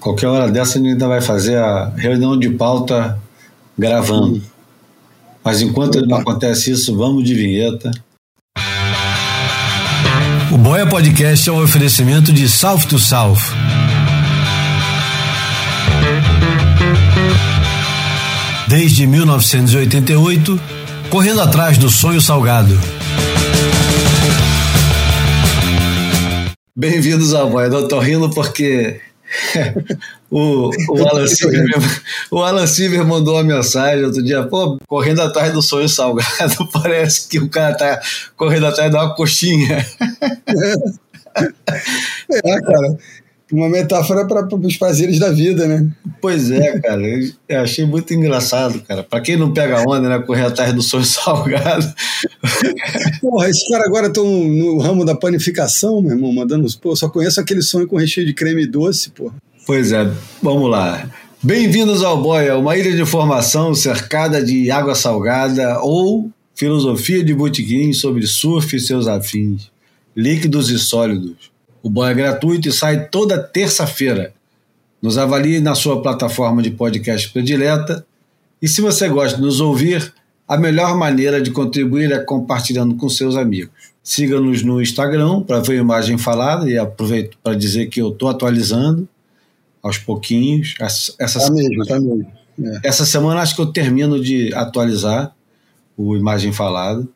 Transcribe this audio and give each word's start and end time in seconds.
Qualquer 0.00 0.28
hora 0.28 0.50
dessa 0.50 0.78
a 0.78 0.78
gente 0.78 0.92
ainda 0.92 1.06
vai 1.06 1.20
fazer 1.20 1.58
a 1.58 1.92
reunião 1.94 2.38
de 2.38 2.48
pauta 2.48 3.18
gravando. 3.78 4.42
Mas 5.44 5.60
enquanto 5.60 6.00
não 6.06 6.16
acontece 6.16 6.70
isso, 6.70 6.96
vamos 6.96 7.22
de 7.22 7.34
vinheta. 7.34 7.90
O 10.50 10.56
Boia 10.56 10.86
Podcast 10.86 11.46
é 11.48 11.52
um 11.52 11.62
oferecimento 11.62 12.32
de 12.32 12.48
South 12.48 12.86
to 12.88 12.98
South. 12.98 13.36
Desde 18.68 19.06
1988, 19.06 20.58
correndo 21.10 21.42
atrás 21.42 21.76
do 21.76 21.90
sonho 21.90 22.22
salgado. 22.22 22.78
Bem-vindos 26.74 27.34
ao 27.34 27.50
Boia. 27.50 27.68
Não 27.68 27.86
tô 27.86 27.98
rindo 27.98 28.30
porque 28.30 29.00
o, 30.30 30.70
o, 30.88 31.08
Alan 31.08 31.26
Silver, 31.26 32.02
o 32.30 32.38
Alan 32.42 32.66
Silver 32.66 33.04
mandou 33.04 33.34
uma 33.34 33.44
mensagem 33.44 34.04
outro 34.04 34.22
dia, 34.22 34.42
pô, 34.42 34.78
correndo 34.86 35.22
atrás 35.22 35.52
do 35.52 35.62
sonho 35.62 35.88
salgado, 35.88 36.68
parece 36.72 37.28
que 37.28 37.38
o 37.38 37.48
cara 37.48 37.74
tá 37.74 38.00
correndo 38.36 38.66
atrás 38.66 38.90
de 38.90 38.96
uma 38.96 39.14
coxinha. 39.14 39.86
É, 42.28 42.60
cara. 42.60 42.98
Uma 43.52 43.68
metáfora 43.68 44.26
para 44.26 44.46
os 44.54 44.76
prazeres 44.76 45.18
da 45.18 45.30
vida, 45.30 45.66
né? 45.66 45.90
Pois 46.20 46.50
é, 46.50 46.78
cara. 46.78 47.02
Eu 47.48 47.60
achei 47.60 47.84
muito 47.84 48.14
engraçado, 48.14 48.80
cara. 48.82 49.02
Para 49.02 49.20
quem 49.20 49.36
não 49.36 49.52
pega 49.52 49.82
onda, 49.82 50.08
né? 50.08 50.18
Correr 50.20 50.44
atrás 50.44 50.72
do 50.72 50.82
sonho 50.82 51.02
salgado. 51.06 51.92
Porra, 53.20 53.48
esses 53.48 53.68
caras 53.68 53.86
agora 53.86 54.06
estão 54.06 54.24
no 54.24 54.78
ramo 54.78 55.04
da 55.04 55.16
panificação, 55.16 56.00
meu 56.00 56.12
irmão, 56.12 56.32
mandando. 56.32 56.66
Pô, 56.78 56.94
só 56.94 57.08
conheço 57.08 57.40
aquele 57.40 57.62
sonho 57.62 57.88
com 57.88 57.96
recheio 57.96 58.26
de 58.26 58.34
creme 58.34 58.66
doce, 58.66 59.10
porra. 59.10 59.34
Pois 59.66 59.92
é, 59.92 60.08
vamos 60.42 60.70
lá. 60.70 61.10
Bem-vindos 61.42 62.02
ao 62.02 62.22
Boia, 62.22 62.56
uma 62.56 62.76
ilha 62.76 62.92
de 62.92 63.00
informação 63.00 63.74
cercada 63.74 64.42
de 64.44 64.70
água 64.70 64.94
salgada 64.94 65.80
ou 65.80 66.30
filosofia 66.54 67.24
de 67.24 67.32
botequim 67.32 67.92
sobre 67.94 68.26
surf 68.26 68.76
e 68.76 68.80
seus 68.80 69.08
afins, 69.08 69.70
líquidos 70.14 70.68
e 70.68 70.78
sólidos. 70.78 71.49
O 71.82 71.88
Boia 71.88 72.10
é 72.10 72.14
gratuito 72.14 72.68
e 72.68 72.72
sai 72.72 73.06
toda 73.08 73.42
terça-feira. 73.42 74.32
Nos 75.00 75.16
avalie 75.16 75.60
na 75.60 75.74
sua 75.74 76.02
plataforma 76.02 76.62
de 76.62 76.70
podcast 76.70 77.30
predileta. 77.30 78.04
E 78.60 78.68
se 78.68 78.80
você 78.80 79.08
gosta 79.08 79.36
de 79.36 79.42
nos 79.42 79.60
ouvir, 79.60 80.12
a 80.46 80.56
melhor 80.56 80.96
maneira 80.96 81.40
de 81.40 81.50
contribuir 81.50 82.12
é 82.12 82.18
compartilhando 82.18 82.94
com 82.96 83.08
seus 83.08 83.36
amigos. 83.36 83.72
Siga-nos 84.02 84.62
no 84.62 84.82
Instagram 84.82 85.42
para 85.42 85.60
ver 85.60 85.74
a 85.74 85.82
imagem 85.82 86.18
falada 86.18 86.68
e 86.68 86.76
aproveito 86.76 87.38
para 87.42 87.54
dizer 87.54 87.86
que 87.86 88.02
eu 88.02 88.10
estou 88.10 88.28
atualizando 88.28 89.08
aos 89.82 89.96
pouquinhos. 89.96 90.74
Essa, 90.80 91.38
tá 91.38 91.50
mesmo, 91.50 91.86
tá 91.86 92.00
mesmo. 92.00 92.26
É. 92.62 92.80
Essa 92.88 93.06
semana 93.06 93.40
acho 93.40 93.54
que 93.54 93.62
eu 93.62 93.66
termino 93.66 94.22
de 94.22 94.52
atualizar 94.54 95.34
o 95.96 96.16
imagem 96.16 96.52
falada. 96.52 97.06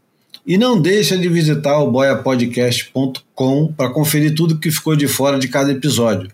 E 0.46 0.58
não 0.58 0.78
deixa 0.78 1.16
de 1.16 1.26
visitar 1.28 1.78
o 1.78 1.90
boiapodcast.com 1.90 3.72
para 3.72 3.88
conferir 3.90 4.34
tudo 4.34 4.58
que 4.58 4.70
ficou 4.70 4.94
de 4.94 5.08
fora 5.08 5.38
de 5.38 5.48
cada 5.48 5.72
episódio. 5.72 6.30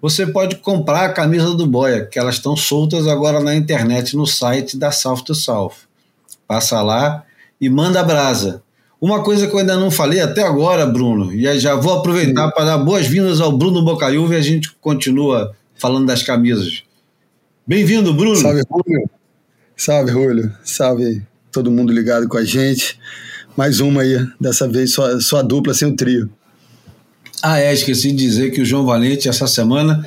você 0.00 0.26
pode 0.26 0.56
comprar 0.56 1.04
a 1.04 1.12
camisa 1.12 1.54
do 1.54 1.66
Boia, 1.66 2.06
que 2.06 2.18
elas 2.18 2.36
estão 2.36 2.56
soltas 2.56 3.06
agora 3.06 3.38
na 3.40 3.54
internet 3.54 4.16
no 4.16 4.26
site 4.26 4.76
da 4.76 4.90
South 4.90 5.22
to 5.22 5.34
South. 5.34 5.74
Passa 6.48 6.80
lá 6.80 7.24
e 7.60 7.68
manda 7.68 8.02
brasa. 8.02 8.62
Uma 8.98 9.22
coisa 9.22 9.46
que 9.46 9.54
eu 9.54 9.58
ainda 9.58 9.76
não 9.76 9.90
falei 9.90 10.20
até 10.20 10.42
agora, 10.42 10.86
Bruno, 10.86 11.32
e 11.32 11.58
já 11.58 11.74
vou 11.74 11.98
aproveitar 11.98 12.50
para 12.52 12.64
dar 12.64 12.78
boas-vindas 12.78 13.40
ao 13.40 13.52
Bruno 13.52 13.84
Bocaiúva 13.84 14.34
e 14.34 14.38
a 14.38 14.42
gente 14.42 14.72
continua 14.80 15.54
falando 15.74 16.06
das 16.06 16.22
camisas. 16.22 16.84
Bem-vindo, 17.66 18.14
Bruno. 18.14 18.36
Salve, 18.36 18.62
Rúlio. 18.68 19.10
Salve, 19.76 20.10
Rúlio. 20.10 20.52
Salve 20.64 21.22
todo 21.50 21.70
mundo 21.70 21.92
ligado 21.92 22.28
com 22.28 22.38
a 22.38 22.44
gente 22.44 22.98
mais 23.56 23.80
uma 23.80 24.02
aí, 24.02 24.26
dessa 24.40 24.68
vez 24.68 24.92
só, 24.94 25.20
só 25.20 25.38
a 25.38 25.42
dupla 25.42 25.74
sem 25.74 25.88
o 25.88 25.96
trio. 25.96 26.30
Ah, 27.42 27.58
é, 27.58 27.72
esqueci 27.72 28.12
de 28.12 28.16
dizer 28.16 28.50
que 28.50 28.60
o 28.60 28.64
João 28.64 28.86
Valente 28.86 29.28
essa 29.28 29.46
semana 29.46 30.06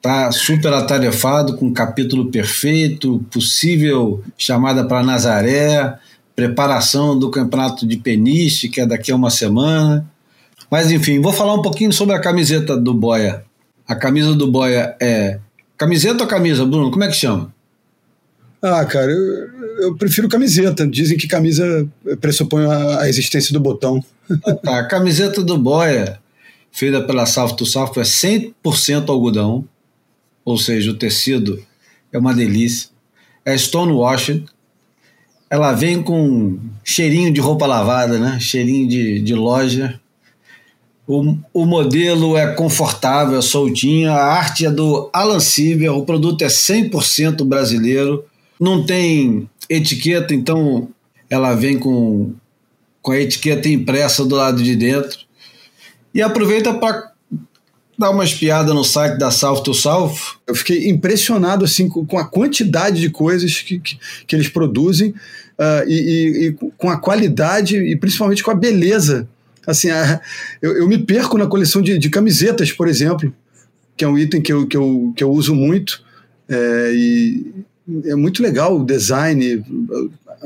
tá 0.00 0.32
super 0.32 0.72
atarefado 0.72 1.56
com 1.56 1.66
um 1.66 1.72
capítulo 1.72 2.30
perfeito, 2.30 3.24
possível 3.30 4.22
chamada 4.36 4.84
para 4.84 5.04
Nazaré, 5.04 5.98
preparação 6.34 7.18
do 7.18 7.30
campeonato 7.30 7.86
de 7.86 7.96
peniche, 7.98 8.68
que 8.68 8.80
é 8.80 8.86
daqui 8.86 9.12
a 9.12 9.16
uma 9.16 9.30
semana. 9.30 10.04
Mas 10.70 10.90
enfim, 10.90 11.20
vou 11.20 11.32
falar 11.32 11.54
um 11.54 11.62
pouquinho 11.62 11.92
sobre 11.92 12.16
a 12.16 12.20
camiseta 12.20 12.76
do 12.76 12.94
Boia. 12.94 13.44
A 13.86 13.94
camisa 13.94 14.34
do 14.34 14.50
Boia 14.50 14.96
é 15.00 15.38
camiseta 15.76 16.24
ou 16.24 16.28
camisa, 16.28 16.64
Bruno? 16.64 16.90
Como 16.90 17.04
é 17.04 17.08
que 17.08 17.14
chama? 17.14 17.52
Ah, 18.62 18.84
cara, 18.84 19.10
eu, 19.10 19.61
eu 19.78 19.96
prefiro 19.96 20.28
camiseta. 20.28 20.86
Dizem 20.86 21.16
que 21.16 21.26
camisa 21.26 21.86
pressupõe 22.20 22.64
a, 22.66 23.08
existência 23.08 23.52
do 23.52 23.60
botão. 23.60 24.04
Tá, 24.62 24.80
a 24.80 24.84
camiseta 24.86 25.42
do 25.42 25.58
Boia, 25.58 26.18
feita 26.70 27.02
pela 27.02 27.26
South 27.26 27.54
to 27.54 27.66
South, 27.66 27.92
é 27.96 28.02
100% 28.02 29.08
algodão, 29.08 29.64
ou 30.44 30.56
seja, 30.56 30.90
o 30.90 30.94
tecido 30.94 31.62
é 32.12 32.18
uma 32.18 32.34
delícia. 32.34 32.90
É 33.44 33.56
stonewashed. 33.56 34.44
Ela 35.50 35.72
vem 35.72 36.02
com 36.02 36.58
cheirinho 36.82 37.32
de 37.32 37.40
roupa 37.40 37.66
lavada, 37.66 38.18
né? 38.18 38.38
Cheirinho 38.40 38.88
de, 38.88 39.20
de 39.20 39.34
loja. 39.34 40.00
O, 41.06 41.36
o 41.52 41.66
modelo 41.66 42.36
é 42.36 42.54
confortável, 42.54 43.38
é 43.38 43.42
soltinho. 43.42 44.10
A 44.10 44.22
arte 44.22 44.64
é 44.64 44.70
do 44.70 45.10
Alan 45.12 45.40
Siever. 45.40 45.92
O 45.92 46.06
produto 46.06 46.42
é 46.42 46.46
100% 46.46 47.44
brasileiro. 47.44 48.24
Não 48.62 48.86
tem 48.86 49.50
etiqueta, 49.68 50.32
então 50.32 50.88
ela 51.28 51.52
vem 51.52 51.76
com, 51.80 52.32
com 53.00 53.10
a 53.10 53.18
etiqueta 53.18 53.68
impressa 53.68 54.24
do 54.24 54.36
lado 54.36 54.62
de 54.62 54.76
dentro. 54.76 55.18
E 56.14 56.22
aproveita 56.22 56.72
para 56.72 57.10
dar 57.98 58.10
uma 58.10 58.24
espiada 58.24 58.72
no 58.72 58.84
site 58.84 59.18
da 59.18 59.32
South 59.32 59.64
to 59.64 59.74
South. 59.74 60.14
Eu 60.46 60.54
fiquei 60.54 60.88
impressionado 60.88 61.64
assim 61.64 61.88
com 61.88 62.16
a 62.16 62.24
quantidade 62.24 63.00
de 63.00 63.10
coisas 63.10 63.60
que, 63.60 63.80
que, 63.80 63.98
que 64.28 64.36
eles 64.36 64.48
produzem 64.48 65.10
uh, 65.10 65.88
e, 65.88 65.94
e, 65.94 66.46
e, 66.46 66.52
com 66.78 66.88
a 66.88 66.96
qualidade 67.00 67.76
e 67.76 67.96
principalmente 67.96 68.44
com 68.44 68.52
a 68.52 68.54
beleza. 68.54 69.28
Assim, 69.66 69.90
a, 69.90 70.20
eu, 70.62 70.76
eu, 70.76 70.86
me 70.86 70.98
perco 70.98 71.36
na 71.36 71.48
coleção 71.48 71.82
de, 71.82 71.98
de, 71.98 72.08
camisetas, 72.08 72.70
por 72.70 72.86
exemplo, 72.86 73.34
que 73.96 74.04
é 74.04 74.08
um 74.08 74.16
item 74.16 74.40
que 74.40 74.52
eu, 74.52 74.68
que 74.68 74.76
eu, 74.76 75.12
que 75.16 75.24
eu 75.24 75.32
uso 75.32 75.52
muito. 75.52 76.00
É, 76.48 76.92
é 78.04 78.14
muito 78.14 78.42
legal 78.42 78.78
o 78.78 78.84
design, 78.84 79.64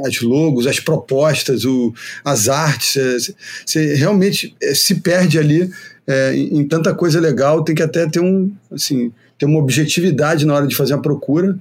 as 0.05 0.21
logos, 0.21 0.67
as 0.67 0.81
propostas, 0.81 1.65
o, 1.65 1.93
as 2.25 2.49
artes. 2.49 2.97
É, 2.97 3.35
você 3.65 3.95
realmente 3.95 4.55
é, 4.63 4.75
se 4.75 4.97
perde 4.97 5.39
ali 5.39 5.71
é, 6.07 6.35
em, 6.35 6.59
em, 6.59 6.69
tanta 6.69 6.95
coisa 6.95 7.21
legal. 7.21 7.65
Tem 7.65 7.75
que 7.75 7.83
até 7.83 8.07
ter 8.09 8.21
um 8.21 8.53
assim 8.71 9.13
ter 9.39 9.47
uma 9.47 9.59
objetividade 9.59 10.47
na 10.47 10.55
hora 10.55 10.67
de 10.67 10.75
fazer 10.75 10.95
a 10.95 10.99
procura, 10.99 11.59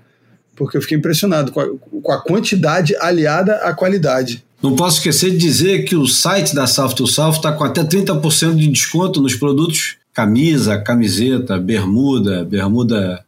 porque 0.56 0.78
eu 0.78 0.82
fiquei 0.82 0.98
impressionado 0.98 1.52
com 1.52 1.60
a, 1.60 1.68
com 2.02 2.12
a 2.12 2.22
quantidade 2.22 2.96
aliada 2.98 3.56
à 3.58 3.74
qualidade. 3.74 4.46
Não 4.64 4.76
posso 4.76 4.98
esquecer 4.98 5.32
de 5.32 5.38
dizer 5.38 5.84
que 5.84 5.96
o 5.96 6.08
site 6.08 6.56
da 6.56 6.66
South 6.66 6.94
to 6.94 7.06
South 7.06 7.34
está 7.34 7.52
com 7.52 7.66
até 7.66 7.84
30% 7.84 8.56
de 8.56 8.68
desconto 8.68 9.22
nos 9.22 9.36
produtos 9.36 9.98
camisa, 10.14 10.80
camiseta, 10.80 11.60
bermuda, 11.60 12.46
bermuda 12.46 13.26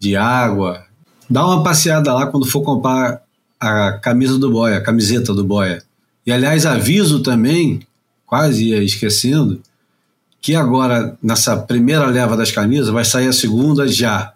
de 0.00 0.16
água, 0.16 0.82
Dá 1.32 1.46
uma 1.46 1.62
passeada 1.62 2.12
lá 2.12 2.26
quando 2.26 2.44
for 2.44 2.60
comprar 2.60 3.22
a 3.58 3.92
camisa 3.92 4.38
do 4.38 4.50
Boia, 4.50 4.76
a 4.76 4.82
camiseta 4.82 5.32
do 5.32 5.42
Boia. 5.42 5.82
E 6.26 6.30
aliás, 6.30 6.66
aviso 6.66 7.22
também, 7.22 7.80
quase 8.26 8.68
ia 8.68 8.82
esquecendo, 8.82 9.62
que 10.42 10.54
agora, 10.54 11.16
nessa 11.22 11.56
primeira 11.56 12.04
leva 12.04 12.36
das 12.36 12.50
camisas, 12.50 12.90
vai 12.90 13.02
sair 13.02 13.28
a 13.28 13.32
segunda 13.32 13.88
já. 13.88 14.34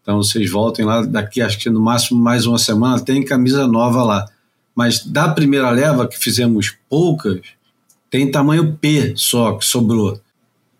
Então 0.00 0.16
vocês 0.16 0.50
voltem 0.50 0.86
lá, 0.86 1.04
daqui 1.04 1.42
acho 1.42 1.58
que 1.58 1.68
no 1.68 1.80
máximo 1.80 2.18
mais 2.18 2.46
uma 2.46 2.58
semana 2.58 2.98
tem 2.98 3.22
camisa 3.22 3.66
nova 3.66 4.02
lá. 4.02 4.26
Mas 4.74 5.04
da 5.04 5.28
primeira 5.28 5.68
leva, 5.68 6.08
que 6.08 6.18
fizemos 6.18 6.74
poucas, 6.88 7.42
tem 8.10 8.30
tamanho 8.30 8.72
P 8.80 9.12
só 9.16 9.52
que 9.52 9.66
sobrou. 9.66 10.14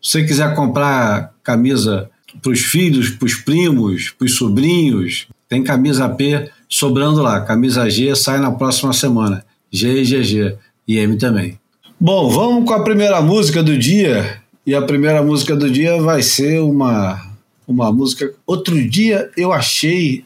Se 0.01 0.13
você 0.13 0.25
quiser 0.25 0.55
comprar 0.55 1.35
camisa 1.43 2.09
para 2.43 2.53
os 2.53 2.61
filhos, 2.61 3.11
para 3.11 3.27
os 3.27 3.35
primos, 3.35 4.11
para 4.11 4.25
os 4.25 4.37
sobrinhos. 4.37 5.29
Tem 5.49 5.63
camisa 5.63 6.09
P 6.09 6.51
sobrando 6.69 7.23
lá. 7.23 7.41
Camisa 7.41 7.89
G 7.89 8.15
sai 8.17 8.39
na 8.39 8.51
próxima 8.51 8.93
semana. 8.93 9.45
G 9.71 10.03
e 10.03 10.05
GG. 10.05 10.57
E 10.89 10.99
M 10.99 11.17
também. 11.17 11.59
Bom, 11.99 12.29
vamos 12.29 12.65
com 12.67 12.75
a 12.75 12.85
primeira 12.85 13.21
música 13.21 13.63
do 13.63 13.77
dia. 13.77 14.41
E 14.65 14.75
a 14.75 14.83
primeira 14.83 15.23
música 15.23 15.55
do 15.55 15.71
dia 15.71 16.01
vai 16.01 16.23
ser 16.23 16.61
uma, 16.61 17.35
uma 17.67 17.93
música. 17.93 18.33
Outro 18.47 18.89
dia 18.89 19.31
eu 19.37 19.53
achei 19.53 20.25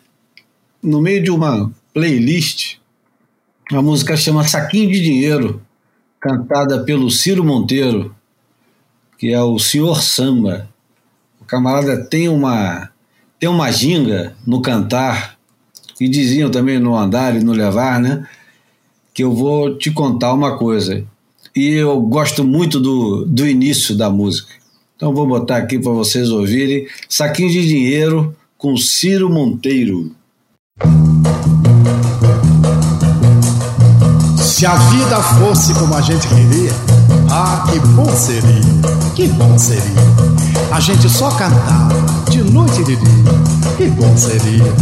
no 0.82 1.00
meio 1.00 1.22
de 1.22 1.30
uma 1.30 1.70
playlist 1.92 2.80
a 3.72 3.80
música 3.80 4.16
chama 4.16 4.48
Saquinho 4.48 4.90
de 4.90 5.00
Dinheiro, 5.00 5.62
cantada 6.18 6.82
pelo 6.82 7.08
Ciro 7.08 7.44
Monteiro, 7.44 8.12
que 9.16 9.32
é 9.32 9.40
o 9.40 9.60
Senhor 9.60 10.02
Samba. 10.02 10.68
Camarada 11.50 11.96
tem 11.96 12.28
uma 12.28 12.90
tem 13.40 13.48
uma 13.48 13.72
ginga 13.72 14.36
no 14.46 14.62
cantar 14.62 15.36
e 16.00 16.08
diziam 16.08 16.48
também 16.48 16.78
no 16.78 16.96
andar 16.96 17.34
e 17.34 17.42
no 17.42 17.50
levar, 17.50 17.98
né? 17.98 18.24
Que 19.12 19.24
eu 19.24 19.34
vou 19.34 19.76
te 19.76 19.90
contar 19.90 20.32
uma 20.32 20.56
coisa. 20.56 21.04
E 21.56 21.70
eu 21.70 22.00
gosto 22.02 22.44
muito 22.44 22.78
do, 22.78 23.24
do 23.24 23.48
início 23.48 23.96
da 23.96 24.08
música. 24.08 24.52
Então 24.94 25.12
vou 25.12 25.26
botar 25.26 25.56
aqui 25.56 25.76
para 25.76 25.90
vocês 25.90 26.30
ouvirem 26.30 26.86
Saquinho 27.08 27.50
de 27.50 27.66
Dinheiro 27.66 28.36
com 28.56 28.76
Ciro 28.76 29.28
Monteiro. 29.28 30.12
Se 34.38 34.64
a 34.64 34.76
vida 34.76 35.20
fosse 35.20 35.74
como 35.74 35.94
a 35.96 36.00
gente 36.00 36.28
queria, 36.28 36.70
ah, 37.30 37.64
que 37.70 37.78
bom 37.78 38.12
seria, 38.14 38.60
que 39.14 39.28
bom 39.28 39.58
seria. 39.58 39.82
A 40.72 40.80
gente 40.80 41.08
só 41.08 41.30
cantava 41.30 41.94
de 42.28 42.42
noite 42.42 42.80
e 42.80 42.84
de 42.84 42.96
dia, 42.96 43.24
que 43.76 43.86
bom 43.88 44.16
seria, 44.16 44.72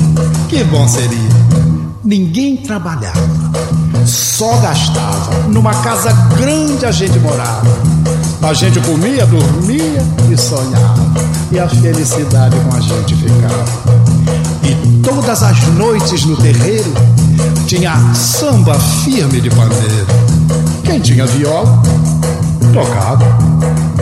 que 0.48 0.64
bom 0.64 0.88
seria. 0.88 1.28
Ninguém 2.02 2.56
trabalhava, 2.56 3.20
só 4.06 4.56
gastava. 4.58 5.48
Numa 5.48 5.74
casa 5.82 6.10
grande 6.38 6.86
a 6.86 6.90
gente 6.90 7.18
morava. 7.18 7.66
A 8.40 8.54
gente 8.54 8.80
comia, 8.80 9.26
dormia 9.26 10.02
e 10.30 10.36
sonhava. 10.36 10.94
E 11.50 11.58
a 11.58 11.68
felicidade 11.68 12.56
com 12.60 12.76
a 12.76 12.80
gente 12.80 13.14
ficava. 13.16 13.64
E 14.62 15.02
todas 15.02 15.42
as 15.42 15.62
noites 15.74 16.24
no 16.24 16.36
terreiro 16.36 16.92
tinha 17.66 18.14
samba 18.14 18.74
firme 19.04 19.40
de 19.40 19.50
pandeiro. 19.50 20.06
Quem 20.84 21.00
tinha 21.00 21.26
viola, 21.26 21.82
tocava. 22.72 23.24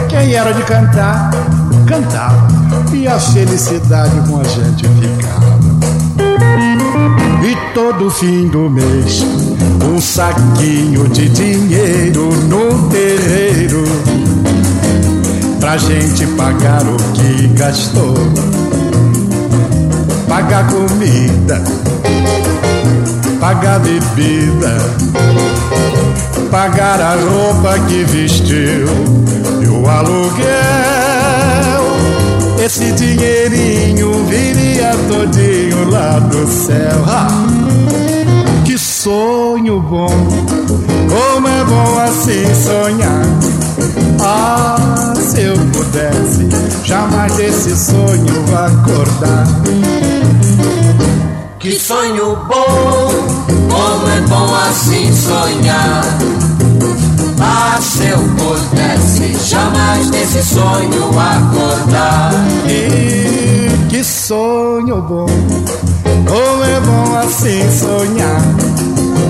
Quem 0.08 0.34
era 0.34 0.52
de 0.52 0.62
cantar, 0.62 1.30
cantava. 1.86 2.48
E 2.92 3.06
a 3.06 3.18
felicidade 3.18 4.20
com 4.28 4.40
a 4.40 4.44
gente 4.44 4.86
ficava. 4.88 5.58
E 7.42 7.74
todo 7.74 8.10
fim 8.10 8.48
do 8.48 8.68
mês, 8.70 9.24
um 9.84 10.00
saquinho 10.00 11.08
de 11.08 11.28
dinheiro 11.28 12.30
no 12.48 12.88
terreiro. 12.88 13.84
Pra 15.60 15.76
gente 15.76 16.26
pagar 16.28 16.82
o 16.82 16.96
que 17.12 17.48
gastou 17.48 18.14
pagar 20.28 20.68
comida, 20.68 21.62
pagar 23.40 23.80
bebida, 23.80 24.76
pagar 26.50 27.00
a 27.00 27.14
roupa 27.14 27.78
que 27.86 28.04
vestiu 28.04 28.86
e 29.62 29.66
o 29.66 29.88
aluguel. 29.88 30.46
Esse 32.64 32.92
dinheirinho 32.92 34.24
viria 34.26 34.92
todinho 35.08 35.90
lá 35.90 36.18
do 36.18 36.46
céu. 36.46 37.04
Ha! 37.06 37.28
Que 38.64 38.76
sonho 38.76 39.80
bom, 39.80 40.08
como 41.08 41.48
é 41.48 41.64
bom 41.64 41.98
assim 42.00 42.44
sonhar. 42.54 43.22
Ah, 44.20 45.14
se 45.14 45.42
eu 45.42 45.54
pudesse 45.72 46.48
jamais 46.84 47.32
desse 47.36 47.76
sonho 47.76 48.44
acordar. 48.52 49.46
Que 51.66 51.80
sonho 51.80 52.36
bom, 52.46 53.10
como 53.68 54.08
é 54.08 54.20
bom 54.28 54.54
assim 54.54 55.12
sonhar. 55.12 56.04
Ah, 57.40 57.76
se 57.80 58.04
eu 58.04 58.18
pudesse 58.18 59.36
jamais 59.48 60.08
desse 60.10 60.44
sonho 60.44 61.10
acordar. 61.18 62.30
E 62.68 63.88
que 63.88 64.04
sonho 64.04 65.02
bom, 65.02 65.26
como 66.28 66.62
é 66.62 66.80
bom 66.82 67.16
assim 67.16 67.60
sonhar. 67.76 68.42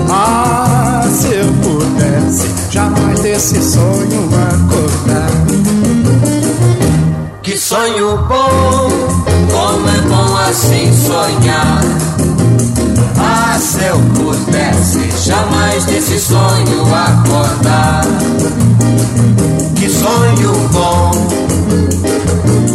Ah, 0.07 1.09
se 1.11 1.33
eu 1.33 1.51
pudesse 1.63 2.53
jamais 2.69 3.19
desse 3.21 3.59
sonho 3.63 4.29
acordar. 4.51 5.31
Que 7.41 7.57
sonho 7.57 8.17
bom, 8.27 9.25
é 9.89 10.01
bom 10.07 10.37
assim 10.37 10.91
sonhar. 11.05 11.81
Ah, 13.19 13.57
se 13.59 13.83
eu 13.83 13.99
pudesse 14.15 15.09
jamais 15.27 15.85
desse 15.85 16.19
sonho 16.19 16.83
acordar. 16.93 18.01
Que 19.75 19.89
sonho 19.89 20.53
bom, 20.71 21.11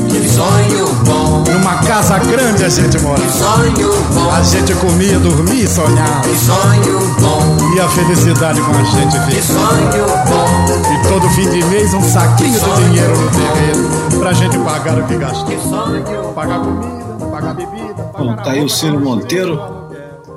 que 0.09 0.29
sonho 0.29 0.87
bom. 1.05 1.45
Numa 1.53 1.77
casa 1.79 2.19
grande 2.19 2.65
a 2.65 2.69
gente 2.69 2.99
morava. 3.01 3.23
Que 3.23 3.33
sonho 3.33 3.93
bom. 4.15 4.31
A 4.31 4.43
gente 4.43 4.75
comia, 4.75 5.19
dormia 5.19 5.65
e 5.65 5.69
sonhava. 5.69 6.21
Que 6.23 6.37
sonho 6.37 6.99
bom. 7.21 7.75
E 7.77 7.81
a 7.81 7.89
felicidade 7.89 8.61
com 8.61 8.73
a 8.73 8.85
gente 8.85 9.19
Que 9.21 9.31
fica. 9.31 9.43
sonho 9.43 10.07
bom. 10.29 10.93
E 10.93 11.09
todo 11.09 11.29
fim 11.31 11.49
de 11.51 11.65
mês 11.67 11.93
um 11.95 12.03
saquinho 12.03 12.59
de 12.59 12.85
dinheiro 12.85 13.17
no 13.17 13.31
terreiro. 13.31 14.12
Pra 14.23 14.33
gente 14.33 14.57
pagar 14.59 14.99
o 15.01 15.09
que 15.09 15.17
gastou. 15.19 16.33
Pagar 16.33 16.61
comida, 16.61 17.27
pagar 17.29 17.55
bebida. 17.55 18.03
Bom, 18.17 18.29
Pagar 18.29 18.43
tá 18.45 18.53
aí 18.53 18.61
o 18.61 18.69
Ciro 18.69 19.01
Monteiro, 19.01 19.59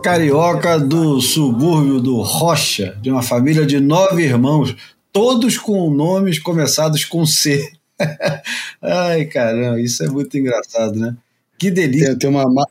carioca 0.01 0.79
do 0.79 1.21
subúrbio 1.21 1.99
do 1.99 2.19
Rocha, 2.21 2.97
de 2.99 3.11
uma 3.11 3.21
família 3.21 3.63
de 3.63 3.79
nove 3.79 4.23
irmãos, 4.23 4.75
todos 5.13 5.59
com 5.59 5.91
nomes 5.91 6.39
começados 6.39 7.05
com 7.05 7.27
C. 7.27 7.71
Ai, 8.81 9.25
caramba, 9.25 9.79
isso 9.79 10.03
é 10.03 10.07
muito 10.07 10.35
engraçado, 10.35 10.95
né? 10.95 11.15
Que 11.59 11.69
delícia. 11.69 12.07
Tem, 12.09 12.17
tem 12.17 12.29
uma, 12.31 12.49
ma- 12.51 12.65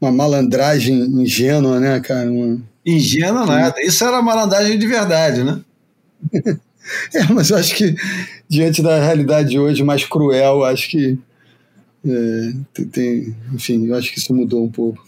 uma 0.00 0.10
malandragem 0.10 0.96
ingênua, 1.20 1.78
né, 1.78 2.00
cara? 2.00 2.30
Uma- 2.30 2.58
Ingênua 2.84 3.44
nada. 3.44 3.74
Isso 3.82 4.02
era 4.02 4.22
malandragem 4.22 4.78
de 4.78 4.86
verdade, 4.86 5.44
né? 5.44 5.60
É, 7.14 7.24
mas 7.32 7.50
eu 7.50 7.56
acho 7.56 7.74
que 7.74 7.94
diante 8.48 8.82
da 8.82 8.98
realidade 9.04 9.50
de 9.50 9.58
hoje 9.58 9.82
mais 9.82 10.04
cruel, 10.04 10.64
acho 10.64 10.88
que 10.88 11.18
é, 12.06 12.52
tem, 12.72 12.84
tem- 12.86 13.36
enfim, 13.52 13.86
eu 13.86 13.94
acho 13.96 14.12
que 14.12 14.18
isso 14.20 14.32
mudou 14.34 14.64
um 14.64 14.70
pouco. 14.70 15.04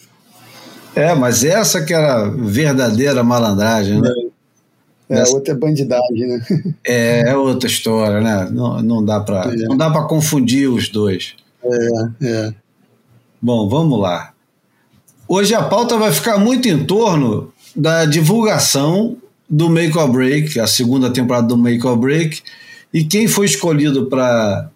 É, 0.95 1.15
mas 1.15 1.45
essa 1.45 1.85
que 1.85 1.95
era 1.95 2.25
a 2.25 2.29
verdadeira 2.31 3.23
malandragem, 3.23 4.01
né? 4.01 4.13
É, 5.09 5.15
Nessa- 5.15 5.33
outra 5.35 5.55
é 5.55 5.57
bandidagem, 5.57 6.27
né? 6.27 6.45
É, 6.85 7.31
é 7.31 7.37
outra 7.37 7.69
história, 7.69 8.21
né? 8.21 8.49
Não, 8.51 8.83
não 8.83 9.05
dá 9.05 9.21
para 9.21 9.53
É. 9.53 9.57
não 9.67 9.77
dá 9.77 9.89
para 9.91 10.03
confundir 10.05 10.69
os 10.69 10.89
dois. 10.89 11.35
É, 12.23 12.53
Bom, 13.41 13.69
vamos 13.69 14.01
lá. 14.01 14.33
Hoje 15.29 15.55
a 15.55 15.63
pauta 15.63 15.97
vai 15.97 16.11
ficar 16.13 16.39
muito 16.39 16.69
em 16.69 16.85
torno 16.85 17.53
da 17.77 18.05
divulgação 18.05 19.17
do 19.49 19.69
Make 19.71 19.97
or 19.97 20.09
Break, 20.11 20.59
a 20.61 20.67
segunda 20.67 21.11
temporada 21.11 21.47
do 21.47 21.57
Make 21.57 21.87
or 21.87 21.97
Break, 21.97 22.43
e 22.93 23.05
quem 23.05 23.27
foi 23.29 23.47
escolhido 23.47 24.07
para 24.07 24.71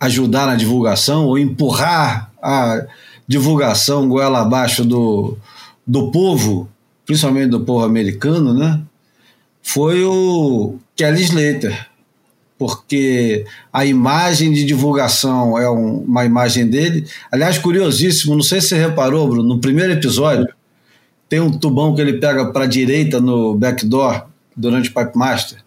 ajudar 0.00 0.46
na 0.46 0.56
divulgação 0.56 1.26
ou 1.26 1.38
empurrar 1.38 2.30
a 2.42 2.84
divulgação 3.26 4.08
goela 4.08 4.40
abaixo 4.40 4.84
do, 4.84 5.36
do 5.86 6.10
povo, 6.10 6.68
principalmente 7.06 7.50
do 7.50 7.60
povo 7.60 7.84
americano, 7.84 8.52
né? 8.52 8.80
Foi 9.62 10.02
o 10.04 10.76
Kelly 10.96 11.22
Slater, 11.22 11.86
porque 12.58 13.44
a 13.72 13.84
imagem 13.84 14.52
de 14.52 14.64
divulgação 14.64 15.56
é 15.56 15.70
um- 15.70 15.98
uma 15.98 16.24
imagem 16.24 16.66
dele. 16.66 17.06
Aliás, 17.30 17.58
curiosíssimo, 17.58 18.34
não 18.34 18.42
sei 18.42 18.60
se 18.60 18.68
você 18.68 18.78
reparou, 18.78 19.28
Bruno, 19.28 19.48
no 19.54 19.60
primeiro 19.60 19.92
episódio, 19.92 20.46
tem 21.32 21.40
um 21.40 21.50
tubão 21.50 21.94
que 21.94 22.00
ele 22.02 22.18
pega 22.18 22.52
para 22.52 22.64
a 22.64 22.66
direita 22.66 23.18
no 23.18 23.54
backdoor 23.54 24.26
durante 24.54 24.90
o 24.90 24.92
Pipe 24.92 25.16
Master. 25.16 25.64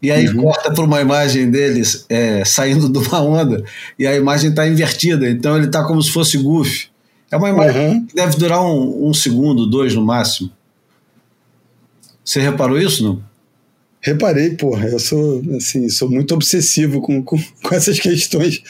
E 0.00 0.08
aí 0.08 0.32
corta 0.32 0.72
para 0.72 0.84
uma 0.84 1.00
imagem 1.00 1.50
deles 1.50 2.06
é, 2.08 2.44
saindo 2.44 2.86
de 2.88 2.98
uma 2.98 3.20
onda 3.20 3.64
e 3.98 4.06
a 4.06 4.14
imagem 4.14 4.50
está 4.50 4.68
invertida, 4.68 5.28
então 5.28 5.56
ele 5.56 5.66
está 5.66 5.82
como 5.82 6.00
se 6.00 6.12
fosse 6.12 6.38
Goofy. 6.38 6.86
É 7.28 7.36
uma 7.36 7.48
imagem 7.48 7.88
Uhum. 7.88 8.06
que 8.06 8.14
deve 8.14 8.36
durar 8.36 8.62
um, 8.62 9.08
um 9.08 9.12
segundo, 9.12 9.66
dois 9.66 9.92
no 9.96 10.00
máximo. 10.04 10.48
Você 12.24 12.40
reparou 12.40 12.78
isso, 12.78 13.02
não? 13.02 13.20
Reparei, 14.04 14.50
porra, 14.50 14.86
eu 14.86 14.98
sou 14.98 15.42
assim, 15.56 15.88
sou 15.88 16.10
muito 16.10 16.34
obsessivo 16.34 17.00
com, 17.00 17.22
com, 17.22 17.38
com 17.62 17.74
essas 17.74 17.98
questões 17.98 18.62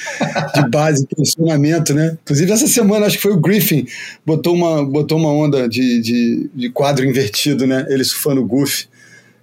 de 0.54 0.68
base, 0.70 1.04
posicionamento, 1.10 1.92
né? 1.92 2.16
Inclusive, 2.22 2.52
essa 2.52 2.68
semana, 2.68 3.06
acho 3.06 3.16
que 3.16 3.22
foi 3.24 3.32
o 3.32 3.40
Griffin, 3.40 3.84
botou 4.24 4.54
uma, 4.54 4.84
botou 4.84 5.18
uma 5.18 5.32
onda 5.32 5.68
de, 5.68 6.00
de, 6.00 6.50
de 6.54 6.70
quadro 6.70 7.04
invertido, 7.04 7.66
né? 7.66 7.84
Ele 7.88 8.04
surfando 8.04 8.46
o. 8.48 8.64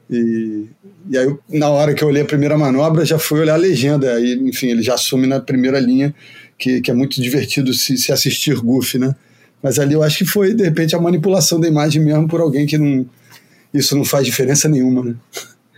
E, 0.09 0.65
e 1.09 1.17
aí, 1.17 1.35
na 1.49 1.67
hora 1.67 1.93
que 1.93 2.01
eu 2.01 2.07
olhei 2.07 2.21
a 2.21 2.25
primeira 2.25 2.57
manobra, 2.57 3.03
já 3.03 3.19
fui 3.19 3.41
olhar 3.41 3.55
a 3.55 3.57
legenda. 3.57 4.13
Aí, 4.13 4.39
enfim, 4.43 4.67
ele 4.67 4.81
já 4.81 4.93
assume 4.93 5.27
na 5.27 5.41
primeira 5.41 5.77
linha, 5.77 6.15
que, 6.57 6.79
que 6.79 6.89
é 6.89 6.93
muito 6.93 7.21
divertido 7.21 7.73
se, 7.73 7.97
se 7.97 8.13
assistir 8.13 8.55
Goof, 8.55 8.97
né? 8.97 9.13
Mas 9.61 9.77
ali 9.77 9.93
eu 9.93 10.03
acho 10.03 10.19
que 10.19 10.25
foi, 10.25 10.53
de 10.53 10.63
repente, 10.63 10.95
a 10.95 11.01
manipulação 11.01 11.59
da 11.59 11.67
imagem 11.67 12.01
mesmo 12.01 12.29
por 12.29 12.39
alguém 12.39 12.65
que 12.65 12.77
não. 12.77 13.05
Isso 13.73 13.93
não 13.95 14.05
faz 14.05 14.25
diferença 14.25 14.69
nenhuma, 14.69 15.03
né? 15.03 15.15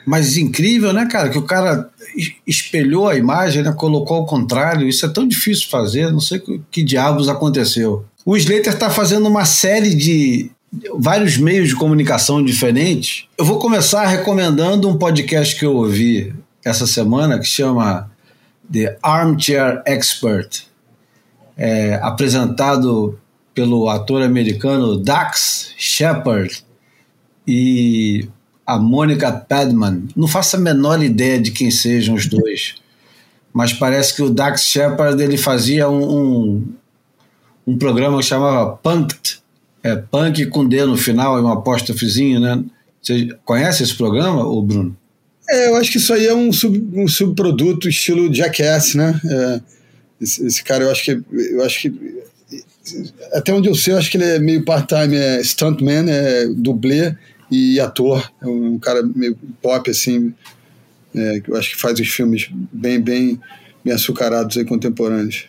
Mas 0.05 0.37
incrível, 0.37 0.91
né, 0.93 1.05
cara? 1.05 1.29
Que 1.29 1.37
o 1.37 1.43
cara 1.43 1.89
es- 2.15 2.33
espelhou 2.45 3.07
a 3.07 3.15
imagem, 3.15 3.63
né? 3.63 3.71
colocou 3.71 4.17
ao 4.17 4.25
contrário. 4.25 4.87
Isso 4.87 5.05
é 5.05 5.09
tão 5.09 5.27
difícil 5.27 5.69
fazer, 5.69 6.11
não 6.11 6.19
sei 6.19 6.39
que, 6.39 6.61
que 6.71 6.83
diabos 6.83 7.29
aconteceu. 7.29 8.05
O 8.25 8.35
Slater 8.37 8.73
está 8.73 8.89
fazendo 8.89 9.27
uma 9.27 9.45
série 9.45 9.93
de 9.95 10.49
vários 10.97 11.37
meios 11.37 11.69
de 11.69 11.75
comunicação 11.75 12.43
diferentes. 12.43 13.25
Eu 13.37 13.45
vou 13.45 13.59
começar 13.59 14.05
recomendando 14.07 14.89
um 14.89 14.97
podcast 14.97 15.55
que 15.57 15.65
eu 15.65 15.75
ouvi 15.75 16.33
essa 16.65 16.87
semana 16.87 17.37
que 17.37 17.45
chama 17.45 18.09
The 18.71 18.97
Armchair 19.03 19.81
Expert, 19.85 20.63
é, 21.57 21.99
apresentado 22.01 23.19
pelo 23.53 23.87
ator 23.89 24.23
americano 24.23 24.97
Dax 24.97 25.73
Shepard 25.77 26.63
e 27.47 28.27
a 28.65 28.77
Mônica 28.77 29.31
Padman. 29.31 30.07
Não 30.15 30.27
faço 30.27 30.55
a 30.55 30.59
menor 30.59 31.03
ideia 31.03 31.39
de 31.39 31.51
quem 31.51 31.69
sejam 31.69 32.15
os 32.15 32.27
dois, 32.27 32.75
mas 33.53 33.73
parece 33.73 34.15
que 34.15 34.21
o 34.21 34.29
Dax 34.29 34.63
Shepard 34.63 35.21
ele 35.21 35.37
fazia 35.37 35.89
um, 35.89 36.17
um, 36.17 36.73
um 37.67 37.77
programa 37.77 38.19
que 38.19 38.25
chamava 38.25 38.75
Punked, 38.77 39.39
é, 39.83 39.95
Punk 39.95 40.45
com 40.47 40.67
D 40.67 40.85
no 40.85 40.97
final 40.97 41.37
e 41.37 41.41
um 41.41 41.49
apóstrofozinho, 41.49 42.39
né? 42.39 42.63
Você 43.01 43.29
conhece 43.43 43.83
esse 43.83 43.95
programa, 43.95 44.45
o 44.45 44.61
Bruno? 44.61 44.95
É, 45.49 45.67
eu 45.67 45.75
acho 45.75 45.91
que 45.91 45.97
isso 45.97 46.13
aí 46.13 46.25
é 46.25 46.33
um, 46.33 46.53
sub, 46.53 46.81
um 46.93 47.05
subproduto 47.05 47.89
estilo 47.89 48.33
Jackass, 48.33 48.95
né? 48.95 49.19
É, 49.25 49.61
esse, 50.21 50.45
esse 50.47 50.63
cara, 50.63 50.85
eu 50.85 50.91
acho 50.91 51.03
que 51.03 51.21
eu 51.33 51.63
acho 51.65 51.81
que 51.81 52.23
até 53.33 53.53
onde 53.53 53.67
eu 53.67 53.75
sei, 53.75 53.93
eu 53.93 53.97
acho 53.97 54.09
que 54.09 54.17
ele 54.17 54.25
é 54.25 54.39
meio 54.39 54.63
part-time, 54.63 55.15
é 55.15 55.41
stuntman, 55.43 56.09
é 56.09 56.47
dublê 56.47 57.15
e 57.53 57.79
ator. 57.79 58.27
É 58.41 58.47
um, 58.47 58.79
cara 58.79 59.03
meio 59.03 59.37
pop, 59.61 59.89
assim, 59.89 60.33
é, 61.15 61.39
que 61.39 61.51
eu 61.51 61.55
acho 61.55 61.69
que 61.71 61.77
faz 61.79 61.99
os 61.99 62.07
filmes 62.07 62.49
bem, 62.71 62.99
bem, 62.99 63.39
bem 63.85 63.93
açucarados 63.93 64.55
e 64.57 64.65
contemporâneos. 64.65 65.45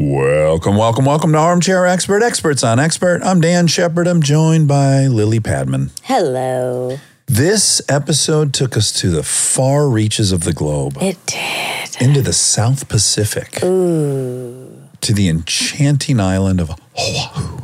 Welcome, 0.00 0.76
welcome, 0.76 1.04
welcome 1.04 1.32
to 1.32 1.38
Armchair 1.38 1.84
Expert 1.84 2.22
Experts 2.22 2.64
on 2.64 2.78
Expert. 2.80 3.22
I'm 3.24 3.40
Dan 3.40 3.66
Shepard. 3.68 4.06
I'm 4.08 4.22
joined 4.22 4.66
by 4.66 5.06
Lily 5.06 5.40
Padman. 5.40 5.90
Hello. 6.02 6.98
This 7.26 7.82
episode 7.88 8.52
took 8.54 8.76
us 8.76 8.90
to 9.00 9.10
the 9.10 9.22
far 9.22 9.88
reaches 9.88 10.32
of 10.32 10.44
the 10.44 10.52
globe, 10.52 10.96
It 11.00 11.18
did. 11.26 12.00
into 12.00 12.22
the 12.22 12.32
South 12.32 12.88
Pacific, 12.88 13.62
Ooh. 13.62 14.72
to 15.02 15.12
the 15.12 15.28
enchanting 15.28 16.20
island 16.20 16.58
of 16.60 16.70
Oahu, 16.96 17.58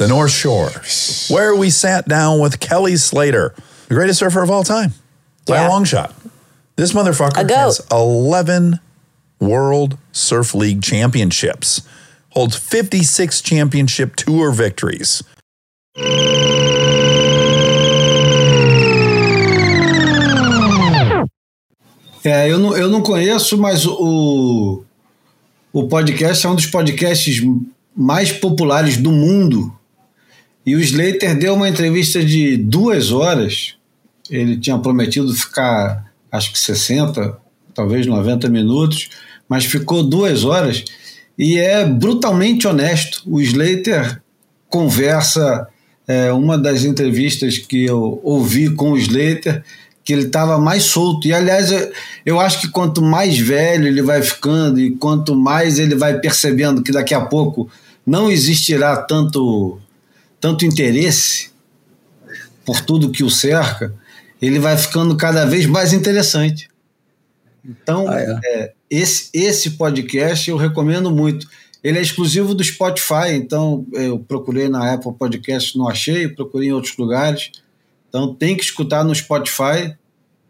the 0.00 0.08
North 0.08 0.30
Shore, 0.30 0.70
where 1.28 1.54
we 1.54 1.68
sat 1.68 2.08
down 2.08 2.40
with 2.40 2.58
Kelly 2.58 2.96
Slater, 2.96 3.54
the 3.88 3.94
greatest 3.94 4.18
surfer 4.18 4.42
of 4.42 4.50
all 4.50 4.64
time, 4.64 4.94
by 5.46 5.56
Yeah. 5.56 5.68
a 5.68 5.68
long 5.68 5.84
shot. 5.84 6.14
This 6.76 6.94
motherfucker 6.94 7.46
has 7.50 7.82
11 7.92 8.80
World 9.40 9.98
Surf 10.10 10.54
League 10.54 10.82
championships, 10.82 11.82
holds 12.30 12.56
56 12.56 13.42
championship 13.42 14.16
tour 14.16 14.52
victories. 14.52 15.22
É, 22.22 22.50
eu 22.50 22.58
não, 22.58 22.76
eu 22.76 22.88
não 22.88 23.02
conheço, 23.02 23.56
mas 23.56 23.86
o, 23.86 24.82
o 25.72 25.88
podcast 25.88 26.46
é 26.46 26.50
um 26.50 26.54
dos 26.54 26.66
podcasts 26.66 27.40
mais 27.96 28.30
populares 28.30 28.96
do 28.98 29.10
mundo. 29.10 29.74
E 30.70 30.76
o 30.76 30.80
Slater 30.80 31.36
deu 31.36 31.54
uma 31.54 31.68
entrevista 31.68 32.24
de 32.24 32.56
duas 32.56 33.10
horas. 33.10 33.74
Ele 34.30 34.56
tinha 34.56 34.78
prometido 34.78 35.34
ficar, 35.34 36.12
acho 36.30 36.52
que 36.52 36.58
60, 36.60 37.36
talvez 37.74 38.06
90 38.06 38.48
minutos, 38.48 39.08
mas 39.48 39.64
ficou 39.64 40.04
duas 40.04 40.44
horas. 40.44 40.84
E 41.36 41.58
é 41.58 41.84
brutalmente 41.84 42.68
honesto. 42.68 43.20
O 43.26 43.40
Slater 43.40 44.22
conversa. 44.68 45.66
É, 46.06 46.32
uma 46.32 46.56
das 46.56 46.84
entrevistas 46.84 47.58
que 47.58 47.86
eu 47.86 48.20
ouvi 48.22 48.70
com 48.70 48.92
o 48.92 48.96
Slater, 48.96 49.64
que 50.04 50.12
ele 50.12 50.26
estava 50.26 50.56
mais 50.56 50.84
solto. 50.84 51.26
E, 51.26 51.34
aliás, 51.34 51.72
eu, 51.72 51.92
eu 52.24 52.38
acho 52.38 52.60
que 52.60 52.68
quanto 52.68 53.02
mais 53.02 53.36
velho 53.36 53.88
ele 53.88 54.02
vai 54.02 54.22
ficando 54.22 54.78
e 54.78 54.92
quanto 54.92 55.34
mais 55.34 55.80
ele 55.80 55.96
vai 55.96 56.20
percebendo 56.20 56.80
que 56.80 56.92
daqui 56.92 57.12
a 57.12 57.22
pouco 57.22 57.68
não 58.06 58.30
existirá 58.30 58.96
tanto, 58.98 59.80
tanto 60.40 60.64
interesse 60.64 61.50
por 62.64 62.80
tudo 62.80 63.10
que 63.10 63.22
o 63.22 63.30
cerca, 63.30 63.94
ele 64.40 64.58
vai 64.58 64.76
ficando 64.76 65.16
cada 65.16 65.44
vez 65.44 65.66
mais 65.66 65.92
interessante. 65.92 66.68
Então, 67.64 68.08
Ah, 68.08 68.20
é? 68.20 68.40
é, 68.44 68.72
esse, 68.88 69.28
esse 69.34 69.72
podcast 69.72 70.48
eu 70.48 70.56
recomendo 70.56 71.10
muito. 71.10 71.46
Ele 71.82 71.98
é 71.98 72.02
exclusivo 72.02 72.54
do 72.54 72.62
Spotify, 72.62 73.32
então 73.32 73.86
eu 73.92 74.18
procurei 74.18 74.68
na 74.68 74.92
Apple 74.92 75.12
Podcast, 75.14 75.76
não 75.78 75.88
achei, 75.88 76.28
procurei 76.28 76.68
em 76.68 76.72
outros 76.72 76.96
lugares. 76.96 77.50
Então 78.08 78.34
tem 78.34 78.56
que 78.56 78.62
escutar 78.62 79.04
no 79.04 79.14
Spotify. 79.14 79.94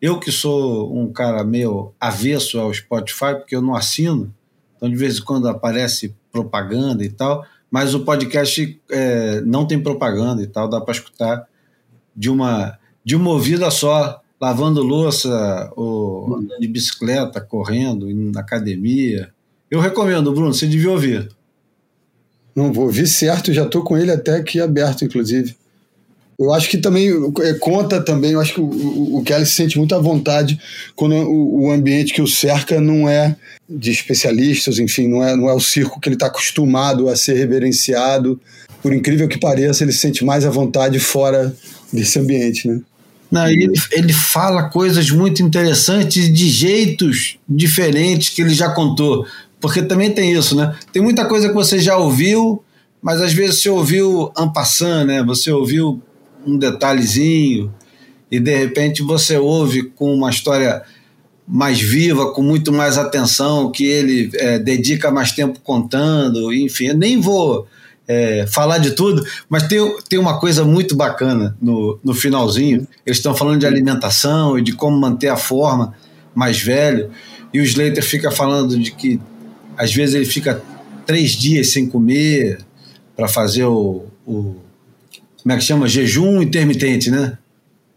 Eu 0.01 0.19
que 0.19 0.33
sou 0.33 0.97
um 0.97 1.13
cara 1.13 1.45
meio 1.45 1.93
avesso 2.01 2.59
ao 2.59 2.73
Spotify, 2.73 3.35
porque 3.37 3.55
eu 3.55 3.61
não 3.63 3.77
assino, 3.77 4.33
então 4.77 4.89
de 4.89 4.97
vez 4.97 5.19
em 5.19 5.23
quando 5.23 5.47
aparece 5.47 6.15
propaganda 6.33 7.05
e 7.05 7.11
tal, 7.11 7.45
mas 7.71 7.95
o 7.95 8.01
podcast 8.01 8.81
é, 8.91 9.41
não 9.43 9.67
tem 9.67 9.81
propaganda 9.81 10.43
e 10.43 10.47
tal, 10.47 10.69
dá 10.69 10.81
para 10.81 10.93
escutar 10.93 11.47
de 12.17 12.29
uma, 12.29 12.79
de 13.05 13.15
uma 13.15 13.31
ouvida 13.31 13.71
só, 13.71 14.21
lavando 14.41 14.83
louça, 14.83 15.71
ou 15.77 16.43
de 16.59 16.67
bicicleta, 16.67 17.41
correndo, 17.41 18.11
indo 18.11 18.33
na 18.33 18.41
academia. 18.41 19.33
Eu 19.71 19.81
recomendo, 19.81 20.33
Bruno, 20.33 20.53
você 20.53 20.67
devia 20.67 20.91
ouvir. 20.91 21.29
Não 22.57 22.73
vou 22.73 22.87
ouvir 22.87 23.07
certo, 23.07 23.53
já 23.53 23.65
estou 23.65 23.85
com 23.85 23.97
ele 23.97 24.11
até 24.11 24.37
aqui 24.37 24.61
aberto, 24.61 25.05
inclusive. 25.05 25.57
Eu 26.41 26.55
acho 26.55 26.71
que 26.71 26.79
também 26.79 27.11
é, 27.43 27.53
conta 27.53 28.01
também, 28.01 28.31
eu 28.31 28.41
acho 28.41 28.55
que 28.55 28.61
o, 28.61 29.19
o, 29.19 29.23
Kelly 29.23 29.45
se 29.45 29.53
sente 29.53 29.77
muito 29.77 29.95
à 29.95 29.99
vontade 29.99 30.59
quando 30.97 31.15
o, 31.15 31.65
o 31.65 31.71
ambiente 31.71 32.15
que 32.15 32.23
o 32.23 32.27
cerca 32.27 32.81
não 32.81 33.07
é 33.07 33.37
de 33.69 33.91
especialistas, 33.91 34.79
enfim, 34.79 35.07
não 35.07 35.23
é, 35.23 35.37
não 35.37 35.51
é 35.51 35.53
o 35.53 35.61
circo 35.61 36.01
que 36.01 36.09
ele 36.09 36.17
está 36.17 36.29
acostumado 36.29 37.11
a 37.11 37.15
ser 37.15 37.35
reverenciado. 37.35 38.41
Por 38.83 38.95
incrível 38.95 39.29
que 39.29 39.39
pareça, 39.39 39.85
ele 39.85 39.93
se 39.93 39.99
sente 39.99 40.25
mais 40.25 40.47
à 40.47 40.51
vontade 40.51 40.99
fora 40.99 41.55
desse 41.93 42.19
ambiente, 42.19 42.67
né? 42.67 42.81
Não, 43.31 43.47
ele, 43.47 43.71
ele 43.93 44.13
fala 44.15 44.71
coisas 44.71 45.11
muito 45.11 45.43
interessantes 45.43 46.33
de 46.33 46.49
jeitos 46.49 47.37
diferentes 47.47 48.31
que 48.31 48.41
ele 48.41 48.55
já 48.55 48.71
contou. 48.71 49.27
Porque 49.61 49.83
também 49.83 50.11
tem 50.11 50.33
isso, 50.33 50.57
né? 50.57 50.75
Tem 50.91 51.03
muita 51.03 51.27
coisa 51.27 51.49
que 51.49 51.55
você 51.55 51.79
já 51.79 51.99
ouviu, 51.99 52.65
mas 53.03 53.21
às 53.21 53.35
vezes 53.35 53.61
você 53.61 53.69
ouviu 53.69 54.33
en 54.39 54.51
passant, 54.51 55.05
né? 55.05 55.23
Você 55.23 55.53
ouviu 55.53 56.03
um 56.47 56.57
detalhezinho 56.59 57.73
e 58.31 58.39
de 58.39 58.57
repente 58.57 59.03
você 59.03 59.37
ouve 59.37 59.83
com 59.83 60.15
uma 60.15 60.31
história 60.31 60.83
mais 61.47 61.81
viva, 61.81 62.33
com 62.33 62.43
muito 62.43 62.73
mais 62.73 62.97
atenção, 62.97 63.73
que 63.73 63.85
ele 63.85 64.31
é, 64.35 64.59
dedica 64.59 65.11
mais 65.11 65.33
tempo 65.33 65.59
contando, 65.61 66.53
enfim, 66.53 66.87
eu 66.87 66.97
nem 66.97 67.21
vou 67.21 67.67
é, 68.07 68.47
falar 68.47 68.79
de 68.79 68.93
tudo, 68.93 69.25
mas 69.49 69.65
tem, 69.65 69.81
tem 70.09 70.19
uma 70.19 70.39
coisa 70.39 70.65
muito 70.65 70.95
bacana 70.95 71.57
no, 71.61 71.99
no 72.05 72.15
finalzinho. 72.15 72.87
Eles 73.05 73.19
estão 73.19 73.35
falando 73.35 73.61
de 73.61 73.67
alimentação 73.67 74.59
e 74.59 74.63
de 74.63 74.73
como 74.73 74.97
manter 74.97 75.29
a 75.29 75.37
forma 75.37 75.95
mais 76.35 76.61
velho, 76.61 77.11
e 77.53 77.61
o 77.61 77.65
Slater 77.65 78.05
fica 78.05 78.31
falando 78.31 78.79
de 78.79 78.93
que 78.93 79.21
às 79.77 79.93
vezes 79.93 80.15
ele 80.15 80.27
fica 80.27 80.63
três 81.05 81.33
dias 81.33 81.73
sem 81.73 81.89
comer 81.89 82.61
para 83.17 83.27
fazer 83.27 83.65
o, 83.65 84.05
o, 84.25 84.55
como 85.43 85.53
é 85.53 85.57
que 85.57 85.65
chama? 85.65 85.89
Jejum 85.89 86.43
intermitente, 86.43 87.11
né? 87.11 87.39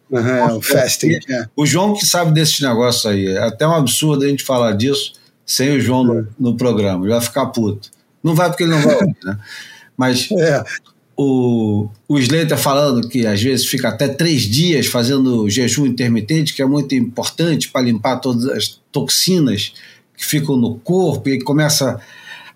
Uhum, 0.10 0.58
o 0.58 0.62
fasting. 0.62 1.14
É. 1.30 1.46
O 1.56 1.66
João 1.66 1.94
que 1.94 2.06
sabe 2.06 2.32
desses 2.34 2.60
negócios 2.60 3.06
aí. 3.06 3.28
É 3.28 3.40
até 3.40 3.68
um 3.68 3.74
absurdo 3.74 4.24
a 4.24 4.28
gente 4.28 4.44
falar 4.44 4.74
disso 4.74 5.14
sem 5.46 5.76
o 5.76 5.82
João 5.82 6.04
no, 6.04 6.28
no 6.40 6.56
programa. 6.56 7.04
Ele 7.04 7.14
vai 7.14 7.22
ficar 7.22 7.48
puto. 7.48 7.90
Não 8.24 8.36
vai 8.36 8.50
porque 8.50 8.64
ele 8.64 8.72
não 8.72 8.82
vai 8.82 8.96
né? 9.24 9.38
Mas 9.98 10.30
É. 10.32 10.64
o, 11.18 11.90
o 12.08 12.20
Slater 12.20 12.58
falando 12.58 13.08
que 13.10 13.26
às 13.26 13.42
vezes 13.42 13.66
fica 13.66 13.90
até 13.90 14.08
três 14.08 14.44
dias 14.44 14.88
fazendo 14.88 15.50
jejum 15.50 15.86
intermitente, 15.86 16.54
que 16.54 16.62
é 16.62 16.66
muito 16.66 16.96
importante 16.96 17.70
para 17.70 17.82
limpar 17.82 18.18
todas 18.18 18.46
as 18.46 18.80
toxinas 18.92 19.74
que 20.16 20.26
ficam 20.26 20.56
no 20.56 20.76
corpo 20.76 21.28
e 21.30 21.42
começa 21.42 22.00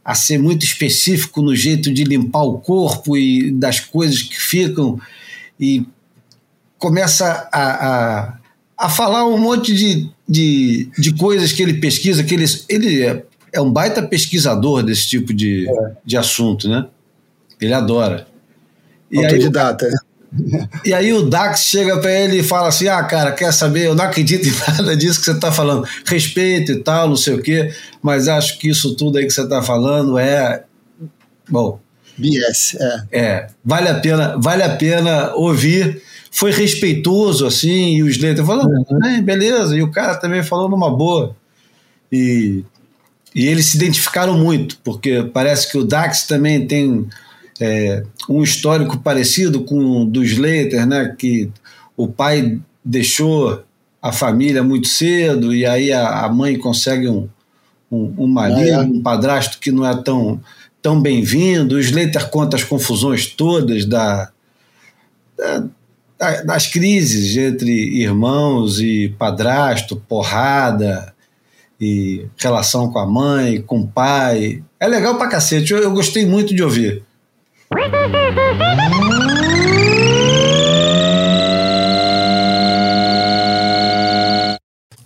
a 0.07 0.15
ser 0.15 0.37
muito 0.37 0.63
específico 0.63 1.41
no 1.41 1.53
jeito 1.53 1.93
de 1.93 2.05
limpar 2.05 2.43
o 2.43 2.59
corpo 2.59 3.17
e 3.17 3.51
das 3.51 3.81
coisas 3.81 4.21
que 4.21 4.39
ficam 4.39 4.97
e 5.59 5.85
começa 6.77 7.49
a, 7.51 7.87
a, 7.87 8.37
a 8.77 8.89
falar 8.89 9.27
um 9.27 9.37
monte 9.37 9.75
de, 9.75 10.09
de, 10.25 10.89
de 10.97 11.13
coisas 11.13 11.51
que 11.51 11.61
ele 11.61 11.73
pesquisa, 11.73 12.23
que 12.23 12.33
ele, 12.33 12.45
ele 12.69 13.03
é, 13.03 13.25
é 13.51 13.59
um 13.59 13.69
baita 13.69 14.01
pesquisador 14.01 14.81
desse 14.81 15.09
tipo 15.09 15.33
de, 15.33 15.67
de 16.05 16.15
assunto, 16.15 16.69
né? 16.69 16.87
Ele 17.59 17.73
adora. 17.73 18.29
E 19.11 19.19
aí, 19.19 19.25
Autodidata. 19.25 19.89
E 20.85 20.93
aí 20.93 21.13
o 21.13 21.23
Dax 21.23 21.61
chega 21.63 21.97
pra 21.99 22.11
ele 22.11 22.39
e 22.39 22.43
fala 22.43 22.69
assim: 22.69 22.87
Ah, 22.87 23.03
cara, 23.03 23.31
quer 23.31 23.51
saber? 23.51 23.87
Eu 23.87 23.95
não 23.95 24.03
acredito 24.05 24.47
em 24.47 24.53
nada 24.71 24.95
disso 24.95 25.19
que 25.19 25.25
você 25.25 25.39
tá 25.39 25.51
falando. 25.51 25.87
Respeito 26.05 26.71
e 26.71 26.79
tal, 26.79 27.09
não 27.09 27.15
sei 27.15 27.35
o 27.35 27.41
quê, 27.41 27.73
mas 28.01 28.27
acho 28.27 28.59
que 28.59 28.69
isso 28.69 28.95
tudo 28.95 29.17
aí 29.17 29.25
que 29.25 29.33
você 29.33 29.47
tá 29.47 29.61
falando 29.61 30.17
é. 30.17 30.63
Bom, 31.49 31.79
BS, 32.17 32.75
é. 32.79 33.03
é, 33.11 33.47
vale 33.63 33.87
a 33.87 33.99
pena, 33.99 34.35
vale 34.37 34.63
a 34.63 34.75
pena 34.75 35.33
ouvir. 35.35 36.01
Foi 36.31 36.51
respeitoso, 36.51 37.47
assim, 37.47 37.95
e 37.95 38.03
o 38.03 38.09
Slater 38.09 38.45
falou, 38.45 38.67
"É, 39.05 39.21
beleza, 39.21 39.75
e 39.75 39.81
o 39.81 39.89
cara 39.89 40.15
também 40.15 40.43
falou 40.43 40.69
numa 40.69 40.95
boa. 40.95 41.35
E, 42.11 42.63
e 43.33 43.47
eles 43.47 43.67
se 43.67 43.77
identificaram 43.77 44.37
muito, 44.37 44.77
porque 44.83 45.23
parece 45.33 45.71
que 45.71 45.77
o 45.77 45.83
Dax 45.83 46.23
também 46.23 46.67
tem 46.67 47.07
é, 47.59 48.03
um 48.29 48.43
histórico 48.43 48.97
parecido 48.99 49.61
com 49.63 50.03
o 50.03 50.05
do 50.05 50.23
Slater, 50.23 50.85
né? 50.85 51.15
Que 51.17 51.49
o 51.95 52.07
pai 52.07 52.59
deixou 52.83 53.63
a 54.01 54.11
família 54.11 54.63
muito 54.63 54.87
cedo 54.87 55.53
e 55.53 55.65
aí 55.65 55.91
a, 55.91 56.25
a 56.25 56.29
mãe 56.29 56.57
consegue 56.57 57.07
um, 57.09 57.27
um, 57.91 58.13
um 58.19 58.27
marido, 58.27 58.59
Ah, 58.79 58.83
é? 58.83 58.87
um 58.87 59.01
padrasto 59.01 59.59
que 59.59 59.71
não 59.71 59.85
é 59.85 59.95
tão, 60.01 60.39
tão 60.81 61.01
bem-vindo. 61.01 61.75
O 61.75 61.79
Slater 61.79 62.29
conta 62.29 62.55
as 62.55 62.63
confusões 62.63 63.25
todas 63.25 63.85
da, 63.85 64.29
da- 65.37 65.63
da- 66.19 66.41
das 66.43 66.67
crises 66.67 67.35
entre 67.37 67.71
irmãos 67.71 68.79
e 68.79 69.09
padrasto, 69.19 69.95
porrada 70.07 71.13
e 71.79 72.25
relação 72.37 72.91
com 72.91 72.97
a 72.99 73.05
mãe, 73.05 73.61
com 73.61 73.81
o 73.81 73.87
pai. 73.87 74.63
É 74.79 74.87
legal 74.87 75.15
pra 75.17 75.27
cacete, 75.27 75.73
eu, 75.73 75.79
eu 75.79 75.91
gostei 75.91 76.25
muito 76.25 76.55
de 76.55 76.63
ouvir. 76.63 77.03
Wee-hoo-hoo-hoo-hoo-hoo-hoo! 77.75 78.93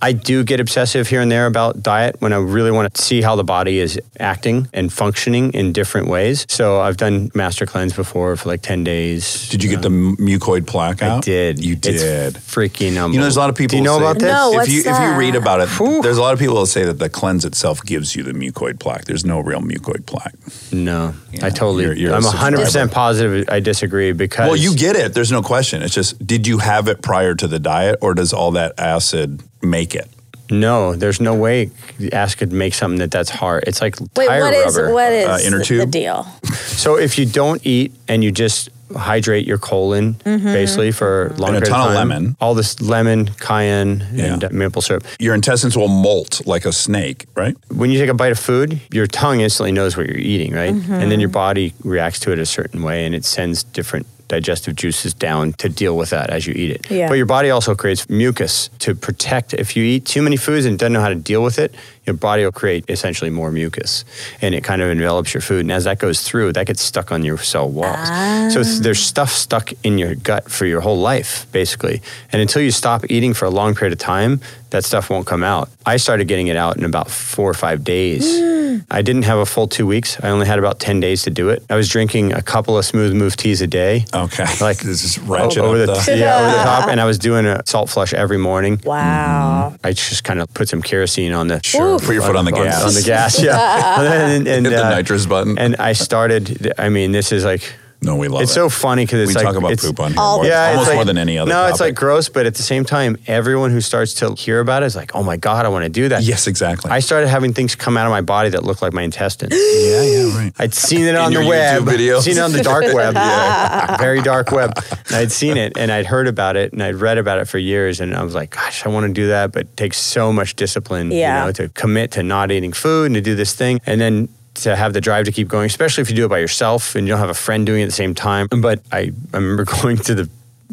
I 0.01 0.13
do 0.13 0.43
get 0.43 0.59
obsessive 0.59 1.07
here 1.07 1.21
and 1.21 1.31
there 1.31 1.45
about 1.45 1.83
diet 1.83 2.15
when 2.19 2.33
I 2.33 2.37
really 2.37 2.71
want 2.71 2.93
to 2.93 3.01
see 3.01 3.21
how 3.21 3.35
the 3.35 3.43
body 3.43 3.77
is 3.79 3.99
acting 4.19 4.67
and 4.73 4.91
functioning 4.91 5.53
in 5.53 5.73
different 5.73 6.07
ways. 6.07 6.45
So 6.49 6.81
I've 6.81 6.97
done 6.97 7.29
master 7.35 7.65
cleanse 7.65 7.93
before 7.93 8.35
for 8.35 8.49
like 8.49 8.61
10 8.63 8.83
days. 8.83 9.47
Did 9.49 9.63
you 9.63 9.69
get 9.69 9.81
the 9.83 9.89
um, 9.89 10.17
mucoid 10.17 10.65
plaque 10.65 11.03
I 11.03 11.19
did. 11.19 11.63
You 11.63 11.73
It's 11.73 11.81
did. 11.81 12.33
freaking 12.35 12.87
unbelievable. 12.97 13.11
You 13.13 13.17
know, 13.19 13.23
there's 13.25 13.35
a 13.35 13.39
lot 13.39 13.49
of 13.51 13.55
people. 13.55 13.71
Do 13.73 13.77
you 13.77 13.83
know 13.83 13.97
say- 13.99 14.03
about 14.03 14.19
this? 14.19 14.31
No, 14.31 14.49
if 14.51 14.55
what's 14.55 14.69
you 14.69 14.79
if 14.85 14.99
you 14.99 15.15
read 15.19 15.35
about 15.35 15.61
it, 15.61 15.69
there's 16.01 16.17
a 16.17 16.21
lot 16.21 16.33
of 16.33 16.39
people 16.39 16.59
that 16.61 16.67
say 16.67 16.83
that 16.85 16.97
the 16.99 17.09
cleanse 17.09 17.45
itself 17.45 17.83
gives 17.83 18.15
you 18.15 18.23
the 18.23 18.31
mucoid 18.33 18.79
plaque. 18.79 19.05
There's 19.05 19.23
no 19.25 19.39
real 19.39 19.61
mucoid 19.61 20.05
plaque. 20.07 20.33
No, 20.71 21.13
Yeah, 21.31 21.45
I 21.45 21.49
totally. 21.51 21.83
you're- 21.83 21.99
you're 21.99 22.13
a 22.13 22.15
I'm 22.17 22.23
100 22.23 22.57
subscriber. 22.57 22.65
percent 22.65 22.91
positive. 22.91 23.49
I 23.49 23.59
disagree 23.59 24.11
because. 24.13 24.47
Well, 24.47 24.55
you 24.55 24.75
get 24.75 24.95
it. 24.95 25.13
There's 25.13 25.31
no 25.31 25.41
question. 25.41 25.81
It's 25.83 25.93
just, 25.93 26.25
did 26.25 26.47
you 26.47 26.57
have 26.57 26.87
it 26.87 27.01
prior 27.03 27.35
to 27.35 27.47
the 27.47 27.59
diet, 27.59 27.97
or 28.01 28.13
does 28.13 28.33
all 28.33 28.51
that 28.51 28.73
acid 28.79 29.43
make 29.61 29.95
it? 29.95 30.07
No, 30.49 30.95
there's 30.95 31.21
no 31.21 31.33
way 31.33 31.71
ass 32.11 32.35
could 32.35 32.51
make 32.51 32.73
something 32.73 32.99
that 32.99 33.09
that's 33.11 33.29
hard. 33.29 33.63
It's 33.67 33.79
like 33.81 33.95
Wait, 34.17 34.27
tire 34.27 34.41
what 34.41 34.53
is 34.53 34.75
rubber. 34.75 34.93
what 34.93 35.11
is 35.13 35.25
uh, 35.27 35.39
inner 35.45 35.59
the, 35.59 35.63
the 35.63 35.65
tube? 35.85 35.91
deal? 35.91 36.23
So 36.55 36.97
if 36.97 37.17
you 37.17 37.25
don't 37.25 37.65
eat 37.65 37.93
and 38.09 38.21
you 38.21 38.31
just 38.33 38.69
hydrate 38.93 39.47
your 39.47 39.57
colon 39.57 40.15
Mm-hmm. 40.25 40.45
basically 40.51 40.91
for 40.91 41.27
a 41.27 41.33
long 41.35 41.55
And 41.55 41.57
a 41.59 41.61
period 41.61 41.69
ton 41.69 41.87
of 41.91 41.95
time, 41.95 42.09
lemon. 42.09 42.35
all 42.41 42.53
this 42.53 42.81
lemon, 42.81 43.27
cayenne, 43.39 44.01
and 44.19 44.41
Yeah. 44.41 44.49
uh, 44.49 44.51
maple 44.51 44.81
syrup. 44.81 45.05
Your 45.19 45.33
intestines 45.35 45.77
will 45.77 45.87
molt 45.87 46.45
like 46.45 46.65
a 46.65 46.73
snake, 46.73 47.27
right? 47.33 47.55
When 47.69 47.89
you 47.89 47.97
take 47.97 48.09
a 48.09 48.13
bite 48.13 48.33
of 48.33 48.39
food, 48.39 48.81
your 48.91 49.07
tongue 49.07 49.39
instantly 49.39 49.71
knows 49.71 49.95
what 49.95 50.07
you're 50.07 50.17
eating, 50.17 50.51
right? 50.53 50.73
Mm-hmm. 50.73 50.93
And 50.93 51.09
then 51.09 51.21
your 51.21 51.29
body 51.29 51.73
reacts 51.85 52.19
to 52.21 52.33
it 52.33 52.39
a 52.39 52.45
certain 52.45 52.83
way, 52.83 53.05
and 53.05 53.15
it 53.15 53.23
sends 53.23 53.63
different 53.63 54.05
digestive 54.31 54.75
juices 54.75 55.13
down 55.13 55.51
to 55.53 55.67
deal 55.67 55.97
with 55.97 56.09
that 56.09 56.29
as 56.29 56.47
you 56.47 56.53
eat 56.55 56.71
it. 56.71 56.89
Yeah. 56.89 57.09
But 57.09 57.15
your 57.15 57.25
body 57.25 57.49
also 57.49 57.75
creates 57.75 58.09
mucus 58.09 58.69
to 58.79 58.95
protect. 58.95 59.53
If 59.53 59.75
you 59.75 59.83
eat 59.83 60.05
too 60.05 60.21
many 60.21 60.37
foods 60.37 60.65
and 60.65 60.79
doesn't 60.79 60.93
know 60.93 61.01
how 61.01 61.09
to 61.09 61.15
deal 61.15 61.43
with 61.43 61.59
it, 61.59 61.75
your 62.05 62.15
body 62.15 62.43
will 62.43 62.51
create 62.51 62.85
essentially 62.89 63.29
more 63.29 63.51
mucus, 63.51 64.03
and 64.41 64.55
it 64.55 64.63
kind 64.63 64.81
of 64.81 64.89
envelops 64.89 65.33
your 65.33 65.41
food. 65.41 65.61
And 65.61 65.71
as 65.71 65.83
that 65.83 65.99
goes 65.99 66.21
through, 66.21 66.53
that 66.53 66.65
gets 66.65 66.81
stuck 66.81 67.11
on 67.11 67.23
your 67.23 67.37
cell 67.37 67.69
walls. 67.69 68.07
So 68.53 68.61
ah. 68.61 68.79
there's 68.81 68.99
stuff 68.99 69.29
stuck 69.29 69.71
in 69.83 69.97
your 69.97 70.15
gut 70.15 70.49
for 70.49 70.65
your 70.65 70.81
whole 70.81 70.99
life, 70.99 71.45
basically. 71.51 72.01
And 72.31 72.41
until 72.41 72.61
you 72.61 72.71
stop 72.71 73.09
eating 73.09 73.33
for 73.33 73.45
a 73.45 73.49
long 73.49 73.75
period 73.75 73.93
of 73.93 73.99
time, 73.99 74.41
that 74.71 74.83
stuff 74.85 75.09
won't 75.09 75.27
come 75.27 75.43
out. 75.43 75.69
I 75.85 75.97
started 75.97 76.27
getting 76.27 76.47
it 76.47 76.55
out 76.55 76.77
in 76.77 76.85
about 76.85 77.11
four 77.11 77.49
or 77.49 77.53
five 77.53 77.83
days. 77.83 78.39
Hmm. 78.39 78.77
I 78.89 79.01
didn't 79.01 79.23
have 79.23 79.37
a 79.37 79.45
full 79.45 79.67
two 79.67 79.85
weeks. 79.85 80.17
I 80.23 80.29
only 80.29 80.47
had 80.47 80.59
about 80.59 80.79
10 80.79 81.01
days 81.01 81.23
to 81.23 81.29
do 81.29 81.49
it. 81.49 81.63
I 81.69 81.75
was 81.75 81.89
drinking 81.89 82.31
a 82.33 82.41
couple 82.41 82.77
of 82.77 82.85
smooth 82.85 83.13
move 83.13 83.35
teas 83.35 83.61
a 83.61 83.67
day. 83.67 84.05
Okay. 84.13 84.45
Like 84.61 84.77
this 84.77 85.03
is 85.03 85.17
ratchet 85.17 85.63
over 85.63 85.81
up 85.81 85.87
the, 86.05 86.11
the. 86.11 86.17
yeah, 86.17 86.37
over 86.37 86.51
the 86.51 86.63
top, 86.63 86.87
and 86.91 87.01
I 87.01 87.05
was 87.05 87.17
doing 87.17 87.47
a 87.47 87.63
salt 87.65 87.89
flush 87.89 88.13
every 88.13 88.37
morning. 88.37 88.79
Wow. 88.83 89.71
Mm-hmm. 89.73 89.87
I 89.87 89.93
just 89.93 90.23
kind 90.23 90.39
of 90.39 90.53
put 90.53 90.69
some 90.69 90.83
kerosene 90.83 91.33
on 91.33 91.47
the 91.47 91.59
Sure. 91.99 92.07
Put 92.07 92.13
your 92.13 92.23
foot 92.23 92.35
on 92.35 92.45
the 92.45 92.51
gas. 92.51 92.83
on 92.83 92.93
the 92.93 93.01
gas, 93.01 93.41
yeah, 93.41 94.01
and, 94.01 94.47
and, 94.47 94.65
Hit 94.65 94.71
the 94.71 94.85
uh, 94.85 94.89
nitrous 94.89 95.25
button. 95.25 95.57
And 95.57 95.75
I 95.77 95.93
started. 95.93 96.73
I 96.77 96.89
mean, 96.89 97.11
this 97.11 97.31
is 97.31 97.43
like 97.43 97.73
no, 98.01 98.15
we 98.15 98.27
love 98.27 98.41
it. 98.41 98.43
it's 98.43 98.51
it. 98.51 98.55
so 98.55 98.69
funny 98.69 99.05
because 99.05 99.21
it's 99.21 99.29
we 99.29 99.35
like 99.35 99.43
talk 99.45 99.55
about 99.55 99.71
it's, 99.71 99.85
poop 99.85 99.99
on 99.99 100.11
here 100.11 100.19
all 100.19 100.37
more, 100.37 100.45
yeah, 100.45 100.67
it's 100.69 100.73
almost 100.75 100.87
like- 100.89 100.95
more 100.95 101.05
than 101.05 101.17
any 101.17 101.37
other 101.37 101.49
No, 101.49 101.67
it's 101.67 101.79
like 101.79 101.93
gross, 101.95 102.29
but 102.29 102.45
at 102.45 102.55
the 102.55 102.63
same 102.63 102.83
time, 102.83 103.17
everyone 103.27 103.69
who 103.71 103.79
starts 103.81 104.13
to 104.15 104.33
hear 104.33 104.59
about 104.59 104.83
it 104.83 104.87
is 104.87 104.95
like, 104.95 105.15
"Oh 105.15 105.23
my 105.23 105.37
god, 105.37 105.65
I 105.65 105.69
want 105.69 105.83
to 105.83 105.89
do 105.89 106.09
that." 106.09 106.23
Yes, 106.23 106.47
exactly. 106.47 106.89
I 106.91 106.99
started 106.99 107.27
having 107.29 107.53
things 107.53 107.75
come 107.75 107.97
out 107.97 108.05
of 108.07 108.11
my 108.11 108.21
body 108.21 108.49
that 108.49 108.63
looked 108.63 108.81
like 108.81 108.93
my 108.93 109.03
intestines. 109.03 109.53
yeah, 109.55 110.01
yeah, 110.01 110.37
right. 110.37 110.51
I'd 110.57 110.73
seen 110.73 111.01
it 111.05 111.15
on 111.15 111.27
In 111.27 111.33
the 111.33 111.39
your 111.41 111.49
web, 111.49 111.83
YouTube 111.83 111.93
videos? 111.95 112.21
seen 112.23 112.37
it 112.37 112.41
on 112.41 112.51
the 112.51 112.63
dark 112.63 112.83
web, 112.93 113.13
yeah, 113.13 113.97
very 113.97 114.21
dark 114.21 114.51
web. 114.51 114.73
And 115.07 115.15
I'd 115.17 115.31
seen 115.31 115.57
it 115.57 115.77
and 115.77 115.91
I'd 115.91 116.05
heard 116.07 116.27
about 116.27 116.55
it 116.55 116.73
and 116.73 116.81
I'd 116.81 116.95
read 116.95 117.17
about 117.17 117.37
it 117.39 117.47
for 117.47 117.57
years, 117.59 117.99
and 118.01 118.15
I 118.15 118.23
was 118.23 118.33
like, 118.33 118.49
"Gosh, 118.51 118.85
I 118.85 118.89
want 118.89 119.05
to 119.07 119.13
do 119.13 119.27
that," 119.27 119.51
but 119.51 119.61
it 119.63 119.77
takes 119.77 119.97
so 119.97 120.33
much 120.33 120.55
discipline, 120.55 121.11
Yeah. 121.11 121.41
you 121.41 121.45
know, 121.47 121.51
to 121.53 121.69
commit 121.69 122.11
to 122.13 122.23
not 122.23 122.51
eating 122.51 122.73
food 122.73 123.05
and 123.07 123.15
to 123.15 123.21
do 123.21 123.35
this 123.35 123.53
thing, 123.53 123.79
and 123.85 124.01
then 124.01 124.29
to 124.55 124.75
have 124.75 124.93
the 124.93 125.01
drive 125.01 125.25
to 125.25 125.31
keep 125.31 125.47
going, 125.47 125.65
especially 125.65 126.01
if 126.01 126.09
you 126.09 126.15
do 126.15 126.25
it 126.25 126.29
by 126.29 126.39
yourself 126.39 126.95
and 126.95 127.07
you 127.07 127.11
don't 127.13 127.19
have 127.19 127.29
a 127.29 127.33
friend 127.33 127.65
doing 127.65 127.81
it 127.81 127.83
at 127.83 127.87
the 127.87 127.91
same 127.95 128.13
time. 128.13 128.47
But 128.47 128.81
I, 128.91 129.11
I 129.33 129.37
remember 129.37 129.65
going 129.81 129.97
to 129.97 130.15
the 130.15 130.29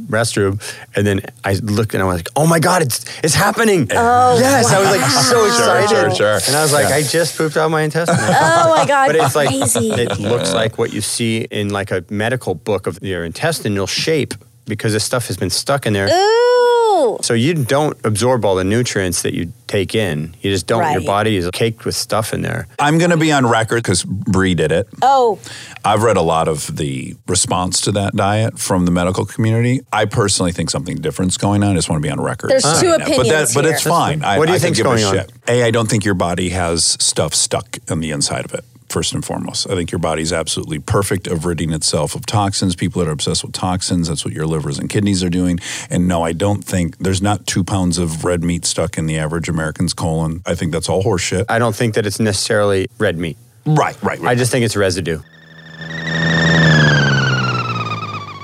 restroom 0.09 0.61
and 0.95 1.07
then 1.07 1.21
I 1.45 1.55
looked 1.55 1.93
and 1.95 2.03
I 2.03 2.07
was 2.07 2.17
like, 2.17 2.29
"Oh 2.37 2.47
my 2.47 2.61
god, 2.61 2.83
it's 2.83 3.05
it's 3.23 3.35
happening!" 3.35 3.89
Oh, 3.93 4.39
yes, 4.39 4.73
I 4.73 4.81
was 4.81 4.91
like 4.91 5.11
so 5.11 5.45
excited, 5.47 5.89
sure, 5.89 6.11
sure. 6.15 6.41
and 6.47 6.57
I 6.57 6.63
was 6.63 6.73
like, 6.73 6.89
Yeah. 6.89 6.97
"I 6.97 7.03
just 7.03 7.37
pooped 7.37 7.57
out 7.57 7.71
my 7.71 7.83
intestine. 7.83 8.17
Oh 8.21 8.75
my 8.77 8.87
god. 8.87 9.09
But 9.09 9.17
it's 9.17 9.35
like 9.35 9.49
crazy. 9.49 9.91
it 9.91 10.19
looks 10.21 10.55
like 10.55 10.79
what 10.79 10.93
you 10.93 11.01
see 11.01 11.43
in 11.51 11.71
like 11.71 11.91
a 11.91 12.05
medical 12.11 12.55
book 12.55 12.87
of 12.87 12.99
your 13.03 13.25
intestinal 13.25 13.87
shape 13.87 14.35
because 14.67 14.93
this 14.93 15.05
stuff 15.05 15.27
has 15.27 15.37
been 15.37 15.51
stuck 15.51 15.85
in 15.87 15.93
there. 15.95 16.09
Ooh. 16.09 16.78
So 17.23 17.33
you 17.35 17.55
don't 17.55 17.97
absorb 18.05 18.45
all 18.45 18.55
the 18.55 18.65
nutrients 18.65 19.23
that 19.23 19.33
you 19.35 19.53
take 19.67 19.95
in. 19.95 20.37
You 20.43 20.51
just 20.51 20.67
don't. 20.67 20.93
Your 20.93 21.03
body 21.03 21.37
is 21.37 21.49
caked 21.53 21.85
with 21.87 21.95
stuff 21.95 22.35
in 22.35 22.43
there. 22.43 22.69
I'm 22.79 22.99
going 22.99 23.11
to 23.11 23.17
be 23.17 23.33
on 23.33 23.47
record 23.47 23.83
because 23.83 24.05
Bree 24.05 24.55
did 24.55 24.71
it. 24.71 24.87
Oh, 25.01 25.39
I've 25.85 26.03
read 26.03 26.17
a 26.17 26.23
lot 26.23 26.47
of 26.49 26.77
the 26.77 27.17
response 27.27 27.81
to 27.83 27.93
that 27.93 28.15
diet 28.15 28.59
from 28.59 28.85
the 28.85 28.91
medical 28.91 29.25
community. 29.25 29.81
I 29.93 30.05
personally 30.05 30.53
think 30.53 30.69
something 30.71 30.97
different's 30.97 31.37
going 31.39 31.63
on. 31.63 31.73
I 31.73 31.75
just 31.75 31.89
want 31.89 32.03
to 32.03 32.07
be 32.07 32.13
on 32.13 32.21
record. 32.21 32.51
There's 32.51 32.63
two 32.65 32.69
saying 32.75 32.91
that. 32.91 32.99
but 33.01 33.09
opinions 33.09 33.55
but 33.55 33.65
it's 33.65 33.83
fine. 33.83 34.23
I, 34.23 34.39
What 34.39 34.47
do 34.47 34.53
you 34.53 34.57
I 34.57 34.59
can 34.59 34.75
think's 34.75 34.83
going 34.83 35.05
on? 35.05 35.15
shit. 35.15 35.33
A, 35.49 35.63
I 35.65 35.71
don't 35.71 35.89
think 35.89 36.05
your 36.05 36.15
body 36.15 36.51
has 36.51 36.85
stuff 36.85 37.35
stuck 37.35 37.79
on 37.91 38.01
the 38.01 38.11
inside 38.11 38.45
of 38.45 38.53
it. 38.55 38.65
First 38.89 39.13
and 39.13 39.23
foremost, 39.23 39.69
I 39.69 39.75
think 39.75 39.93
your 39.93 39.99
body's 39.99 40.33
absolutely 40.33 40.79
perfect 40.79 41.27
of 41.27 41.45
ridding 41.45 41.73
itself 41.75 42.15
of 42.15 42.25
toxins. 42.25 42.75
People 42.75 43.01
that 43.01 43.09
are 43.09 43.13
obsessed 43.13 43.45
with 43.45 43.53
toxins, 43.53 44.09
that's 44.09 44.25
what 44.25 44.33
your 44.33 44.47
livers 44.47 44.79
and 44.79 44.89
kidneys 44.89 45.23
are 45.23 45.29
doing. 45.29 45.59
And 45.91 46.09
no, 46.09 46.23
I 46.23 46.33
don't 46.33 46.65
think 46.65 46.97
there's 46.97 47.21
not 47.21 47.47
two 47.47 47.63
pounds 47.63 47.99
of 47.99 48.25
red 48.25 48.43
meat 48.43 48.65
stuck 48.65 48.97
in 48.97 49.05
the 49.05 49.19
average 49.19 49.49
American's 49.49 49.93
colon. 49.93 50.41
I 50.47 50.55
think 50.55 50.73
that's 50.73 50.89
all 50.89 51.03
horseshit. 51.03 51.45
I 51.51 51.59
don't 51.59 51.77
think 51.77 51.95
that 51.95 52.07
it's 52.07 52.19
necessarily 52.19 52.89
red 52.99 53.19
meat. 53.19 53.37
right, 53.67 54.03
right, 54.03 54.19
right. 54.21 54.31
I 54.31 54.35
just 54.35 54.51
think 54.51 54.65
it's 54.65 54.77
residue. 54.77 55.21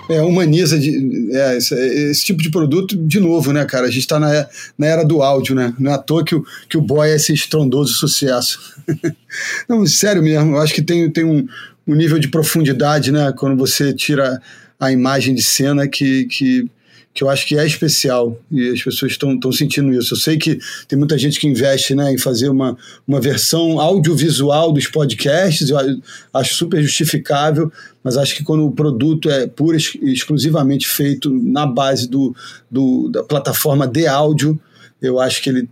É, 0.08 0.20
humaniza 0.20 0.78
de, 0.78 1.30
é, 1.32 1.56
esse, 1.56 1.74
esse 1.74 2.24
tipo 2.24 2.42
de 2.42 2.50
produto, 2.50 2.96
de 2.96 3.18
novo, 3.18 3.52
né, 3.52 3.64
cara? 3.64 3.86
A 3.86 3.90
gente 3.90 4.00
está 4.00 4.20
na, 4.20 4.46
na 4.76 4.86
era 4.86 5.02
do 5.02 5.22
áudio, 5.22 5.54
né? 5.54 5.74
Não 5.78 5.90
é 5.90 5.94
à 5.94 5.98
toa 5.98 6.24
que 6.24 6.34
o, 6.34 6.44
que 6.68 6.76
o 6.76 6.82
boy 6.82 7.08
é 7.08 7.16
esse 7.16 7.32
estrondoso 7.32 7.94
sucesso. 7.94 8.60
Não, 9.68 9.86
sério 9.86 10.22
mesmo, 10.22 10.56
eu 10.56 10.60
acho 10.60 10.74
que 10.74 10.82
tem, 10.82 11.10
tem 11.10 11.24
um, 11.24 11.46
um 11.86 11.94
nível 11.94 12.18
de 12.18 12.28
profundidade, 12.28 13.10
né? 13.10 13.32
Quando 13.36 13.56
você 13.56 13.94
tira 13.94 14.40
a 14.78 14.92
imagem 14.92 15.34
de 15.34 15.42
cena 15.42 15.88
que, 15.88 16.26
que, 16.26 16.70
que 17.14 17.22
eu 17.22 17.30
acho 17.30 17.46
que 17.46 17.56
é 17.56 17.64
especial 17.64 18.36
e 18.50 18.70
as 18.70 18.82
pessoas 18.82 19.12
estão 19.12 19.52
sentindo 19.52 19.92
isso. 19.92 20.14
Eu 20.14 20.18
sei 20.18 20.36
que 20.36 20.58
tem 20.88 20.98
muita 20.98 21.16
gente 21.16 21.38
que 21.38 21.46
investe 21.46 21.94
né, 21.94 22.12
em 22.12 22.18
fazer 22.18 22.48
uma, 22.48 22.76
uma 23.06 23.20
versão 23.20 23.78
audiovisual 23.78 24.72
dos 24.72 24.88
podcasts, 24.88 25.70
eu 25.70 25.78
acho 26.32 26.54
super 26.54 26.82
justificável, 26.82 27.72
mas 28.02 28.16
acho 28.16 28.34
que 28.34 28.42
quando 28.42 28.66
o 28.66 28.72
produto 28.72 29.30
é 29.30 29.46
pura 29.46 29.78
e 29.78 30.12
exclusivamente 30.12 30.88
feito 30.88 31.30
na 31.30 31.64
base 31.64 32.08
do, 32.08 32.34
do, 32.68 33.08
da 33.08 33.22
plataforma 33.22 33.86
de 33.86 34.08
áudio, 34.08 34.60
eu 35.00 35.20
acho 35.20 35.40
que 35.40 35.50
ele 35.50 35.68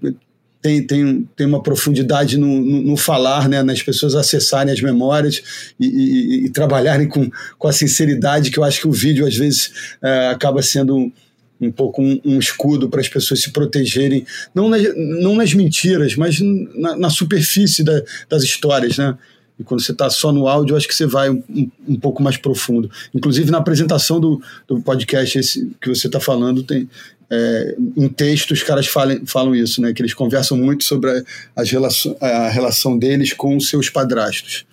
tem, 0.62 0.80
tem, 0.86 1.28
tem 1.34 1.46
uma 1.46 1.60
profundidade 1.60 2.38
no, 2.38 2.46
no, 2.46 2.82
no, 2.82 2.96
falar, 2.96 3.48
né, 3.48 3.64
nas 3.64 3.82
pessoas 3.82 4.14
acessarem 4.14 4.72
as 4.72 4.80
memórias 4.80 5.42
e, 5.78 5.86
e, 5.86 6.46
e, 6.46 6.50
trabalharem 6.50 7.08
com, 7.08 7.28
com 7.58 7.66
a 7.66 7.72
sinceridade 7.72 8.52
que 8.52 8.60
eu 8.60 8.64
acho 8.64 8.80
que 8.80 8.86
o 8.86 8.92
vídeo 8.92 9.26
às 9.26 9.36
vezes 9.36 9.72
é, 10.00 10.28
acaba 10.28 10.62
sendo 10.62 11.12
um, 11.66 11.72
pouco 11.72 12.02
um, 12.02 12.20
um 12.24 12.38
escudo 12.38 12.88
para 12.88 13.00
as 13.00 13.08
pessoas 13.08 13.40
se 13.40 13.50
protegerem, 13.50 14.26
não 14.54 14.68
nas, 14.68 14.82
não 14.96 15.36
nas 15.36 15.54
mentiras, 15.54 16.16
mas 16.16 16.40
na, 16.40 16.96
na 16.96 17.10
superfície 17.10 17.82
da, 17.82 18.02
das 18.28 18.42
histórias, 18.42 18.98
né? 18.98 19.16
E 19.58 19.64
quando 19.64 19.82
você 19.82 19.92
está 19.92 20.08
só 20.10 20.32
no 20.32 20.48
áudio, 20.48 20.72
eu 20.72 20.76
acho 20.76 20.88
que 20.88 20.94
você 20.94 21.06
vai 21.06 21.30
um, 21.30 21.70
um, 21.86 21.96
pouco 21.96 22.22
mais 22.22 22.36
profundo. 22.36 22.90
Inclusive, 23.14 23.50
na 23.50 23.58
apresentação 23.58 24.18
do, 24.18 24.42
do 24.66 24.80
podcast 24.80 25.38
esse 25.38 25.70
que 25.80 25.88
você 25.88 26.06
está 26.06 26.18
falando, 26.18 26.62
tem, 26.62 26.88
é, 27.30 27.76
texto 28.16 28.50
os 28.52 28.62
caras 28.62 28.86
falam, 28.86 29.20
falam 29.24 29.54
isso, 29.54 29.80
né? 29.80 29.92
Que 29.92 30.02
eles 30.02 30.14
conversam 30.14 30.56
muito 30.56 30.84
sobre 30.84 31.10
a, 31.10 31.22
as 31.54 31.70
relação, 31.70 32.16
a 32.20 32.48
relação 32.48 32.98
deles 32.98 33.32
com 33.32 33.56
os 33.56 33.68
seus 33.68 33.88
padrastos. 33.88 34.64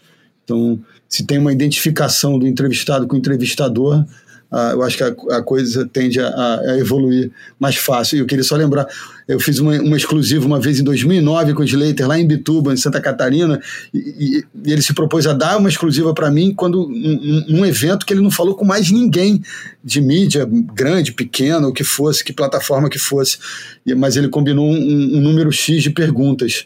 Então, 0.44 0.80
se 1.08 1.26
tem 1.26 1.38
uma 1.38 1.52
identificação 1.52 2.40
do 2.40 2.48
entrevistado 2.48 3.06
com 3.06 3.16
o 3.16 3.20
entrevistador, 3.20 4.06
ah, 4.52 4.72
eu 4.74 4.82
acho 4.82 4.98
que 4.98 5.04
a, 5.04 5.14
a 5.38 5.44
coisa 5.44 5.88
tende 5.92 6.20
a, 6.20 6.28
a, 6.28 6.78
evoluir 6.80 7.32
mais 7.60 7.76
fácil. 7.76 8.18
E 8.18 8.20
eu 8.20 8.26
queria 8.26 8.44
só 8.44 8.56
lembrar, 8.56 8.88
eu 9.28 9.40
fiz 9.40 9.60
uma, 9.60 9.80
uma 9.80 9.96
exclusiva 9.96 10.46
uma 10.46 10.60
vez 10.60 10.80
em 10.80 10.84
2009 10.84 11.54
com 11.54 11.62
o 11.62 11.66
Slater, 11.66 12.08
lá 12.08 12.20
em 12.20 12.26
Bituba, 12.26 12.74
em 12.74 12.78
Santa 12.78 13.00
Catarina, 13.00 13.62
e, 13.94 14.44
e, 14.66 14.72
ele 14.72 14.82
se 14.82 14.94
propôs 14.94 15.28
a 15.28 15.34
dar 15.34 15.58
uma 15.58 15.70
exclusiva 15.70 16.14
para 16.16 16.32
mim 16.32 16.52
quando 16.54 16.88
num, 16.90 17.46
num, 17.48 17.66
evento 17.66 18.06
que 18.06 18.14
ele 18.14 18.22
não 18.22 18.32
falou 18.32 18.56
com 18.56 18.66
mais 18.66 18.90
ninguém 18.90 19.42
de 19.84 20.02
mídia, 20.02 20.50
grande, 20.74 21.12
pequena, 21.12 21.68
o 21.68 21.74
que 21.74 21.84
fosse, 21.84 22.24
que 22.24 22.34
plataforma 22.34 22.90
que 22.90 23.00
fosse, 23.00 23.38
e, 23.86 23.94
mas 23.94 24.16
ele 24.16 24.30
combinou 24.30 24.68
um, 24.68 25.18
um 25.18 25.22
número 25.22 25.52
X 25.52 25.84
de 25.84 25.92
perguntas. 25.92 26.66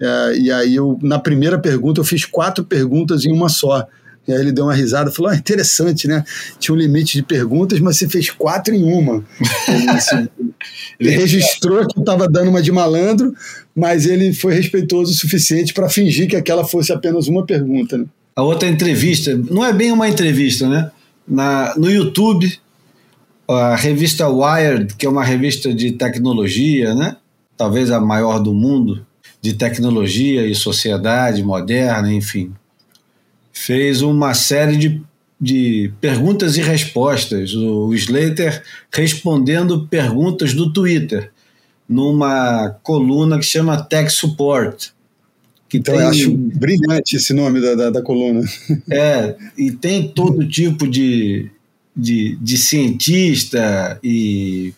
É, 0.00 0.38
e 0.38 0.50
aí 0.50 0.74
eu, 0.74 0.98
na 1.02 1.18
primeira 1.18 1.58
pergunta, 1.58 2.00
eu 2.00 2.04
fiz 2.04 2.24
quatro 2.24 2.64
perguntas 2.64 3.26
em 3.26 3.32
uma 3.32 3.50
só. 3.50 3.86
E 4.26 4.32
aí 4.32 4.40
ele 4.40 4.52
deu 4.52 4.64
uma 4.64 4.74
risada 4.74 5.10
e 5.10 5.14
falou: 5.14 5.32
ah, 5.32 5.36
interessante, 5.36 6.06
né? 6.06 6.24
Tinha 6.58 6.74
um 6.74 6.78
limite 6.78 7.14
de 7.14 7.22
perguntas, 7.22 7.80
mas 7.80 7.96
você 7.96 8.08
fez 8.08 8.30
quatro 8.30 8.74
em 8.74 8.84
uma. 8.84 9.24
ele, 9.68 9.90
assim, 9.90 10.28
ele 10.98 11.10
registrou 11.10 11.86
que 11.86 11.98
estava 11.98 12.28
dando 12.28 12.48
uma 12.48 12.62
de 12.62 12.70
malandro, 12.70 13.34
mas 13.74 14.06
ele 14.06 14.32
foi 14.32 14.54
respeitoso 14.54 15.12
o 15.12 15.14
suficiente 15.14 15.74
para 15.74 15.88
fingir 15.88 16.28
que 16.28 16.36
aquela 16.36 16.64
fosse 16.64 16.92
apenas 16.92 17.26
uma 17.26 17.44
pergunta. 17.44 17.98
Né? 17.98 18.04
A 18.36 18.42
outra 18.42 18.68
entrevista, 18.68 19.36
não 19.50 19.64
é 19.64 19.72
bem 19.72 19.90
uma 19.90 20.08
entrevista, 20.08 20.68
né? 20.68 20.90
Na, 21.26 21.74
no 21.76 21.90
YouTube, 21.90 22.52
a 23.48 23.74
revista 23.74 24.28
Wired, 24.28 24.94
que 24.94 25.04
é 25.04 25.08
uma 25.08 25.24
revista 25.24 25.74
de 25.74 25.92
tecnologia, 25.92 26.94
né? 26.94 27.16
Talvez 27.56 27.90
a 27.90 28.00
maior 28.00 28.38
do 28.38 28.54
mundo, 28.54 29.04
de 29.40 29.54
tecnologia 29.54 30.46
e 30.46 30.54
sociedade 30.54 31.42
moderna, 31.42 32.12
enfim 32.12 32.52
fez 33.52 34.02
uma 34.02 34.34
série 34.34 34.76
de, 34.76 35.02
de 35.40 35.92
perguntas 36.00 36.56
e 36.56 36.62
respostas. 36.62 37.54
O 37.54 37.92
Slater 37.94 38.62
respondendo 38.92 39.86
perguntas 39.86 40.54
do 40.54 40.72
Twitter, 40.72 41.30
numa 41.88 42.70
coluna 42.82 43.38
que 43.38 43.44
chama 43.44 43.82
Tech 43.82 44.10
Support. 44.10 44.92
Que 45.68 45.78
então, 45.78 45.94
tem, 45.94 46.02
eu 46.02 46.08
acho 46.10 46.30
brilhante 46.36 47.16
esse 47.16 47.32
nome 47.32 47.60
da, 47.60 47.74
da, 47.74 47.90
da, 47.90 48.02
coluna. 48.02 48.42
É, 48.90 49.36
e 49.56 49.70
tem 49.70 50.08
todo 50.08 50.46
tipo 50.46 50.86
de, 50.86 51.50
de, 51.96 52.36
de 52.36 52.56
cientista 52.58 53.98
e 54.02 54.74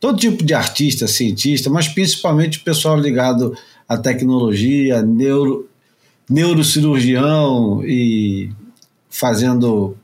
todo 0.00 0.18
tipo 0.18 0.44
de 0.44 0.54
artista, 0.54 1.06
cientista, 1.06 1.68
mas 1.68 1.88
principalmente 1.88 2.58
o 2.58 2.62
pessoal 2.62 2.98
ligado 2.98 3.54
à 3.88 3.98
tecnologia, 3.98 5.02
neuro, 5.02 5.67
neurocirurgião 6.28 7.82
e 7.84 8.50
fazendo, 9.08 9.96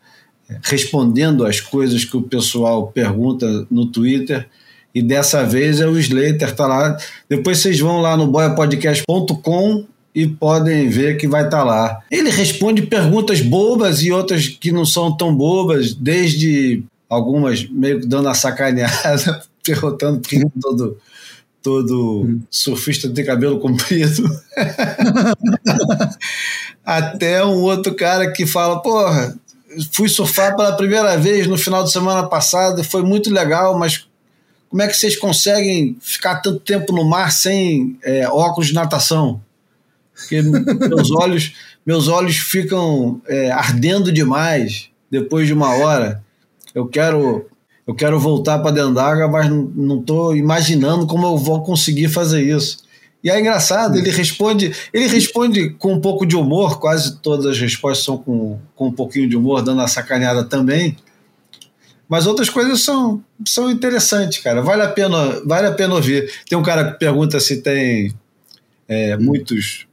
respondendo 0.63 1.45
as 1.45 1.61
coisas 1.61 2.05
que 2.05 2.17
o 2.17 2.23
pessoal 2.23 2.89
pergunta 2.89 3.67
no 3.71 3.87
Twitter. 3.87 4.49
E 4.95 5.03
dessa 5.03 5.45
vez 5.45 5.81
é 5.81 5.87
o 5.87 5.99
Slater, 5.99 6.55
tá 6.55 6.67
lá. 6.67 6.97
Depois 7.29 7.59
vocês 7.59 7.79
vão 7.79 8.01
lá 8.01 8.17
no 8.17 8.29
boiapodcast.com 8.29 9.87
e 10.15 10.27
podem 10.29 10.89
ver 10.89 11.17
que 11.17 11.27
vai 11.27 11.45
estar 11.45 11.59
tá 11.59 11.65
lá. 11.65 12.01
Ele 12.11 12.31
responde 12.31 12.83
perguntas 12.83 13.41
bobas 13.41 14.03
e 14.03 14.13
outras 14.13 14.47
que 14.47 14.71
não 14.71 14.85
são 14.85 15.17
tão 15.17 15.35
bobas, 15.35 15.93
desde 15.93 16.85
algumas 17.09 17.69
meio 17.69 18.01
que 18.01 18.07
dando 18.07 18.29
a 18.29 18.35
sacaneada, 18.35 19.43
perguntando 19.65 20.21
por 20.21 20.29
que 20.29 20.39
todo 21.65 22.41
surfista 22.51 23.09
de 23.09 23.25
cabelo 23.25 23.59
comprido. 23.59 24.23
Até 26.85 27.43
um 27.43 27.63
outro 27.63 27.95
cara 27.95 28.31
que 28.31 28.47
fala, 28.47 28.83
porra, 28.83 29.35
fui 29.91 30.11
surfar 30.11 30.55
pela 30.55 30.77
primeira 30.77 31.17
vez 31.17 31.47
no 31.47 31.57
final 31.57 31.83
de 31.83 31.91
semana 31.91 32.29
passado, 32.29 32.85
foi 32.85 33.03
muito 33.03 33.33
legal, 33.33 33.79
mas 33.79 34.07
como 34.69 34.83
é 34.83 34.89
que 34.89 34.95
vocês 34.95 35.17
conseguem 35.17 35.97
ficar 36.03 36.43
tanto 36.43 36.61
tempo 36.61 36.93
no 36.93 37.03
mar 37.03 37.33
sem 37.33 37.99
é, 38.05 38.29
óculos 38.29 38.69
de 38.69 38.75
natação? 38.75 39.41
Porque 40.15 40.43
meus 40.43 41.11
olhos, 41.17 41.55
meus 41.87 42.09
olhos 42.09 42.37
ficam 42.37 43.23
é, 43.27 43.51
ardendo 43.51 44.13
demais 44.13 44.91
depois 45.11 45.47
de 45.47 45.55
uma 45.55 45.75
hora. 45.77 46.23
Eu 46.75 46.87
quero 46.87 47.47
eu 47.87 47.95
quero 47.95 48.19
voltar 48.19 48.59
para 48.59 48.71
dentro 48.71 48.95
d'água, 48.95 49.29
mas 49.29 49.49
não 49.49 50.01
estou 50.01 50.35
imaginando 50.35 51.07
como 51.07 51.27
eu 51.27 51.37
vou 51.37 51.63
conseguir 51.63 52.09
fazer 52.09 52.43
isso. 52.43 52.79
E 53.23 53.31
é 53.31 53.41
engraçado, 53.41 53.97
ele 53.97 54.11
responde, 54.11 54.75
ele 54.93 55.07
responde 55.07 55.71
com 55.71 55.95
um 55.95 56.01
pouco 56.01 56.27
de 56.27 56.37
humor, 56.37 56.79
quase 56.79 57.17
todas 57.21 57.47
as 57.47 57.59
respostas 57.59 58.05
são 58.05 58.19
com, 58.19 58.59
com 58.75 58.89
um 58.89 58.93
pouquinho 58.93 59.29
de 59.29 59.37
humor, 59.37 59.63
dando 59.63 59.81
a 59.81 59.89
sacaneada 59.89 60.45
também. 60.45 60.97
Mas 62.07 62.27
outras 62.27 62.51
coisas 62.51 62.83
são, 62.83 63.23
são 63.47 63.71
interessantes, 63.71 64.39
cara. 64.39 64.61
Vale 64.61 64.83
a 64.83 64.89
pena, 64.89 65.41
vale 65.45 65.67
a 65.67 65.73
pena 65.73 65.95
ouvir. 65.95 66.31
Tem 66.47 66.57
um 66.57 66.63
cara 66.63 66.93
que 66.93 66.99
pergunta 66.99 67.41
se 67.41 67.63
tem 67.63 68.15
é, 68.87 69.17
muitos 69.17 69.87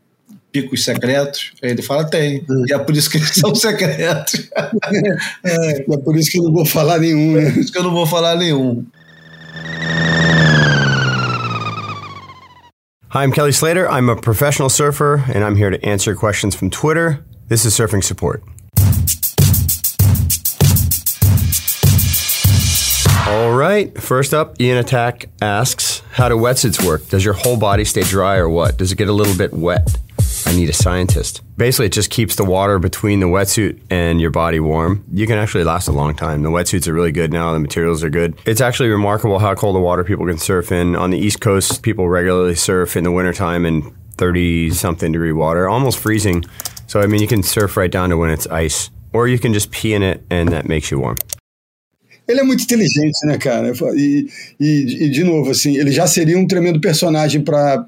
picos 0.51 0.83
secretos? 0.83 1.53
Ele 1.61 1.81
fala, 1.81 2.05
tem. 2.05 2.45
Hum. 2.49 2.65
E 2.67 2.73
é 2.73 2.79
por 2.79 2.95
isso 2.95 3.09
que 3.09 3.17
eles 3.17 3.29
são 3.29 3.55
secretos. 3.55 4.49
é, 5.45 5.81
é 5.81 5.97
por 5.97 6.15
isso 6.15 6.31
que 6.31 6.39
eu 6.39 6.43
não 6.43 6.53
vou 6.53 6.65
falar 6.65 6.99
nenhum. 6.99 7.33
Né? 7.33 7.47
É 7.47 7.51
por 7.51 7.59
isso 7.59 7.71
que 7.71 7.77
eu 7.77 7.83
não 7.83 7.93
vou 7.93 8.05
falar 8.05 8.35
nenhum. 8.35 8.85
Hi, 13.13 13.23
I'm 13.23 13.33
Kelly 13.33 13.51
Slater. 13.51 13.89
I'm 13.89 14.07
a 14.07 14.15
professional 14.15 14.69
surfer, 14.69 15.25
and 15.33 15.43
I'm 15.43 15.57
here 15.57 15.69
to 15.69 15.85
answer 15.85 16.15
questions 16.15 16.55
from 16.55 16.69
Twitter. 16.69 17.25
This 17.49 17.65
is 17.65 17.77
Surfing 17.77 18.01
Support. 18.01 18.41
All 23.27 23.51
right. 23.51 23.91
First 24.01 24.33
up, 24.33 24.61
Ian 24.61 24.77
Attack 24.77 25.27
asks, 25.41 26.01
"How 26.11 26.29
do 26.29 26.37
wetsuits 26.37 26.85
work? 26.85 27.09
Does 27.09 27.25
your 27.25 27.33
whole 27.33 27.57
body 27.57 27.83
stay 27.83 28.03
dry, 28.03 28.37
or 28.37 28.47
what? 28.47 28.77
Does 28.77 28.93
it 28.93 28.97
get 28.97 29.09
a 29.09 29.13
little 29.13 29.35
bit 29.35 29.53
wet?" 29.53 29.89
I 30.47 30.55
need 30.55 30.69
a 30.69 30.73
scientist. 30.73 31.41
Basically, 31.57 31.85
it 31.85 31.91
just 31.91 32.09
keeps 32.09 32.35
the 32.35 32.45
water 32.45 32.79
between 32.79 33.19
the 33.19 33.27
wetsuit 33.27 33.79
and 33.89 34.19
your 34.19 34.31
body 34.31 34.59
warm. 34.59 35.03
You 35.11 35.27
can 35.27 35.37
actually 35.37 35.63
last 35.63 35.87
a 35.87 35.91
long 35.91 36.15
time. 36.15 36.43
The 36.43 36.49
wetsuits 36.49 36.87
are 36.87 36.93
really 36.93 37.11
good 37.11 37.31
now, 37.31 37.53
the 37.53 37.59
materials 37.59 38.03
are 38.03 38.09
good. 38.09 38.39
It's 38.45 38.61
actually 38.61 38.89
remarkable 38.89 39.39
how 39.39 39.55
cold 39.55 39.75
the 39.75 39.79
water 39.79 40.03
people 40.03 40.25
can 40.25 40.37
surf 40.37 40.71
in. 40.71 40.95
On 40.95 41.11
the 41.11 41.17
East 41.17 41.41
Coast, 41.41 41.83
people 41.83 42.09
regularly 42.09 42.55
surf 42.55 42.95
in 42.95 43.03
the 43.03 43.11
wintertime 43.11 43.65
in 43.65 43.93
30 44.17 44.71
something 44.71 45.11
degree 45.11 45.31
water, 45.31 45.67
almost 45.67 45.99
freezing. 45.99 46.43
So, 46.87 47.01
I 47.01 47.07
mean, 47.07 47.21
you 47.21 47.27
can 47.27 47.43
surf 47.43 47.77
right 47.77 47.91
down 47.91 48.09
to 48.09 48.17
when 48.17 48.29
it's 48.29 48.47
ice, 48.47 48.89
or 49.13 49.27
you 49.27 49.39
can 49.39 49.53
just 49.53 49.71
pee 49.71 49.93
in 49.93 50.03
it 50.03 50.23
and 50.29 50.49
that 50.49 50.67
makes 50.67 50.91
you 50.91 50.99
warm. 50.99 51.17
Ele 52.27 52.39
é 52.39 52.43
muito 52.43 52.63
inteligente, 52.63 53.25
né, 53.25 53.37
cara? 53.37 53.73
E, 53.95 54.27
e, 54.59 55.05
e, 55.05 55.09
de 55.09 55.23
novo, 55.23 55.51
assim, 55.51 55.77
ele 55.77 55.91
já 55.91 56.07
seria 56.07 56.37
um 56.37 56.47
tremendo 56.47 56.79
personagem 56.79 57.41
para 57.41 57.85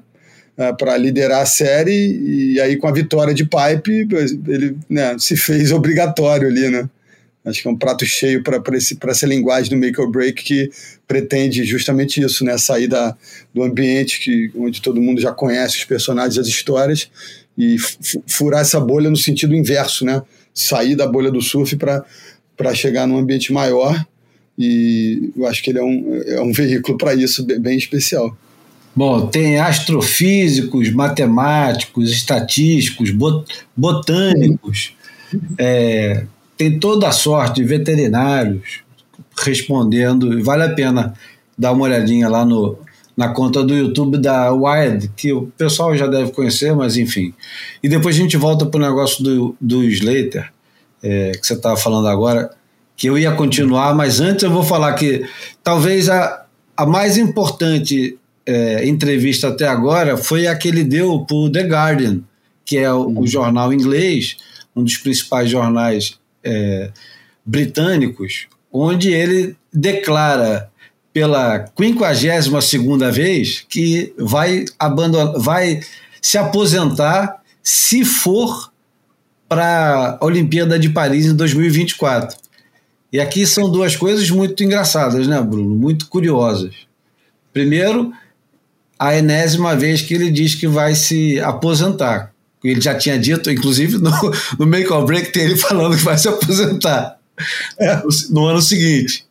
uh, 0.58 0.62
é, 0.62 0.72
para 0.72 0.96
liderar 0.96 1.42
a 1.42 1.46
série, 1.46 2.52
e 2.52 2.60
aí 2.60 2.76
com 2.76 2.88
a 2.88 2.92
vitória 2.92 3.34
de 3.34 3.44
Pipe, 3.44 4.08
ele 4.48 4.76
né, 4.88 5.16
se 5.18 5.36
fez 5.36 5.72
obrigatório 5.72 6.48
ali, 6.48 6.68
né? 6.68 6.88
Acho 7.44 7.60
que 7.60 7.68
é 7.68 7.70
um 7.70 7.76
prato 7.76 8.06
cheio 8.06 8.42
para 8.42 8.60
essa 9.10 9.26
linguagem 9.26 9.68
do 9.68 9.76
make 9.76 10.00
or 10.00 10.10
break 10.10 10.42
que 10.42 10.70
pretende 11.06 11.62
justamente 11.64 12.22
isso, 12.22 12.42
né? 12.42 12.56
Sair 12.56 12.88
da, 12.88 13.14
do 13.52 13.62
ambiente 13.62 14.18
que, 14.20 14.50
onde 14.56 14.80
todo 14.80 15.00
mundo 15.00 15.20
já 15.20 15.30
conhece 15.30 15.76
os 15.76 15.84
personagens, 15.84 16.38
as 16.38 16.46
histórias, 16.46 17.10
e 17.56 17.76
furar 18.26 18.62
essa 18.62 18.80
bolha 18.80 19.10
no 19.10 19.16
sentido 19.16 19.54
inverso, 19.54 20.06
né? 20.06 20.22
sair 20.54 20.94
da 20.94 21.06
bolha 21.06 21.30
do 21.30 21.42
surf 21.42 21.76
para 21.76 22.74
chegar 22.74 23.06
num 23.06 23.18
ambiente 23.18 23.52
maior. 23.52 24.06
E 24.56 25.32
eu 25.36 25.46
acho 25.46 25.62
que 25.62 25.70
ele 25.70 25.80
é 25.80 25.82
um, 25.82 26.22
é 26.26 26.40
um 26.40 26.52
veículo 26.52 26.96
para 26.96 27.12
isso 27.12 27.44
bem, 27.44 27.60
bem 27.60 27.76
especial. 27.76 28.36
Bom, 28.96 29.26
tem 29.26 29.58
astrofísicos, 29.58 30.90
matemáticos, 30.92 32.10
estatísticos, 32.12 33.10
bot 33.10 33.44
botânicos, 33.76 34.94
é, 35.58 36.26
tem 36.56 36.78
toda 36.78 37.08
a 37.08 37.12
sorte 37.12 37.56
de 37.56 37.64
veterinários 37.64 38.82
respondendo. 39.36 40.42
Vale 40.44 40.62
a 40.62 40.74
pena 40.74 41.14
dar 41.58 41.72
uma 41.72 41.84
olhadinha 41.84 42.28
lá 42.28 42.44
no, 42.44 42.78
na 43.16 43.28
conta 43.28 43.64
do 43.64 43.74
YouTube 43.74 44.18
da 44.18 44.52
Wired, 44.52 45.10
que 45.16 45.32
o 45.32 45.46
pessoal 45.58 45.96
já 45.96 46.06
deve 46.06 46.30
conhecer, 46.32 46.74
mas 46.74 46.96
enfim. 46.96 47.34
E 47.82 47.88
depois 47.88 48.16
a 48.16 48.18
gente 48.18 48.36
volta 48.36 48.66
para 48.66 48.78
o 48.78 48.82
negócio 48.82 49.22
do, 49.22 49.56
do 49.60 49.84
Slater, 49.84 50.52
é, 51.02 51.32
que 51.32 51.46
você 51.46 51.54
estava 51.54 51.76
falando 51.76 52.08
agora, 52.08 52.50
que 52.96 53.08
eu 53.08 53.18
ia 53.18 53.32
continuar, 53.32 53.94
mas 53.94 54.20
antes 54.20 54.44
eu 54.44 54.50
vou 54.50 54.62
falar 54.62 54.92
que 54.94 55.24
talvez 55.62 56.08
a, 56.08 56.44
a 56.76 56.86
mais 56.86 57.16
importante 57.16 58.16
é, 58.46 58.86
entrevista 58.86 59.48
até 59.48 59.66
agora 59.66 60.16
foi 60.16 60.46
a 60.46 60.56
que 60.56 60.68
ele 60.68 60.84
deu 60.84 61.20
para 61.20 61.36
o 61.36 61.50
The 61.50 61.62
Guardian, 61.62 62.20
que 62.64 62.78
é 62.78 62.92
o, 62.92 63.20
o, 63.20 63.26
jornal 63.26 63.72
inglês, 63.72 64.36
um 64.74 64.82
dos 64.82 64.96
principais 64.96 65.50
jornais 65.50 66.18
é, 66.42 66.90
britânicos, 67.44 68.46
onde 68.72 69.12
ele 69.12 69.56
declara 69.72 70.70
pela 71.12 71.66
52 71.78 72.64
segunda 72.64 73.10
vez 73.10 73.64
que 73.68 74.12
vai 74.18 74.64
abandonar, 74.78 75.38
vai 75.38 75.80
se 76.20 76.36
aposentar 76.36 77.40
se 77.62 78.04
for 78.04 78.72
para 79.48 80.18
a 80.20 80.24
Olimpíada 80.24 80.78
de 80.78 80.90
Paris 80.90 81.26
em 81.26 81.36
2024. 81.36 82.36
E 83.12 83.20
aqui 83.20 83.46
são 83.46 83.70
duas 83.70 83.94
coisas 83.94 84.28
muito 84.28 84.64
engraçadas, 84.64 85.28
né, 85.28 85.40
Bruno? 85.40 85.76
Muito 85.76 86.08
curiosas. 86.08 86.74
Primeiro, 87.52 88.12
a 88.98 89.16
enésima 89.16 89.74
vez 89.74 90.02
que 90.02 90.14
ele 90.14 90.30
diz 90.30 90.54
que 90.54 90.66
vai 90.66 90.94
se 90.94 91.40
aposentar. 91.40 92.32
Ele 92.62 92.80
já 92.80 92.94
tinha 92.94 93.18
dito, 93.18 93.50
inclusive 93.50 93.98
no, 93.98 94.10
no 94.58 94.66
Make 94.66 94.90
or 94.90 95.04
Break, 95.04 95.32
tem 95.32 95.44
ele 95.44 95.56
falando 95.56 95.96
que 95.96 96.02
vai 96.02 96.16
se 96.16 96.28
aposentar 96.28 97.18
é. 97.78 97.96
no, 97.96 98.08
no, 98.30 98.46
ano 98.46 98.62
seguinte. 98.62 99.26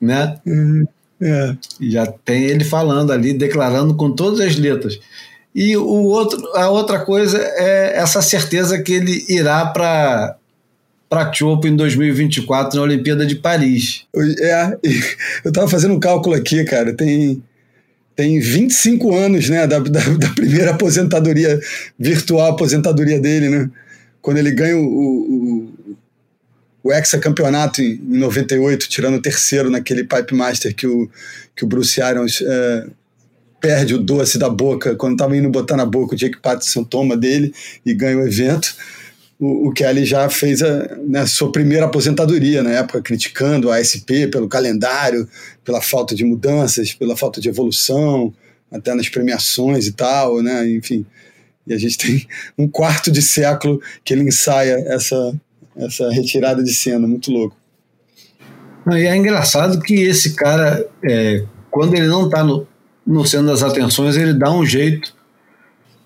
Né? 0.00 0.38
Uhum. 0.46 0.86
É. 1.20 1.56
Já 1.80 2.06
tem 2.06 2.44
ele 2.44 2.64
falando 2.64 3.12
ali, 3.12 3.32
declarando 3.32 3.94
com 3.96 4.12
todas 4.12 4.40
as 4.40 4.56
letras. 4.56 4.98
E 5.54 5.76
o 5.76 6.04
outro, 6.04 6.40
a 6.54 6.68
outra 6.68 7.00
coisa 7.00 7.38
é 7.38 7.96
essa 7.96 8.22
certeza 8.22 8.80
que 8.80 8.92
ele 8.92 9.24
irá 9.28 9.66
para 9.66 10.36
para 11.08 11.32
Chopo 11.32 11.66
em 11.66 11.74
2024 11.74 12.76
na 12.76 12.82
Olimpíada 12.82 13.24
de 13.24 13.34
Paris. 13.34 14.04
É, 14.14 14.76
eu 15.42 15.48
estava 15.48 15.66
fazendo 15.66 15.94
um 15.94 16.00
cálculo 16.00 16.34
aqui, 16.36 16.62
cara. 16.64 16.92
Tem 16.92 17.42
tem 18.18 18.40
25 18.40 19.14
anos, 19.14 19.48
né, 19.48 19.64
da, 19.64 19.78
da, 19.78 20.00
da, 20.00 20.28
primeira 20.30 20.72
aposentadoria, 20.72 21.60
virtual 21.96 22.50
aposentadoria 22.50 23.20
dele, 23.20 23.48
né? 23.48 23.70
Quando 24.20 24.38
ele 24.38 24.50
ganha 24.50 24.76
o, 24.76 24.84
o, 24.84 25.72
o 26.82 26.92
hexacampeonato 26.92 27.80
em, 27.80 27.92
em 27.92 28.18
98, 28.18 28.88
tirando 28.88 29.14
o 29.14 29.22
terceiro 29.22 29.70
naquele 29.70 30.02
Pipe 30.02 30.34
Master 30.34 30.74
que 30.74 30.84
o, 30.84 31.08
que 31.54 31.64
o 31.64 31.68
Bruce 31.68 32.00
Irons 32.00 32.42
é, 32.44 32.86
perde 33.60 33.94
o 33.94 33.98
doce 33.98 34.36
da 34.36 34.50
boca, 34.50 34.96
quando 34.96 35.12
estava 35.12 35.36
indo 35.36 35.48
botar 35.48 35.76
na 35.76 35.86
boca 35.86 36.16
o 36.16 36.18
Jake 36.18 36.40
Patterson 36.40 36.82
toma 36.82 37.16
dele 37.16 37.54
e 37.86 37.94
ganha 37.94 38.18
o 38.18 38.26
evento 38.26 38.74
o, 39.38 39.68
o 39.68 39.72
Kelly 39.72 40.04
já 40.04 40.28
fez 40.28 40.62
a 40.62 40.96
né, 41.06 41.24
sua 41.26 41.52
primeira 41.52 41.86
aposentadoria 41.86 42.62
na 42.62 42.70
época, 42.70 43.00
criticando 43.00 43.70
a 43.70 43.76
ASP 43.76 44.26
pelo 44.26 44.48
calendário, 44.48 45.28
pela 45.64 45.80
falta 45.80 46.14
de 46.14 46.24
mudanças, 46.24 46.92
pela 46.92 47.16
falta 47.16 47.40
de 47.40 47.48
evolução, 47.48 48.34
até 48.70 48.94
nas 48.94 49.08
premiações 49.08 49.86
e 49.86 49.92
tal, 49.92 50.42
né? 50.42 50.68
Enfim. 50.68 51.06
E 51.66 51.72
a 51.72 51.78
gente 51.78 51.98
tem 51.98 52.26
um 52.58 52.66
quarto 52.66 53.10
de 53.10 53.22
século 53.22 53.80
que 54.04 54.12
ele 54.12 54.24
ensaia 54.24 54.82
essa, 54.88 55.34
essa 55.76 56.10
retirada 56.10 56.62
de 56.62 56.74
cena, 56.74 57.06
muito 57.06 57.30
louco. 57.30 57.56
E 58.90 59.06
é 59.06 59.14
engraçado 59.14 59.80
que 59.80 59.94
esse 59.94 60.34
cara, 60.34 60.86
é, 61.04 61.44
quando 61.70 61.94
ele 61.94 62.06
não 62.06 62.24
está 62.24 62.42
no, 62.42 62.66
no 63.06 63.24
centro 63.26 63.48
das 63.48 63.62
atenções, 63.62 64.16
ele 64.16 64.32
dá 64.32 64.50
um 64.50 64.64
jeito 64.64 65.14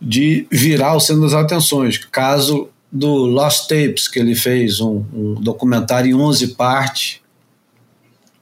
de 0.00 0.46
virar 0.50 0.96
o 0.96 1.00
centro 1.00 1.22
das 1.22 1.32
atenções. 1.32 1.96
Caso 1.96 2.68
do 2.92 3.24
Lost 3.24 3.68
Tapes, 3.68 4.06
que 4.06 4.18
ele 4.18 4.34
fez 4.34 4.78
um, 4.80 5.02
um 5.14 5.34
documentário 5.34 6.10
em 6.10 6.14
11 6.14 6.48
partes, 6.48 7.20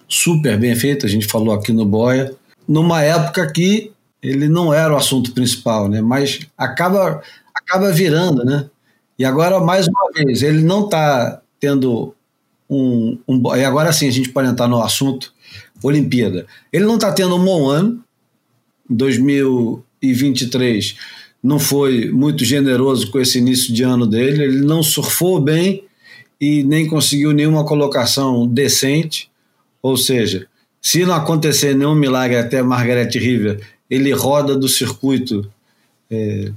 super 0.09 0.59
bem 0.59 0.75
feito, 0.75 1.07
a 1.07 1.09
gente 1.09 1.29
falou 1.29 1.55
aqui 1.55 1.73
no 1.73 1.87
Boia, 1.87 2.35
numa 2.67 3.01
época 3.03 3.49
que 3.53 3.93
ele 4.21 4.49
não 4.49 4.75
era 4.75 4.93
o 4.93 4.97
assunto 4.97 5.31
principal, 5.33 5.89
né? 5.89 6.01
mas 6.01 6.41
acaba, 6.59 7.23
acaba 7.55 7.93
virando. 7.93 8.45
Né? 8.45 8.69
E 9.17 9.25
agora, 9.25 9.61
mais 9.61 9.87
uma 9.87 10.11
vez, 10.13 10.43
ele 10.43 10.63
não 10.63 10.87
está 10.87 11.41
tendo 11.61 12.13
um, 12.69 13.17
um. 13.29 13.57
E 13.57 13.65
agora 13.65 13.93
sim 13.93 14.09
a 14.09 14.13
gente 14.13 14.31
pode 14.31 14.49
entrar 14.49 14.67
no 14.67 14.83
assunto 14.83 15.33
Olimpíada. 15.83 16.47
Ele 16.73 16.85
não 16.85 16.97
está 16.97 17.13
tendo 17.13 17.37
um 17.37 17.45
bom 17.45 17.69
ano, 17.69 18.03
2023 18.89 20.97
não 21.43 21.59
foi 21.59 22.11
muito 22.11 22.45
generoso 22.45 23.11
com 23.11 23.19
esse 23.19 23.39
início 23.39 23.73
de 23.73 23.83
ano 23.83 24.07
dele, 24.07 24.45
ele 24.45 24.61
não 24.61 24.83
surfou 24.83 25.41
bem 25.41 25.85
e 26.41 26.63
nem 26.65 26.87
conseguiu 26.87 27.33
nenhuma 27.33 27.65
colocação 27.65 28.47
decente, 28.47 29.31
ou 29.83 29.97
seja, 29.97 30.47
se 30.81 31.05
não 31.05 31.15
acontecer 31.15 31.75
nenhum 31.75 31.95
milagre 31.95 32.39
até 32.39 32.63
Margaret 32.63 33.11
River, 33.15 33.61
ele 33.89 34.13
roda 34.13 34.57
do 34.57 34.69
circuito 34.69 35.51
é, 36.11 36.51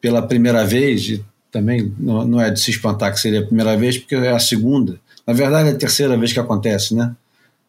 pela 0.00 0.22
primeira 0.22 0.66
vez, 0.66 1.08
e 1.08 1.24
também 1.50 1.94
não, 1.98 2.26
não 2.26 2.40
é 2.40 2.50
de 2.50 2.60
se 2.60 2.70
espantar 2.70 3.12
que 3.12 3.20
seria 3.20 3.40
a 3.40 3.46
primeira 3.46 3.76
vez, 3.76 3.96
porque 3.96 4.14
é 4.14 4.32
a 4.32 4.38
segunda, 4.38 4.98
na 5.26 5.32
verdade 5.32 5.68
é 5.70 5.72
a 5.72 5.78
terceira 5.78 6.16
vez 6.16 6.32
que 6.32 6.40
acontece, 6.40 6.94
né? 6.94 7.14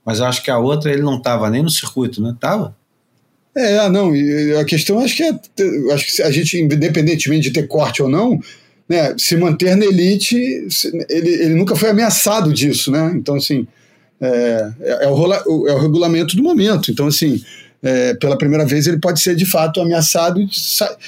Mas 0.05 0.19
acho 0.19 0.43
que 0.43 0.51
a 0.51 0.57
outra 0.57 0.91
ele 0.91 1.01
não 1.01 1.17
estava 1.17 1.49
nem 1.49 1.63
no 1.63 1.69
circuito, 1.69 2.21
né? 2.21 2.31
Estava? 2.31 2.75
É, 3.55 3.77
ah, 3.79 3.89
não, 3.89 4.11
a 4.59 4.65
questão 4.65 4.99
acho 4.99 5.15
que 5.15 5.23
é, 5.23 5.31
acho 5.93 6.15
que 6.15 6.21
a 6.23 6.31
gente, 6.31 6.59
independentemente 6.59 7.43
de 7.43 7.51
ter 7.51 7.67
corte 7.67 8.01
ou 8.01 8.09
não, 8.09 8.39
né, 8.89 9.13
se 9.17 9.37
manter 9.37 9.77
na 9.77 9.85
elite, 9.85 10.35
ele, 11.09 11.29
ele 11.29 11.53
nunca 11.53 11.75
foi 11.75 11.89
ameaçado 11.89 12.51
disso, 12.51 12.91
né? 12.91 13.13
Então, 13.15 13.35
assim, 13.35 13.67
é, 14.19 14.71
é, 15.01 15.07
o, 15.07 15.13
rola, 15.13 15.35
é 15.37 15.73
o 15.73 15.79
regulamento 15.79 16.35
do 16.35 16.43
momento. 16.43 16.89
Então, 16.89 17.07
assim, 17.07 17.43
é, 17.81 18.13
pela 18.15 18.37
primeira 18.37 18.65
vez 18.65 18.87
ele 18.87 18.97
pode 18.97 19.21
ser 19.21 19.35
de 19.35 19.45
fato 19.45 19.81
ameaçado 19.81 20.41
e 20.41 20.47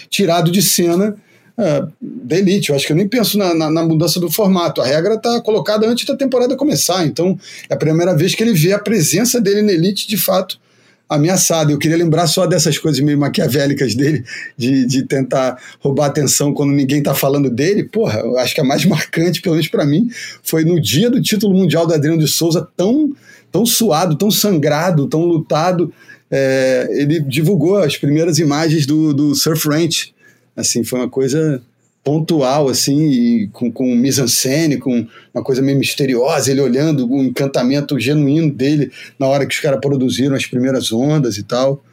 tirado 0.09 0.51
de 0.51 0.61
cena 0.61 1.15
é, 1.57 1.83
da 1.99 2.37
elite. 2.37 2.69
Eu 2.69 2.75
acho 2.75 2.85
que 2.85 2.91
eu 2.91 2.97
nem 2.97 3.07
penso 3.07 3.37
na, 3.37 3.53
na, 3.53 3.71
na 3.71 3.83
mudança 3.83 4.19
do 4.19 4.29
formato. 4.29 4.81
A 4.81 4.85
regra 4.85 5.15
está 5.15 5.41
colocada 5.41 5.87
antes 5.87 6.05
da 6.05 6.15
temporada 6.15 6.55
começar. 6.55 7.05
Então, 7.05 7.39
é 7.69 7.73
a 7.73 7.77
primeira 7.77 8.15
vez 8.15 8.35
que 8.35 8.43
ele 8.43 8.53
vê 8.53 8.73
a 8.73 8.79
presença 8.79 9.41
dele 9.41 9.61
na 9.61 9.71
elite 9.71 10.07
de 10.07 10.17
fato 10.17 10.59
ameaçado. 11.09 11.71
Eu 11.71 11.77
queria 11.77 11.97
lembrar 11.97 12.27
só 12.27 12.45
dessas 12.45 12.77
coisas 12.77 12.99
meio 13.01 13.17
maquiavélicas 13.17 13.95
dele, 13.95 14.23
de, 14.57 14.85
de 14.85 15.03
tentar 15.03 15.57
roubar 15.79 16.07
atenção 16.07 16.53
quando 16.53 16.71
ninguém 16.71 16.99
está 16.99 17.13
falando 17.13 17.49
dele. 17.49 17.83
Porra, 17.83 18.19
eu 18.19 18.37
acho 18.37 18.53
que 18.53 18.61
a 18.61 18.63
mais 18.63 18.85
marcante, 18.85 19.41
pelo 19.41 19.55
menos 19.55 19.69
para 19.69 19.85
mim, 19.85 20.09
foi 20.43 20.63
no 20.63 20.79
dia 20.81 21.09
do 21.09 21.21
título 21.21 21.55
mundial 21.55 21.85
do 21.85 21.93
Adriano 21.93 22.19
de 22.19 22.27
Souza, 22.27 22.67
tão, 22.75 23.13
tão 23.51 23.65
suado, 23.65 24.15
tão 24.15 24.31
sangrado, 24.31 25.07
tão 25.07 25.23
lutado. 25.25 25.93
É, 26.29 26.87
ele 26.91 27.19
divulgou 27.19 27.77
as 27.77 27.97
primeiras 27.97 28.39
imagens 28.39 28.85
do, 28.85 29.13
do 29.13 29.35
Surf 29.35 29.67
Ranch. 29.67 30.13
Assim, 30.55 30.83
foi 30.83 30.99
uma 30.99 31.09
coisa 31.09 31.61
pontual, 32.05 32.69
assim, 32.69 33.09
e 33.09 33.47
com, 33.47 33.71
com 33.71 33.95
mise-en-scène, 33.95 34.77
com 34.77 35.07
uma 35.33 35.43
coisa 35.43 35.59
meio 35.59 35.79
misteriosa, 35.79 36.51
ele 36.51 36.61
olhando 36.61 37.11
o 37.11 37.23
encantamento 37.23 37.99
genuíno 37.99 38.53
dele 38.53 38.91
na 39.17 39.25
hora 39.25 39.43
que 39.43 39.55
os 39.55 39.59
caras 39.59 39.81
produziram 39.81 40.35
as 40.35 40.45
primeiras 40.45 40.93
ondas 40.93 41.35
e 41.39 41.43
tal. 41.43 41.83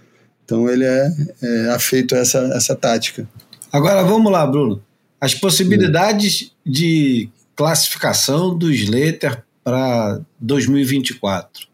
Então 0.45 0.69
ele 0.69 0.85
é, 0.85 1.09
é 1.43 1.71
afeito 1.71 2.15
a 2.15 2.19
essa, 2.19 2.39
essa 2.55 2.77
tática. 2.77 3.27
Agora 3.73 4.03
vamos 4.03 4.31
lá, 4.31 4.47
Bruno. 4.47 4.83
As 5.19 5.35
possibilidades 5.35 6.53
de 6.65 7.31
classificação 7.57 8.57
do 8.57 8.71
Slater 8.71 9.43
para 9.65 10.21
2024. 10.39 11.69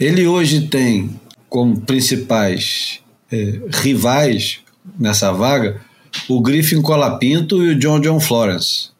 Ele 0.00 0.26
hoje 0.26 0.66
tem 0.66 1.20
como 1.48 1.80
principais 1.82 2.98
é, 3.30 3.60
rivais 3.70 4.58
nessa 4.98 5.30
vaga 5.30 5.80
o 6.28 6.40
Griffin 6.40 6.80
Colapinto 6.82 7.62
e 7.64 7.70
o 7.70 7.78
John 7.78 8.00
John 8.00 8.20
Florence. 8.20 8.90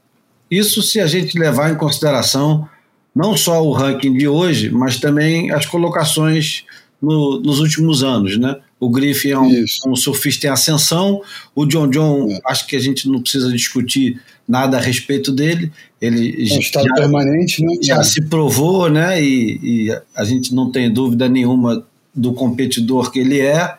Isso 0.50 0.80
se 0.82 1.00
a 1.00 1.06
gente 1.06 1.38
levar 1.38 1.72
em 1.72 1.76
consideração 1.76 2.68
não 3.14 3.36
só 3.36 3.64
o 3.64 3.72
ranking 3.72 4.12
de 4.12 4.28
hoje, 4.28 4.70
mas 4.70 4.98
também 5.00 5.50
as 5.50 5.66
colocações 5.66 6.64
no, 7.00 7.40
nos 7.40 7.60
últimos 7.60 8.02
anos, 8.02 8.38
né? 8.38 8.56
O 8.78 8.90
Griffin 8.90 9.30
é 9.30 9.38
um, 9.38 9.64
um 9.88 9.96
surfista 9.96 10.46
em 10.46 10.50
ascensão. 10.50 11.22
O 11.54 11.64
John 11.64 11.88
John, 11.88 12.28
É. 12.30 12.38
acho 12.46 12.66
que 12.66 12.76
a 12.76 12.78
gente 12.78 13.08
não 13.08 13.22
precisa 13.22 13.50
discutir 13.50 14.20
nada 14.46 14.76
a 14.76 14.80
respeito 14.80 15.32
dele. 15.32 15.72
Ele 16.00 16.46
É 16.50 16.54
um 16.54 16.58
estado 16.58 16.86
já, 16.86 16.94
permanente, 16.94 17.64
né? 17.64 17.72
já 17.82 18.00
É. 18.00 18.02
se 18.04 18.20
provou, 18.22 18.90
né? 18.90 19.22
E, 19.22 19.58
e 19.88 19.98
a 20.14 20.24
gente 20.24 20.54
não 20.54 20.70
tem 20.70 20.92
dúvida 20.92 21.26
nenhuma 21.26 21.86
do 22.14 22.34
competidor 22.34 23.10
que 23.10 23.18
ele 23.18 23.40
é. 23.40 23.74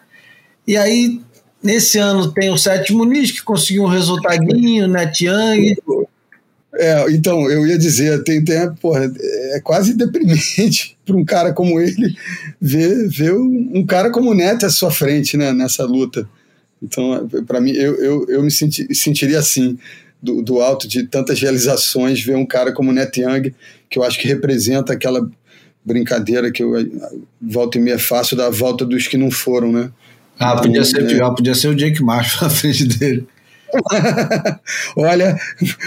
E 0.68 0.76
aí, 0.76 1.22
nesse 1.68 1.98
ano, 1.98 2.32
tem 2.32 2.50
o 2.50 2.58
sétimo 2.58 3.04
Nis, 3.04 3.30
que 3.30 3.44
conseguiu 3.44 3.84
um 3.84 3.88
resultadinho, 3.88 4.88
né? 4.88 5.06
Tiang. 5.06 5.76
É, 6.74 7.12
então, 7.12 7.52
eu 7.52 7.68
ia 7.68 7.78
dizer, 7.78 8.24
tem, 8.24 8.42
tem, 8.42 8.74
porra, 8.76 9.12
é 9.52 9.60
quase 9.60 9.94
deprimente 9.94 10.98
para 11.06 11.18
um 11.18 11.26
cara 11.26 11.52
como 11.52 11.78
ele 11.82 12.16
ver, 12.62 13.10
ver 13.10 13.34
um 13.34 13.86
cara 13.86 14.10
como 14.10 14.32
o 14.32 14.34
Neto 14.34 14.66
à 14.66 14.70
sua 14.70 14.92
frente 14.92 15.36
né, 15.36 15.52
nessa 15.52 15.84
luta. 15.84 16.28
Então, 16.82 17.28
para 17.46 17.60
mim, 17.60 17.72
eu, 17.72 17.96
eu, 17.96 18.26
eu 18.30 18.44
me 18.44 18.52
senti, 18.52 18.94
sentiria 18.96 19.40
assim, 19.40 19.78
do, 20.22 20.42
do 20.42 20.62
alto 20.62 20.88
de 20.88 21.04
tantas 21.04 21.42
realizações, 21.42 22.24
ver 22.24 22.38
um 22.38 22.46
cara 22.46 22.72
como 22.72 22.92
o 22.92 22.94
Neto 22.94 23.20
Young, 23.20 23.54
que 23.90 24.00
eu 24.00 24.04
acho 24.04 24.18
que 24.18 24.28
representa 24.28 24.94
aquela 24.94 25.30
brincadeira 25.84 26.50
que 26.50 26.64
eu 26.64 26.74
volta 27.42 27.78
e 27.78 27.82
meia 27.82 28.00
faço 28.00 28.36
da 28.36 28.50
volta 28.50 28.86
dos 28.86 29.08
que 29.08 29.18
não 29.18 29.32
foram, 29.32 29.72
né? 29.72 29.92
Ah, 30.40 30.56
podia 30.62 30.84
ser 30.84 31.04
É. 31.04 31.08
pior, 31.08 31.34
podia 31.34 31.56
ser 31.56 31.68
o 31.68 31.76
Jake 31.76 32.02
Marshall 32.04 32.44
na 32.48 32.50
frente 32.50 32.86
dele. 32.86 33.28
Olha, 34.96 35.38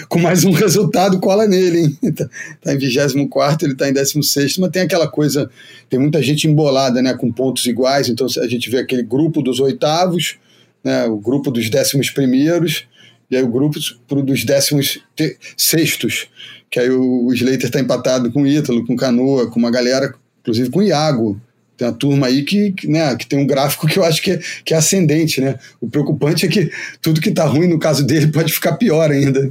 com 0.09 0.19
mais 0.19 0.45
um 0.45 0.51
resultado, 0.51 1.19
cola 1.19 1.47
nele, 1.47 1.79
hein? 1.79 1.99
Tá, 2.13 2.29
tá 2.61 2.75
em 2.75 2.79
24, 2.79 3.67
ele 3.67 3.75
tá 3.75 3.89
em 3.89 3.93
16, 3.93 4.59
mas 4.59 4.71
tem 4.71 4.83
aquela 4.83 5.09
coisa, 5.09 5.51
tem 5.89 5.99
muita 5.99 6.23
gente 6.23 6.47
embolada, 6.47 7.01
né, 7.01 7.15
com 7.15 7.33
pontos 7.33 7.65
iguais, 7.67 8.09
então 8.09 8.27
a 8.27 8.47
gente 8.47 8.69
vê 8.69 8.79
aquele 8.79 9.03
grupo 9.03 9.41
dos 9.43 9.61
oitavos, 9.61 10.37
né, 10.85 11.07
o 11.07 11.17
grupo 11.17 11.51
dos 11.51 11.71
décimos 11.71 12.11
primeiros, 12.11 12.87
e 13.31 13.37
aí 13.37 13.43
o 13.43 13.49
grupo 13.49 13.79
dos 14.23 14.45
décimos 14.45 15.01
sextos, 15.57 16.29
que 16.71 16.79
aí 16.79 16.91
o, 16.91 17.27
o 17.27 17.33
Slater 17.33 17.71
tá 17.71 17.81
empatado 17.81 18.31
com 18.31 18.43
o 18.43 18.47
Ítalo, 18.47 18.85
com 18.87 18.93
o 18.95 18.97
Canoa, 18.97 19.51
com 19.51 19.59
uma 19.59 19.71
galera, 19.71 20.15
inclusive 20.41 20.69
com 20.71 20.81
o 20.81 20.83
Iago, 20.83 21.41
tem 21.81 21.89
uma 21.89 21.95
turma 21.95 22.27
aí 22.27 22.43
que, 22.43 22.75
né, 22.85 23.17
que 23.17 23.27
tem 23.27 23.39
um 23.39 23.47
gráfico 23.47 23.87
que 23.87 23.99
eu 23.99 24.05
acho 24.05 24.21
que 24.21 24.33
é, 24.33 24.41
que 24.65 24.75
é 24.75 24.77
ascendente, 24.77 25.41
né? 25.41 25.59
O 25.81 25.89
preocupante 25.89 26.45
é 26.45 26.49
que 26.49 26.71
tudo 27.01 27.21
que 27.21 27.31
tá 27.31 27.47
ruim 27.47 27.67
no 27.67 27.79
caso 27.79 28.05
dele 28.05 28.27
pode 28.29 28.53
ficar 28.53 28.75
pior 28.75 29.11
ainda. 29.11 29.51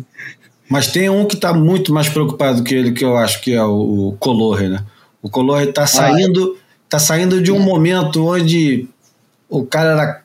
Mas 0.69 0.87
tem 0.87 1.09
um 1.09 1.25
que 1.25 1.33
está 1.33 1.51
muito 1.51 1.91
mais 1.91 2.07
preocupado 2.07 2.63
que 2.63 2.75
ele, 2.75 2.91
que 2.91 3.03
eu 3.03 3.17
acho 3.17 3.41
que 3.41 3.53
é 3.53 3.63
o 3.63 4.15
Colorre, 4.19 4.69
né? 4.69 4.85
O 5.21 5.29
Colorre 5.29 5.69
está 5.69 5.87
saindo, 5.87 6.55
tá 6.87 6.99
saindo 6.99 7.41
de 7.41 7.51
um 7.51 7.59
momento 7.59 8.23
onde 8.23 8.87
o 9.49 9.65
cara 9.65 9.91
era, 9.91 10.23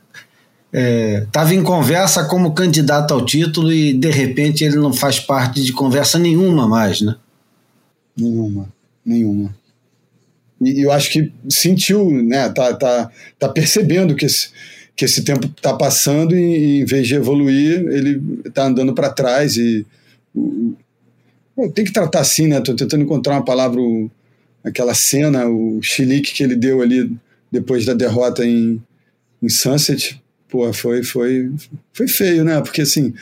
é, 0.70 1.26
tava 1.32 1.54
em 1.54 1.62
conversa 1.62 2.24
como 2.26 2.52
candidato 2.52 3.14
ao 3.14 3.24
título 3.24 3.72
e 3.72 3.94
de 3.94 4.10
repente 4.10 4.62
ele 4.62 4.76
não 4.76 4.92
faz 4.92 5.18
parte 5.18 5.62
de 5.62 5.72
conversa 5.72 6.18
nenhuma 6.18 6.68
mais, 6.68 7.00
né? 7.00 7.16
Nenhuma, 8.14 8.68
nenhuma. 9.04 9.63
E 10.64 10.83
eu 10.83 10.90
acho 10.92 11.11
que 11.11 11.33
sentiu, 11.48 12.11
né? 12.11 12.48
Tá, 12.50 12.74
tá, 12.74 13.11
tá 13.38 13.48
percebendo 13.48 14.14
que 14.14 14.27
esse, 14.27 14.48
que 14.96 15.05
esse 15.05 15.22
tempo 15.22 15.48
tá 15.61 15.74
passando 15.74 16.37
e, 16.37 16.81
em 16.81 16.85
vez 16.85 17.07
de 17.07 17.14
evoluir, 17.14 17.81
ele 17.88 18.20
tá 18.53 18.66
andando 18.66 18.94
para 18.94 19.11
trás 19.11 19.57
e 19.57 19.87
tem 21.74 21.85
que 21.85 21.92
tratar 21.92 22.20
assim, 22.20 22.48
né? 22.48 22.61
Tô 22.61 22.74
tentando 22.74 23.05
encontrar 23.05 23.35
uma 23.35 23.44
palavra, 23.44 23.81
o- 23.81 24.11
aquela 24.62 24.94
cena, 24.94 25.46
o 25.46 25.81
chilique 25.83 26.33
que 26.35 26.42
ele 26.42 26.57
deu 26.57 26.83
ali 26.83 27.11
depois 27.50 27.85
da 27.85 27.94
derrota 27.94 28.44
em, 28.44 28.83
em 29.42 29.48
Sunset, 29.48 30.20
pô, 30.48 30.72
foi, 30.72 31.03
foi, 31.03 31.50
foi 31.92 32.09
feio, 32.09 32.44
né? 32.44 32.61
Porque 32.61 32.83
assim, 32.83 33.14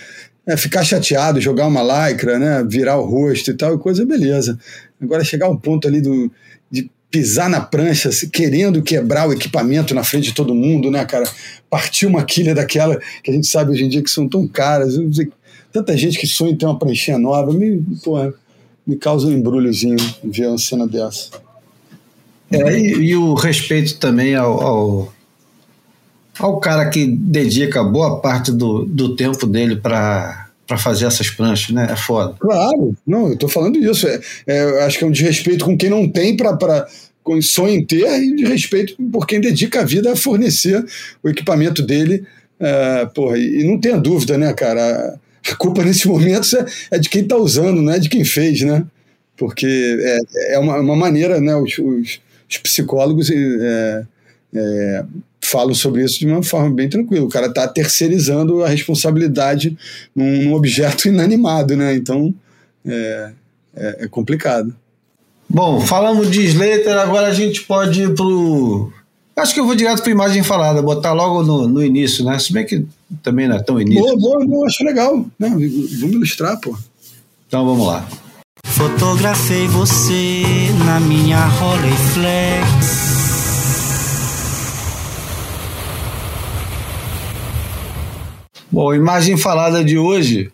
é, 0.47 0.57
ficar 0.57 0.85
chateado, 0.85 1.41
jogar 1.41 1.67
uma 1.67 1.83
lycra, 2.11 2.39
né? 2.39 2.65
Virar 2.69 2.99
o 2.99 3.05
rosto 3.07 3.51
e 3.51 3.55
tal, 3.55 3.79
coisa, 3.79 4.05
beleza. 4.07 4.59
Agora 5.01 5.25
chegar 5.25 5.47
ao 5.47 5.59
ponto 5.59 5.87
ali 5.87 6.01
do, 6.01 6.31
pisar 7.13 7.49
na 7.51 7.61
prancha, 7.61 8.09
querendo 8.33 8.83
quebrar 8.83 9.29
o 9.29 9.33
equipamento 9.33 9.95
na 9.95 10.03
frente 10.03 10.25
de 10.25 10.35
todo 10.35 10.55
mundo, 10.55 10.91
né, 10.91 11.05
cara? 11.05 11.29
Partir 11.69 12.07
uma 12.07 12.25
quilha 12.25 12.55
daquela 12.55 12.99
que 13.23 13.31
a 13.31 13.35
gente 13.35 13.47
sabe 13.47 13.71
hoje 13.71 13.85
em 13.85 13.89
dia 13.89 14.03
que 14.03 14.11
são 14.11 14.27
tão 14.27 14.49
caras. 14.49 14.95
Tanta 15.71 15.97
gente 15.97 16.19
que 16.19 16.27
sonha 16.27 16.53
em 16.53 16.57
ter 16.57 16.65
uma 16.65 16.79
pranchinha 16.79 17.19
nova, 17.19 17.53
me, 17.53 17.83
porra, 18.03 18.33
me 18.87 18.97
causa 18.97 19.27
um 19.27 19.33
embrulhozinho 19.33 19.97
ver 20.25 20.49
uma 20.49 20.59
cena 20.59 20.89
dessa. 20.89 21.29
É, 22.51 22.79
e, 22.79 23.11
e 23.11 23.17
o 23.17 23.35
respeito 23.35 23.99
também 23.99 24.35
ao, 24.35 24.61
ao, 24.61 25.13
ao 26.39 26.61
cara 26.61 26.89
que 26.89 27.07
dedica 27.07 27.85
boa 27.85 28.21
parte 28.21 28.51
do, 28.51 28.85
do 28.85 29.15
tempo 29.17 29.47
dele 29.47 29.77
para 29.77 30.42
fazer 30.79 31.07
essas 31.07 31.31
pranchas, 31.31 31.75
né? 31.75 31.89
É 31.91 31.97
foda. 31.97 32.35
Claro, 32.39 32.97
não, 33.07 33.29
eu 33.29 33.37
tô 33.37 33.49
falando 33.49 33.79
isso. 33.79 34.07
É, 34.07 34.21
é, 34.47 34.85
acho 34.85 34.99
que 34.99 35.05
é 35.05 35.07
um 35.07 35.11
desrespeito 35.11 35.65
com 35.65 35.77
quem 35.77 35.91
não 35.91 36.09
tem 36.09 36.37
para 36.37 36.87
com 37.23 37.41
sonho 37.41 37.75
em 37.75 37.85
ter 37.85 38.05
e 38.21 38.35
de 38.35 38.45
respeito 38.45 38.97
por 39.13 39.27
quem 39.27 39.41
dedica 39.41 39.81
a 39.81 39.85
vida 39.85 40.13
a 40.13 40.17
fornecer 40.17 40.85
o 41.23 41.29
equipamento 41.29 41.83
dele. 41.83 42.25
É, 42.59 43.07
porra, 43.07 43.39
e, 43.39 43.65
não 43.65 43.79
tenha 43.79 43.99
dúvida, 43.99 44.37
né, 44.39 44.53
cara? 44.53 45.19
A 45.51 45.57
culpa 45.57 45.85
nesse 45.85 46.07
momento 46.07 46.57
é, 46.57 46.67
é 46.93 46.99
de 46.99 47.09
quem 47.09 47.23
está 47.23 47.37
usando, 47.37 47.83
não 47.83 47.93
é 47.93 47.99
de 47.99 48.09
quem 48.09 48.25
fez, 48.25 48.63
né? 48.63 48.85
Porque 49.37 49.67
é, 49.67 50.55
é 50.55 50.59
uma, 50.59 50.79
uma 50.79 50.97
maneira, 50.97 51.41
né? 51.41 51.55
Os, 51.57 51.79
os, 51.79 52.21
os 52.49 52.59
psicólogos 52.59 53.31
é, 53.31 54.05
falam 55.53 55.75
sobre 55.75 56.03
isso 56.03 56.19
de 56.19 56.27
uma 56.27 56.43
forma 56.43 56.75
bem 56.75 56.89
tranquila. 56.89 57.27
O 57.27 57.29
cara 57.29 57.47
está 57.47 57.69
terceirizando 57.69 58.65
a 58.65 58.69
responsabilidade 58.69 59.77
num, 60.17 60.45
num 60.45 60.55
objeto 60.55 61.07
inanimado, 61.09 61.77
né? 61.77 61.95
Então 61.95 62.35
é, 62.85 63.31
é, 63.77 63.97
é 64.01 64.09
complicado. 64.09 64.75
Bom, 65.49 65.83
falamos 65.83 66.31
de 66.31 66.43
Slater, 66.47 66.97
agora 66.97 67.27
a 67.29 67.35
gente 67.35 67.63
pode 67.63 68.03
ir 68.03 68.15
pro. 68.15 68.91
Acho 69.37 69.53
que 69.53 69.61
eu 69.61 69.67
vou 69.67 69.75
direto 69.75 70.03
para 70.03 70.11
imagem 70.11 70.43
falada, 70.43 70.81
botar 70.83 71.13
logo 71.13 71.43
no, 71.43 71.69
no 71.69 71.85
início, 71.85 72.25
né? 72.25 72.39
Se 72.39 72.53
bem 72.53 72.65
que 72.65 72.87
também 73.23 73.47
não 73.47 73.57
é 73.57 73.63
tão 73.63 73.81
início. 73.81 74.03
Boa, 74.03 74.17
boa, 74.17 74.47
boa, 74.47 74.67
acho 74.67 74.83
legal. 74.83 75.27
Né? 75.39 75.49
Vamos 75.49 76.15
ilustrar, 76.15 76.59
pô. 76.59 76.77
Então 77.47 77.67
vamos 77.67 77.87
lá. 77.87 78.07
Fotografei 78.65 79.67
você 79.69 80.43
na 80.87 81.01
minha 81.01 81.45
Rolleiflex. 81.45 83.12
Bom, 88.73 88.91
a 88.91 88.97
imagem 88.97 89.37
falada 89.37 89.85
de 89.85 89.99
hoje 89.99 90.51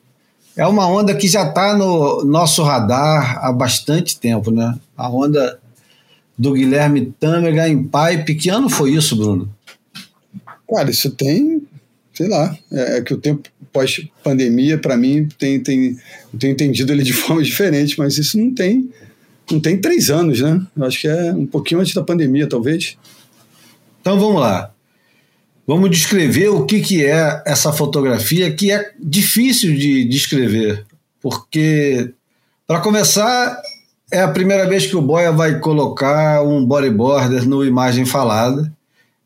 é 0.57 0.66
uma 0.66 0.88
onda 0.88 1.14
que 1.14 1.28
já 1.28 1.46
está 1.46 1.78
no 1.78 2.24
nosso 2.24 2.64
radar 2.64 3.38
há 3.44 3.52
bastante 3.52 4.18
tempo, 4.18 4.50
né? 4.50 4.76
A 4.96 5.09
onda 5.09 5.61
do 6.37 6.52
Guilherme 6.52 7.14
Tâmega 7.20 7.68
em 7.68 7.85
pipe. 7.85 8.35
Que 8.35 8.48
ano 8.48 8.68
foi 8.68 8.90
isso, 8.90 9.14
Bruno? 9.14 9.48
Cara, 10.68 10.90
isso 10.90 11.12
tem, 11.12 11.62
sei 12.12 12.26
lá, 12.26 12.59
é, 12.72 12.98
é 12.98 13.02
que 13.02 13.14
o 13.14 13.18
tempo 13.18 13.48
pós-pandemia, 13.72 14.78
para 14.78 14.96
mim, 14.96 15.28
tem, 15.38 15.61
tem, 15.61 15.96
eu 16.33 16.38
tenho 16.40 16.52
entendido 16.54 16.92
ele 16.92 17.04
de 17.04 17.12
forma 17.14 17.40
diferente, 17.40 17.96
mas 17.96 18.18
isso 18.18 18.37
não 18.37 18.52
tem, 18.52 18.90
não 19.48 19.61
tem 19.61 19.81
três 19.81 20.11
anos, 20.11 20.40
né? 20.40 20.61
Eu 20.76 20.85
acho 20.85 21.00
que 21.00 21.07
é 21.07 21.33
um 21.33 21.46
pouquinho 21.46 21.81
antes 21.81 21.94
da 21.94 22.02
pandemia, 22.02 22.48
talvez. 22.48 22.98
Então 24.00 24.18
vamos 24.18 24.40
lá. 24.40 24.74
Vamos 25.68 25.90
descrever 25.90 26.48
o 26.48 26.64
que, 26.64 26.81
que 26.81 27.04
é 27.04 27.42
essa 27.44 27.70
fotografia, 27.74 28.50
que 28.50 28.72
é 28.72 28.90
difícil 28.98 29.76
de 29.76 30.02
descrever, 30.09 30.87
porque, 31.20 32.14
para 32.66 32.81
começar, 32.81 33.61
é 34.11 34.22
a 34.22 34.28
primeira 34.28 34.66
vez 34.66 34.87
que 34.87 34.96
o 34.96 35.02
Boia 35.02 35.31
vai 35.31 35.61
colocar 35.61 36.42
um 36.42 36.64
bodyboarder 36.64 37.46
no 37.46 37.62
Imagem 37.62 38.07
Falada, 38.07 38.72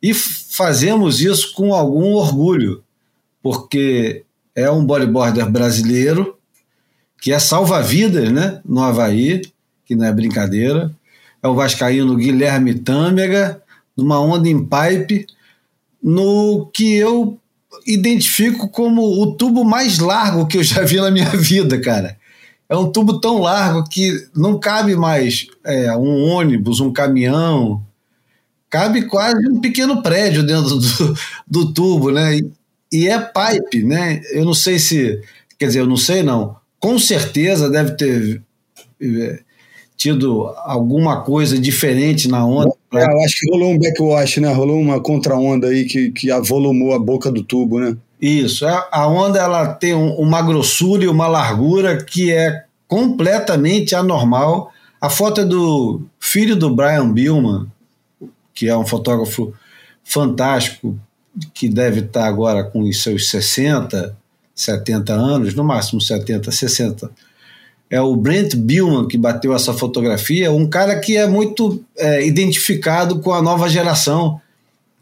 e 0.02 0.12
fazemos 0.12 1.20
isso 1.20 1.54
com 1.54 1.72
algum 1.72 2.14
orgulho, 2.14 2.82
porque 3.40 4.24
é 4.52 4.68
um 4.68 4.84
bodyboarder 4.84 5.48
brasileiro, 5.48 6.36
que 7.20 7.32
é 7.32 7.38
salva-vidas 7.38 8.32
né, 8.32 8.60
no 8.64 8.82
Havaí, 8.82 9.42
que 9.84 9.94
não 9.94 10.06
é 10.06 10.12
brincadeira, 10.12 10.90
é 11.40 11.46
o 11.46 11.54
vascaíno 11.54 12.16
Guilherme 12.16 12.74
Tâmega, 12.74 13.62
numa 13.96 14.18
onda 14.18 14.48
em 14.48 14.58
pipe, 14.58 15.24
no 16.02 16.70
que 16.72 16.94
eu 16.94 17.38
identifico 17.86 18.68
como 18.68 19.02
o 19.02 19.34
tubo 19.34 19.64
mais 19.64 19.98
largo 19.98 20.46
que 20.46 20.58
eu 20.58 20.62
já 20.62 20.82
vi 20.82 20.96
na 20.96 21.10
minha 21.10 21.30
vida, 21.36 21.80
cara. 21.80 22.16
É 22.68 22.76
um 22.76 22.90
tubo 22.90 23.20
tão 23.20 23.38
largo 23.38 23.84
que 23.88 24.26
não 24.34 24.58
cabe 24.58 24.96
mais 24.96 25.46
é, 25.64 25.94
um 25.94 26.22
ônibus, 26.30 26.80
um 26.80 26.92
caminhão. 26.92 27.84
Cabe 28.70 29.02
quase 29.02 29.46
um 29.46 29.60
pequeno 29.60 30.02
prédio 30.02 30.42
dentro 30.42 30.76
do, 30.78 31.16
do 31.46 31.72
tubo, 31.72 32.10
né? 32.10 32.38
E, 32.38 32.50
e 32.90 33.08
é 33.08 33.18
pipe, 33.18 33.84
né? 33.84 34.22
Eu 34.32 34.44
não 34.44 34.54
sei 34.54 34.78
se. 34.78 35.20
Quer 35.58 35.66
dizer, 35.66 35.80
eu 35.80 35.86
não 35.86 35.98
sei, 35.98 36.22
não. 36.22 36.56
Com 36.80 36.98
certeza 36.98 37.68
deve 37.68 37.92
ter. 37.92 38.42
tido 39.96 40.46
alguma 40.64 41.20
coisa 41.20 41.58
diferente 41.58 42.26
na 42.26 42.44
onda. 42.46 42.72
É, 42.94 43.04
eu 43.04 43.20
acho 43.24 43.36
que 43.40 43.50
rolou 43.50 43.70
um 43.72 43.78
backwash, 43.78 44.36
né? 44.38 44.52
Rolou 44.52 44.78
uma 44.80 45.00
contra-onda 45.00 45.68
aí 45.68 45.84
que, 45.86 46.10
que 46.10 46.30
avolumou 46.30 46.92
a 46.94 46.98
boca 46.98 47.30
do 47.30 47.42
tubo, 47.42 47.80
né? 47.80 47.96
Isso, 48.20 48.66
a 48.66 48.88
a 48.92 49.08
onda 49.08 49.38
ela 49.40 49.72
tem 49.74 49.94
um- 49.94 50.14
uma 50.16 50.42
grossura 50.42 51.04
e 51.04 51.08
uma 51.08 51.26
largura 51.26 52.04
que 52.04 52.32
é 52.32 52.64
completamente 52.86 53.94
anormal. 53.94 54.70
A 55.00 55.08
foto 55.10 55.40
é 55.40 55.44
do 55.44 56.02
filho 56.20 56.54
do 56.54 56.74
Brian 56.74 57.10
Billman, 57.12 57.66
que 58.54 58.68
é 58.68 58.76
um 58.76 58.86
fotógrafo 58.86 59.52
fantástico, 60.04 60.96
que 61.54 61.68
deve 61.68 62.00
estar 62.00 62.26
agora 62.26 62.62
com 62.62 62.80
os 62.82 63.02
seus 63.02 63.30
60, 63.30 64.14
70 64.54 65.14
anos, 65.14 65.54
no 65.54 65.64
máximo 65.64 66.00
70, 66.00 66.52
60. 66.52 67.10
É 67.92 68.00
o 68.00 68.16
Brent 68.16 68.54
Billman 68.56 69.06
que 69.06 69.18
bateu 69.18 69.54
essa 69.54 69.74
fotografia, 69.74 70.50
um 70.50 70.66
cara 70.66 70.98
que 70.98 71.14
é 71.14 71.26
muito 71.26 71.84
é, 71.94 72.26
identificado 72.26 73.18
com 73.18 73.34
a 73.34 73.42
nova 73.42 73.68
geração. 73.68 74.40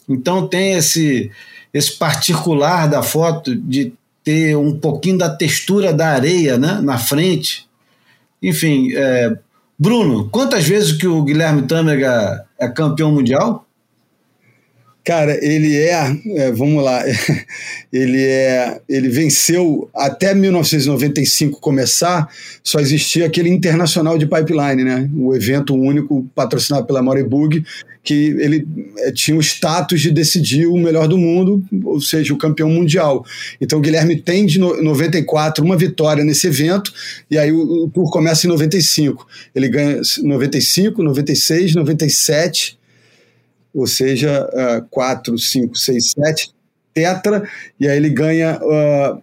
Então 0.09 0.49
tem 0.49 0.73
esse, 0.73 1.31
esse 1.73 1.93
particular 1.97 2.89
da 2.89 3.01
foto 3.01 3.55
de 3.55 3.93
ter 4.25 4.57
um 4.57 4.77
pouquinho 4.77 5.19
da 5.19 5.31
textura 5.31 5.93
da 5.93 6.09
areia 6.09 6.59
né, 6.59 6.81
na 6.83 6.99
frente. 6.99 7.65
Enfim, 8.43 8.93
é, 8.93 9.39
Bruno, 9.79 10.29
quantas 10.29 10.65
vezes 10.65 10.91
que 10.91 11.07
o 11.07 11.23
Guilherme 11.23 11.63
Tâmega 11.69 12.45
é 12.59 12.67
campeão 12.67 13.13
mundial? 13.13 13.65
Cara, 15.11 15.45
ele 15.45 15.77
é, 15.77 16.17
é, 16.37 16.53
vamos 16.53 16.85
lá, 16.85 17.03
ele 17.93 18.23
é, 18.23 18.81
ele 18.89 19.09
venceu 19.09 19.91
até 19.93 20.33
1995 20.33 21.61
começar, 21.61 22.29
só 22.63 22.79
existia 22.79 23.27
aquele 23.27 23.49
internacional 23.49 24.17
de 24.17 24.25
pipeline, 24.25 24.85
né? 24.85 25.11
O 25.17 25.35
evento 25.35 25.75
único 25.75 26.25
patrocinado 26.33 26.87
pela 26.87 27.03
Morebug, 27.03 27.65
que 28.05 28.37
ele 28.39 28.65
é, 28.99 29.11
tinha 29.11 29.37
o 29.37 29.41
status 29.41 30.01
de 30.01 30.13
decidir 30.13 30.67
o 30.67 30.77
melhor 30.77 31.09
do 31.09 31.19
mundo, 31.19 31.61
ou 31.83 32.01
seja, 32.01 32.33
o 32.33 32.39
campeão 32.39 32.71
mundial. 32.71 33.25
Então 33.61 33.81
o 33.81 33.83
Guilherme 33.83 34.15
tem 34.15 34.47
de 34.47 34.61
no- 34.61 34.81
94 34.81 35.65
uma 35.65 35.77
vitória 35.77 36.23
nesse 36.23 36.47
evento, 36.47 36.93
e 37.29 37.37
aí 37.37 37.51
o, 37.51 37.87
o 37.87 37.91
tour 37.91 38.09
começa 38.13 38.47
em 38.47 38.51
95. 38.51 39.27
Ele 39.57 39.69
ganha 39.69 40.01
95, 40.23 41.03
96, 41.03 41.75
97 41.75 42.79
ou 43.75 43.87
seja, 43.87 44.49
4, 44.91 45.39
5, 45.39 45.77
6, 45.77 46.11
7, 46.13 46.51
tetra, 46.93 47.49
e 47.79 47.87
aí 47.89 47.97
ele 47.97 48.11
ganha 48.11 48.61
ah, 48.63 49.19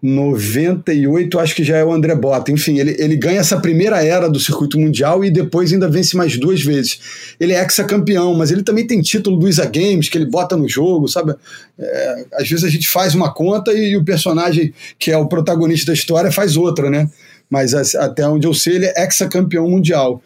98, 0.00 1.38
acho 1.40 1.54
que 1.56 1.64
já 1.64 1.76
é 1.76 1.84
o 1.84 1.92
André 1.92 2.14
Bota. 2.14 2.52
Enfim, 2.52 2.78
ele, 2.78 2.94
ele 2.98 3.16
ganha 3.16 3.40
essa 3.40 3.60
primeira 3.60 4.02
era 4.02 4.28
do 4.30 4.38
circuito 4.38 4.78
mundial 4.78 5.24
e 5.24 5.30
depois 5.30 5.72
ainda 5.72 5.88
vence 5.88 6.16
mais 6.16 6.38
duas 6.38 6.62
vezes. 6.62 7.34
Ele 7.40 7.52
é 7.52 7.60
ex-campeão, 7.60 8.34
mas 8.34 8.52
ele 8.52 8.62
também 8.62 8.86
tem 8.86 9.00
título 9.02 9.36
do 9.36 9.48
Isa 9.48 9.66
Games, 9.66 10.08
que 10.08 10.16
ele 10.16 10.26
bota 10.26 10.56
no 10.56 10.68
jogo, 10.68 11.08
sabe? 11.08 11.34
É, 11.78 12.24
às 12.34 12.48
vezes 12.48 12.64
a 12.64 12.68
gente 12.68 12.88
faz 12.88 13.14
uma 13.14 13.32
conta 13.34 13.72
e, 13.72 13.96
o 13.96 14.04
personagem 14.04 14.72
que 14.98 15.10
é 15.10 15.16
o 15.18 15.26
protagonista 15.26 15.86
da 15.90 15.94
história 15.94 16.30
faz 16.30 16.56
outra, 16.56 16.88
né? 16.88 17.10
Mas 17.50 17.74
as- 17.74 17.94
até 17.96 18.26
onde 18.28 18.46
eu 18.46 18.54
sei, 18.54 18.76
ele 18.76 18.86
é 18.86 19.02
ex-campeão 19.02 19.68
mundial. 19.68 20.22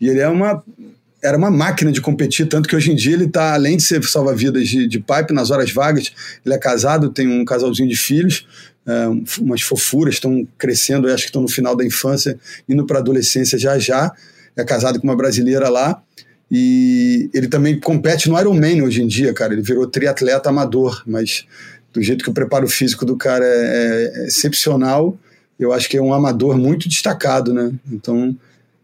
E 0.00 0.08
ele 0.08 0.18
é 0.18 0.28
uma 0.28 0.62
era 1.22 1.36
uma 1.36 1.50
máquina 1.50 1.92
de 1.92 2.00
competir, 2.00 2.46
tanto 2.48 2.68
que 2.68 2.74
hoje 2.74 2.90
em 2.90 2.96
dia 2.96 3.14
ele 3.14 3.26
está, 3.26 3.54
além 3.54 3.76
de 3.76 3.82
ser 3.82 4.02
salva-vidas 4.04 4.66
de, 4.68 4.86
de 4.88 4.98
pipe 4.98 5.32
nas 5.32 5.50
horas 5.50 5.70
vagas, 5.72 6.12
ele 6.44 6.54
é 6.54 6.58
casado, 6.58 7.10
tem 7.10 7.28
um 7.28 7.44
casalzinho 7.44 7.88
de 7.88 7.96
filhos, 7.96 8.46
é, 8.84 9.08
um- 9.08 9.22
umas 9.40 9.62
fofuras, 9.62 10.14
estão 10.14 10.46
crescendo, 10.58 11.06
acho 11.08 11.22
que 11.22 11.28
estão 11.28 11.42
no 11.42 11.48
final 11.48 11.76
da 11.76 11.84
infância, 11.84 12.38
indo 12.68 12.84
para 12.84 12.98
a 12.98 13.00
adolescência 13.00 13.56
já 13.58 13.78
já. 13.78 14.12
É 14.56 14.64
casado 14.64 15.00
com 15.00 15.06
uma 15.06 15.16
brasileira 15.16 15.68
lá. 15.68 16.02
E 16.50 17.30
ele 17.32 17.48
também 17.48 17.80
compete 17.80 18.28
no 18.28 18.38
Ironman 18.38 18.82
hoje 18.82 19.00
em 19.00 19.06
dia, 19.06 19.32
cara. 19.32 19.54
Ele 19.54 19.62
virou 19.62 19.86
triatleta 19.86 20.50
amador, 20.50 21.02
mas 21.06 21.46
do 21.92 22.02
jeito 22.02 22.22
que 22.22 22.28
o 22.28 22.34
preparo 22.34 22.68
físico 22.68 23.06
do 23.06 23.16
cara 23.16 23.44
é, 23.46 24.12
é 24.14 24.26
excepcional, 24.26 25.16
eu 25.58 25.72
acho 25.72 25.88
que 25.88 25.96
é 25.96 26.02
um 26.02 26.12
amador 26.12 26.58
muito 26.58 26.88
destacado, 26.88 27.54
né? 27.54 27.72
Então, 27.90 28.36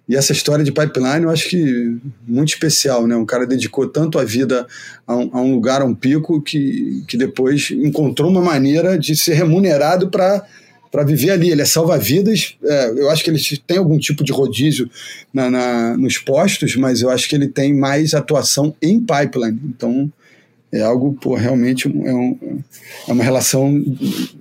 e 0.09 0.17
essa 0.17 0.33
história 0.33 0.65
de 0.65 0.73
pipeline 0.73 1.25
eu 1.25 1.31
acho 1.31 1.49
que 1.49 1.97
muito 2.27 2.49
especial, 2.49 3.07
né? 3.07 3.15
Um 3.15 3.27
cara 3.27 3.47
dedicou 3.47 3.87
tanto 3.89 4.19
a 4.19 4.25
vida 4.25 4.67
a 5.07 5.15
um, 5.17 5.31
a 5.33 5.41
um 5.41 5.53
lugar, 5.55 5.83
a 5.83 5.85
um 5.85 5.95
pico, 5.95 6.41
que, 6.41 7.05
que 7.07 7.17
depois 7.17 7.71
encontrou 7.71 8.31
uma 8.31 8.41
maneira 8.41 8.99
de 8.99 9.15
ser 9.17 9.35
remunerado 9.35 10.09
para 10.11 10.45
para 10.91 11.05
viver 11.05 11.33
ali. 11.33 11.51
Ele 11.51 11.61
é 11.61 11.67
salva-vidas. 11.67 12.57
é, 12.65 12.91
eu 12.97 13.11
acho 13.11 13.23
que 13.23 13.29
ele 13.29 13.39
tem 13.67 13.77
algum 13.77 13.99
tipo 13.99 14.25
de 14.25 14.33
rodízio 14.33 14.89
na, 15.35 15.51
na- 15.51 15.97
nos 15.99 16.17
postos, 16.17 16.75
mas 16.77 17.03
eu 17.03 17.11
acho 17.11 17.29
que 17.29 17.35
ele 17.37 17.47
tem 17.49 17.75
mais 17.75 18.15
atuação 18.15 18.75
em 18.81 18.99
pipeline. 18.99 19.61
Então 19.67 20.11
é 20.73 20.81
algo, 20.81 21.13
pô, 21.21 21.35
realmente 21.35 21.87
é, 21.87 22.15
um- 22.15 22.63
é 23.07 23.13
uma 23.13 23.23
relação 23.23 23.85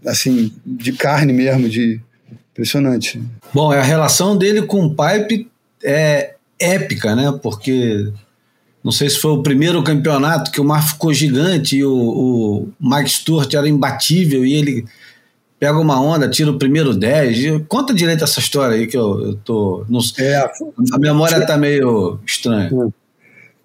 assim 0.06 0.54
de 0.66 0.94
carne 0.94 1.34
mesmo, 1.34 1.68
de 1.68 2.00
impressionante. 2.54 3.22
Bom, 3.54 3.72
a 3.72 3.82
relação 3.82 4.38
dele 4.38 4.62
com 4.62 4.86
o 4.86 4.96
Pipe 4.96 5.48
é 5.84 6.36
épica, 6.60 7.16
né? 7.16 7.38
Porque 7.42 8.12
não 8.84 8.92
sei 8.92 9.10
se 9.10 9.20
foi 9.20 9.32
o 9.32 9.44
primeiro 9.44 9.84
campeonato 9.84 10.52
que 10.52 10.62
o 10.62 10.64
mar 10.64 10.88
ficou 10.88 11.14
gigante 11.14 11.78
e 11.78 11.84
o, 11.84 11.94
o 11.94 12.70
Mike 12.80 13.10
Stewart 13.10 13.54
era 13.54 13.68
imbatível 13.68 14.46
e 14.46 14.54
ele 14.54 14.86
pega 15.60 15.78
uma 15.78 16.00
onda, 16.00 16.30
tira 16.30 16.52
o 16.52 16.58
primeiro 16.58 16.94
10. 16.94 17.38
E 17.38 17.60
Conta 17.68 17.94
direito 17.94 18.24
essa 18.24 18.40
história 18.40 18.76
aí 18.76 18.88
que 18.88 18.98
eu, 18.98 19.22
eu 19.22 19.36
tô. 19.44 19.86
Não, 19.90 20.00
É, 20.20 20.38
a 20.94 21.00
memória 21.00 21.46
tá 21.46 21.58
meio 21.58 22.20
estranha. 22.26 22.70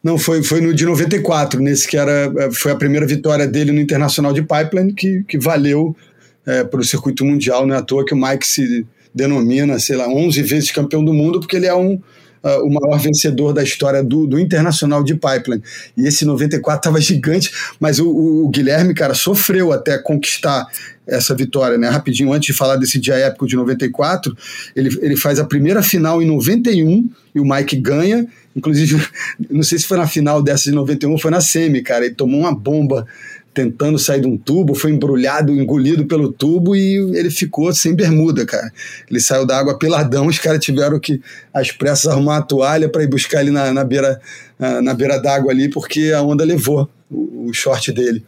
Não, 0.03 0.19
foi, 0.19 0.43
foi 0.43 0.61
no 0.61 0.75
de 0.75 0.85
94, 0.85 1.61
nesse 1.61 1.87
que 1.87 1.97
era, 1.97 2.33
eh, 2.37 2.51
foi 2.53 2.73
a 2.73 2.77
primeira 2.77 3.07
vitória 3.07 3.47
dele 3.47 3.71
no 3.71 3.81
Internacional 3.81 4.33
de 4.33 4.43
Pipeline, 4.43 4.93
que, 4.93 5.23
que 5.23 5.39
valeu 5.39 5.95
para 6.73 6.81
o 6.81 6.85
circuito 6.85 7.25
mundial, 7.25 7.65
não 7.65 7.77
é 7.77 7.79
à 7.79 7.83
toa 7.83 8.05
que 8.05 8.13
o 8.13 8.17
Mike 8.17 8.45
se 8.45 8.85
denomina, 9.15 9.79
sei 9.79 9.97
lá, 9.97 10.09
11 10.09 10.43
vezes 10.43 10.71
campeão 10.71 11.05
do 11.05 11.13
mundo, 11.13 11.41
porque 11.41 11.57
ele 11.57 11.67
é 11.67 11.75
um, 11.75 12.01
ah, 12.43 12.59
o 12.63 12.69
maior 12.71 12.99
vencedor 12.99 13.53
da 13.53 13.63
história 13.63 14.03
do, 14.03 14.27
do 14.27 14.39
Internacional 14.39 15.03
de 15.05 15.15
Pipeline. 15.15 15.63
E 15.97 16.07
esse 16.07 16.25
94 16.25 16.79
estava 16.81 17.01
gigante, 17.01 17.51
mas 17.79 17.99
o, 17.99 18.09
o- 18.09 18.45
o 18.47 18.49
Guilherme, 18.49 18.95
cara, 18.95 19.15
sofreu 19.15 19.73
até 19.73 19.99
conquistar 19.99 20.67
essa 21.07 21.35
vitória, 21.35 21.77
né? 21.77 21.89
Rapidinho, 21.89 22.33
antes 22.33 22.47
de 22.47 22.53
falar 22.53 22.77
desse 22.77 22.99
dia 22.99 23.15
épico 23.17 23.47
de 23.47 23.57
94, 23.57 24.37
ele, 24.75 24.89
ele 25.03 25.17
faz 25.17 25.39
a 25.39 25.45
primeira 25.45 25.83
final 25.83 26.23
em 26.23 26.27
91 26.27 27.09
e 27.35 27.41
o 27.41 27.45
Mike 27.45 27.77
ganha. 27.77 28.27
Inclusive, 28.55 29.03
não 29.51 29.63
sei 29.63 29.79
se 29.79 29.87
foi 29.87 29.99
na 29.99 30.07
final 30.07 30.43
dessa 30.43 30.65
de 30.65 30.73
91 30.73 31.13
ou 31.13 31.19
foi 31.19 31.31
na 31.31 31.41
semi, 31.41 31.83
cara. 31.83 32.05
Ele 32.07 32.15
tomou 32.15 32.41
uma 32.41 32.55
bomba 32.55 33.07
tentando 33.55 33.99
sair 33.99 34.21
de 34.21 34.27
um 34.27 34.37
tubo, 34.37 34.75
foi 34.75 34.93
embrulhado, 34.93 35.53
engolido 35.53 36.07
pelo 36.07 36.33
tubo 36.33 36.75
e 36.75 36.97
ele 37.17 37.31
ficou 37.31 37.73
sem 37.73 37.95
bermuda, 37.95 38.47
cara. 38.47 38.73
Ele 39.11 39.21
saiu 39.21 39.47
da 39.47 39.59
água 39.59 39.79
peladão, 39.79 40.27
os 40.27 40.39
caras 40.39 40.65
tiveram 40.65 40.99
que, 40.99 41.21
às 41.53 41.71
pressas, 41.71 42.11
arrumar 42.11 42.37
uma 42.37 42.43
toalha 42.43 42.89
para 42.89 43.03
ir 43.03 43.09
buscar 43.09 43.43
ele 43.43 43.51
na, 43.51 43.73
na 43.73 43.85
beira 43.85 44.21
ah, 44.59 44.81
na 44.81 44.95
beira 44.95 45.19
d'água 45.19 45.51
ali, 45.51 45.69
porque 45.69 46.13
a 46.15 46.23
onda 46.23 46.45
levou 46.45 46.89
o, 47.11 47.49
o 47.49 47.53
short 47.53 47.91
dele. 47.93 48.25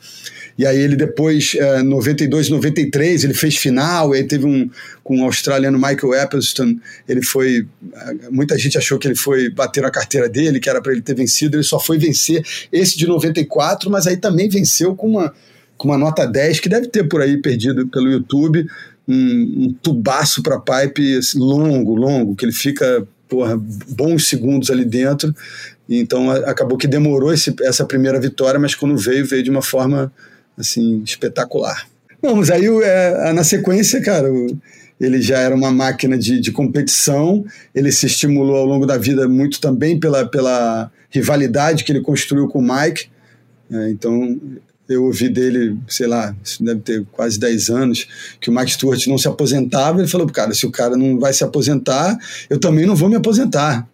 E 0.57 0.65
aí 0.65 0.79
ele 0.79 0.95
depois, 0.95 1.55
eh, 1.59 1.83
92, 1.83 2.49
93, 2.49 3.25
ele 3.25 3.35
fez 3.35 3.57
final, 3.57 4.15
e 4.15 4.19
aí 4.19 4.25
teve 4.25 4.47
um 4.47 4.71
com 5.03 5.21
o 5.21 5.25
australiano 5.25 5.77
Michael 5.77 6.23
Appleton, 6.23 6.77
ele 7.09 7.23
foi, 7.23 7.67
ah, 7.95 8.13
muita 8.31 8.57
gente 8.57 8.79
achou 8.79 8.99
que 8.99 9.09
ele 9.09 9.17
foi 9.17 9.51
bater 9.51 9.85
a 9.85 9.91
carteira 9.91 10.29
dele, 10.29 10.61
que 10.61 10.71
era 10.71 10.81
para 10.81 10.93
ele 10.93 11.03
ter 11.03 11.15
vencido, 11.15 11.57
ele 11.57 11.65
só 11.65 11.81
foi 11.81 11.99
vencer 11.99 12.43
esse 12.73 12.97
de 12.97 13.07
94, 13.07 13.91
mas 13.91 14.07
aí 14.07 14.17
também 14.17 14.49
venceu 14.49 14.95
com 14.95 15.09
uma, 15.09 15.35
com 15.77 15.89
uma 15.89 15.99
nota 15.99 16.25
10, 16.25 16.61
que 16.61 16.69
deve 16.69 16.87
ter 16.89 17.05
por 17.09 17.21
aí 17.21 17.37
perdido 17.43 17.87
pelo 17.89 18.09
YouTube, 18.11 18.65
um, 19.09 19.15
um 19.67 19.75
tubaço 19.83 20.43
para 20.43 20.59
pipe 20.61 21.19
longo, 21.35 21.95
longo, 21.97 22.35
que 22.37 22.45
ele 22.45 22.53
fica 22.53 23.07
porra, 23.29 23.57
bons 23.89 24.29
segundos 24.29 24.71
ali 24.71 24.85
dentro. 24.85 25.35
Então 25.89 26.31
acabou 26.31 26.79
que 26.79 26.87
demorou 26.87 27.33
esse- 27.35 27.55
essa 27.63 27.85
primeira 27.85 28.19
vitória, 28.21 28.59
mas 28.59 28.75
quando 28.75 28.97
veio, 28.97 29.27
veio 29.27 29.43
de 29.43 29.51
uma 29.51 29.61
forma 29.63 30.11
assim 30.57 31.03
espetacular. 31.05 31.87
Não, 32.23 32.37
mas 32.37 32.51
aí 32.51 32.67
é, 32.67 33.33
na 33.33 33.45
sequência, 33.45 34.01
cara, 34.01 34.29
ele 35.01 35.21
já 35.21 35.39
era 35.39 35.55
uma 35.55 35.71
máquina 35.71 36.17
de, 36.17 36.41
de 36.41 36.53
competição, 36.53 37.45
ele 37.75 37.93
se 37.93 38.07
estimulou 38.07 38.57
ao 38.57 38.65
longo 38.65 38.87
da 38.87 38.97
vida 38.97 39.29
muito 39.29 39.61
também 39.61 39.99
pela, 39.99 40.27
pela 40.27 40.91
rivalidade 41.11 41.85
que 41.85 41.93
ele 41.93 42.01
construiu 42.01 42.49
com 42.49 42.61
o 42.61 42.63
Mike. 42.63 43.09
É, 43.71 43.91
então 43.91 44.41
eu 44.89 45.05
ouvi 45.05 45.29
dele, 45.29 45.79
sei 45.89 46.07
lá, 46.07 46.35
deve 46.61 46.81
ter 46.81 47.07
quase 47.13 47.39
10 47.39 47.71
anos, 47.71 48.07
que 48.41 48.51
o 48.51 48.55
Mike 48.55 48.73
Stewart 48.73 49.07
não 49.07 49.19
se 49.19 49.27
aposentava. 49.27 50.01
Ele 50.01 50.09
falou, 50.09 50.27
cara, 50.27 50.53
se 50.53 50.67
o 50.67 50.71
cara 50.71 50.97
não 50.97 51.19
vai 51.19 51.33
se 51.33 51.43
aposentar, 51.43 52.19
eu 52.51 52.59
também 52.59 52.87
não 52.87 52.95
vou 52.95 53.09
me 53.09 53.17
aposentar. 53.17 53.89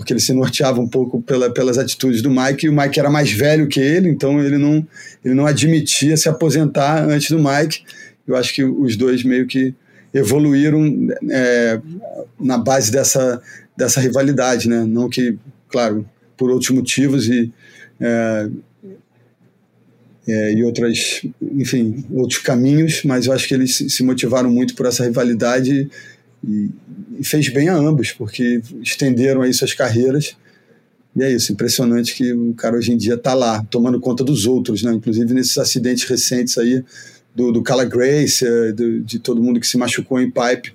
Porque 0.00 0.14
ele 0.14 0.20
se 0.20 0.32
norteava 0.32 0.80
um 0.80 0.88
pouco 0.88 1.20
pela, 1.20 1.52
pelas 1.52 1.76
atitudes 1.76 2.22
do 2.22 2.30
Mike, 2.30 2.64
e 2.64 2.68
o 2.70 2.72
Mike 2.72 2.98
era 2.98 3.10
mais 3.10 3.30
velho 3.30 3.68
que 3.68 3.78
ele, 3.78 4.08
então 4.08 4.42
ele 4.42 4.56
não, 4.56 4.86
ele 5.22 5.34
não 5.34 5.46
admitia 5.46 6.16
se 6.16 6.26
aposentar 6.26 7.04
antes 7.04 7.30
do 7.30 7.38
Mike. 7.38 7.84
Eu 8.26 8.34
acho 8.34 8.54
que 8.54 8.64
os 8.64 8.96
dois 8.96 9.22
meio 9.22 9.46
que 9.46 9.74
evoluíram 10.14 11.06
é, 11.30 11.78
na 12.40 12.56
base 12.56 12.90
dessa, 12.90 13.42
dessa 13.76 14.00
rivalidade, 14.00 14.70
né? 14.70 14.86
Não 14.86 15.06
que, 15.10 15.36
claro, 15.68 16.08
por 16.34 16.50
outros 16.50 16.70
motivos 16.70 17.28
e 17.28 17.52
é, 18.00 18.48
é, 20.26 20.54
e 20.54 20.64
outras, 20.64 21.20
enfim, 21.42 22.06
outros 22.10 22.38
caminhos, 22.38 23.02
mas 23.04 23.26
eu 23.26 23.34
acho 23.34 23.46
que 23.46 23.52
eles 23.52 23.76
se 23.76 24.02
motivaram 24.02 24.50
muito 24.50 24.74
por 24.74 24.86
essa 24.86 25.04
rivalidade 25.04 25.90
e, 26.42 26.70
e 27.18 27.24
fez 27.24 27.48
bem 27.48 27.68
a 27.68 27.74
ambos, 27.74 28.12
porque 28.12 28.62
estenderam 28.82 29.42
aí 29.42 29.52
suas 29.52 29.74
carreiras. 29.74 30.36
E 31.16 31.22
é 31.22 31.32
isso, 31.32 31.52
impressionante 31.52 32.14
que 32.14 32.32
o 32.32 32.54
cara 32.54 32.76
hoje 32.76 32.92
em 32.92 32.96
dia 32.96 33.14
está 33.14 33.34
lá, 33.34 33.64
tomando 33.64 33.98
conta 33.98 34.22
dos 34.22 34.46
outros, 34.46 34.82
né? 34.82 34.92
Inclusive 34.92 35.34
nesses 35.34 35.58
acidentes 35.58 36.04
recentes 36.04 36.56
aí 36.56 36.84
do, 37.34 37.50
do 37.50 37.62
Cala 37.62 37.84
Grace, 37.84 38.46
é, 38.46 38.72
do, 38.72 39.00
de 39.00 39.18
todo 39.18 39.42
mundo 39.42 39.58
que 39.58 39.66
se 39.66 39.76
machucou 39.76 40.20
em 40.20 40.30
pipe, 40.30 40.72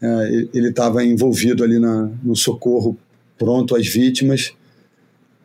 é, 0.00 0.46
ele 0.54 0.68
estava 0.70 1.04
envolvido 1.04 1.62
ali 1.62 1.78
na, 1.78 2.10
no 2.22 2.34
socorro 2.34 2.96
pronto 3.38 3.76
às 3.76 3.86
vítimas. 3.86 4.54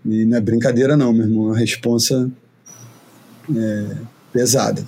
E 0.05 0.23
não 0.25 0.37
é 0.37 0.41
brincadeira 0.41 0.95
não, 0.95 1.11
meu 1.11 1.25
irmão, 1.25 1.51
a 1.51 1.57
responsa 1.57 2.31
é, 3.53 3.95
pesada. 4.31 4.85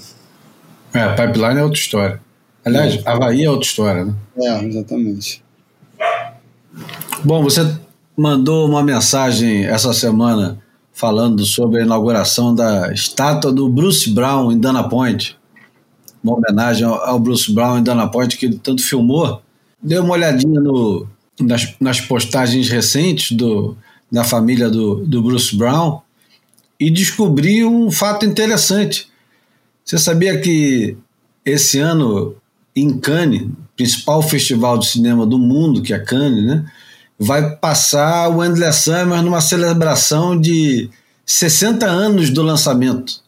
É, 0.94 1.10
pipeline 1.10 1.60
é 1.60 1.64
outra 1.64 1.80
história. 1.80 2.22
Aliás, 2.64 3.02
Havaí 3.06 3.44
é 3.44 3.50
outra 3.50 3.68
história, 3.68 4.06
né? 4.06 4.16
É, 4.38 4.64
exatamente. 4.66 5.44
Bom, 7.24 7.44
você 7.44 7.62
mandou 8.16 8.68
uma 8.68 8.84
mensagem 8.84 9.66
essa 9.66 9.94
semana 9.94 10.60
falando 10.94 11.44
sobre 11.46 11.82
a 11.82 11.86
inauguração 11.86 12.54
da 12.54 12.92
estátua 12.94 13.52
do 13.52 13.68
Bruce 13.68 14.10
Brown 14.10 14.52
em 14.52 14.60
Dana 14.60 14.88
Point. 14.88 15.38
Uma 16.24 16.38
homenagem 16.38 16.86
ao 16.86 17.20
Bruce 17.20 17.52
Brown 17.52 17.80
em 17.80 17.84
Dana 17.84 18.08
Point, 18.08 18.38
que 18.38 18.46
ele 18.46 18.60
tanto 18.62 18.84
filmou. 18.84 19.42
Deu 19.82 20.04
uma 20.04 20.14
olhadinha 20.14 20.60
no, 20.60 21.08
nas, 21.40 21.74
nas 21.80 22.00
postagens 22.00 22.70
recentes 22.70 23.36
do, 23.36 23.76
da 24.12 24.24
família 24.24 24.70
do, 24.70 25.06
do 25.06 25.24
Bruce 25.24 25.56
Brown 25.56 26.02
e 26.80 26.90
descobri 26.92 27.64
um 27.66 27.90
fato 27.90 28.26
interessante. 28.26 29.08
Você 29.84 29.98
sabia 29.98 30.40
que 30.40 30.96
esse 31.44 31.80
ano, 31.80 32.36
em 32.76 32.98
Cannes, 32.98 33.48
principal 33.76 34.22
festival 34.22 34.78
de 34.78 34.88
cinema 34.88 35.26
do 35.26 35.38
mundo, 35.38 35.82
que 35.82 35.94
é 35.94 36.00
Cannes, 36.00 36.46
né, 36.46 36.66
vai 37.20 37.56
passar 37.56 38.30
o 38.30 38.44
Endless 38.44 38.84
Summer 38.84 39.22
numa 39.22 39.42
celebração 39.42 40.40
de 40.40 40.90
60 41.26 41.86
anos 41.86 42.30
do 42.30 42.42
lançamento, 42.42 43.22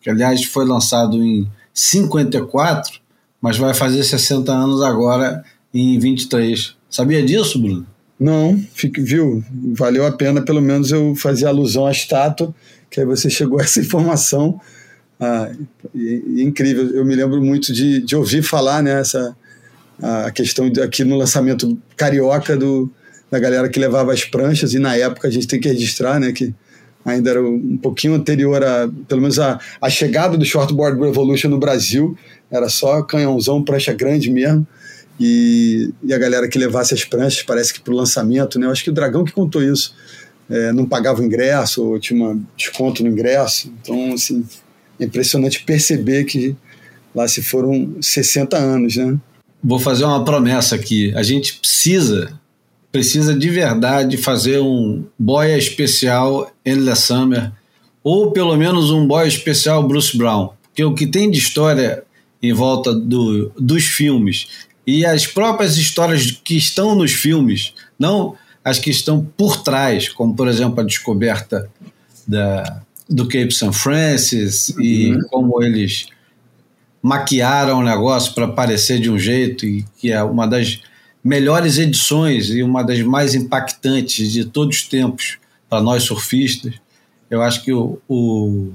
que 0.00 0.08
aliás 0.08 0.44
foi 0.44 0.64
lançado 0.64 1.22
em 1.22 1.50
54, 1.74 3.00
mas 3.40 3.58
vai 3.58 3.74
fazer 3.74 4.02
60 4.04 4.52
anos 4.52 4.82
agora 4.82 5.44
em 5.74 5.98
23. 5.98 6.74
Sabia 6.88 7.22
disso, 7.22 7.60
Bruno? 7.60 7.86
Não, 8.18 8.58
viu? 8.98 9.44
Valeu 9.74 10.06
a 10.06 10.12
pena, 10.12 10.40
pelo 10.40 10.62
menos 10.62 10.90
eu 10.90 11.14
fazer 11.14 11.46
alusão 11.46 11.86
à 11.86 11.90
estátua, 11.90 12.54
que 12.90 13.00
aí 13.00 13.06
você 13.06 13.28
chegou 13.28 13.60
a 13.60 13.62
essa 13.62 13.80
informação. 13.80 14.58
Ah, 15.18 15.50
e 15.94 16.42
incrível, 16.42 16.90
eu 16.90 17.04
me 17.04 17.14
lembro 17.14 17.40
muito 17.42 17.72
de, 17.72 18.02
de 18.02 18.14
ouvir 18.14 18.42
falar 18.42 18.82
né, 18.82 19.02
a 20.02 20.30
questão 20.30 20.70
aqui 20.84 21.04
no 21.04 21.16
lançamento 21.16 21.78
carioca 21.96 22.56
do, 22.56 22.90
da 23.30 23.38
galera 23.38 23.68
que 23.68 23.80
levava 23.80 24.12
as 24.12 24.24
pranchas, 24.24 24.74
e 24.74 24.78
na 24.78 24.94
época 24.96 25.28
a 25.28 25.30
gente 25.30 25.46
tem 25.46 25.58
que 25.58 25.68
registrar 25.68 26.20
né, 26.20 26.32
que 26.32 26.54
ainda 27.04 27.30
era 27.30 27.42
um 27.42 27.78
pouquinho 27.78 28.14
anterior 28.14 28.62
a, 28.62 28.90
pelo 29.08 29.22
menos 29.22 29.38
a, 29.38 29.58
a 29.80 29.88
chegada 29.88 30.36
do 30.36 30.44
Shortboard 30.44 31.00
Revolution 31.00 31.48
no 31.48 31.58
Brasil, 31.58 32.16
era 32.50 32.68
só 32.68 33.02
canhãozão, 33.02 33.64
prancha 33.64 33.92
grande 33.94 34.30
mesmo 34.30 34.66
e, 35.18 35.90
e 36.02 36.12
a 36.12 36.18
galera 36.18 36.48
que 36.48 36.58
levasse 36.58 36.94
as 36.94 37.04
pranchas, 37.04 37.42
parece 37.42 37.72
que 37.72 37.80
para 37.80 37.92
o 37.92 37.96
lançamento, 37.96 38.58
né? 38.58 38.66
Eu 38.66 38.70
acho 38.70 38.84
que 38.84 38.90
o 38.90 38.92
Dragão 38.92 39.24
que 39.24 39.32
contou 39.32 39.62
isso. 39.62 39.94
É, 40.48 40.72
não 40.72 40.86
pagava 40.86 41.20
o 41.20 41.24
ingresso, 41.24 41.84
ou 41.84 41.98
tinha 41.98 42.24
um 42.24 42.44
desconto 42.56 43.02
no 43.02 43.08
ingresso. 43.08 43.72
Então, 43.82 44.12
assim, 44.12 44.44
é 44.44 44.65
impressionante 45.00 45.62
perceber 45.62 46.24
que 46.24 46.56
lá 47.14 47.26
se 47.26 47.42
foram 47.42 47.96
60 48.00 48.56
anos, 48.56 48.96
né? 48.96 49.16
Vou 49.62 49.78
fazer 49.78 50.04
uma 50.04 50.24
promessa 50.24 50.74
aqui. 50.74 51.12
A 51.16 51.22
gente 51.22 51.54
precisa, 51.54 52.38
precisa 52.92 53.34
de 53.34 53.48
verdade 53.48 54.16
fazer 54.16 54.60
um 54.60 55.04
boia 55.18 55.56
especial 55.56 56.52
Endless 56.64 57.02
Summer, 57.02 57.52
ou 58.04 58.30
pelo 58.30 58.56
menos 58.56 58.90
um 58.90 59.06
boia 59.06 59.26
especial 59.26 59.86
Bruce 59.86 60.16
Brown. 60.16 60.50
Porque 60.64 60.84
o 60.84 60.94
que 60.94 61.06
tem 61.06 61.30
de 61.30 61.38
história 61.38 62.04
em 62.42 62.52
volta 62.52 62.94
do, 62.94 63.50
dos 63.58 63.84
filmes 63.84 64.48
e 64.86 65.04
as 65.04 65.26
próprias 65.26 65.76
histórias 65.76 66.30
que 66.30 66.56
estão 66.56 66.94
nos 66.94 67.12
filmes, 67.12 67.72
não 67.98 68.36
as 68.62 68.78
que 68.78 68.90
estão 68.90 69.24
por 69.36 69.62
trás, 69.62 70.08
como 70.08 70.34
por 70.34 70.48
exemplo 70.48 70.80
a 70.80 70.84
descoberta 70.84 71.68
da, 72.26 72.82
do 73.08 73.24
Cape 73.24 73.52
St. 73.52 73.72
Francis 73.72 74.70
uhum. 74.70 74.82
e 74.82 75.18
como 75.28 75.62
eles 75.62 76.06
maquiaram 77.00 77.78
o 77.78 77.84
negócio 77.84 78.34
para 78.34 78.48
parecer 78.48 78.98
de 78.98 79.10
um 79.10 79.18
jeito 79.18 79.64
e 79.64 79.84
que 79.96 80.10
é 80.10 80.22
uma 80.22 80.46
das 80.46 80.80
melhores 81.22 81.78
edições 81.78 82.50
e 82.50 82.62
uma 82.62 82.82
das 82.82 83.00
mais 83.02 83.34
impactantes 83.34 84.32
de 84.32 84.44
todos 84.44 84.78
os 84.78 84.88
tempos 84.88 85.38
para 85.68 85.80
nós 85.80 86.04
surfistas. 86.04 86.74
Eu 87.30 87.42
acho 87.42 87.62
que 87.62 87.72
o, 87.72 87.98
o, 88.08 88.72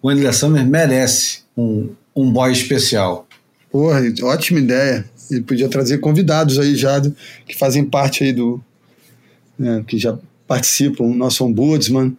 o 0.00 0.12
Endless 0.12 0.38
Summer 0.38 0.66
merece 0.66 1.40
um, 1.56 1.90
um 2.14 2.30
boy 2.30 2.52
especial. 2.52 3.26
Porra, 3.70 4.00
ótima 4.22 4.60
ideia. 4.60 5.04
Ele 5.30 5.42
podia 5.42 5.68
trazer 5.68 5.98
convidados 5.98 6.58
aí 6.58 6.76
já 6.76 7.00
que 7.46 7.56
fazem 7.56 7.84
parte 7.84 8.24
aí 8.24 8.32
do. 8.32 8.62
Né, 9.58 9.84
que 9.86 9.98
já 9.98 10.18
participam, 10.46 11.06
nosso 11.14 11.44
ombudsman, 11.44 12.16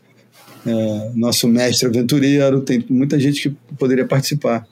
é, 0.66 1.12
nosso 1.16 1.48
mestre 1.48 1.88
aventureiro, 1.88 2.62
tem 2.62 2.84
muita 2.90 3.20
gente 3.20 3.50
que 3.50 3.76
poderia 3.76 4.06
participar. 4.06 4.66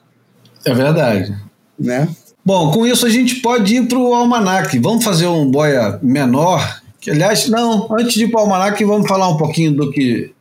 É 0.64 0.74
verdade. 0.74 1.34
Né? 1.78 2.08
Bom, 2.44 2.70
com 2.70 2.86
isso 2.86 3.06
a 3.06 3.10
gente 3.10 3.36
pode 3.36 3.76
ir 3.76 3.86
para 3.86 3.98
o 3.98 4.14
almanac. 4.14 4.78
Vamos 4.78 5.04
fazer 5.04 5.26
um 5.26 5.50
boia 5.50 5.98
menor. 6.02 6.82
Que, 7.00 7.10
aliás, 7.10 7.48
não, 7.48 7.88
antes 7.92 8.14
de 8.14 8.24
ir 8.24 8.30
para 8.30 8.40
o 8.40 8.42
almanac, 8.44 8.84
vamos 8.84 9.06
falar 9.06 9.28
um 9.28 9.36
pouquinho 9.36 9.72
do 9.72 9.90
que 9.90 10.32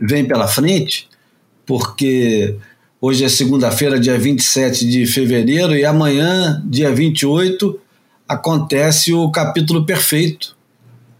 vem 0.00 0.24
pela 0.24 0.48
frente, 0.48 1.08
porque 1.64 2.56
Hoje 3.04 3.24
é 3.24 3.28
segunda-feira, 3.28 3.98
dia 3.98 4.16
27 4.16 4.88
de 4.88 5.06
fevereiro, 5.06 5.76
e 5.76 5.84
amanhã, 5.84 6.62
dia 6.64 6.94
28, 6.94 7.76
acontece 8.28 9.12
o 9.12 9.28
capítulo 9.28 9.84
perfeito. 9.84 10.56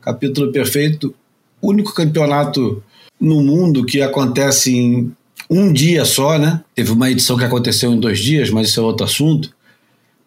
Capítulo 0.00 0.52
perfeito, 0.52 1.12
único 1.60 1.92
campeonato 1.92 2.80
no 3.22 3.42
mundo 3.42 3.86
que 3.86 4.02
acontece 4.02 4.76
em 4.76 5.12
um 5.48 5.72
dia 5.72 6.04
só, 6.04 6.38
né? 6.38 6.60
Teve 6.74 6.92
uma 6.92 7.10
edição 7.10 7.36
que 7.36 7.44
aconteceu 7.44 7.92
em 7.92 8.00
dois 8.00 8.18
dias, 8.18 8.50
mas 8.50 8.68
isso 8.68 8.80
é 8.80 8.82
outro 8.82 9.06
assunto. 9.06 9.54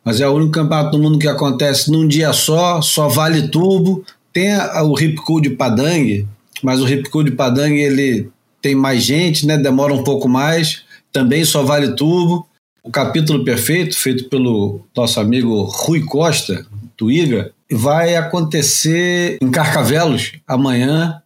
Mas 0.03 0.21
é 0.21 0.27
o 0.27 0.33
único 0.33 0.51
campeonato 0.51 0.97
no 0.97 1.03
mundo 1.03 1.19
que 1.19 1.27
acontece 1.27 1.91
num 1.91 2.07
dia 2.07 2.31
só, 2.31 2.81
só 2.81 3.07
vale 3.07 3.47
tubo. 3.49 4.05
Tem 4.31 4.53
a, 4.53 4.83
o 4.83 4.99
Hip 4.99 5.15
Cool 5.17 5.41
de 5.41 5.49
Padang, 5.51 6.27
mas 6.63 6.81
o 6.81 6.87
Hip 6.87 7.09
Cool 7.09 7.23
de 7.23 7.31
Padang 7.31 7.73
ele 7.73 8.29
tem 8.61 8.75
mais 8.75 9.03
gente, 9.03 9.45
né? 9.45 9.57
Demora 9.57 9.93
um 9.93 10.03
pouco 10.03 10.29
mais 10.29 10.85
também 11.15 11.45
só 11.45 11.63
vale 11.63 11.95
tubo. 11.95 12.45
O 12.83 12.91
capítulo 12.91 13.45
perfeito, 13.45 13.97
feito 13.97 14.25
pelo 14.25 14.81
nosso 14.95 15.17
amigo 15.17 15.63
Rui 15.63 16.01
Costa, 16.03 16.65
do 16.97 17.09
IGA, 17.09 17.51
vai 17.71 18.17
acontecer 18.17 19.37
em 19.41 19.49
Carcavelos 19.49 20.33
amanhã. 20.45 21.21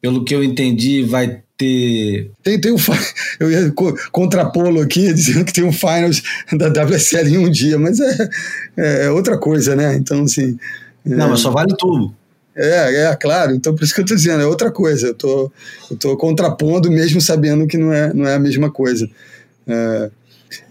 Pelo 0.00 0.24
que 0.24 0.34
eu 0.34 0.44
entendi, 0.44 1.02
vai 1.02 1.42
ter. 1.56 2.30
Tem, 2.42 2.60
tem 2.60 2.72
um. 2.72 2.76
Eu 3.40 3.50
ia 3.50 3.72
contrapô-lo 4.12 4.80
aqui, 4.80 5.10
dizendo 5.14 5.44
que 5.44 5.52
tem 5.52 5.64
um 5.64 5.72
finals 5.72 6.22
da 6.52 6.68
WSL 6.68 7.28
em 7.28 7.38
um 7.38 7.50
dia, 7.50 7.78
mas 7.78 7.98
é, 8.00 9.06
é 9.06 9.10
outra 9.10 9.36
coisa, 9.36 9.74
né? 9.74 9.96
Então, 9.96 10.22
assim. 10.22 10.58
É... 11.04 11.10
Não, 11.10 11.28
mas 11.28 11.40
só 11.40 11.50
vale 11.50 11.74
tudo. 11.76 12.14
É, 12.54 13.04
é, 13.04 13.16
claro. 13.16 13.54
Então, 13.54 13.74
por 13.74 13.84
isso 13.84 13.94
que 13.94 14.00
eu 14.00 14.04
estou 14.04 14.16
dizendo, 14.16 14.42
é 14.42 14.46
outra 14.46 14.70
coisa. 14.70 15.08
Eu 15.08 15.14
tô, 15.14 15.52
eu 15.90 15.96
tô 15.96 16.16
contrapondo 16.16 16.90
mesmo 16.90 17.20
sabendo 17.20 17.66
que 17.66 17.78
não 17.78 17.92
é, 17.92 18.12
não 18.12 18.26
é 18.26 18.34
a 18.34 18.38
mesma 18.38 18.70
coisa. 18.70 19.08
É, 19.66 19.72
é, 19.72 20.10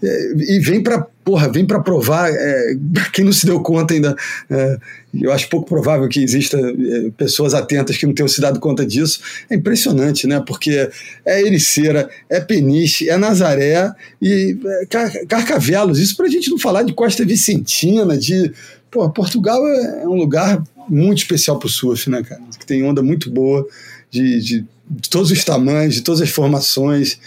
e 0.02 0.58
vem 0.60 0.82
para 0.82 1.06
porra, 1.28 1.52
vem 1.52 1.66
para 1.66 1.80
provar, 1.80 2.30
é, 2.32 2.74
quem 3.12 3.22
não 3.22 3.34
se 3.34 3.44
deu 3.44 3.60
conta 3.60 3.92
ainda, 3.92 4.16
é, 4.48 4.78
eu 5.12 5.30
acho 5.30 5.46
pouco 5.50 5.68
provável 5.68 6.08
que 6.08 6.22
exista 6.22 6.58
é, 6.58 7.10
pessoas 7.18 7.52
atentas 7.52 7.98
que 7.98 8.06
não 8.06 8.14
tenham 8.14 8.28
se 8.28 8.40
dado 8.40 8.58
conta 8.58 8.86
disso. 8.86 9.20
É 9.50 9.54
impressionante, 9.54 10.26
né? 10.26 10.42
Porque 10.46 10.88
é 11.26 11.42
Ericeira, 11.42 12.08
é 12.30 12.40
Peniche, 12.40 13.10
é 13.10 13.18
Nazaré 13.18 13.92
e 14.22 14.56
é, 14.64 14.86
Car 14.86 15.12
Carcavelos. 15.26 15.98
Isso 15.98 16.16
para 16.16 16.24
a 16.24 16.30
gente 16.30 16.50
não 16.50 16.58
falar 16.58 16.82
de 16.82 16.94
Costa 16.94 17.26
Vicentina, 17.26 18.16
de 18.16 18.50
Portugal 18.90 19.68
é, 19.68 20.04
é 20.04 20.08
um 20.08 20.16
lugar 20.16 20.62
muito 20.88 21.18
especial 21.18 21.58
para 21.58 21.66
o 21.66 21.70
surf, 21.70 22.08
né, 22.08 22.22
cara? 22.22 22.40
Que 22.58 22.64
tem 22.64 22.82
onda 22.82 23.02
muito 23.02 23.30
boa, 23.30 23.66
de, 24.10 24.40
de, 24.40 24.64
de, 24.88 25.10
todos 25.10 25.30
os 25.30 25.44
tamanhos, 25.44 25.94
de 25.94 26.00
todas 26.00 26.22
as 26.22 26.30
formações. 26.30 27.18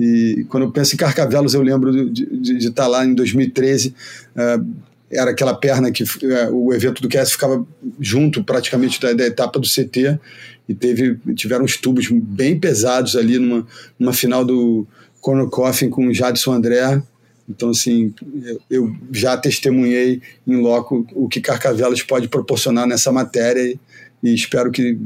E 0.00 0.46
quando 0.48 0.62
eu 0.62 0.72
penso 0.72 0.94
em 0.94 0.98
Carcavelos, 0.98 1.52
eu 1.52 1.60
lembro 1.60 2.10
de, 2.10 2.56
estar 2.56 2.84
tá 2.84 2.86
lá 2.88 3.04
em 3.04 3.12
2013, 3.12 3.94
uh, 4.34 4.66
era 5.10 5.32
aquela 5.32 5.52
perna 5.52 5.90
que 5.90 6.04
é, 6.24 6.48
o 6.50 6.72
evento 6.72 7.02
do 7.02 7.08
QS 7.08 7.32
ficava 7.32 7.66
junto 7.98 8.42
praticamente 8.42 8.98
da, 8.98 9.12
da 9.12 9.26
etapa 9.26 9.58
do 9.58 9.68
CT 9.68 10.18
e 10.68 10.74
teve, 10.74 11.18
tiveram 11.34 11.64
uns 11.64 11.76
tubos 11.76 12.08
bem 12.10 12.58
pesados 12.58 13.14
ali 13.14 13.38
numa, 13.38 13.66
numa 13.98 14.12
final 14.12 14.44
do 14.44 14.86
Conor 15.20 15.50
Coffin 15.50 15.90
com 15.90 16.06
o 16.06 16.14
Jadson 16.14 16.52
André. 16.52 17.02
Então, 17.48 17.70
assim, 17.70 18.14
eu, 18.70 18.94
já 19.10 19.36
testemunhei 19.36 20.22
em 20.46 20.56
loco 20.56 21.04
o 21.12 21.28
que 21.28 21.40
Carcavelos 21.40 22.02
pode 22.02 22.28
proporcionar 22.28 22.86
nessa 22.86 23.10
matéria 23.10 23.76
e 24.22 24.34
espero 24.34 24.70
que 24.70 24.96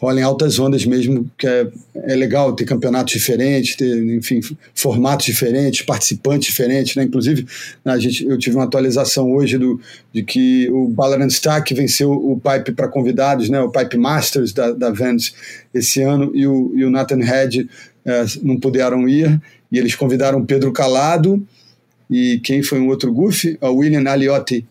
rolem 0.00 0.22
altas 0.22 0.58
ondas 0.58 0.86
mesmo, 0.86 1.28
que 1.36 1.46
é, 1.46 1.66
é 1.94 2.14
legal 2.14 2.52
ter 2.54 2.64
campeonatos 2.64 3.12
diferentes, 3.12 3.74
ter, 3.74 3.96
enfim, 4.14 4.40
formatos 4.74 5.26
diferentes, 5.26 5.82
participantes 5.82 6.48
diferentes, 6.48 6.94
né? 6.94 7.02
Inclusive, 7.02 7.46
a 7.84 7.98
gente, 7.98 8.24
eu 8.24 8.38
tive 8.38 8.56
uma 8.56 8.64
atualização 8.64 9.32
hoje 9.32 9.58
do, 9.58 9.80
de 10.12 10.22
que 10.22 10.70
o 10.70 10.86
Balaran 10.86 11.26
Stack 11.26 11.74
venceu 11.74 12.12
o 12.12 12.40
Pipe 12.40 12.72
para 12.72 12.86
convidados, 12.86 13.48
né? 13.48 13.60
O 13.60 13.70
Pipe 13.70 13.96
Masters 13.96 14.52
da, 14.52 14.70
da 14.70 14.90
Vans 14.90 15.34
esse 15.74 16.00
ano 16.00 16.30
e 16.32 16.46
o, 16.46 16.72
e 16.76 16.84
o 16.84 16.90
Nathan 16.90 17.22
Head 17.22 17.68
é, 18.04 18.24
não 18.42 18.58
puderam 18.58 19.08
ir 19.08 19.40
e 19.70 19.78
eles 19.78 19.94
convidaram 19.96 20.44
Pedro 20.44 20.72
Calado 20.72 21.44
e 22.10 22.40
quem 22.42 22.62
foi 22.62 22.80
um 22.80 22.88
outro 22.88 23.12
goof? 23.12 23.58
O 23.60 23.72
William 23.72 24.08
Aliotti, 24.08 24.64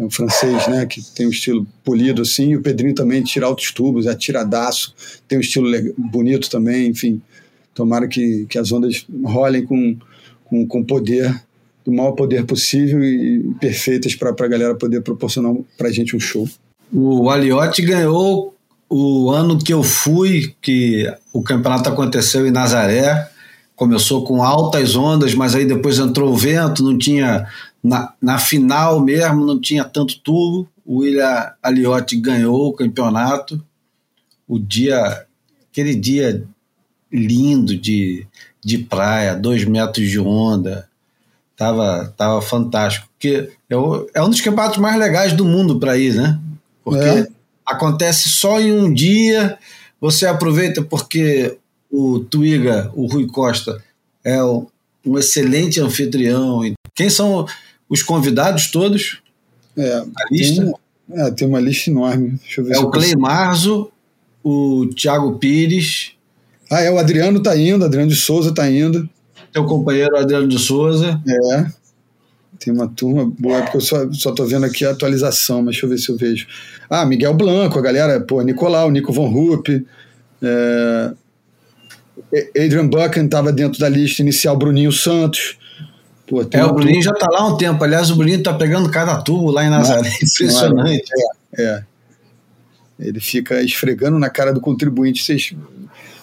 que 0.00 0.02
é 0.02 0.06
um 0.06 0.10
francês, 0.10 0.66
né, 0.66 0.86
que 0.86 1.02
tem 1.14 1.26
um 1.26 1.30
estilo 1.30 1.66
polido 1.84 2.22
assim, 2.22 2.50
e 2.50 2.56
o 2.56 2.62
Pedrinho 2.62 2.94
também 2.94 3.22
tira 3.22 3.46
altos 3.46 3.70
tubos, 3.70 4.06
é 4.06 4.14
tiradaço, 4.14 4.94
tem 5.28 5.36
um 5.36 5.42
estilo 5.42 5.70
bonito 5.96 6.48
também, 6.48 6.88
enfim. 6.88 7.20
Tomara 7.74 8.08
que, 8.08 8.46
que 8.48 8.58
as 8.58 8.72
ondas 8.72 9.06
rolem 9.22 9.64
com, 9.64 9.96
com, 10.44 10.66
com 10.66 10.82
poder, 10.82 11.40
do 11.84 11.92
maior 11.92 12.12
poder 12.12 12.44
possível 12.46 13.02
e 13.04 13.54
perfeitas 13.60 14.14
para 14.14 14.30
a 14.30 14.48
galera 14.48 14.74
poder 14.74 15.02
proporcionar 15.02 15.54
para 15.76 15.88
a 15.88 15.92
gente 15.92 16.16
um 16.16 16.20
show. 16.20 16.48
O 16.92 17.28
Aliotti 17.30 17.82
ganhou 17.82 18.54
o 18.88 19.30
ano 19.30 19.58
que 19.58 19.72
eu 19.72 19.82
fui, 19.82 20.54
que 20.60 21.06
o 21.32 21.42
campeonato 21.42 21.88
aconteceu 21.88 22.46
em 22.46 22.50
Nazaré, 22.50 23.28
começou 23.76 24.24
com 24.24 24.42
altas 24.42 24.96
ondas, 24.96 25.34
mas 25.34 25.54
aí 25.54 25.64
depois 25.64 25.98
entrou 25.98 26.32
o 26.32 26.36
vento, 26.36 26.82
não 26.82 26.98
tinha 26.98 27.46
na, 27.82 28.12
na 28.20 28.38
final 28.38 29.00
mesmo, 29.00 29.44
não 29.44 29.60
tinha 29.60 29.84
tanto 29.84 30.18
tubo. 30.20 30.68
O 30.84 30.98
William 30.98 31.52
Aliotti 31.62 32.16
ganhou 32.16 32.68
o 32.68 32.72
campeonato. 32.72 33.62
O 34.46 34.58
dia, 34.58 35.24
aquele 35.70 35.94
dia 35.94 36.44
lindo 37.12 37.76
de, 37.76 38.26
de 38.64 38.78
praia, 38.78 39.34
dois 39.34 39.64
metros 39.64 40.08
de 40.08 40.18
onda, 40.18 40.88
tava, 41.56 42.12
tava 42.16 42.42
fantástico. 42.42 43.08
Porque 43.12 43.50
é, 43.68 43.76
o, 43.76 44.08
é 44.14 44.22
um 44.22 44.30
dos 44.30 44.40
campeonatos 44.40 44.78
mais 44.78 44.98
legais 44.98 45.32
do 45.32 45.44
mundo 45.44 45.78
para 45.78 45.96
ir, 45.96 46.14
né? 46.14 46.38
Porque 46.82 46.98
É. 47.04 47.28
acontece 47.64 48.28
só 48.28 48.60
em 48.60 48.72
um 48.72 48.92
dia, 48.92 49.58
você 50.00 50.26
aproveita 50.26 50.82
porque 50.82 51.56
o 51.90 52.20
Twiga, 52.20 52.90
o 52.94 53.06
Rui 53.06 53.26
Costa, 53.26 53.82
é 54.24 54.42
um 54.42 55.18
excelente 55.18 55.80
anfitrião. 55.80 56.62
Quem 56.94 57.08
são 57.10 57.46
os 57.90 58.02
convidados 58.02 58.70
todos? 58.70 59.18
É, 59.76 59.94
A 59.98 60.06
lista? 60.30 60.64
Tem, 60.64 61.20
é, 61.20 61.30
tem 61.32 61.46
uma 61.48 61.60
lista 61.60 61.90
enorme. 61.90 62.38
Deixa 62.42 62.60
eu 62.60 62.64
ver 62.64 62.74
É 62.76 62.78
o 62.78 62.90
Clay 62.90 63.14
Marzo, 63.16 63.90
o 64.42 64.88
Thiago 64.96 65.38
Pires, 65.38 66.12
Ah, 66.70 66.80
é, 66.80 66.90
o 66.90 66.98
Adriano 66.98 67.40
tá 67.42 67.56
indo, 67.56 67.84
Adriano 67.84 68.10
de 68.10 68.16
Souza 68.16 68.54
tá 68.54 68.70
indo. 68.70 69.08
teu 69.52 69.64
companheiro 69.66 70.16
Adriano 70.16 70.46
de 70.48 70.58
Souza. 70.58 71.20
É. 71.28 71.66
Tem 72.60 72.72
uma 72.72 72.86
turma 72.88 73.24
boa, 73.38 73.62
porque 73.62 73.78
eu 73.78 73.80
só, 73.80 74.12
só 74.12 74.32
tô 74.32 74.44
vendo 74.46 74.66
aqui 74.66 74.84
a 74.84 74.90
atualização, 74.90 75.62
mas 75.62 75.72
deixa 75.72 75.86
eu 75.86 75.90
ver 75.90 75.98
se 75.98 76.08
eu 76.10 76.16
vejo. 76.16 76.46
Ah, 76.88 77.04
Miguel 77.06 77.34
Blanco, 77.34 77.78
a 77.78 77.82
galera, 77.82 78.20
pô, 78.20 78.40
Nicolau, 78.42 78.90
Nico 78.90 79.12
Von 79.12 79.28
Rupp, 79.30 79.68
é, 80.42 81.12
Adrian 82.56 82.86
Buchan 82.86 83.24
estava 83.24 83.50
dentro 83.50 83.80
da 83.80 83.88
lista 83.88 84.22
inicial, 84.22 84.56
Bruninho 84.56 84.92
Santos. 84.92 85.56
Pô, 86.30 86.46
É, 86.52 86.64
o 86.64 86.72
Bruninho 86.72 87.02
já 87.02 87.12
tá 87.12 87.26
lá 87.28 87.40
há 87.40 87.46
um 87.48 87.56
tempo. 87.56 87.82
Aliás, 87.82 88.08
o 88.08 88.14
Bruninho 88.14 88.40
tá 88.40 88.54
pegando 88.54 88.88
cada 88.88 89.20
tubo 89.20 89.50
lá 89.50 89.64
em 89.64 89.68
Nazaré. 89.68 90.08
Impressionante. 90.22 91.10
É. 91.58 91.82
Ele 93.00 93.18
fica 93.18 93.60
esfregando 93.60 94.16
na 94.16 94.30
cara 94.30 94.52
do 94.52 94.60
contribuinte. 94.60 95.24
Vocês 95.24 95.52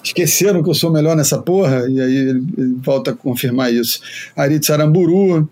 esqueceram 0.01 0.63
que 0.63 0.69
eu 0.69 0.73
sou 0.73 0.89
melhor 0.89 1.13
nessa 1.13 1.37
porra? 1.39 1.89
E 1.89 1.99
aí 1.99 2.15
ele, 2.15 2.45
ele 2.57 2.77
volta 2.81 3.11
a 3.11 3.13
confirmar 3.13 3.73
isso. 3.73 3.99
Aritz 4.33 4.69
Aramburu, 4.69 5.49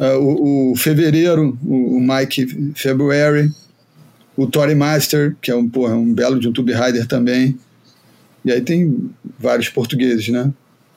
ah, 0.00 0.16
o, 0.16 0.72
o 0.72 0.76
Fevereiro, 0.76 1.58
o, 1.62 1.98
o 1.98 2.00
Mike 2.00 2.72
February, 2.74 3.50
o 4.34 4.46
Tory 4.46 4.74
Master, 4.74 5.36
que 5.42 5.50
é 5.50 5.54
um, 5.54 5.68
porra, 5.68 5.94
um 5.94 6.14
belo 6.14 6.40
de 6.40 6.48
um 6.48 6.52
tube 6.52 6.72
rider 6.72 7.06
também. 7.06 7.58
E 8.42 8.50
aí 8.50 8.62
tem 8.62 9.10
vários 9.38 9.68
portugueses, 9.68 10.28
né? 10.28 10.50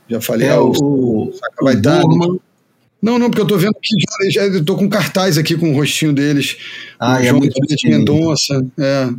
Já 0.08 0.22
falei, 0.22 0.48
É, 0.48 0.52
ah, 0.52 0.62
o, 0.62 0.70
o, 0.70 1.34
Saka. 1.34 1.66
Não, 3.02 3.18
não, 3.18 3.30
porque 3.30 3.42
eu 3.42 3.48
tô 3.48 3.58
vendo 3.58 3.76
aqui, 3.76 4.32
já, 4.32 4.50
já 4.52 4.64
tô 4.64 4.76
com 4.76 4.88
cartaz 4.88 5.38
aqui 5.38 5.58
com 5.58 5.72
o 5.72 5.76
rostinho 5.76 6.14
deles. 6.14 6.58
Ah, 7.00 7.16
o 7.16 7.20
é 7.20 7.24
João 7.24 7.40
muito 7.40 7.60
pequenininho. 7.60 8.00
Mendonça, 8.00 8.66
é. 8.78 9.10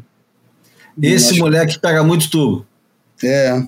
Esse 1.03 1.39
moleque 1.39 1.79
pega 1.81 2.05
muito 2.05 2.31
tubo. 2.31 2.67
É, 3.25 3.63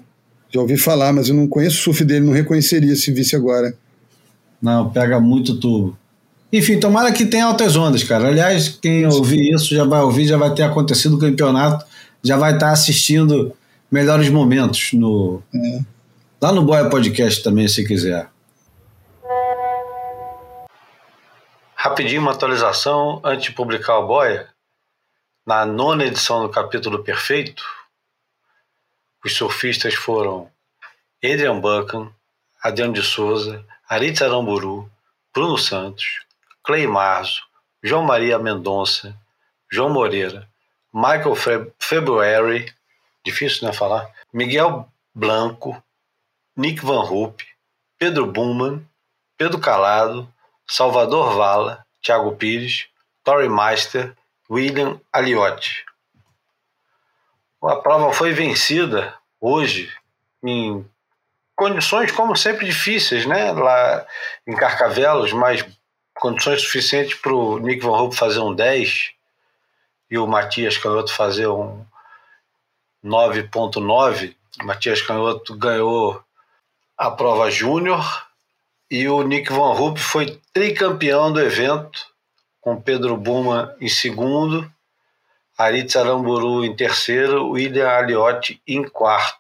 já 0.53 0.61
ouvi 0.61 0.77
falar, 0.77 1.13
mas 1.13 1.29
eu 1.29 1.35
não 1.35 1.49
conheço 1.49 1.79
o 1.79 1.83
surf 1.83 2.05
dele, 2.05 2.25
não 2.27 2.33
reconheceria 2.33 2.95
se 2.95 3.11
visse 3.13 3.35
agora. 3.35 3.75
Não, 4.63 4.91
pega 4.91 5.19
muito 5.19 5.57
tubo. 5.57 5.99
Enfim, 6.53 6.79
tomara 6.79 7.11
que 7.11 7.27
tenha 7.27 7.47
altas 7.47 7.75
ondas, 7.75 8.05
cara. 8.05 8.29
Aliás, 8.29 8.69
quem 8.69 9.05
ouvir 9.07 9.53
isso 9.53 9.75
já 9.75 9.85
vai 9.85 10.01
ouvir, 10.01 10.27
já 10.27 10.37
vai 10.37 10.55
ter 10.55 10.63
acontecido 10.63 11.17
o 11.17 11.19
campeonato, 11.19 11.85
já 12.23 12.37
vai 12.37 12.55
estar 12.55 12.71
assistindo 12.71 13.53
melhores 13.91 14.29
momentos 14.29 14.91
no 14.93 15.43
lá 16.41 16.53
no 16.53 16.63
Boia 16.63 16.89
Podcast 16.89 17.43
também, 17.43 17.67
se 17.67 17.85
quiser. 17.85 18.29
Rapidinho 21.85 22.23
uma 22.23 22.33
atualização 22.33 23.21
antes 23.23 23.45
de 23.45 23.53
publicar 23.53 23.99
o 23.99 24.07
Boia. 24.07 24.49
Na 25.45 25.67
nona 25.67 26.07
edição 26.07 26.41
do 26.41 26.49
capítulo 26.49 27.05
Perfeito, 27.05 27.63
os 29.23 29.37
surfistas 29.37 29.93
foram 29.93 30.51
Adrian 31.23 31.61
Buchan, 31.61 32.11
Adriano 32.63 32.95
de 32.95 33.03
Souza, 33.03 33.63
Aritz 33.87 34.23
Aramburu, 34.23 34.91
Bruno 35.35 35.59
Santos, 35.59 36.23
Clay 36.63 36.87
Marzo, 36.87 37.43
João 37.83 38.03
Maria 38.03 38.39
Mendonça, 38.39 39.15
João 39.71 39.91
Moreira, 39.91 40.49
Michael 40.91 41.37
Fe- 41.37 41.71
February, 41.79 42.75
difícil 43.23 43.69
né 43.69 43.75
falar, 43.75 44.11
Miguel 44.33 44.91
Blanco, 45.15 45.85
Nick 46.57 46.83
Van 46.83 47.03
Rupp, 47.03 47.43
Pedro 47.99 48.25
Buman, 48.27 48.83
Pedro 49.37 49.59
Calado, 49.59 50.33
Salvador 50.67 51.35
Vala, 51.35 51.85
Thiago 52.03 52.35
Pires, 52.37 52.87
Tory 53.23 53.49
Meister, 53.49 54.15
William 54.51 55.01
Aliotti. 55.13 55.85
A 57.63 57.77
prova 57.77 58.13
foi 58.13 58.33
vencida 58.33 59.15
hoje 59.41 59.93
em 60.43 60.85
condições, 61.57 62.13
como 62.13 62.37
sempre, 62.37 62.67
difíceis, 62.67 63.25
né? 63.25 63.53
Lá 63.53 64.07
em 64.47 64.55
Carcavelos, 64.55 65.33
mas 65.33 65.65
condições 66.15 66.63
suficientes 66.63 67.15
para 67.15 67.33
o 67.33 67.59
Nick 67.59 67.83
Van 67.83 67.93
Hoop 67.93 68.15
fazer 68.15 68.41
um 68.41 68.55
10 68.55 69.13
e 70.11 70.19
o 70.19 70.27
Matias 70.27 70.77
Canhoto 70.77 71.13
fazer 71.13 71.47
um 71.47 71.85
9.9. 73.05 74.37
O 74.61 74.65
Matias 74.67 75.03
Canhoto 75.03 75.57
ganhou 75.57 76.23
a 76.97 77.11
prova 77.11 77.51
júnior 77.51 78.05
e 78.91 79.09
o 79.09 79.23
Nick 79.23 79.53
Van 79.53 79.73
Hoop 79.73 79.99
foi 79.99 80.41
tricampeão 80.53 81.33
do 81.33 81.41
evento, 81.41 82.07
com 82.61 82.81
Pedro 82.81 83.17
Buma 83.17 83.75
em 83.81 83.89
segundo, 83.89 84.71
Aritz 85.57 85.95
Aramburu 85.97 86.65
em 86.65 86.75
terceiro, 86.75 87.51
William 87.51 87.89
Aliotti 87.89 88.61
em 88.67 88.83
quarto. 88.83 89.39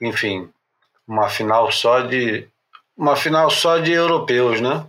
Enfim, 0.00 0.48
uma 1.06 1.28
final 1.28 1.70
só 1.72 2.00
de 2.00 2.46
uma 2.96 3.16
final 3.16 3.50
só 3.50 3.78
de 3.78 3.92
europeus, 3.92 4.60
né? 4.60 4.86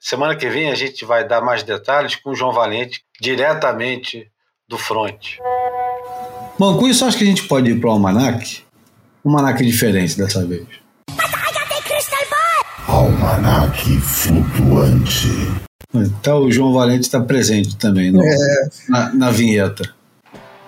Semana 0.00 0.34
que 0.34 0.48
vem 0.48 0.70
a 0.70 0.74
gente 0.74 1.04
vai 1.04 1.26
dar 1.26 1.42
mais 1.42 1.62
detalhes 1.62 2.16
com 2.16 2.30
o 2.30 2.34
João 2.34 2.52
Valente 2.52 3.04
diretamente 3.20 4.30
do 4.66 4.78
front. 4.78 5.36
Bom, 6.58 6.78
com 6.78 6.88
isso 6.88 7.04
acho 7.04 7.18
que 7.18 7.24
a 7.24 7.26
gente 7.26 7.46
pode 7.46 7.70
ir 7.70 7.80
para 7.80 7.90
o 7.90 7.92
Almanac. 7.92 8.64
Um 9.24 9.30
almanac 9.30 9.64
diferente 9.64 10.16
dessa 10.16 10.44
vez. 10.46 10.66
Almanac 13.34 13.84
flutuante. 14.00 15.28
Então 15.94 16.42
o 16.44 16.52
João 16.52 16.72
Valente 16.72 17.02
está 17.02 17.20
presente 17.20 17.76
também 17.76 18.10
no- 18.10 18.22
na, 18.88 19.14
na 19.14 19.30
vinheta. 19.30 19.88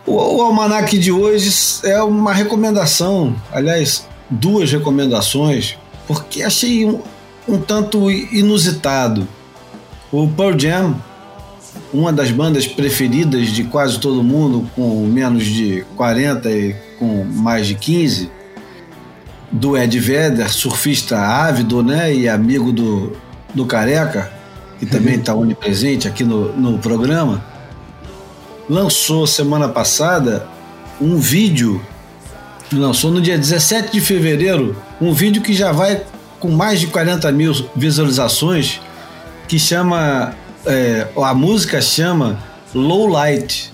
O, 0.07 0.13
o 0.37 0.43
almanac 0.43 0.97
de 0.99 1.11
hoje 1.13 1.51
é 1.85 2.01
uma 2.03 2.33
recomendação, 2.33 3.35
aliás, 3.53 4.07
duas 4.31 4.71
recomendações, 4.71 5.77
porque 6.07 6.43
achei 6.43 6.87
um, 6.87 7.01
um 7.49 7.59
tanto 7.59 8.11
inusitado. 8.11 9.27
O 10.13 10.29
Pearl 10.29 10.57
Jam, 10.59 10.95
uma 11.93 12.13
das 12.13 12.31
bandas 12.31 12.67
preferidas 12.67 13.49
de 13.49 13.65
quase 13.65 13.99
todo 13.99 14.23
mundo, 14.23 14.69
com 14.77 15.05
menos 15.07 15.45
de 15.45 15.85
40 15.97 16.51
e 16.51 16.75
com 16.99 17.25
mais 17.25 17.67
de 17.67 17.75
15, 17.75 18.31
do 19.53 19.77
Ed 19.77 19.99
Vedder, 20.01 20.51
surfista 20.51 21.19
ávido 21.19 21.83
né, 21.83 22.15
e 22.15 22.29
amigo 22.29 22.73
do, 22.73 23.13
do 23.55 23.67
Careca, 23.67 24.33
que 24.79 24.87
também 24.87 25.17
está 25.17 25.35
onipresente 25.35 26.09
aqui 26.09 26.25
no, 26.25 26.57
no 26.57 26.79
programa, 26.79 27.45
lançou 28.69 29.27
semana 29.27 29.69
passada 29.69 30.49
um 31.01 31.19
vídeo, 31.19 31.81
lançou 32.73 33.11
no 33.11 33.21
dia 33.21 33.37
17 33.37 33.93
de 33.93 34.01
fevereiro, 34.01 34.75
um 35.01 35.13
vídeo 35.13 35.43
que 35.43 35.53
já 35.53 35.71
vai 35.71 36.03
com 36.41 36.51
mais 36.51 36.81
de 36.81 36.87
40 36.87 37.31
mil 37.31 37.53
visualizações, 37.77 38.81
que 39.47 39.59
chama, 39.59 40.35
é, 40.65 41.07
a 41.17 41.35
música 41.35 41.81
chama 41.81 42.39
Low 42.75 43.07
Light, 43.07 43.73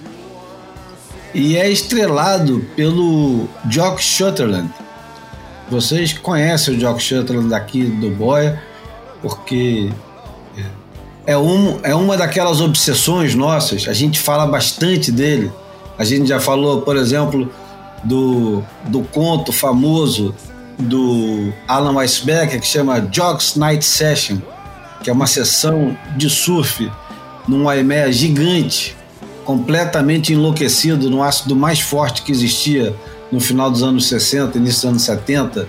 e 1.34 1.56
é 1.56 1.70
estrelado 1.70 2.66
pelo 2.74 3.48
Jock 3.70 4.02
Shutterland. 4.02 4.68
Vocês 5.70 6.12
conhecem 6.14 6.76
o 6.76 6.80
Jock 6.80 7.02
Shutterland 7.02 7.50
daqui 7.50 7.84
do 7.84 8.10
Boia, 8.10 8.62
porque 9.20 9.90
é, 11.26 11.36
um, 11.36 11.78
é 11.82 11.94
uma 11.94 12.16
daquelas 12.16 12.60
obsessões 12.60 13.34
nossas. 13.34 13.86
A 13.86 13.92
gente 13.92 14.18
fala 14.18 14.46
bastante 14.46 15.12
dele. 15.12 15.52
A 15.98 16.04
gente 16.04 16.26
já 16.28 16.40
falou, 16.40 16.80
por 16.82 16.96
exemplo, 16.96 17.52
do, 18.02 18.62
do 18.86 19.02
conto 19.02 19.52
famoso 19.52 20.34
do 20.78 21.52
Alan 21.66 21.96
Weisbecker 21.96 22.60
que 22.60 22.66
chama 22.66 23.00
Jock's 23.12 23.56
Night 23.56 23.84
Session, 23.84 24.38
que 25.02 25.10
é 25.10 25.12
uma 25.12 25.26
sessão 25.26 25.96
de 26.16 26.30
surf 26.30 26.90
num 27.46 27.64
Waimea 27.64 28.12
gigante, 28.12 28.96
completamente 29.44 30.32
enlouquecido 30.32 31.10
no 31.10 31.22
ácido 31.22 31.56
mais 31.56 31.80
forte 31.80 32.22
que 32.22 32.30
existia 32.30 32.94
no 33.30 33.40
final 33.40 33.70
dos 33.70 33.82
anos 33.82 34.08
60, 34.08 34.58
início 34.58 34.82
dos 34.82 34.90
anos 34.90 35.02
70, 35.02 35.68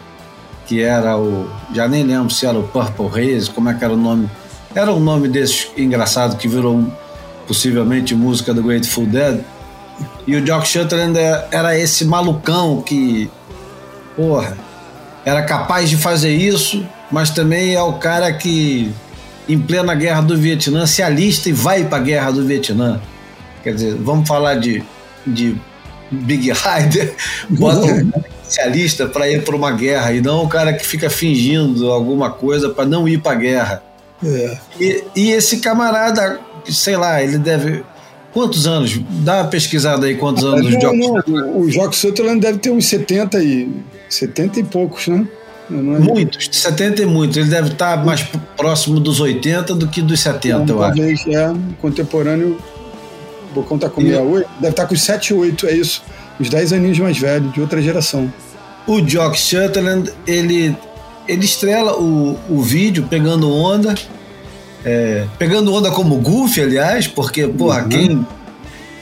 que 0.65 0.81
era 0.81 1.17
o. 1.17 1.49
Já 1.73 1.87
nem 1.87 2.03
lembro 2.03 2.29
se 2.29 2.45
era 2.45 2.57
o 2.57 2.63
Purple 2.63 3.07
Haze, 3.07 3.49
como 3.49 3.69
é 3.69 3.73
que 3.73 3.83
era 3.83 3.93
o 3.93 3.97
nome. 3.97 4.29
Era 4.73 4.93
um 4.93 4.99
nome 4.99 5.27
desse 5.27 5.69
engraçado 5.75 6.37
que 6.37 6.47
virou 6.47 6.85
possivelmente 7.47 8.13
música 8.13 8.53
do 8.53 8.61
Grateful 8.61 9.07
Dead. 9.07 9.41
E 10.27 10.35
o 10.35 10.45
Jock 10.45 10.67
Shutterland 10.67 11.17
era 11.51 11.77
esse 11.77 12.05
malucão 12.05 12.81
que, 12.81 13.29
porra, 14.15 14.55
era 15.25 15.41
capaz 15.41 15.89
de 15.89 15.97
fazer 15.97 16.31
isso, 16.35 16.85
mas 17.11 17.31
também 17.31 17.73
é 17.73 17.81
o 17.81 17.93
cara 17.93 18.31
que, 18.31 18.91
em 19.47 19.59
plena 19.59 19.95
guerra 19.95 20.21
do 20.21 20.37
Vietnã, 20.37 20.85
se 20.85 21.01
alista 21.01 21.49
e 21.49 21.51
vai 21.51 21.83
para 21.83 21.97
a 21.97 22.01
guerra 22.01 22.31
do 22.31 22.45
Vietnã. 22.45 23.01
Quer 23.63 23.73
dizer, 23.73 23.95
vamos 23.95 24.27
falar 24.27 24.55
de, 24.55 24.83
de 25.25 25.59
Big 26.11 26.51
Rider, 26.51 27.13
bota 27.49 27.85
um 27.85 28.11
especialista 28.41 29.07
para 29.07 29.29
ir 29.29 29.43
para 29.43 29.55
uma 29.55 29.71
guerra 29.71 30.11
e 30.13 30.21
não 30.21 30.43
o 30.43 30.47
cara 30.47 30.73
que 30.73 30.85
fica 30.85 31.09
fingindo 31.09 31.91
alguma 31.91 32.31
coisa 32.31 32.69
para 32.69 32.85
não 32.85 33.07
ir 33.07 33.19
para 33.21 33.33
a 33.33 33.35
guerra. 33.35 33.83
É. 34.23 34.57
E, 34.79 35.03
e 35.15 35.31
esse 35.31 35.57
camarada, 35.59 36.39
sei 36.69 36.95
lá, 36.97 37.21
ele 37.21 37.37
deve. 37.37 37.83
Quantos 38.33 38.67
anos? 38.67 38.99
Dá 39.23 39.37
uma 39.41 39.47
pesquisada 39.47 40.05
aí 40.05 40.13
quantos 40.15 40.43
anos 40.43 40.67
o 40.67 40.69
Não, 40.69 40.79
Jock 40.79 40.97
não, 41.27 41.57
o 41.61 41.69
Jock 41.71 41.95
Sutherland 41.95 42.39
deve 42.39 42.59
ter 42.59 42.69
uns 42.69 42.85
70 42.85 43.41
e, 43.43 43.67
70 44.07 44.59
e 44.59 44.63
poucos, 44.63 45.07
né? 45.07 45.27
Não 45.67 45.95
é- 45.95 45.99
Muitos, 45.99 46.47
70 46.51 47.01
e 47.01 47.05
muitos. 47.07 47.37
Ele 47.37 47.49
deve 47.49 47.69
estar 47.69 48.03
mais 48.05 48.21
p- 48.21 48.37
próximo 48.55 48.99
dos 48.99 49.19
80 49.19 49.73
do 49.73 49.87
que 49.87 50.01
dos 50.01 50.19
70, 50.19 50.71
eu 50.71 50.83
acho. 50.83 50.95
Talvez, 50.97 51.27
é, 51.27 51.53
contemporâneo, 51.81 52.59
o 52.77 52.78
Bocão 53.53 53.77
tá 53.77 53.89
com 53.89 54.01
E- 54.01 54.05
68, 54.05 54.49
deve 54.59 54.71
estar 54.71 54.85
com 54.85 54.95
7, 54.95 55.33
8, 55.33 55.67
é 55.67 55.73
isso. 55.73 56.03
Os 56.39 56.49
10 56.49 56.73
aninhos 56.73 56.99
mais 56.99 57.17
velhos, 57.17 57.51
de 57.53 57.61
outra 57.61 57.81
geração. 57.81 58.31
O 58.87 59.01
Jock 59.01 59.37
Shutterland, 59.37 60.11
ele, 60.25 60.75
ele 61.27 61.45
estrela 61.45 61.99
o, 61.99 62.37
o 62.49 62.61
vídeo 62.61 63.05
pegando 63.09 63.51
onda, 63.53 63.93
é, 64.85 65.25
pegando 65.37 65.73
onda 65.73 65.91
como 65.91 66.15
Goofy, 66.17 66.61
aliás, 66.61 67.07
porque, 67.07 67.45
porra, 67.47 67.83
quem, 67.83 68.25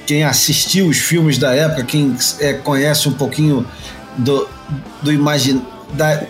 quem 0.05 0.23
assistiu 0.23 0.87
os 0.87 0.97
filmes 0.97 1.37
da 1.37 1.53
época, 1.53 1.83
quem 1.83 2.15
é, 2.39 2.53
conhece 2.53 3.07
um 3.07 3.13
pouquinho 3.13 3.65
do, 4.17 4.47
do 5.01 5.11
imagin, 5.11 5.61
da, 5.93 6.23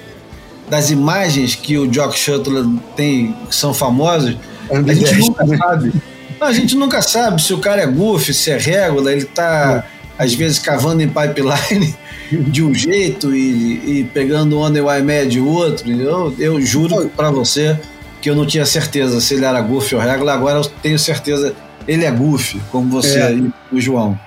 das 0.70 0.89
imagens 0.91 1.55
que 1.55 1.78
o 1.78 1.91
Jock 1.91 2.18
Shutterland 2.20 2.80
tem, 2.95 3.34
que 3.47 3.55
são 3.55 3.74
famosas, 3.74 4.36
a 4.70 4.93
gente 4.93 5.15
nunca 5.15 5.45
sabe. 5.57 5.93
Não, 6.39 6.47
a 6.47 6.53
gente 6.53 6.75
nunca 6.75 7.01
sabe 7.01 7.41
se 7.41 7.53
o 7.53 7.59
cara 7.59 7.81
é 7.81 7.88
goofy, 7.88 8.33
se 8.33 8.51
é 8.51 8.57
regular, 8.57 9.13
ele 9.13 9.25
tá 9.25 9.85
às 10.17 10.33
vezes 10.33 10.59
cavando 10.59 11.01
em 11.01 11.07
pipeline 11.07 11.95
de 12.49 12.63
um 12.63 12.73
jeito 12.73 13.35
e, 13.35 13.99
e 13.99 14.03
pegando 14.13 14.59
onda 14.59 14.79
em 14.79 14.81
Waimea 14.81 15.25
de 15.25 15.39
outro. 15.39 15.89
Eu, 15.89 16.35
eu 16.39 16.61
juro 16.61 17.09
pra 17.15 17.29
você 17.29 17.77
que 18.21 18.29
eu 18.29 18.35
não 18.35 18.45
tinha 18.45 18.65
certeza 18.65 19.21
se 19.21 19.35
ele 19.35 19.45
era 19.45 19.61
goofy 19.61 19.95
ou 19.95 20.01
regular, 20.01 20.35
agora 20.35 20.59
eu 20.59 20.65
tenho 20.65 20.97
certeza 20.97 21.55
ele 21.88 22.03
é 22.03 22.11
goofy, 22.11 22.59
como 22.71 22.89
você 22.89 23.19
É. 23.19 23.27
aí, 23.27 23.49
o 23.71 23.79
João. 23.79 24.19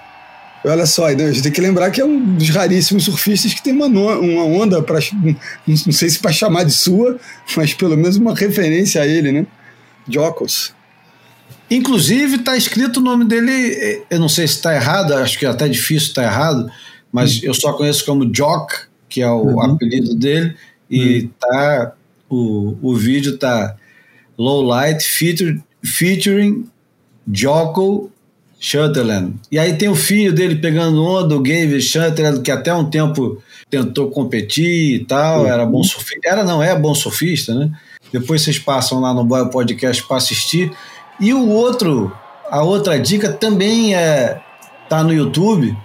Olha 0.65 0.85
só, 0.85 1.07
a 1.07 1.11
gente 1.13 1.43
tem 1.43 1.53
que 1.53 1.61
lembrar 1.61 1.91
que 1.91 2.01
é 2.01 2.05
um 2.05 2.35
dos 2.35 2.51
raríssimos 2.51 3.05
surfistas 3.05 3.55
que 3.55 3.63
tem 3.63 3.73
uma, 3.73 3.87
uma 3.87 4.45
onda, 4.45 4.83
pra, 4.83 4.99
não 5.67 5.93
sei 5.93 6.11
se 6.11 6.19
para 6.19 6.33
chamar 6.33 6.65
de 6.65 6.73
sua, 6.73 7.19
mas 7.57 7.73
pelo 7.73 7.97
menos 7.97 8.17
uma 8.17 8.35
referência 8.35 9.01
a 9.01 9.07
ele, 9.07 9.33
né? 9.33 9.47
Jocos. 10.09 10.75
Inclusive, 11.71 12.39
tá 12.39 12.57
escrito 12.57 12.99
o 12.99 13.03
nome 13.03 13.25
dele, 13.25 13.53
eh, 13.53 14.03
eu 14.11 14.19
não 14.19 14.29
sei 14.29 14.47
se 14.49 14.55
está 14.55 14.75
errado, 14.75 15.15
acho 15.15 15.39
que 15.39 15.47
é 15.47 15.49
até 15.49 15.69
difícil 15.69 16.09
estar 16.09 16.25
errado, 16.25 16.71
mas 17.13 17.43
eu 17.43 17.55
só 17.55 17.73
conheço 17.73 18.05
como 18.05 18.31
Jock, 18.35 18.75
que 19.09 19.23
é 19.23 19.31
o 19.31 19.61
apelido 19.61 20.15
dele, 20.15 20.57
e 20.91 21.29
tá 21.39 21.93
o, 22.29 22.77
o 22.83 22.97
vídeo 22.97 23.37
tá 23.39 23.77
Low 24.37 24.63
Light 24.63 25.03
feature, 25.03 25.63
featuring 25.85 26.67
Jocko 27.33 28.11
Shutterland. 28.59 29.37
E 29.51 29.59
aí 29.59 29.77
tem 29.77 29.89
o 29.89 29.95
filho 29.95 30.33
dele 30.33 30.57
pegando 30.57 31.03
onda, 31.03 31.35
o 31.35 31.41
Gave 31.41 31.81
Shutterland, 31.81 32.43
que 32.43 32.51
até 32.51 32.75
um 32.75 32.91
tempo 32.91 33.43
tentou 33.71 34.11
competir 34.11 34.95
e 34.97 35.05
tal, 35.05 35.47
era 35.47 35.65
bom 35.65 35.83
surfista. 35.83 36.21
Era, 36.29 36.45
não, 36.45 36.63
é 36.63 36.79
bom 36.79 36.95
surfista, 36.95 37.55
né? 37.55 37.71
Depois 38.13 38.43
vocês 38.43 38.59
passam 38.59 39.01
lá 39.01 39.15
no 39.15 39.25
Boy 39.25 39.49
Podcast 39.51 40.07
para 40.07 40.17
assistir. 40.19 40.73
E 41.21 41.35
o 41.35 41.49
outro, 41.49 42.13
a 42.51 42.63
outra 42.63 42.99
dica 42.99 43.31
também 43.31 43.95
é 43.95 44.41
tá 44.89 45.05
no 45.05 45.13
YouTube. 45.13 45.77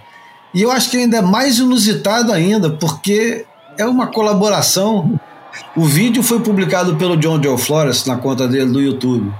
E 0.52 0.62
eu 0.62 0.70
acho 0.70 0.90
que 0.90 0.96
ainda 0.96 1.18
é 1.18 1.22
mais 1.22 1.58
inusitado 1.58 2.32
ainda, 2.32 2.70
porque 2.70 3.44
é 3.78 3.84
uma 3.86 4.08
colaboração. 4.08 5.20
O 5.76 5.84
vídeo 5.84 6.22
foi 6.22 6.40
publicado 6.40 6.96
pelo 6.96 7.16
John 7.16 7.40
Joe 7.42 7.56
Flores 7.56 8.04
na 8.06 8.16
conta 8.16 8.48
dele 8.48 8.72
do 8.72 8.80
YouTube. 8.80 9.32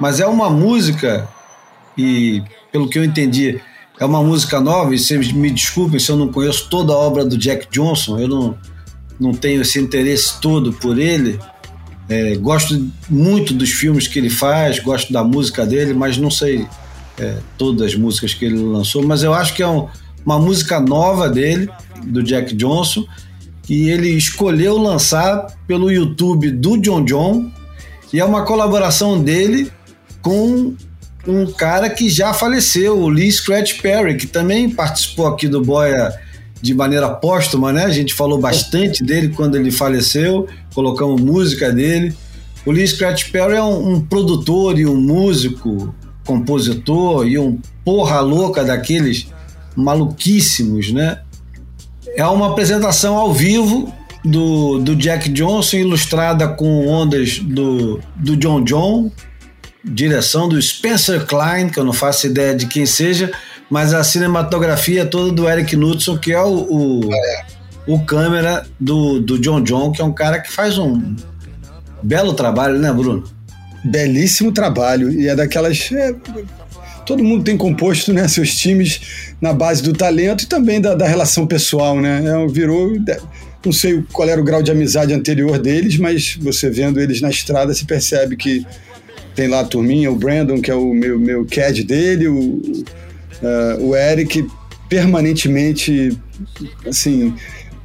Mas 0.00 0.20
é 0.20 0.26
uma 0.26 0.50
música, 0.50 1.28
e 1.96 2.42
pelo 2.72 2.88
que 2.88 2.98
eu 2.98 3.04
entendi, 3.04 3.60
é 4.00 4.04
uma 4.04 4.22
música 4.22 4.60
nova, 4.60 4.94
e 4.94 4.98
vocês 4.98 5.32
me 5.32 5.50
desculpem 5.50 5.98
se 5.98 6.10
eu 6.10 6.16
não 6.16 6.32
conheço 6.32 6.68
toda 6.70 6.92
a 6.92 6.96
obra 6.96 7.24
do 7.24 7.36
Jack 7.36 7.68
Johnson, 7.70 8.18
eu 8.18 8.28
não, 8.28 8.58
não 9.18 9.32
tenho 9.32 9.62
esse 9.62 9.78
interesse 9.80 10.40
todo 10.40 10.72
por 10.72 10.98
ele. 10.98 11.38
É, 12.08 12.34
gosto 12.36 12.90
muito 13.10 13.52
dos 13.52 13.70
filmes 13.70 14.06
que 14.08 14.18
ele 14.18 14.30
faz, 14.30 14.78
gosto 14.78 15.12
da 15.12 15.22
música 15.22 15.66
dele, 15.66 15.92
mas 15.92 16.16
não 16.16 16.30
sei 16.30 16.66
é, 17.18 17.36
todas 17.58 17.88
as 17.88 17.94
músicas 17.94 18.32
que 18.32 18.44
ele 18.44 18.56
lançou. 18.58 19.02
Mas 19.02 19.22
eu 19.22 19.34
acho 19.34 19.54
que 19.54 19.62
é 19.62 19.68
um- 19.68 19.88
uma 20.24 20.38
música 20.38 20.78
nova 20.80 21.28
dele, 21.28 21.68
do 22.04 22.22
Jack 22.22 22.54
Johnson, 22.54 23.04
e 23.68 23.88
ele 23.90 24.08
escolheu 24.10 24.78
lançar 24.78 25.46
pelo 25.66 25.90
YouTube 25.90 26.50
do 26.50 26.78
John 26.78 27.04
John, 27.04 27.50
e 28.12 28.20
é 28.20 28.24
uma 28.24 28.44
colaboração 28.44 29.20
dele 29.22 29.70
com 30.22 30.74
um 31.26 31.46
cara 31.52 31.90
que 31.90 32.08
já 32.08 32.32
faleceu, 32.32 32.98
o 32.98 33.08
Lee 33.08 33.30
Scratch 33.30 33.80
Perry, 33.82 34.16
que 34.16 34.26
também 34.26 34.70
participou 34.70 35.26
aqui 35.26 35.46
do 35.48 35.60
Boia 35.60 36.12
de 36.60 36.74
maneira 36.74 37.08
póstuma, 37.08 37.72
né? 37.72 37.84
A 37.84 37.90
gente 37.90 38.14
falou 38.14 38.38
bastante 38.38 39.02
dele 39.02 39.28
quando 39.28 39.56
ele 39.56 39.70
faleceu, 39.70 40.46
colocamos 40.74 41.20
música 41.20 41.72
dele. 41.72 42.14
O 42.66 42.70
Lee 42.70 42.86
Scratch 42.86 43.30
Perry 43.30 43.54
é 43.54 43.62
um, 43.62 43.94
um 43.94 44.00
produtor 44.00 44.78
e 44.78 44.86
um 44.86 45.00
músico, 45.00 45.94
compositor 46.26 47.26
e 47.26 47.38
um 47.38 47.58
porra 47.84 48.20
louca 48.20 48.64
daqueles 48.64 49.28
maluquíssimos, 49.74 50.92
né? 50.92 51.20
É 52.16 52.26
uma 52.26 52.50
apresentação 52.50 53.16
ao 53.16 53.32
vivo 53.32 53.92
do, 54.24 54.78
do 54.78 54.96
Jack 54.96 55.28
Johnson, 55.30 55.76
ilustrada 55.76 56.48
com 56.48 56.86
ondas 56.86 57.38
do, 57.38 58.00
do 58.16 58.36
John 58.36 58.64
John, 58.64 59.10
direção 59.84 60.48
do 60.48 60.60
Spencer 60.60 61.24
Klein, 61.26 61.68
que 61.68 61.78
eu 61.78 61.84
não 61.84 61.92
faço 61.92 62.26
ideia 62.26 62.54
de 62.54 62.66
quem 62.66 62.84
seja, 62.84 63.30
mas 63.70 63.92
a 63.94 64.02
cinematografia 64.02 65.02
é 65.02 65.04
toda 65.04 65.32
do 65.32 65.48
Eric 65.48 65.76
Knudson, 65.76 66.18
que 66.18 66.32
é 66.32 66.42
o, 66.42 66.66
o, 66.70 67.10
o 67.86 68.04
câmera 68.04 68.66
do, 68.78 69.20
do 69.20 69.38
John 69.38 69.62
John, 69.62 69.92
que 69.92 70.00
é 70.00 70.04
um 70.04 70.12
cara 70.12 70.40
que 70.40 70.50
faz 70.50 70.78
um 70.78 71.16
belo 72.02 72.32
trabalho, 72.34 72.78
né, 72.78 72.92
Bruno? 72.92 73.24
belíssimo 73.84 74.52
trabalho 74.52 75.10
e 75.10 75.28
é 75.28 75.34
daquelas. 75.34 75.90
é, 75.92 76.14
todo 77.06 77.24
mundo 77.24 77.44
tem 77.44 77.56
composto 77.56 78.12
né, 78.12 78.26
seus 78.28 78.54
times 78.54 79.34
na 79.40 79.52
base 79.52 79.82
do 79.82 79.92
talento 79.92 80.44
e 80.44 80.46
também 80.46 80.80
da, 80.80 80.94
da 80.94 81.06
relação 81.06 81.46
pessoal, 81.46 82.00
né? 82.00 82.22
É, 82.24 82.46
virou. 82.48 82.92
Não 83.64 83.72
sei 83.72 84.02
qual 84.12 84.28
era 84.28 84.40
o 84.40 84.44
grau 84.44 84.62
de 84.62 84.70
amizade 84.70 85.12
anterior 85.12 85.58
deles, 85.58 85.98
mas 85.98 86.38
você 86.40 86.70
vendo 86.70 87.00
eles 87.00 87.20
na 87.20 87.28
estrada, 87.28 87.74
se 87.74 87.84
percebe 87.84 88.36
que 88.36 88.64
tem 89.34 89.48
lá 89.48 89.60
a 89.60 89.64
turminha, 89.64 90.10
o 90.10 90.16
Brandon, 90.16 90.60
que 90.60 90.70
é 90.70 90.74
o 90.74 90.94
meu, 90.94 91.18
meu 91.18 91.44
CAD 91.44 91.82
dele, 91.82 92.28
o, 92.28 92.62
ah, 93.42 93.76
o 93.80 93.94
Eric, 93.94 94.46
permanentemente, 94.88 96.18
assim, 96.86 97.34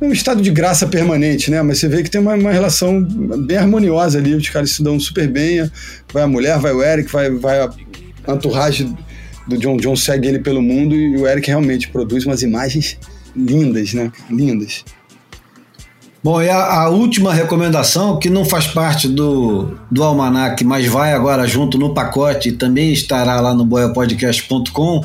um 0.02 0.12
estado 0.12 0.42
de 0.42 0.52
graça 0.52 0.88
permanente, 0.88 1.50
né? 1.50 1.62
Mas 1.62 1.80
você 1.80 1.88
vê 1.88 2.04
que 2.04 2.10
tem 2.10 2.20
uma, 2.20 2.36
uma 2.36 2.52
relação 2.52 3.02
bem 3.02 3.58
harmoniosa 3.58 4.20
ali, 4.20 4.36
os 4.36 4.50
caras 4.50 4.72
se 4.72 4.84
dão 4.84 5.00
super 5.00 5.28
bem, 5.28 5.70
vai 6.12 6.24
a 6.24 6.28
mulher, 6.28 6.60
vai 6.60 6.74
o 6.74 6.84
Eric, 6.84 7.12
vai, 7.12 7.30
vai 7.32 7.60
a 7.62 8.34
entourage 8.34 8.94
do 9.48 9.58
John 9.58 9.78
John 9.78 9.96
segue 9.96 10.28
ele 10.28 10.40
pelo 10.40 10.62
mundo 10.62 10.96
e 10.96 11.18
o 11.18 11.28
Eric 11.28 11.48
realmente 11.48 11.90
produz 11.90 12.26
umas 12.26 12.42
imagens 12.42 12.98
lindas, 13.36 13.94
né? 13.94 14.12
Lindas. 14.30 14.84
Bom, 16.24 16.42
e 16.42 16.50
a, 16.50 16.84
a 16.84 16.90
última 16.90 17.34
recomendação, 17.34 18.18
que 18.18 18.30
não 18.30 18.46
faz 18.46 18.68
parte 18.68 19.10
do, 19.10 19.78
do 19.92 20.02
almanac, 20.02 20.64
mas 20.64 20.88
vai 20.88 21.12
agora 21.12 21.46
junto 21.46 21.78
no 21.78 21.94
pacote 21.94 22.50
e 22.50 22.52
também 22.54 22.94
estará 22.94 23.42
lá 23.42 23.54
no 23.54 23.66
boiapodcast.com, 23.66 25.04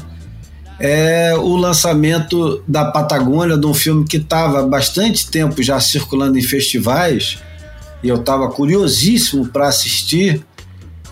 é 0.79 1.35
o 1.35 1.57
lançamento 1.57 2.62
da 2.66 2.85
Patagônia 2.85 3.57
de 3.57 3.66
um 3.66 3.74
filme 3.74 4.05
que 4.05 4.18
estava 4.18 4.61
há 4.61 4.62
bastante 4.62 5.29
tempo 5.29 5.62
já 5.62 5.81
circulando 5.81 6.39
em 6.39 6.43
festivais 6.43 7.39
e 8.03 8.09
eu 8.09 8.16
estava 8.16 8.49
curiosíssimo 8.49 9.49
para 9.49 9.68
assistir. 9.68 10.45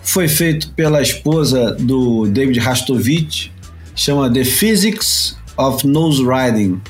Foi 0.01 0.27
feito 0.27 0.71
pela 0.71 1.01
esposa 1.01 1.73
do 1.73 2.25
David 2.27 2.59
Rastovich, 2.59 3.51
chama 3.93 4.31
The 4.31 4.45
Physics 4.45 5.35
of 5.57 5.85
Nose 5.85 6.23
Riding 6.23 6.81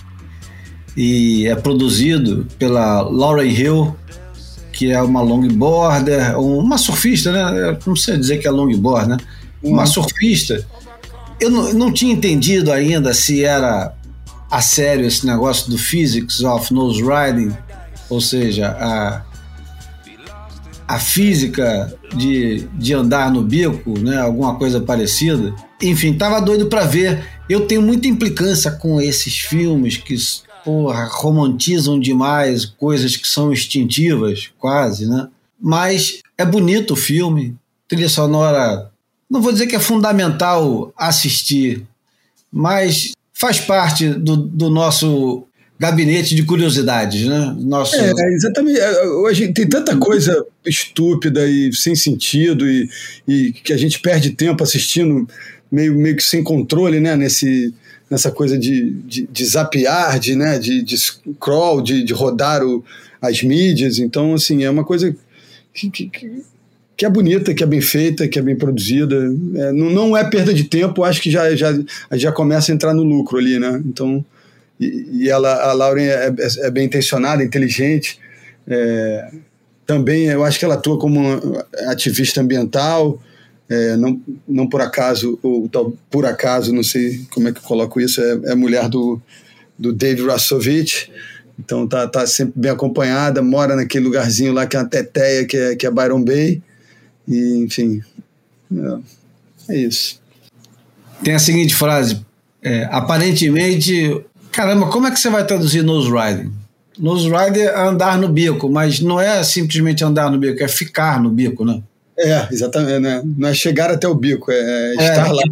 e 0.95 1.47
é 1.47 1.55
produzido 1.55 2.45
pela 2.59 3.01
Lauren 3.01 3.49
Hill, 3.49 3.95
que 4.71 4.91
é 4.91 5.01
uma 5.01 5.21
longboarder, 5.21 6.39
uma 6.39 6.77
surfista, 6.77 7.31
né? 7.31 7.77
Não 7.87 7.95
sei 7.95 8.17
dizer 8.17 8.37
que 8.37 8.47
é 8.47 8.51
longboard, 8.51 9.09
né? 9.09 9.17
Uma 9.63 9.87
surfista. 9.87 10.63
Eu 11.39 11.51
não, 11.51 11.73
não 11.73 11.93
tinha 11.93 12.13
entendido 12.13 12.71
ainda 12.71 13.13
se 13.13 13.43
era 13.43 13.93
a 14.49 14.61
sério 14.61 15.05
esse 15.05 15.25
negócio 15.25 15.69
do 15.69 15.77
Physics 15.77 16.41
of 16.41 16.73
Nose 16.73 17.01
Riding, 17.01 17.55
ou 18.09 18.21
seja, 18.21 18.69
a, 18.79 19.21
a 20.87 20.99
física 20.99 21.93
de, 22.15 22.67
de 22.73 22.93
andar 22.93 23.29
no 23.31 23.41
bico, 23.41 23.99
né? 23.99 24.19
Alguma 24.19 24.55
coisa 24.55 24.79
parecida. 24.79 25.53
Enfim, 25.81 26.13
tava 26.13 26.39
doido 26.39 26.67
para 26.67 26.85
ver. 26.85 27.27
Eu 27.49 27.67
tenho 27.67 27.81
muita 27.81 28.07
implicância 28.07 28.71
com 28.71 29.01
esses 29.01 29.37
filmes 29.37 29.97
que 29.97 30.15
porra, 30.63 31.05
romantizam 31.05 31.99
demais 31.99 32.65
coisas 32.65 33.15
que 33.15 33.27
são 33.27 33.53
instintivas, 33.53 34.49
quase, 34.57 35.05
né? 35.05 35.29
Mas 35.59 36.21
é 36.37 36.45
bonito 36.45 36.91
o 36.91 36.97
filme, 36.97 37.55
trilha 37.87 38.09
sonora. 38.09 38.91
Não 39.29 39.41
vou 39.41 39.51
dizer 39.51 39.67
que 39.67 39.75
é 39.75 39.79
fundamental 39.79 40.93
assistir, 40.97 41.83
mas 42.51 43.11
faz 43.33 43.59
parte 43.59 44.09
do, 44.09 44.37
do 44.37 44.69
nosso 44.69 45.43
gabinete 45.79 46.33
de 46.33 46.43
curiosidades, 46.43 47.27
né? 47.27 47.55
Nosso... 47.59 47.95
É, 47.95 48.33
exatamente. 48.33 48.79
É, 48.79 49.03
Hoje 49.05 49.51
tem 49.53 49.67
tanta 49.67 49.95
coisa 49.97 50.45
estúpida 50.65 51.45
e 51.47 51.71
sem 51.73 51.95
sentido 51.95 52.67
e, 52.67 52.89
e 53.27 53.51
que 53.51 53.73
a 53.73 53.77
gente 53.77 53.99
perde 53.99 54.31
tempo 54.31 54.63
assistindo 54.63 55.27
meio, 55.71 55.93
meio 55.93 56.15
que 56.15 56.23
sem 56.23 56.43
controle, 56.43 56.99
né? 56.99 57.15
Nesse, 57.15 57.73
nessa 58.09 58.31
coisa 58.31 58.57
de, 58.57 58.91
de, 59.05 59.27
de 59.27 59.45
zapear, 59.45 60.17
de, 60.19 60.35
né? 60.35 60.57
de, 60.57 60.81
de 60.81 60.97
scroll, 60.97 61.81
de, 61.81 62.03
de 62.03 62.13
rodar 62.13 62.63
o, 62.63 62.83
as 63.21 63.43
mídias. 63.43 63.99
Então, 63.99 64.33
assim, 64.33 64.63
é 64.63 64.69
uma 64.69 64.83
coisa 64.83 65.15
que, 65.73 65.89
que- 65.89 66.09
que 66.97 67.05
é 67.05 67.09
bonita, 67.09 67.53
que 67.53 67.63
é 67.63 67.67
bem 67.67 67.79
feita, 67.79 68.27
que 68.27 68.39
é 68.39 68.41
bem 68.41 68.55
produzida. 68.55 69.15
É, 69.55 69.71
não, 69.71 69.89
não 69.91 70.17
é 70.17 70.23
perda 70.27 70.51
de 70.53 70.63
tempo, 70.63 71.03
acho 71.03 71.21
que 71.21 71.29
já, 71.29 71.55
já, 71.55 71.71
já 72.13 72.31
começa 72.31 72.71
a 72.71 72.75
entrar 72.75 72.93
no 72.93 73.03
lucro 73.03 73.37
ali, 73.37 73.59
né? 73.59 73.81
Então, 73.85 74.25
e, 74.79 75.05
e 75.11 75.29
ela, 75.29 75.53
a 75.69 75.73
Lauren 75.73 76.05
é, 76.05 76.27
é- 76.27 76.67
é 76.67 76.71
bem 76.71 76.85
intencionada, 76.85 77.43
inteligente. 77.43 78.19
É, 78.67 79.29
também 79.85 80.25
eu 80.25 80.43
acho 80.43 80.57
que 80.59 80.65
ela 80.65 80.73
atua 80.75 80.97
como 80.99 81.19
ativista 81.87 82.41
ambiental. 82.41 83.21
é, 83.69 83.95
não, 83.97 84.19
não 84.47 84.67
por 84.67 84.81
acaso, 84.81 85.37
ou 85.43 85.67
tal, 85.69 85.93
por 86.09 86.25
acaso, 86.25 86.73
não 86.73 86.83
sei 86.83 87.21
como 87.29 87.47
é 87.49 87.51
que 87.51 87.59
eu 87.59 87.63
coloco 87.63 87.99
isso, 88.01 88.21
é, 88.21 88.51
é 88.51 88.55
mulher 88.55 88.89
do, 88.89 89.21
do 89.77 89.93
David 89.93 90.25
Rassovich. 90.25 91.11
Então 91.59 91.87
tá, 91.87 92.07
tá 92.07 92.25
sempre 92.25 92.53
bem 92.55 92.71
acompanhada, 92.71 93.41
mora 93.41 93.75
naquele 93.75 94.05
lugarzinho 94.05 94.53
lá 94.53 94.65
que 94.65 94.75
é 94.77 94.79
uma 94.79 94.85
teteia, 94.89 95.45
que 95.45 95.57
é, 95.57 95.75
que 95.75 95.85
é 95.85 95.91
Byron 95.91 96.23
Bay. 96.23 96.61
E, 97.27 97.63
enfim, 97.63 98.01
é, 98.71 99.73
é 99.73 99.77
isso. 99.77 100.21
Tem 101.23 101.33
a 101.33 101.39
seguinte 101.39 101.75
frase: 101.75 102.25
é, 102.63 102.87
aparentemente, 102.91 104.23
caramba, 104.51 104.87
como 104.87 105.07
é 105.07 105.11
que 105.11 105.19
você 105.19 105.29
vai 105.29 105.45
traduzir 105.45 105.83
nose 105.83 106.09
riding? 106.09 106.51
Nose 106.97 107.29
riding 107.29 107.61
é 107.61 107.79
andar 107.79 108.17
no 108.17 108.29
bico, 108.29 108.69
mas 108.69 108.99
não 108.99 109.19
é 109.19 109.43
simplesmente 109.43 110.03
andar 110.03 110.31
no 110.31 110.37
bico, 110.37 110.63
é 110.63 110.67
ficar 110.67 111.21
no 111.21 111.29
bico, 111.29 111.63
né? 111.63 111.81
É, 112.17 112.47
exatamente, 112.51 112.99
né? 112.99 113.21
Não 113.23 113.49
é 113.49 113.53
chegar 113.53 113.91
até 113.91 114.07
o 114.07 114.15
bico, 114.15 114.51
é, 114.51 114.95
É, 114.95 114.95
estar 114.95 115.31
lá. 115.31 115.43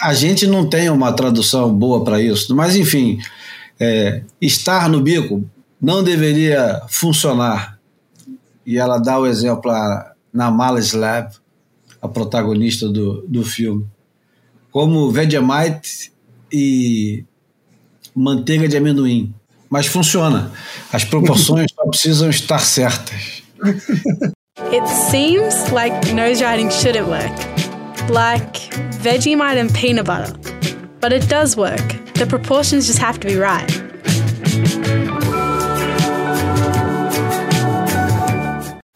A 0.00 0.14
gente 0.14 0.46
não 0.46 0.68
tem 0.68 0.88
uma 0.88 1.12
tradução 1.12 1.72
boa 1.74 2.04
para 2.04 2.20
isso, 2.20 2.54
mas 2.54 2.76
enfim, 2.76 3.18
é, 3.78 4.22
estar 4.40 4.88
no 4.88 5.00
bico 5.00 5.44
não 5.80 6.04
deveria 6.04 6.80
funcionar. 6.88 7.78
E 8.64 8.78
ela 8.78 8.98
dá 8.98 9.18
o 9.18 9.26
exemplo 9.26 9.70
a, 9.70 10.09
na 10.32 10.50
Mala 10.50 10.80
Slab, 10.80 11.32
a 12.00 12.08
protagonista 12.08 12.88
do, 12.88 13.24
do 13.28 13.44
filme, 13.44 13.86
como 14.70 15.10
Vegemite 15.10 16.12
e 16.52 17.24
manteiga 18.14 18.68
de 18.68 18.76
amendoim. 18.76 19.34
Mas 19.68 19.86
funciona. 19.86 20.50
As 20.92 21.04
proporções 21.04 21.70
só 21.72 21.86
precisam 21.86 22.28
estar 22.28 22.58
certas. 22.58 23.42
It 24.72 24.86
seems 24.88 25.70
like 25.70 26.12
nose 26.12 26.42
riding 26.42 26.70
shouldn't 26.70 27.08
work. 27.08 27.32
Like 28.10 28.70
Vegemite 29.00 29.58
and 29.58 29.72
peanut 29.72 30.06
butter. 30.06 30.32
But 31.00 31.12
it 31.12 31.28
does 31.28 31.56
work. 31.56 31.80
The 32.14 32.26
proportions 32.26 32.86
just 32.86 32.98
have 32.98 33.20
to 33.20 33.28
be 33.28 33.36
right. 33.36 33.70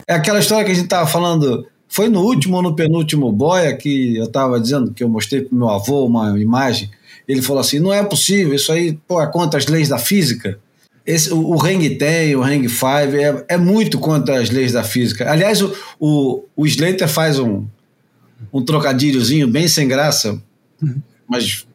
É 0.07 0.13
aquela 0.13 0.39
história 0.39 0.65
que 0.65 0.71
a 0.71 0.75
gente 0.75 0.87
tava 0.87 1.07
falando. 1.07 1.65
Foi 1.87 2.09
no 2.09 2.21
último 2.21 2.57
ou 2.57 2.61
no 2.63 2.75
penúltimo 2.75 3.31
boia 3.31 3.75
que 3.75 4.17
eu 4.17 4.27
tava 4.27 4.59
dizendo 4.59 4.91
que 4.91 5.03
eu 5.03 5.09
mostrei 5.09 5.41
pro 5.41 5.55
meu 5.55 5.69
avô 5.69 6.05
uma 6.05 6.39
imagem. 6.39 6.89
Ele 7.27 7.41
falou 7.41 7.59
assim: 7.61 7.79
não 7.79 7.93
é 7.93 8.03
possível, 8.03 8.53
isso 8.53 8.71
aí 8.71 8.97
pô, 9.07 9.21
é 9.21 9.27
contra 9.31 9.57
as 9.59 9.65
leis 9.67 9.89
da 9.89 9.97
física. 9.97 10.59
Esse, 11.05 11.31
o, 11.31 11.39
o 11.55 11.61
Hang 11.63 11.87
10, 11.87 12.35
o 12.35 12.43
Hang 12.43 12.67
5 12.67 12.85
é, 12.87 13.45
é 13.49 13.57
muito 13.57 13.99
contra 13.99 14.39
as 14.41 14.49
leis 14.49 14.71
da 14.71 14.83
física. 14.83 15.29
Aliás, 15.31 15.61
o, 15.61 15.71
o, 15.99 16.43
o 16.55 16.65
Slater 16.65 17.07
faz 17.07 17.37
um, 17.39 17.65
um 18.51 18.63
trocadilhozinho 18.63 19.47
bem 19.47 19.67
sem 19.67 19.87
graça, 19.87 20.41
mas 21.27 21.65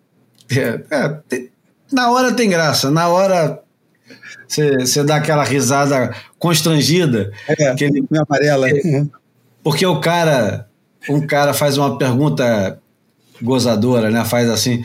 é, 0.51 0.81
é, 0.91 1.09
tem- 1.29 1.49
na 1.93 2.11
hora 2.11 2.33
tem 2.33 2.49
graça, 2.51 2.91
na 2.91 3.09
hora 3.09 3.61
você 4.81 5.05
dá 5.05 5.17
aquela 5.17 5.45
risada 5.45 6.15
constrangida. 6.39 7.33
É, 7.49 7.75
que 7.75 7.85
ele- 7.85 8.05
minha 8.11 8.25
amarela. 8.29 8.67
Uhum. 8.69 9.09
porque 9.63 9.87
o 9.87 10.01
cara, 10.01 10.67
um 11.09 11.27
cara 11.27 11.55
faz 11.55 11.79
uma 11.79 11.97
pergunta 11.97 12.79
gozadora, 13.41 14.11
né? 14.11 14.25
Faz 14.25 14.49
assim: 14.51 14.83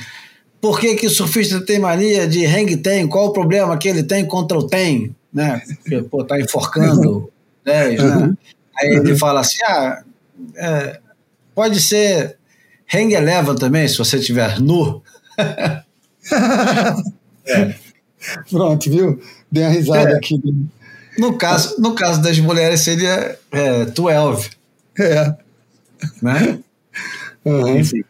por 0.62 0.80
que, 0.80 0.96
que 0.96 1.08
o 1.08 1.10
surfista 1.10 1.60
tem 1.62 1.80
mania 1.80 2.28
de 2.28 2.46
hang 2.46 2.78
ten? 2.78 3.08
Qual 3.08 3.28
o 3.28 3.34
problema 3.34 3.78
que 3.78 3.88
ele 3.88 4.04
tem 4.04 4.26
contra 4.26 4.58
o 4.58 4.68
ten? 4.68 5.16
Né? 5.34 5.62
Porque, 5.82 6.02
pô, 6.04 6.24
tá 6.24 6.40
enforcando 6.40 7.30
10, 7.66 8.02
né? 8.04 8.34
Aí 8.78 8.90
ele 8.90 9.16
fala 9.18 9.42
assim: 9.42 9.64
ah, 9.64 10.04
é, 10.56 11.00
pode 11.54 11.82
ser 11.82 12.38
hang 12.94 13.14
eleven 13.14 13.56
também, 13.56 13.88
se 13.88 13.98
você 13.98 14.20
tiver 14.20 14.60
nu. 14.60 15.02
Pronto, 18.50 18.90
viu? 18.90 19.20
Dei 19.52 19.64
uma 19.64 19.72
risada 19.72 20.12
É. 20.12 20.16
aqui. 20.16 20.42
No 21.18 21.38
caso, 21.38 21.80
no 21.80 21.94
caso 21.96 22.22
das 22.22 22.38
mulheres 22.40 22.82
seria 22.82 23.38
é, 23.52 23.86
12, 23.86 24.50
É. 25.00 25.36
né? 26.22 26.60
Uhum. 27.44 27.78
Enfim, 27.78 28.04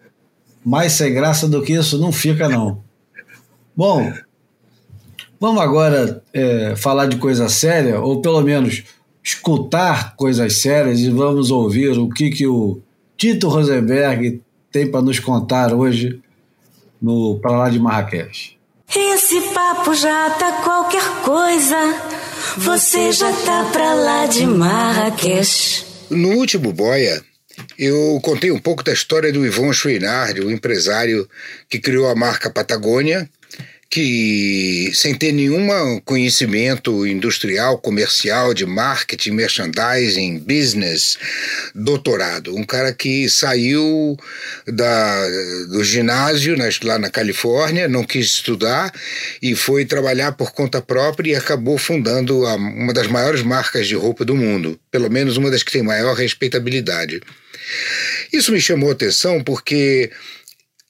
mais 0.64 0.94
sem 0.94 1.14
graça 1.14 1.48
do 1.48 1.62
que 1.62 1.74
isso 1.74 1.98
não 2.00 2.12
fica, 2.12 2.50
não. 2.50 2.84
Bom, 3.76 4.12
vamos 5.40 5.62
agora 5.62 6.24
é, 6.34 6.76
falar 6.76 7.06
de 7.08 7.18
coisa 7.18 7.48
séria, 7.50 8.00
ou 8.00 8.22
pelo 8.22 8.42
menos 8.42 8.84
escutar 9.24 10.16
coisas 10.16 10.58
sérias 10.62 11.00
e 11.00 11.10
vamos 11.10 11.52
ouvir 11.52 11.98
o 11.98 12.08
que, 12.10 12.30
que 12.30 12.48
o 12.48 12.80
Tito 13.18 13.48
Rosenberg 13.50 14.42
tem 14.72 14.90
para 14.90 15.02
nos 15.02 15.20
contar 15.20 15.74
hoje 15.74 16.20
no 17.02 17.38
Para 17.40 17.52
Lá 17.58 17.70
de 17.70 17.80
Marrakech. 17.80 18.55
Esse 18.94 19.42
papo 19.54 19.94
já 19.96 20.30
tá 20.32 20.52
qualquer 20.64 21.04
coisa. 21.24 21.76
Você 22.58 23.12
já 23.12 23.32
tá 23.32 23.70
pra 23.72 23.94
lá 23.94 24.26
de 24.26 24.46
Marrakech. 24.46 25.86
No 26.10 26.30
último 26.38 26.72
Boia, 26.72 27.22
eu 27.78 28.20
contei 28.22 28.52
um 28.52 28.60
pouco 28.60 28.84
da 28.84 28.94
história 28.94 29.32
do 29.32 29.46
Yvon 29.46 29.74
Chouinard, 29.74 30.40
o 30.42 30.52
empresário 30.52 31.28
que 31.70 31.80
criou 31.80 32.08
a 32.08 32.16
marca 32.16 32.50
Patagônia, 32.50 33.30
que 33.90 34.92
sem 34.94 35.14
ter 35.16 35.32
nenhum 35.32 35.68
conhecimento 36.02 37.06
industrial, 37.06 37.78
comercial, 37.78 38.54
de 38.54 38.66
marketing, 38.66 39.32
merchandising, 39.32 40.40
business, 40.40 41.18
doutorado. 41.74 42.56
Um 42.56 42.64
cara 42.64 42.92
que 42.94 43.30
saiu 43.30 44.18
da, 44.68 45.30
do 45.70 45.84
ginásio 45.84 46.58
nas, 46.58 46.80
lá 46.82 47.00
na 47.00 47.10
Califórnia, 47.10 47.88
não 47.88 48.04
quis 48.04 48.26
estudar 48.26 48.94
e 49.42 49.56
foi 49.56 49.86
trabalhar 49.86 50.34
por 50.34 50.52
conta 50.52 50.82
própria 50.82 51.32
e 51.32 51.36
acabou 51.36 51.78
fundando 51.78 52.46
a, 52.46 52.56
uma 52.56 52.94
das 52.94 53.08
maiores 53.08 53.44
marcas 53.44 53.88
de 53.88 53.96
roupa 53.96 54.26
do 54.26 54.36
mundo, 54.36 54.80
pelo 54.92 55.10
menos 55.10 55.38
uma 55.38 55.52
das 55.52 55.64
que 55.64 55.72
tem 55.72 55.84
maior 55.84 56.16
respeitabilidade. 56.16 57.22
Isso 58.32 58.52
me 58.52 58.62
chamou 58.62 58.92
atenção 58.92 59.44
porque 59.44 60.12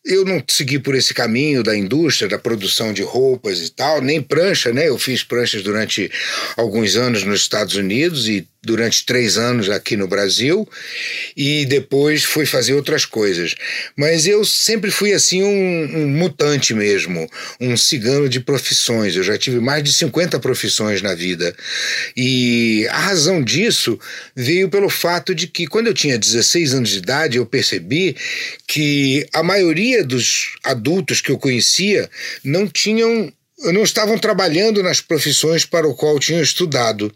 eu 0.05 0.23
não 0.23 0.41
segui 0.47 0.77
por 0.77 0.93
esse 0.93 1.13
caminho 1.13 1.63
da 1.63 1.75
indústria, 1.75 2.29
da 2.29 2.37
produção 2.37 2.93
de 2.93 3.01
roupas 3.01 3.59
e 3.59 3.71
tal, 3.71 4.01
nem 4.01 4.21
prancha, 4.21 4.71
né? 4.71 4.87
Eu 4.87 4.99
fiz 4.99 5.23
pranchas 5.23 5.63
durante 5.63 6.11
alguns 6.55 6.95
anos 6.95 7.23
nos 7.23 7.41
Estados 7.41 7.75
Unidos 7.75 8.27
e 8.27 8.47
durante 8.65 9.05
três 9.05 9.37
anos 9.37 9.69
aqui 9.69 9.95
no 9.95 10.07
Brasil 10.07 10.67
e 11.35 11.65
depois 11.65 12.23
fui 12.23 12.45
fazer 12.45 12.73
outras 12.73 13.05
coisas. 13.05 13.55
Mas 13.95 14.25
eu 14.25 14.43
sempre 14.43 14.91
fui 14.91 15.13
assim 15.13 15.43
um, 15.43 15.97
um, 15.97 16.07
mutante 16.07 16.73
mesmo, 16.73 17.29
um 17.61 17.77
cigano 17.77 18.27
de 18.27 18.39
profissões. 18.39 19.15
Eu 19.15 19.23
já 19.23 19.37
tive 19.37 19.59
mais 19.59 19.83
de 19.83 19.93
50 19.93 20.39
profissões 20.39 21.01
na 21.01 21.13
vida. 21.13 21.55
E 22.15 22.87
a 22.89 22.99
razão 22.99 23.43
disso 23.43 23.99
veio 24.35 24.69
pelo 24.69 24.89
fato 24.89 25.33
de 25.33 25.47
que 25.47 25.67
quando 25.67 25.87
eu 25.87 25.93
tinha 25.93 26.17
16 26.17 26.73
anos 26.73 26.89
de 26.89 26.97
idade 26.97 27.37
eu 27.37 27.45
percebi 27.45 28.15
que 28.67 29.27
a 29.33 29.43
maioria 29.43 30.03
dos 30.03 30.55
adultos 30.63 31.21
que 31.21 31.31
eu 31.31 31.37
conhecia 31.37 32.09
não 32.43 32.67
tinham 32.67 33.31
não 33.71 33.83
estavam 33.83 34.17
trabalhando 34.17 34.83
nas 34.83 34.99
profissões 34.99 35.65
para 35.65 35.87
o 35.87 35.95
qual 35.95 36.19
tinham 36.19 36.41
estudado. 36.41 37.13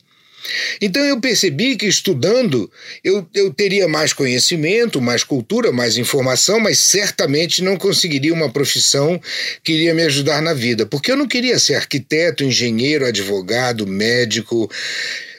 Então 0.81 1.03
eu 1.03 1.19
percebi 1.19 1.75
que 1.75 1.85
estudando 1.85 2.71
eu, 3.03 3.27
eu 3.33 3.53
teria 3.53 3.87
mais 3.87 4.13
conhecimento, 4.13 5.01
mais 5.01 5.23
cultura, 5.23 5.71
mais 5.71 5.97
informação, 5.97 6.59
mas 6.59 6.79
certamente 6.79 7.63
não 7.63 7.77
conseguiria 7.77 8.33
uma 8.33 8.51
profissão 8.51 9.19
que 9.63 9.73
iria 9.73 9.93
me 9.93 10.03
ajudar 10.03 10.41
na 10.41 10.53
vida, 10.53 10.85
porque 10.85 11.11
eu 11.11 11.17
não 11.17 11.27
queria 11.27 11.59
ser 11.59 11.75
arquiteto, 11.75 12.43
engenheiro, 12.43 13.05
advogado, 13.05 13.85
médico 13.85 14.69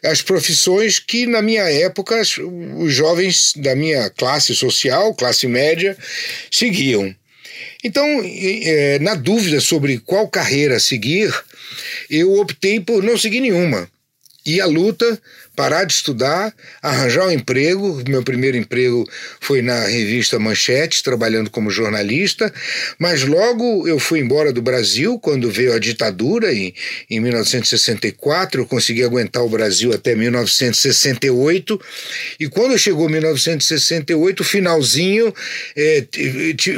as 0.02 0.22
profissões 0.22 0.98
que, 0.98 1.26
na 1.26 1.42
minha 1.42 1.64
época, 1.70 2.22
os 2.78 2.92
jovens 2.92 3.52
da 3.56 3.74
minha 3.76 4.08
classe 4.10 4.54
social, 4.54 5.14
classe 5.14 5.46
média, 5.46 5.96
seguiam. 6.50 7.14
Então, 7.84 8.06
é, 8.24 8.98
na 8.98 9.14
dúvida 9.14 9.60
sobre 9.60 9.98
qual 9.98 10.28
carreira 10.28 10.80
seguir, 10.80 11.32
eu 12.08 12.32
optei 12.38 12.80
por 12.80 13.02
não 13.02 13.16
seguir 13.16 13.40
nenhuma. 13.40 13.88
E 14.50 14.60
a 14.60 14.66
luta 14.66 15.06
parar 15.54 15.84
de 15.84 15.92
estudar, 15.92 16.54
arranjar 16.82 17.26
um 17.26 17.30
emprego. 17.30 18.02
Meu 18.08 18.22
primeiro 18.22 18.56
emprego 18.56 19.08
foi 19.40 19.62
na 19.62 19.86
revista 19.86 20.38
Manchete, 20.38 21.02
trabalhando 21.02 21.50
como 21.50 21.70
jornalista, 21.70 22.52
mas 22.98 23.24
logo 23.24 23.86
eu 23.86 23.98
fui 23.98 24.20
embora 24.20 24.52
do 24.52 24.62
Brasil 24.62 25.18
quando 25.18 25.50
veio 25.50 25.74
a 25.74 25.78
ditadura 25.78 26.52
em, 26.52 26.74
em 27.10 27.20
1964. 27.20 28.62
Eu 28.62 28.66
consegui 28.66 29.02
aguentar 29.02 29.44
o 29.44 29.48
Brasil 29.48 29.92
até 29.92 30.14
1968, 30.14 31.80
e 32.38 32.48
quando 32.48 32.78
chegou 32.78 33.08
1968, 33.08 34.44
finalzinho, 34.44 35.34
é, 35.76 36.04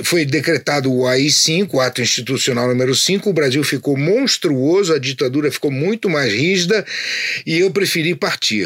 foi 0.04 0.24
decretado 0.24 0.92
o 0.92 1.06
AI-5, 1.06 1.68
o 1.72 1.80
Ato 1.80 2.02
Institucional 2.02 2.68
número 2.68 2.94
5. 2.94 3.28
O 3.28 3.32
Brasil 3.32 3.62
ficou 3.62 3.96
monstruoso, 3.96 4.92
a 4.92 4.98
ditadura 4.98 5.50
ficou 5.50 5.70
muito 5.70 6.08
mais 6.08 6.32
rígida 6.32 6.84
e 7.46 7.58
eu 7.58 7.70
preferi 7.70 8.14
partir. 8.14 8.61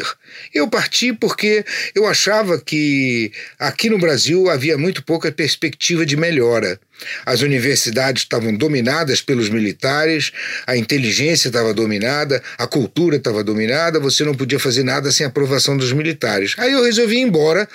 Eu 0.53 0.67
parti 0.67 1.13
porque 1.13 1.63
eu 1.95 2.05
achava 2.05 2.59
que 2.59 3.31
aqui 3.59 3.89
no 3.89 3.97
Brasil 3.97 4.49
havia 4.49 4.77
muito 4.77 5.03
pouca 5.03 5.31
perspectiva 5.31 6.05
de 6.05 6.17
melhora. 6.17 6.79
As 7.25 7.41
universidades 7.41 8.23
estavam 8.23 8.55
dominadas 8.55 9.21
pelos 9.21 9.49
militares, 9.49 10.31
a 10.65 10.75
inteligência 10.75 11.47
estava 11.47 11.73
dominada, 11.73 12.41
a 12.57 12.67
cultura 12.67 13.17
estava 13.17 13.43
dominada, 13.43 13.99
você 13.99 14.23
não 14.23 14.33
podia 14.33 14.59
fazer 14.59 14.83
nada 14.83 15.11
sem 15.11 15.25
aprovação 15.25 15.77
dos 15.77 15.93
militares. 15.93 16.55
Aí 16.57 16.71
eu 16.71 16.83
resolvi 16.83 17.17
ir 17.17 17.21
embora 17.21 17.67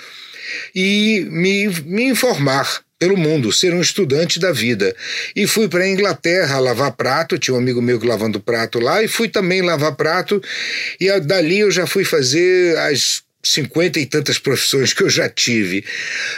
e 0.75 1.25
me, 1.29 1.67
me 1.85 2.03
informar 2.03 2.83
pelo 3.03 3.17
mundo, 3.17 3.51
ser 3.51 3.73
um 3.73 3.81
estudante 3.81 4.39
da 4.39 4.53
vida. 4.53 4.95
E 5.35 5.45
fui 5.45 5.67
para 5.67 5.83
a 5.83 5.89
Inglaterra 5.89 6.57
lavar 6.57 6.93
prato, 6.93 7.37
tinha 7.37 7.53
um 7.53 7.57
amigo 7.57 7.81
meu 7.81 7.99
que 7.99 8.07
lavando 8.07 8.39
prato 8.39 8.79
lá, 8.79 9.03
e 9.03 9.09
fui 9.09 9.27
também 9.27 9.61
lavar 9.61 9.93
prato, 9.93 10.41
e 11.01 11.19
dali 11.19 11.59
eu 11.59 11.69
já 11.69 11.85
fui 11.85 12.05
fazer 12.05 12.77
as 12.77 13.21
cinquenta 13.45 13.99
e 13.99 14.05
tantas 14.05 14.39
profissões 14.39 14.93
que 14.93 15.03
eu 15.03 15.09
já 15.09 15.27
tive. 15.27 15.83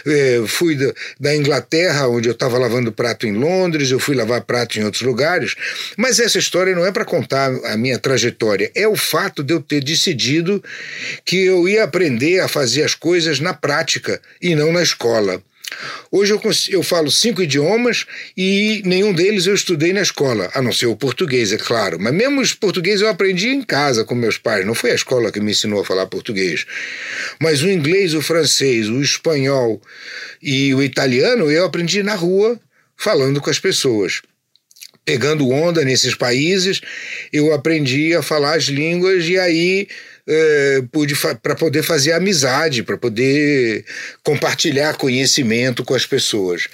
É, 0.07 0.41
fui 0.47 0.76
da, 1.20 1.36
Inglaterra, 1.36 2.07
onde 2.07 2.28
eu 2.28 2.34
estava 2.34 2.57
lavando 2.57 2.91
prato 2.91 3.28
em 3.28 3.34
Londres, 3.34 3.91
eu 3.91 3.99
fui 3.99 4.16
lavar 4.16 4.41
prato 4.41 4.80
em 4.80 4.84
outros 4.84 5.03
lugares, 5.03 5.53
mas 5.95 6.20
essa 6.20 6.39
história 6.39 6.74
não 6.74 6.84
é 6.84 6.91
para 6.91 7.05
contar 7.05 7.51
a 7.66 7.78
minha 7.78 7.99
trajetória, 7.99 8.72
é 8.74 8.88
o 8.88 8.95
fato 8.95 9.43
de 9.43 9.53
eu 9.53 9.61
ter 9.61 9.84
decidido 9.84 10.63
que 11.24 11.45
eu 11.45 11.70
ia 11.70 11.84
aprender 11.84 12.39
a 12.39 12.47
fazer 12.47 12.82
as 12.82 12.95
coisas 12.95 13.39
na 13.39 13.53
prática 13.53 14.20
e 14.41 14.55
não 14.55 14.72
na 14.72 14.82
escola. 14.82 15.39
Hoje 16.11 16.34
eu, 16.34 16.41
eu 16.69 16.84
falo 16.84 17.11
cinco 17.11 17.41
idiomas 17.41 18.05
e 18.36 18.82
nenhum 18.86 19.13
deles 19.13 19.45
eu 19.45 19.55
estudei 19.55 19.93
na 19.93 20.01
escola, 20.01 20.49
a 20.53 20.61
não 20.61 20.71
ser 20.71 20.86
o 20.88 20.95
português, 20.95 21.51
é 21.51 21.57
claro. 21.57 21.99
Mas 21.99 22.13
mesmo 22.13 22.41
os 22.41 22.53
português 22.53 23.01
eu 23.01 23.09
aprendi 23.09 23.49
em 23.49 23.61
casa 23.61 24.03
com 24.03 24.15
meus 24.15 24.38
pais, 24.38 24.65
não 24.65 24.76
foi 24.76 24.91
a 24.91 24.95
escola 24.95 25.32
que 25.32 25.39
me 25.39 25.51
ensinou 25.51 25.82
a 25.82 25.86
falar 25.86 26.05
português. 26.07 26.65
Mas 27.39 27.61
o 27.61 27.69
inglês, 27.69 28.13
o 28.13 28.21
francês, 28.21 28.89
o 28.89 29.01
espanhol 29.01 29.82
e 30.41 30.73
o 30.73 30.84
italiano 30.84 31.51
eu 31.51 31.65
aprendi 31.65 32.03
na 32.03 32.15
rua, 32.15 32.59
falando 32.95 33.41
com 33.41 33.49
as 33.49 33.59
pessoas 33.59 34.21
pegando 35.05 35.47
onda 35.51 35.86
nesses 35.86 36.15
países, 36.15 36.82
eu 37.32 37.53
aprendi 37.53 38.15
a 38.15 38.23
falar 38.23 38.55
as 38.55 38.63
línguas 38.63 39.26
e 39.26 39.38
aí 39.38 39.88
é, 40.28 40.82
para 41.41 41.55
poder 41.55 41.84
fazer 41.84 42.13
amizade, 42.13 42.84
para 42.84 42.97
poder 42.97 43.86
compartilhar 44.23 44.97
conhecimento 44.97 45.84
com 45.84 45.93
as 45.93 46.05
pessoas. 46.05 46.67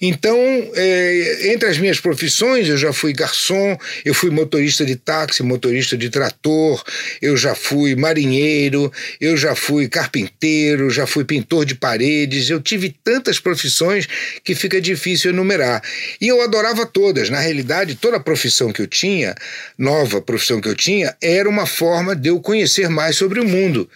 Então, 0.00 0.38
é, 0.74 1.52
entre 1.52 1.68
as 1.68 1.78
minhas 1.78 2.00
profissões, 2.00 2.68
eu 2.68 2.76
já 2.76 2.92
fui 2.92 3.12
garçom, 3.12 3.76
eu 4.04 4.14
fui 4.14 4.30
motorista 4.30 4.84
de 4.84 4.96
táxi, 4.96 5.42
motorista 5.42 5.96
de 5.96 6.08
trator, 6.08 6.82
eu 7.20 7.36
já 7.36 7.54
fui 7.54 7.96
marinheiro, 7.96 8.92
eu 9.20 9.36
já 9.36 9.54
fui 9.54 9.88
carpinteiro, 9.88 10.88
já 10.90 11.06
fui 11.06 11.24
pintor 11.24 11.64
de 11.64 11.74
paredes. 11.74 12.48
Eu 12.48 12.60
tive 12.60 12.94
tantas 13.02 13.40
profissões 13.40 14.06
que 14.44 14.54
fica 14.54 14.80
difícil 14.80 15.30
enumerar. 15.32 15.82
E 16.20 16.28
eu 16.28 16.40
adorava 16.42 16.86
todas. 16.86 17.28
Na 17.28 17.40
realidade, 17.40 17.96
toda 17.96 18.20
profissão 18.20 18.72
que 18.72 18.82
eu 18.82 18.86
tinha, 18.86 19.34
nova 19.76 20.20
profissão 20.20 20.60
que 20.60 20.68
eu 20.68 20.76
tinha, 20.76 21.16
era 21.20 21.48
uma 21.48 21.66
forma 21.66 22.14
de 22.14 22.28
eu 22.28 22.40
conhecer 22.40 22.88
mais 22.88 23.16
sobre 23.16 23.40
o 23.40 23.44
mundo 23.44 23.88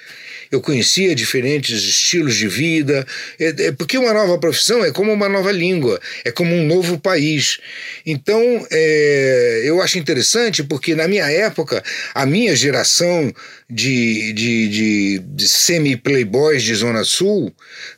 eu 0.52 0.60
conhecia 0.60 1.14
diferentes 1.14 1.82
estilos 1.82 2.36
de 2.36 2.46
vida, 2.46 3.06
é, 3.40 3.68
é, 3.68 3.72
porque 3.72 3.96
uma 3.96 4.12
nova 4.12 4.36
profissão 4.36 4.84
é 4.84 4.92
como 4.92 5.10
uma 5.10 5.26
nova 5.26 5.50
língua, 5.50 5.91
é 6.24 6.30
como 6.30 6.54
um 6.54 6.66
novo 6.66 6.98
país. 6.98 7.58
Então, 8.04 8.66
é, 8.70 9.62
eu 9.64 9.80
acho 9.80 9.98
interessante 9.98 10.62
porque 10.62 10.94
na 10.94 11.08
minha 11.08 11.30
época, 11.30 11.82
a 12.14 12.26
minha 12.26 12.54
geração 12.54 13.32
de, 13.74 14.32
de, 14.34 14.68
de, 14.68 15.18
de 15.18 15.48
semi-playboys 15.48 16.62
de 16.62 16.74
Zona 16.74 17.04
Sul 17.04 17.50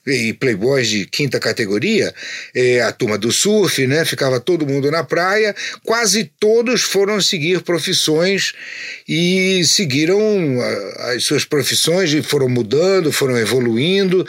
e 0.06 0.32
playboys 0.32 0.88
de 0.88 1.04
quinta 1.04 1.40
categoria, 1.40 2.14
é, 2.54 2.80
a 2.80 2.92
turma 2.92 3.18
do 3.18 3.32
surf, 3.32 3.84
né? 3.86 4.04
Ficava 4.04 4.38
todo 4.38 4.66
mundo 4.66 4.88
na 4.90 5.02
praia, 5.02 5.54
quase 5.82 6.30
todos 6.38 6.82
foram 6.82 7.20
seguir 7.20 7.62
profissões 7.62 8.52
e 9.08 9.64
seguiram 9.64 10.16
as 11.14 11.24
suas 11.24 11.44
profissões 11.44 12.12
e 12.12 12.22
foram 12.22 12.48
mudando, 12.48 13.10
foram 13.10 13.36
evoluindo, 13.36 14.24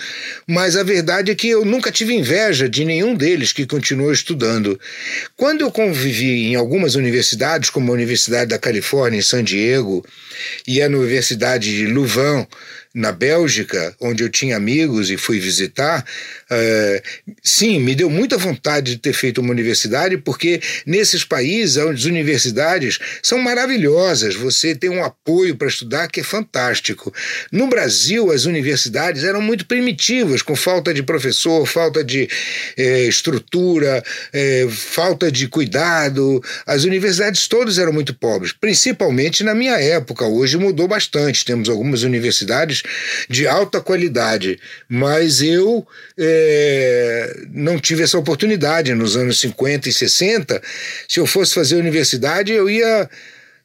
mas 0.48 0.76
a 0.76 0.82
verdade 0.82 1.32
é 1.32 1.36
que 1.36 1.50
eu 1.50 1.64
nunca 1.64 1.92
tive 1.92 2.16
inveja 2.16 2.68
de 2.68 2.84
nenhum 2.84 3.14
deles 3.14 3.54
que 3.54 3.68
continuou 3.68 4.12
estudando. 4.12 4.80
Quando 5.38 5.62
eu 5.62 5.72
convivi 5.72 6.48
em 6.48 6.56
algumas 6.56 6.96
universidades, 6.96 7.70
como 7.70 7.92
a 7.92 7.96
Universidade 7.96 8.50
da 8.50 8.58
Califórnia 8.58 9.20
em 9.20 9.22
San 9.22 9.44
Diego 9.44 10.04
e 10.68 10.82
a 10.82 10.88
Universidade 10.88 11.35
de 11.36 11.88
Louvain 11.88 12.48
na 12.96 13.12
Bélgica, 13.12 13.94
onde 14.00 14.24
eu 14.24 14.30
tinha 14.30 14.56
amigos 14.56 15.12
e 15.12 15.18
fui 15.18 15.38
visitar, 15.38 16.06
é, 16.50 17.04
sim, 17.44 17.78
me 17.78 17.94
deu 17.94 18.10
muita 18.10 18.38
vontade 18.38 18.92
de 18.92 18.98
ter 19.02 19.12
feito 19.12 19.42
uma 19.42 19.52
universidade, 19.52 20.18
porque 20.18 20.62
nesses 20.86 21.26
países, 21.26 21.78
as 21.78 22.06
universidades 22.06 22.98
são 23.22 23.38
maravilhosas, 23.38 24.34
você 24.34 24.74
tem 24.74 24.90
um 24.90 25.04
apoio 25.04 25.58
para 25.58 25.68
estudar 25.68 26.08
que 26.08 26.22
é 26.22 26.24
fantástico. 26.24 27.14
No 27.52 27.68
Brasil, 27.68 28.32
as 28.32 28.46
universidades 28.46 29.26
eram 29.26 29.42
muito 29.42 29.66
primitivas, 29.66 30.42
com 30.42 30.56
falta 30.56 30.94
de 30.94 31.04
professor, 31.04 31.66
falta 31.66 32.02
de 32.02 32.30
é, 32.78 33.04
estrutura, 33.04 34.02
é, 34.32 34.68
falta 34.70 35.30
de 35.30 35.50
cuidado. 35.50 36.42
As 36.66 36.86
universidades 36.86 37.46
todas 37.50 37.78
eram 37.78 37.92
muito 37.92 38.14
pobres, 38.14 38.54
principalmente 38.54 39.44
na 39.44 39.54
minha 39.54 39.78
época. 39.78 40.26
Hoje 40.26 40.58
mudou 40.58 40.88
bastante, 40.88 41.44
temos 41.44 41.68
algumas 41.68 42.04
universidades 42.04 42.85
de 43.30 43.48
alta 43.48 43.82
qualidade, 43.82 44.60
mas 44.88 45.42
eu 45.42 45.86
é, 46.18 47.46
não 47.52 47.80
tive 47.80 48.04
essa 48.04 48.18
oportunidade 48.18 48.94
nos 48.94 49.16
anos 49.16 49.40
50 49.40 49.90
e 49.90 49.94
60. 49.94 50.62
Se 51.08 51.20
eu 51.20 51.26
fosse 51.26 51.54
fazer 51.54 51.76
universidade, 51.76 52.52
eu 52.52 52.70
ia 52.70 53.10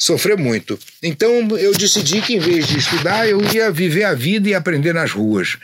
sofrer 0.01 0.39
muito. 0.39 0.79
Então 1.03 1.31
eu 1.59 1.73
decidi 1.73 2.23
que 2.23 2.35
em 2.35 2.39
vez 2.39 2.67
de 2.67 2.79
estudar, 2.79 3.29
eu 3.29 3.39
ia 3.53 3.71
viver 3.71 4.05
a 4.05 4.15
vida 4.15 4.49
e 4.49 4.55
aprender 4.55 4.95
nas 4.95 5.13
ruas. 5.13 5.59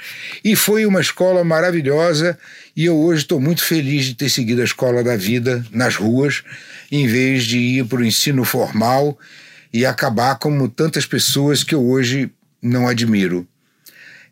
E 0.45 0.55
foi 0.55 0.85
uma 0.85 1.01
escola 1.01 1.43
maravilhosa 1.43 2.39
e 2.77 2.85
eu 2.85 2.95
hoje 2.95 3.23
estou 3.23 3.41
muito 3.41 3.65
feliz 3.65 4.05
de 4.05 4.15
ter 4.15 4.29
seguido 4.29 4.61
a 4.61 4.65
escola 4.65 5.03
da 5.03 5.17
vida 5.17 5.65
nas 5.73 5.97
ruas, 5.97 6.43
em 6.93 7.07
vez 7.07 7.45
de 7.45 7.59
ir 7.59 7.87
para 7.87 8.01
o 8.01 8.05
ensino 8.05 8.45
formal 8.45 9.19
e 9.73 9.87
acabar 9.87 10.39
como 10.39 10.69
tantas 10.69 11.07
pessoas 11.07 11.65
que 11.65 11.75
eu 11.75 11.83
hoje 11.83 12.31
não 12.67 12.89
admiro. 12.89 13.47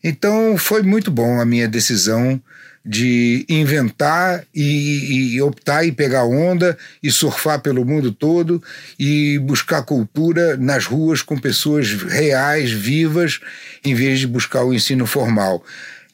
Então 0.03 0.59
foi 0.59 0.83
muito 0.83 1.11
bom 1.11 1.41
a 1.41 1.45
minha 1.47 1.67
decisão 1.67 2.41
de 2.85 3.47
inventar 3.49 4.45
e, 4.55 5.35
e, 5.35 5.41
optar 5.41 5.85
e 5.85 5.93
pegar 5.93 6.25
onda 6.25 6.77
e 7.03 7.11
surfar 7.11 7.61
pelo 7.61 7.83
mundo 7.83 8.13
todo 8.13 8.63
e 8.99 9.39
buscar 9.39 9.83
cultura 9.83 10.57
nas 10.59 10.85
ruas 10.85 11.23
com 11.23 11.39
pessoas 11.39 11.91
reais, 11.95 12.71
vivas, 12.71 13.41
em 13.83 13.95
vez 13.95 14.21
de 14.21 14.27
buscar 14.27 14.65
o 14.65 14.75
ensino 14.75 15.07
formal. 15.07 15.65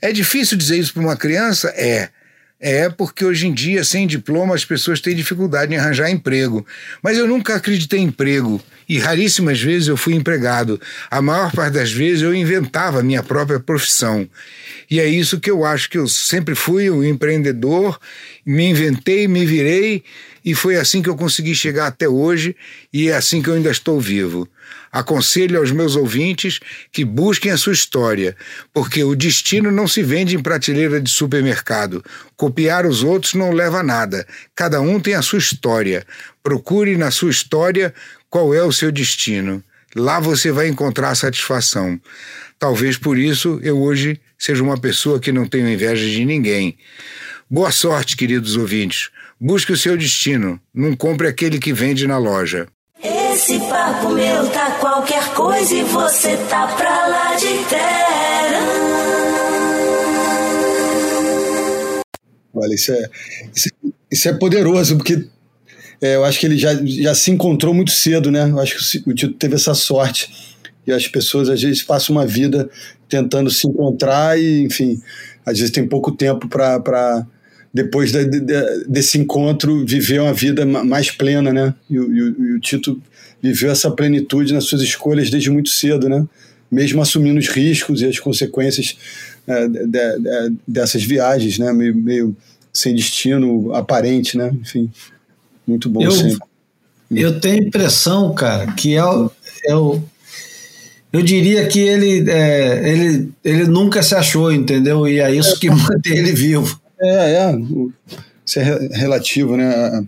É 0.01 0.13
difícil 0.13 0.57
dizer 0.57 0.79
isso 0.79 0.93
para 0.93 1.03
uma 1.03 1.17
criança? 1.17 1.69
É. 1.77 2.11
É 2.61 2.91
porque 2.91 3.25
hoje 3.25 3.47
em 3.47 3.55
dia, 3.55 3.83
sem 3.83 4.07
diploma, 4.07 4.55
as 4.55 4.67
pessoas 4.67 5.01
têm 5.01 5.17
dificuldade 5.17 5.73
em 5.73 5.79
arranjar 5.79 6.11
emprego. 6.11 6.67
Mas 7.03 7.17
eu 7.17 7.27
nunca 7.27 7.55
acreditei 7.55 8.01
em 8.01 8.05
emprego 8.05 8.63
e 8.87 8.99
raríssimas 8.99 9.59
vezes 9.59 9.89
eu 9.89 9.97
fui 9.97 10.15
empregado. 10.15 10.79
A 11.11 11.23
maior 11.23 11.53
parte 11.53 11.75
das 11.75 11.91
vezes 11.91 12.23
eu 12.23 12.35
inventava 12.35 13.01
a 13.01 13.03
minha 13.03 13.23
própria 13.23 13.59
profissão. 13.59 14.29
E 14.91 15.01
é 15.01 15.07
isso 15.07 15.41
que 15.41 15.51
eu 15.51 15.65
acho 15.65 15.89
que 15.89 15.97
eu 15.97 16.07
sempre 16.07 16.55
fui 16.55 16.91
um 16.91 17.03
empreendedor, 17.03 17.99
me 18.45 18.67
inventei, 18.67 19.27
me 19.27 19.47
virei 19.47 20.05
e 20.45 20.55
foi 20.55 20.77
assim 20.77 21.01
que 21.01 21.09
eu 21.09 21.17
consegui 21.17 21.55
chegar 21.55 21.87
até 21.87 22.09
hoje 22.09 22.55
e 22.93 23.09
é 23.09 23.15
assim 23.15 23.41
que 23.41 23.49
eu 23.49 23.55
ainda 23.55 23.71
estou 23.71 23.99
vivo. 23.99 24.47
Aconselho 24.93 25.59
aos 25.59 25.71
meus 25.71 25.95
ouvintes 25.95 26.59
que 26.91 27.05
busquem 27.05 27.53
a 27.53 27.57
sua 27.57 27.73
história, 27.73 28.37
porque 28.73 29.05
o 29.05 29.15
destino 29.15 29.71
não 29.71 29.87
se 29.87 30.03
vende 30.03 30.35
em 30.35 30.43
prateleira 30.43 31.01
de 31.01 31.09
supermercado. 31.09 32.05
Copiar 32.37 32.85
os 32.85 33.05
outros 33.05 33.35
não 33.35 33.53
leva 33.53 33.81
a 33.81 33.83
nada. 33.85 34.27
Cada 34.55 34.81
um 34.81 34.99
tem 34.99 35.15
a 35.15 35.23
sua 35.23 35.39
história. 35.39 36.05
Procure 36.43 36.97
na 36.97 37.11
sua 37.11 37.31
história 37.31 37.95
qual 38.29 38.53
é 38.53 38.63
o 38.63 38.73
seu 38.73 38.91
destino. 38.91 39.63
Lá 39.95 40.19
você 40.19 40.51
vai 40.51 40.69
encontrar 40.69 41.15
satisfação. 41.15 42.01
Talvez 42.59 42.97
por 42.97 43.17
isso 43.17 43.61
eu 43.63 43.81
hoje 43.81 44.21
seja 44.39 44.63
uma 44.63 44.79
pessoa 44.79 45.21
que 45.21 45.33
não 45.33 45.47
tenho 45.47 45.69
inveja 45.69 46.09
de 46.09 46.25
ninguém. 46.25 46.77
Boa 47.49 47.71
sorte, 47.71 48.17
queridos 48.17 48.57
ouvintes. 48.57 49.11
Busque 49.41 49.73
o 49.73 49.77
seu 49.77 49.97
destino. 49.97 50.61
Não 50.75 50.95
compre 50.95 51.27
aquele 51.27 51.59
que 51.59 51.73
vende 51.73 52.07
na 52.07 52.19
loja. 52.19 52.69
Esse 53.33 53.61
papo 53.61 54.09
meu 54.09 54.51
tá 54.51 54.73
qualquer 54.81 55.33
coisa 55.35 55.73
e 55.73 55.85
você 55.85 56.37
tá 56.49 56.67
pra 56.67 57.07
lá 57.07 57.37
de 57.37 57.65
terra. 57.69 58.61
Olha, 62.53 62.75
isso 62.75 62.93
é, 62.93 63.09
isso, 63.55 63.69
isso 64.11 64.29
é 64.29 64.33
poderoso, 64.33 64.97
porque 64.97 65.29
é, 66.01 66.17
eu 66.17 66.25
acho 66.25 66.41
que 66.41 66.47
ele 66.47 66.59
já, 66.59 66.75
já 66.85 67.15
se 67.15 67.31
encontrou 67.31 67.73
muito 67.73 67.93
cedo, 67.93 68.33
né? 68.33 68.51
Eu 68.51 68.59
acho 68.59 68.77
que 68.77 69.11
o 69.11 69.15
Tito 69.15 69.35
teve 69.35 69.55
essa 69.55 69.75
sorte. 69.75 70.59
E 70.85 70.91
as 70.91 71.07
pessoas, 71.07 71.49
às 71.49 71.63
vezes, 71.63 71.85
passam 71.85 72.17
uma 72.17 72.27
vida 72.27 72.69
tentando 73.09 73.49
se 73.49 73.69
encontrar 73.69 74.41
e, 74.41 74.65
enfim, 74.65 75.01
às 75.47 75.57
vezes 75.59 75.73
tem 75.73 75.87
pouco 75.87 76.11
tempo 76.11 76.49
para 76.49 77.25
depois 77.73 78.11
de, 78.11 78.25
de, 78.25 78.85
desse 78.89 79.17
encontro, 79.19 79.87
viver 79.87 80.21
uma 80.21 80.35
vida 80.35 80.67
mais 80.67 81.11
plena, 81.11 81.53
né? 81.53 81.75
E, 81.89 81.95
e, 81.95 81.99
e, 81.99 82.53
o 82.57 82.61
Tito 82.61 83.01
viveu 83.43 83.71
essa 83.71 83.91
plenitude 83.91 84.53
nas 84.53 84.65
suas 84.65 84.83
escolhas 84.83 85.31
desde 85.31 85.51
muito 85.51 85.71
cedo, 85.71 86.09
né? 86.09 86.27
Mesmo 86.71 87.03
assumindo 87.03 87.39
os 87.39 87.49
riscos 87.49 88.01
e 88.03 88.07
as 88.07 88.19
consequências 88.19 88.97
é, 89.47 89.69
de, 89.69 90.53
dessas 90.67 91.03
viagens, 91.03 91.59
né? 91.59 91.73
Meio, 91.73 91.95
meio, 91.97 92.37
sem 92.73 92.95
destino 92.95 93.75
aparente, 93.75 94.37
né? 94.37 94.53
Enfim, 94.61 94.91
muito 95.67 95.89
bom 95.89 96.03
eu, 96.03 96.13
sempre. 96.13 96.49
Eu 97.11 97.41
tenho 97.41 97.63
a 97.63 97.67
impressão, 97.67 98.33
cara, 98.35 98.73
que 98.73 98.95
é 98.95 99.05
o, 99.05 99.31
é 99.67 99.75
o 99.75 100.01
eu 101.13 101.23
diria 101.23 101.67
que 101.67 101.81
ele, 101.81 102.31
é, 102.31 102.93
ele, 102.93 103.33
ele 103.45 103.65
nunca 103.65 104.03
se 104.03 104.15
achou, 104.15 104.53
entendeu? 104.53 105.09
E 105.09 105.19
é 105.19 105.35
isso 105.35 105.59
que 105.59 105.69
mantém 105.71 106.19
ele 106.19 106.33
vivo. 106.33 106.81
É, 107.01 107.33
é. 107.33 107.59
Isso 108.47 108.61
é 108.61 108.89
relativo, 108.93 109.57
né? 109.57 110.05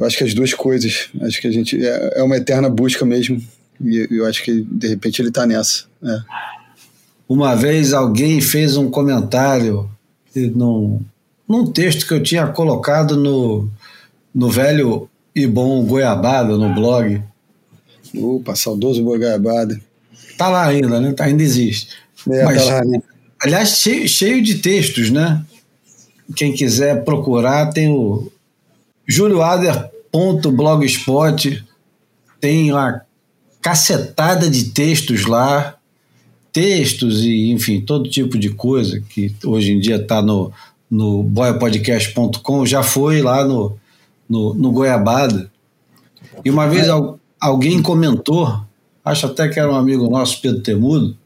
Eu 0.00 0.06
acho 0.06 0.16
que 0.16 0.24
as 0.24 0.32
duas 0.32 0.54
coisas. 0.54 1.10
Acho 1.20 1.38
que 1.42 1.46
a 1.46 1.50
gente. 1.50 1.76
É, 1.84 2.20
é 2.20 2.22
uma 2.22 2.38
eterna 2.38 2.70
busca 2.70 3.04
mesmo. 3.04 3.38
E 3.78 4.08
eu 4.10 4.24
acho 4.24 4.42
que, 4.42 4.62
de 4.62 4.88
repente, 4.88 5.20
ele 5.20 5.28
está 5.28 5.46
nessa. 5.46 5.84
É. 6.02 6.20
Uma 7.28 7.54
vez 7.54 7.92
alguém 7.92 8.40
fez 8.40 8.78
um 8.78 8.90
comentário 8.90 9.90
num, 10.34 11.02
num 11.46 11.70
texto 11.70 12.06
que 12.06 12.14
eu 12.14 12.22
tinha 12.22 12.46
colocado 12.46 13.14
no, 13.14 13.68
no 14.34 14.50
velho 14.50 15.08
e 15.34 15.46
bom 15.46 15.84
Goiabada, 15.84 16.56
no 16.56 16.74
blog. 16.74 17.22
Opa, 18.16 18.56
saudoso 18.56 19.04
Goiabada. 19.04 19.78
Tá 20.38 20.48
lá 20.48 20.66
ainda, 20.66 20.98
né? 20.98 21.12
Tá, 21.12 21.24
ainda 21.24 21.42
existe. 21.42 21.88
É, 22.26 22.42
Mas, 22.44 22.64
tá 22.64 22.74
lá, 22.76 22.84
né? 22.86 23.02
Aliás, 23.38 23.68
cheio, 23.78 24.08
cheio 24.08 24.42
de 24.42 24.56
textos, 24.56 25.10
né? 25.10 25.44
Quem 26.34 26.54
quiser 26.54 27.04
procurar, 27.04 27.70
tem 27.70 27.90
o 27.90 28.32
julioader.blogspot, 29.10 31.64
tem 32.40 32.72
uma 32.72 33.02
cacetada 33.60 34.48
de 34.48 34.66
textos 34.66 35.26
lá, 35.26 35.74
textos 36.52 37.24
e, 37.24 37.50
enfim, 37.50 37.80
todo 37.80 38.08
tipo 38.08 38.38
de 38.38 38.50
coisa 38.50 39.00
que 39.00 39.34
hoje 39.44 39.72
em 39.72 39.80
dia 39.80 39.96
está 39.96 40.22
no, 40.22 40.52
no 40.88 41.24
boiapodcast.com, 41.24 42.64
já 42.64 42.84
foi 42.84 43.20
lá 43.20 43.44
no, 43.44 43.76
no, 44.28 44.54
no 44.54 44.70
Goiabada. 44.70 45.50
E 46.44 46.50
uma 46.50 46.68
vez 46.68 46.86
alguém 47.40 47.82
comentou, 47.82 48.64
acho 49.04 49.26
até 49.26 49.48
que 49.48 49.58
era 49.58 49.72
um 49.72 49.76
amigo 49.76 50.08
nosso, 50.08 50.40
Pedro 50.40 50.62
Temudo, 50.62 51.18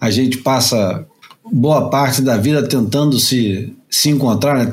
a 0.00 0.08
gente 0.10 0.38
passa 0.38 1.04
boa 1.50 1.90
parte 1.90 2.22
da 2.22 2.36
vida 2.36 2.66
tentando 2.66 3.18
se, 3.18 3.72
se 3.90 4.08
encontrar, 4.10 4.64
né? 4.64 4.70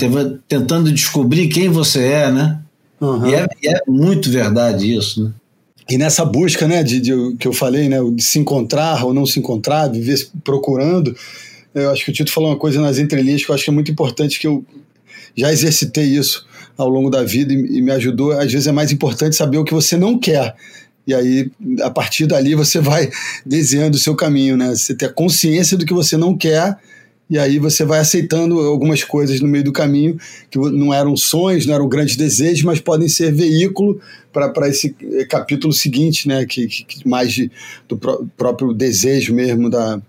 tentando 0.47 0.91
descobrir 0.91 1.47
quem 1.47 1.69
você 1.69 2.03
é, 2.03 2.31
né? 2.31 2.59
Uhum. 2.99 3.27
E, 3.27 3.35
é, 3.35 3.47
e, 3.63 3.67
é, 3.67 3.81
muito 3.87 4.29
verdade 4.29 4.93
isso, 4.93 5.23
né? 5.23 5.33
E 5.89 5.97
nessa 5.97 6.23
busca, 6.23 6.67
né, 6.67 6.83
de, 6.83 6.99
de, 6.99 7.35
que 7.39 7.47
eu 7.47 7.53
falei, 7.53 7.89
né, 7.89 7.97
de 8.13 8.23
se 8.23 8.37
encontrar 8.37 9.03
ou 9.03 9.11
não 9.11 9.25
se 9.25 9.39
encontrar, 9.39 9.87
viver 9.87 10.29
procurando, 10.43 11.15
eu 11.73 11.89
acho 11.89 12.05
que 12.05 12.11
o 12.11 12.13
Tito 12.13 12.31
falou 12.31 12.51
uma 12.51 12.57
coisa 12.59 12.79
nas 12.79 12.99
entrelinhas 12.99 13.43
que 13.43 13.49
eu 13.49 13.55
acho 13.55 13.63
que 13.63 13.71
é 13.71 13.73
muito 13.73 13.91
importante, 13.91 14.39
que 14.39 14.45
eu 14.45 14.63
já 15.35 15.51
exercitei 15.51 16.05
isso 16.05 16.45
ao 16.77 16.87
longo 16.87 17.09
da 17.09 17.23
vida 17.23 17.51
e, 17.53 17.77
e 17.77 17.81
me 17.81 17.91
ajudou. 17.91 18.33
Às 18.33 18.51
vezes 18.51 18.67
é 18.67 18.71
mais 18.71 18.91
importante 18.91 19.35
saber 19.35 19.57
o 19.57 19.63
que 19.63 19.73
você 19.73 19.97
não 19.97 20.19
quer. 20.19 20.55
E 21.09 21.13
aí, 21.15 21.51
a 21.81 21.89
partir 21.89 22.27
dali, 22.27 22.53
você 22.53 22.79
vai 22.79 23.09
desenhando 23.43 23.95
o 23.95 23.97
seu 23.97 24.15
caminho, 24.15 24.55
né? 24.55 24.69
Você 24.75 24.93
ter 24.93 25.11
consciência 25.11 25.75
do 25.75 25.83
que 25.83 25.91
você 25.91 26.15
não 26.15 26.37
quer 26.37 26.77
e 27.27 27.39
aí 27.39 27.57
você 27.57 27.83
vai 27.83 27.97
aceitando 27.97 28.59
algumas 28.59 29.03
coisas 29.03 29.41
no 29.41 29.47
meio 29.47 29.63
do 29.63 29.71
caminho 29.71 30.19
que 30.51 30.59
não 30.59 30.93
eram 30.93 31.17
sonhos, 31.17 31.65
não 31.65 31.73
eram 31.73 31.89
grandes 31.89 32.15
desejos, 32.15 32.63
mas 32.63 32.79
podem 32.79 33.09
ser 33.09 33.31
veículo 33.33 33.99
para 34.31 34.69
esse 34.69 34.91
capítulo 35.27 35.73
seguinte, 35.73 36.27
né? 36.27 36.45
Que, 36.45 36.67
que 36.67 37.07
mais 37.07 37.33
de, 37.33 37.51
do 37.87 37.97
pró 37.97 38.23
próprio 38.37 38.71
desejo 38.71 39.33
mesmo 39.33 39.67
da, 39.67 39.99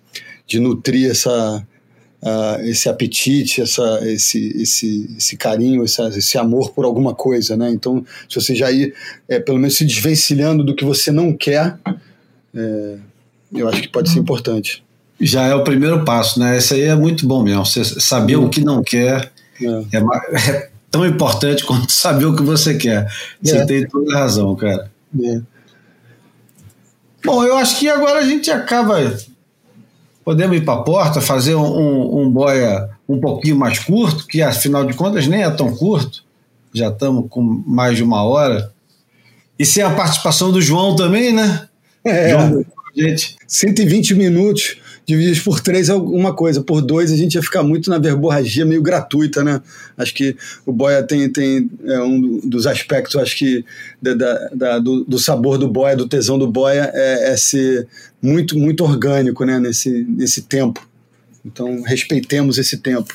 de 0.46 0.60
nutrir 0.60 1.10
essa, 1.10 1.66
uh, 2.22 2.60
esse 2.62 2.88
apetite, 2.88 3.62
essa, 3.62 4.00
esse, 4.04 4.62
esse, 4.62 5.10
esse 5.16 5.36
carinho, 5.36 5.84
essa, 5.84 6.08
esse 6.08 6.36
amor 6.38 6.70
por 6.72 6.84
alguma 6.84 7.14
coisa, 7.14 7.56
né? 7.56 7.70
Então, 7.70 8.04
se 8.28 8.34
você 8.34 8.54
já 8.54 8.70
ir, 8.70 8.94
é, 9.28 9.38
pelo 9.40 9.58
menos 9.58 9.76
se 9.76 9.84
desvencilhando 9.84 10.64
do 10.64 10.74
que 10.74 10.84
você 10.84 11.10
não 11.10 11.32
quer, 11.32 11.76
é, 12.54 12.96
Eu 13.52 13.68
acho 13.68 13.82
que 13.82 13.88
pode 13.88 14.10
ser 14.10 14.18
importante. 14.20 14.82
Já 15.20 15.44
é 15.44 15.54
o 15.54 15.64
primeiro 15.64 16.04
passo, 16.04 16.38
né? 16.38 16.56
Esse 16.56 16.74
aí 16.74 16.82
é 16.82 16.94
muito 16.94 17.26
bom 17.26 17.42
mesmo. 17.42 17.66
Você 17.66 17.84
saber 17.84 18.36
o 18.36 18.48
que 18.48 18.60
não 18.64 18.82
quer 18.82 19.32
É. 19.60 19.96
é, 19.96 20.00
é 20.50 20.70
tão 20.90 21.04
importante 21.06 21.64
quanto 21.64 21.92
saber 21.92 22.24
o 22.26 22.34
que 22.34 22.42
você 22.42 22.74
quer. 22.74 23.06
Você 23.42 23.58
É. 23.58 23.66
tem 23.66 23.86
toda 23.86 24.16
a 24.16 24.20
razão, 24.20 24.54
cara. 24.56 24.90
É. 25.22 25.40
Bom, 27.24 27.44
eu 27.44 27.56
acho 27.58 27.78
que 27.78 27.88
agora 27.88 28.20
a 28.20 28.24
gente 28.24 28.50
acaba. 28.50 28.98
Podemos 30.24 30.56
ir 30.56 30.64
para 30.64 30.74
a 30.74 30.82
porta, 30.82 31.20
fazer 31.20 31.54
um, 31.54 31.64
um, 31.64 32.20
um 32.22 32.30
boia 32.30 32.88
um 33.08 33.18
pouquinho 33.18 33.56
mais 33.56 33.78
curto, 33.78 34.26
que 34.26 34.42
afinal 34.42 34.84
de 34.84 34.94
contas 34.94 35.26
nem 35.26 35.42
é 35.42 35.50
tão 35.50 35.74
curto. 35.74 36.22
Já 36.72 36.88
estamos 36.88 37.26
com 37.28 37.42
mais 37.42 37.96
de 37.96 38.02
uma 38.02 38.22
hora. 38.22 38.72
E 39.58 39.66
sem 39.66 39.82
a 39.82 39.90
participação 39.90 40.52
do 40.52 40.60
João 40.60 40.94
também, 40.94 41.32
né? 41.32 41.68
É. 42.04 42.30
João, 42.30 42.64
gente. 42.96 43.36
120 43.46 44.14
minutos 44.14 44.76
divididos 45.10 45.40
por 45.40 45.60
três 45.60 45.88
é 45.88 45.92
alguma 45.92 46.34
coisa. 46.34 46.62
Por 46.62 46.80
dois 46.80 47.12
a 47.12 47.16
gente 47.16 47.34
ia 47.34 47.42
ficar 47.42 47.62
muito 47.62 47.90
na 47.90 47.98
verborragia 47.98 48.64
meio 48.64 48.82
gratuita, 48.82 49.44
né? 49.44 49.60
Acho 49.98 50.14
que 50.14 50.36
o 50.64 50.72
boia 50.72 51.02
tem, 51.02 51.28
tem 51.30 51.70
é, 51.84 52.00
um 52.00 52.40
dos 52.44 52.66
aspectos, 52.66 53.16
acho 53.16 53.36
que 53.36 53.64
da, 54.00 54.14
da- 54.52 54.78
do, 54.78 55.04
do 55.04 55.18
sabor 55.18 55.58
do 55.58 55.68
boia, 55.68 55.94
do 55.96 56.08
tesão 56.08 56.38
do 56.38 56.46
boia 56.50 56.90
é, 56.94 57.32
é 57.32 57.36
ser 57.36 57.86
muito, 58.22 58.58
muito 58.58 58.82
orgânico, 58.84 59.44
né? 59.44 59.58
Nesse, 59.58 60.04
nesse 60.08 60.42
tempo. 60.42 60.86
Então 61.44 61.82
respeitemos 61.82 62.58
esse 62.58 62.78
tempo. 62.78 63.14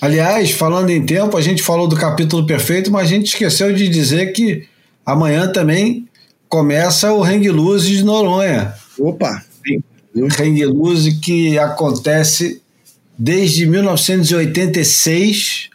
Aliás, 0.00 0.52
falando 0.52 0.90
em 0.90 1.04
tempo, 1.04 1.36
a 1.36 1.40
gente 1.42 1.62
falou 1.62 1.88
do 1.88 1.96
capítulo 1.96 2.46
perfeito, 2.46 2.90
mas 2.90 3.08
a 3.08 3.10
gente 3.10 3.26
esqueceu 3.26 3.72
de 3.74 3.88
dizer 3.88 4.32
que 4.32 4.64
amanhã 5.04 5.48
também 5.50 6.06
começa 6.48 7.12
o 7.12 7.22
Hang 7.22 7.48
Loose 7.50 7.88
de 7.90 8.04
Noronha. 8.04 8.72
Opa! 8.98 9.44
Hang 10.16 10.64
Loose 10.66 11.20
que 11.20 11.58
acontece 11.58 12.62
desde 13.16 13.66
1986, 13.66 15.70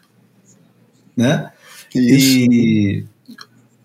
né? 1.15 1.49
E 1.95 3.05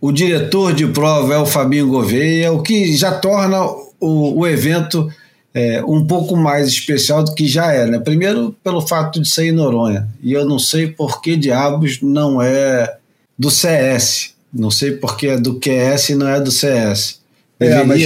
o 0.00 0.12
diretor 0.12 0.72
de 0.72 0.86
prova 0.86 1.34
é 1.34 1.38
o 1.38 1.46
Fabinho 1.46 1.88
Gouveia, 1.88 2.52
o 2.52 2.62
que 2.62 2.96
já 2.96 3.18
torna 3.18 3.64
o, 4.00 4.40
o 4.40 4.46
evento 4.46 5.12
é, 5.52 5.82
um 5.84 6.06
pouco 6.06 6.36
mais 6.36 6.68
especial 6.68 7.24
do 7.24 7.34
que 7.34 7.46
já 7.46 7.72
é, 7.72 7.86
né? 7.86 7.98
Primeiro, 7.98 8.54
pelo 8.62 8.86
fato 8.86 9.20
de 9.20 9.28
ser 9.28 9.46
em 9.46 9.52
Noronha. 9.52 10.08
E 10.22 10.32
eu 10.32 10.44
não 10.44 10.58
sei 10.58 10.86
por 10.86 11.20
que 11.20 11.36
diabos 11.36 12.00
não 12.00 12.40
é 12.40 12.96
do 13.38 13.50
CS. 13.50 14.34
Não 14.52 14.70
sei 14.70 14.92
por 14.92 15.16
que 15.16 15.26
é 15.26 15.38
do 15.38 15.58
QS 15.58 16.10
e 16.10 16.14
não 16.14 16.28
é 16.28 16.40
do 16.40 16.50
CS. 16.50 17.20
É, 17.60 17.82
mas 17.82 18.02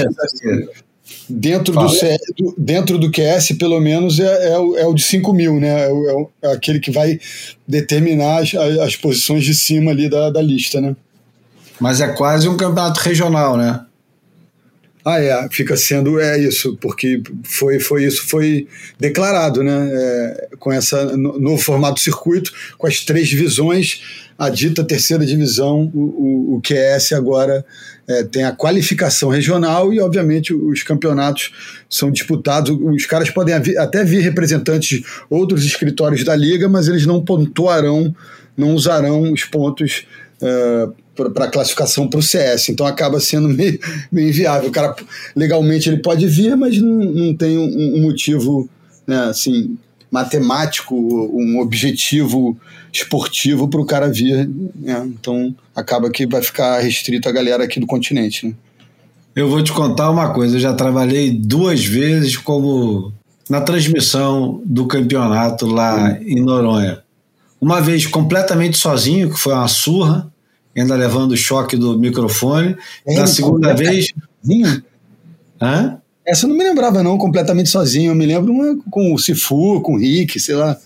dentro, 1.29 1.73
Fala. 1.75 1.89
do 1.89 1.95
do- 2.37 2.55
dentro 2.59 2.99
do 2.99 3.11
QS, 3.11 3.53
pelo 3.59 3.81
menos, 3.81 4.19
é, 4.19 4.53
é 4.53 4.59
o, 4.59 4.77
é 4.77 4.87
o 4.87 4.95
de 4.95 5.03
5 5.03 5.33
mil, 5.33 5.59
né? 5.61 5.83
É, 5.83 5.87
é 5.87 5.91
o- 6.15 6.31
é 6.43 6.53
aquele 6.53 6.81
que 6.81 6.91
vai 6.91 7.19
determinar 7.67 8.39
as, 8.43 8.55
as 8.55 8.97
posições 8.97 9.45
de 9.45 9.55
cima 9.55 9.91
ali 9.91 10.09
da, 10.09 10.31
da 10.31 10.43
lista, 10.43 10.81
né? 10.81 10.95
Mas 11.81 12.01
é 12.01 12.09
quase 12.09 12.49
um 12.49 12.57
campeonato 12.57 13.01
regional, 13.01 13.57
né? 13.57 13.81
Ah, 15.05 15.21
é, 15.21 15.49
fica 15.51 15.77
sendo 15.77 16.21
é 16.21 16.39
isso, 16.39 16.77
porque 16.81 17.21
foi, 17.43 17.81
foi 17.81 18.05
isso 18.05 18.25
foi 18.29 18.69
declarado, 18.99 19.63
né? 19.63 19.91
É, 19.93 20.49
com 20.61 20.73
essa 20.73 21.17
no, 21.17 21.41
no 21.41 21.59
formato 21.59 21.99
circuito, 21.99 22.53
com 22.79 22.87
as 22.87 23.01
três 23.01 23.29
divisões, 23.29 24.01
a 24.39 24.49
dita 24.49 24.85
terceira 24.85 25.27
divisão, 25.27 25.91
o, 25.93 26.01
o, 26.01 26.57
o 26.57 26.61
QS 26.61 27.13
agora 27.13 27.65
é, 28.09 28.23
tem 28.25 28.45
a 28.45 28.53
qualificação 28.53 29.29
regional 29.29 29.93
e, 29.93 30.01
obviamente, 30.01 30.53
os 30.55 30.83
campeonatos 30.83 31.53
são 31.89 32.11
disputados. 32.11 32.77
Os 32.81 33.07
caras 33.07 33.31
podem 33.31 33.55
até 33.55 34.05
vir 34.05 34.21
representantes 34.21 34.99
de 34.99 35.05
outros 35.29 35.65
escritórios 35.65 36.25
da 36.25 36.35
liga, 36.35 36.69
mas 36.69 36.89
eles 36.89 37.07
não 37.07 37.25
pontuarão, 37.25 38.15
não 38.57 38.75
usarão 38.75 39.33
os 39.33 39.45
pontos 39.45 40.07
para 41.31 41.49
classificação 41.49 42.09
para 42.09 42.19
o 42.19 42.23
CS. 42.23 42.71
Então 42.71 42.87
acaba 42.87 43.21
sendo 43.21 43.49
meio, 43.51 43.79
meio 44.11 44.29
inviável. 44.29 44.69
O 44.69 44.73
cara, 44.73 44.95
legalmente, 45.37 45.89
ele 45.89 45.99
pode 45.99 46.27
vir, 46.27 46.57
mas 46.57 46.79
não, 46.79 46.89
não 46.89 47.35
tem 47.35 47.59
um, 47.59 47.97
um 47.97 48.03
motivo 48.03 48.69
né, 49.07 49.17
assim, 49.25 49.77
matemático, 50.11 50.95
um 50.95 51.59
objetivo 51.61 52.57
esportivo 52.93 53.67
para 53.69 53.81
o 53.81 53.87
cara 53.87 54.09
vir. 54.09 54.49
né? 54.77 55.03
Então 55.07 55.55
acaba 55.75 56.11
que 56.11 56.27
vai 56.27 56.43
ficar 56.43 56.81
restrito 56.81 57.29
a 57.29 57.33
galera 57.33 57.65
aqui 57.65 57.81
do 57.81 57.87
continente. 57.87 58.47
Né? 58.47 58.55
Eu 59.35 59.49
vou 59.49 59.63
te 59.63 59.73
contar 59.73 60.11
uma 60.11 60.33
coisa, 60.35 60.57
eu 60.57 60.61
já 60.61 60.75
trabalhei 60.75 61.31
duas 61.31 61.85
vezes 61.85 62.37
como 62.37 63.13
na 63.49 63.61
transmissão 63.61 64.61
do 64.65 64.87
campeonato 64.87 65.67
lá 65.67 66.19
em 66.21 66.41
Noronha. 66.41 67.03
Uma 67.61 67.81
vez 67.81 68.07
completamente 68.07 68.77
sozinho, 68.77 69.31
que 69.31 69.39
foi 69.39 69.55
uma 69.55 69.69
surra, 69.69 70.32
ainda 70.77 70.95
levando 70.97 71.33
o 71.33 71.37
choque 71.37 71.77
do 71.77 71.99
microfone. 71.99 72.77
É, 73.07 73.15
Na 73.21 73.27
segunda 73.27 73.75
vez. 73.75 74.09
Sozinho? 74.43 74.83
Hã? 75.61 75.99
Essa 76.25 76.45
eu 76.47 76.51
não 76.51 76.57
me 76.57 76.65
lembrava, 76.65 77.03
não, 77.03 77.19
completamente 77.19 77.69
sozinho. 77.69 78.13
Eu 78.13 78.15
me 78.15 78.25
lembro 78.27 78.53
uma 78.53 78.79
com 78.91 79.13
o 79.13 79.19
Sifu, 79.19 79.81
com 79.81 79.95
o 79.95 79.99
Rick, 79.99 80.39
sei 80.39 80.55
lá. 80.55 80.77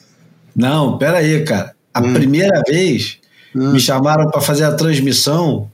Não, 0.54 0.96
peraí, 0.98 1.44
cara. 1.44 1.74
A 1.92 2.00
Hum. 2.00 2.12
primeira 2.14 2.62
vez 2.66 3.18
me 3.54 3.80
chamaram 3.80 4.30
para 4.30 4.40
fazer 4.40 4.64
a 4.64 4.72
transmissão 4.74 5.70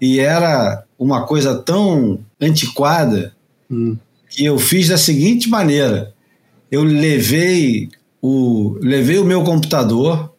e 0.00 0.20
era 0.20 0.84
uma 0.98 1.26
coisa 1.26 1.54
tão 1.56 2.20
antiquada 2.40 3.32
Hum. 3.70 3.96
que 4.30 4.44
eu 4.44 4.58
fiz 4.58 4.88
da 4.88 4.96
seguinte 4.98 5.48
maneira: 5.48 6.12
eu 6.70 6.82
levei 6.84 7.88
o, 8.22 8.76
levei 8.80 9.18
o 9.18 9.24
meu 9.24 9.42
computador, 9.44 10.32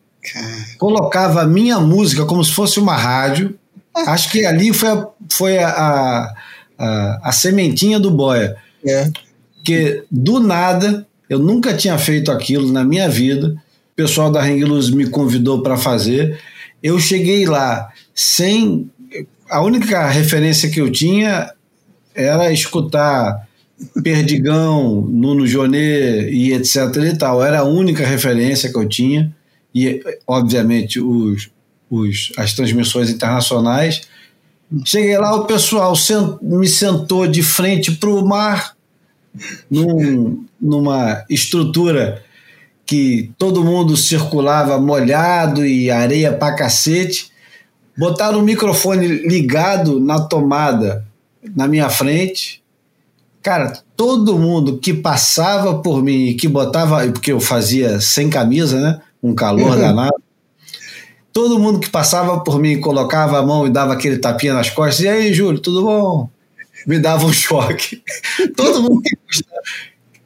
colocava 0.77 1.41
a 1.41 1.47
minha 1.47 1.79
música 1.79 2.25
como 2.25 2.43
se 2.43 2.51
fosse 2.51 2.79
uma 2.79 2.95
rádio. 2.95 3.57
Acho 3.95 4.31
que 4.31 4.45
ali 4.45 4.73
foi 4.73 4.89
a, 4.89 5.07
foi 5.29 5.57
a, 5.57 5.69
a, 5.69 6.35
a, 6.77 7.19
a 7.29 7.31
sementinha 7.31 7.99
do 7.99 8.11
boia. 8.11 8.55
É. 8.85 9.11
Porque 9.55 10.03
do 10.09 10.39
nada, 10.39 11.05
eu 11.29 11.39
nunca 11.39 11.73
tinha 11.73 11.97
feito 11.97 12.31
aquilo 12.31 12.71
na 12.71 12.83
minha 12.83 13.09
vida. 13.09 13.55
O 13.91 13.95
pessoal 13.95 14.31
da 14.31 14.41
Hang 14.41 14.63
Loose 14.63 14.95
me 14.95 15.09
convidou 15.09 15.61
para 15.61 15.77
fazer. 15.77 16.39
Eu 16.81 16.99
cheguei 16.99 17.45
lá 17.45 17.91
sem. 18.15 18.89
A 19.49 19.61
única 19.61 20.07
referência 20.07 20.69
que 20.69 20.79
eu 20.79 20.91
tinha 20.91 21.51
era 22.15 22.51
escutar 22.51 23.47
Perdigão, 24.03 25.01
Nuno 25.01 25.47
Jonet 25.47 26.29
e 26.31 26.53
etc 26.53 26.95
e 26.97 27.17
tal. 27.17 27.43
Era 27.43 27.59
a 27.59 27.63
única 27.63 28.05
referência 28.05 28.71
que 28.71 28.77
eu 28.77 28.87
tinha. 28.87 29.33
E, 29.73 30.01
obviamente, 30.27 30.99
os, 30.99 31.49
os, 31.89 32.31
as 32.37 32.53
transmissões 32.53 33.09
internacionais. 33.09 34.01
Cheguei 34.85 35.17
lá, 35.17 35.35
o 35.35 35.45
pessoal 35.45 35.95
sent- 35.95 36.41
me 36.41 36.67
sentou 36.67 37.27
de 37.27 37.41
frente 37.43 37.91
para 37.93 38.09
o 38.09 38.25
mar, 38.25 38.75
num- 39.69 40.45
numa 40.59 41.23
estrutura 41.29 42.23
que 42.85 43.31
todo 43.37 43.63
mundo 43.63 43.95
circulava 43.95 44.79
molhado 44.79 45.65
e 45.65 45.91
areia 45.91 46.33
pra 46.33 46.55
cacete. 46.55 47.29
Botaram 47.97 48.39
o 48.39 48.43
microfone 48.43 49.07
ligado 49.07 49.99
na 49.99 50.19
tomada 50.21 51.05
na 51.55 51.67
minha 51.67 51.89
frente. 51.89 52.63
Cara, 53.41 53.73
todo 53.95 54.37
mundo 54.39 54.77
que 54.79 54.93
passava 54.93 55.75
por 55.81 56.01
mim 56.03 56.27
e 56.29 56.33
que 56.33 56.47
botava, 56.47 57.07
porque 57.11 57.31
eu 57.31 57.39
fazia 57.39 57.99
sem 58.01 58.29
camisa, 58.29 58.79
né? 58.79 59.01
Um 59.21 59.33
calor 59.35 59.71
Uhum. 59.73 59.79
danado. 59.79 60.21
Todo 61.31 61.59
mundo 61.59 61.79
que 61.79 61.89
passava 61.89 62.39
por 62.41 62.59
mim 62.59 62.79
colocava 62.79 63.37
a 63.39 63.45
mão 63.45 63.65
e 63.67 63.69
dava 63.69 63.93
aquele 63.93 64.17
tapinha 64.17 64.53
nas 64.53 64.69
costas. 64.69 65.05
E 65.05 65.07
aí, 65.07 65.33
Júlio, 65.33 65.59
tudo 65.59 65.83
bom? 65.83 66.29
Me 66.87 66.97
dava 66.99 67.25
um 67.25 67.33
choque. 67.33 68.01
Todo 68.55 68.81
mundo 68.81 69.01
que 69.01 69.13
encostava, 69.15 69.61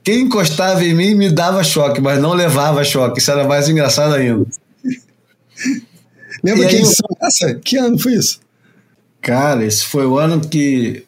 quem 0.03 0.22
encostava 0.22 0.86
em 0.86 0.94
mim 0.94 1.15
me 1.15 1.32
dava 1.32 1.64
choque, 1.64 1.99
mas 1.99 2.22
não 2.22 2.34
levava 2.34 2.84
choque. 2.84 3.20
Isso 3.20 3.32
era 3.32 3.48
mais 3.48 3.68
engraçado 3.68 4.14
ainda. 4.15 4.45
Lembra 6.44 6.65
E 6.65 6.68
que 6.70 6.76
aí, 6.76 6.82
edição 6.82 7.06
é 7.22 7.26
essa? 7.28 7.56
Que 7.56 7.78
ano 7.78 7.98
foi 7.99 8.14
isso? 8.14 8.40
Cara, 9.22 9.65
esse 9.65 9.86
foi 9.86 10.06
o 10.06 10.18
ano 10.18 10.41
que 10.41 11.06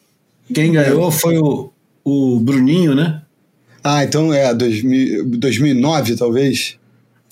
quem 0.52 0.72
ganhou 0.72 1.10
foi 1.10 1.38
o, 1.38 1.70
o 2.04 2.40
Bruninho, 2.40 2.94
né? 2.94 3.22
Ah, 3.84 4.02
então 4.04 4.32
é 4.32 4.52
2000, 4.54 5.26
2009, 5.38 6.16
talvez? 6.16 6.76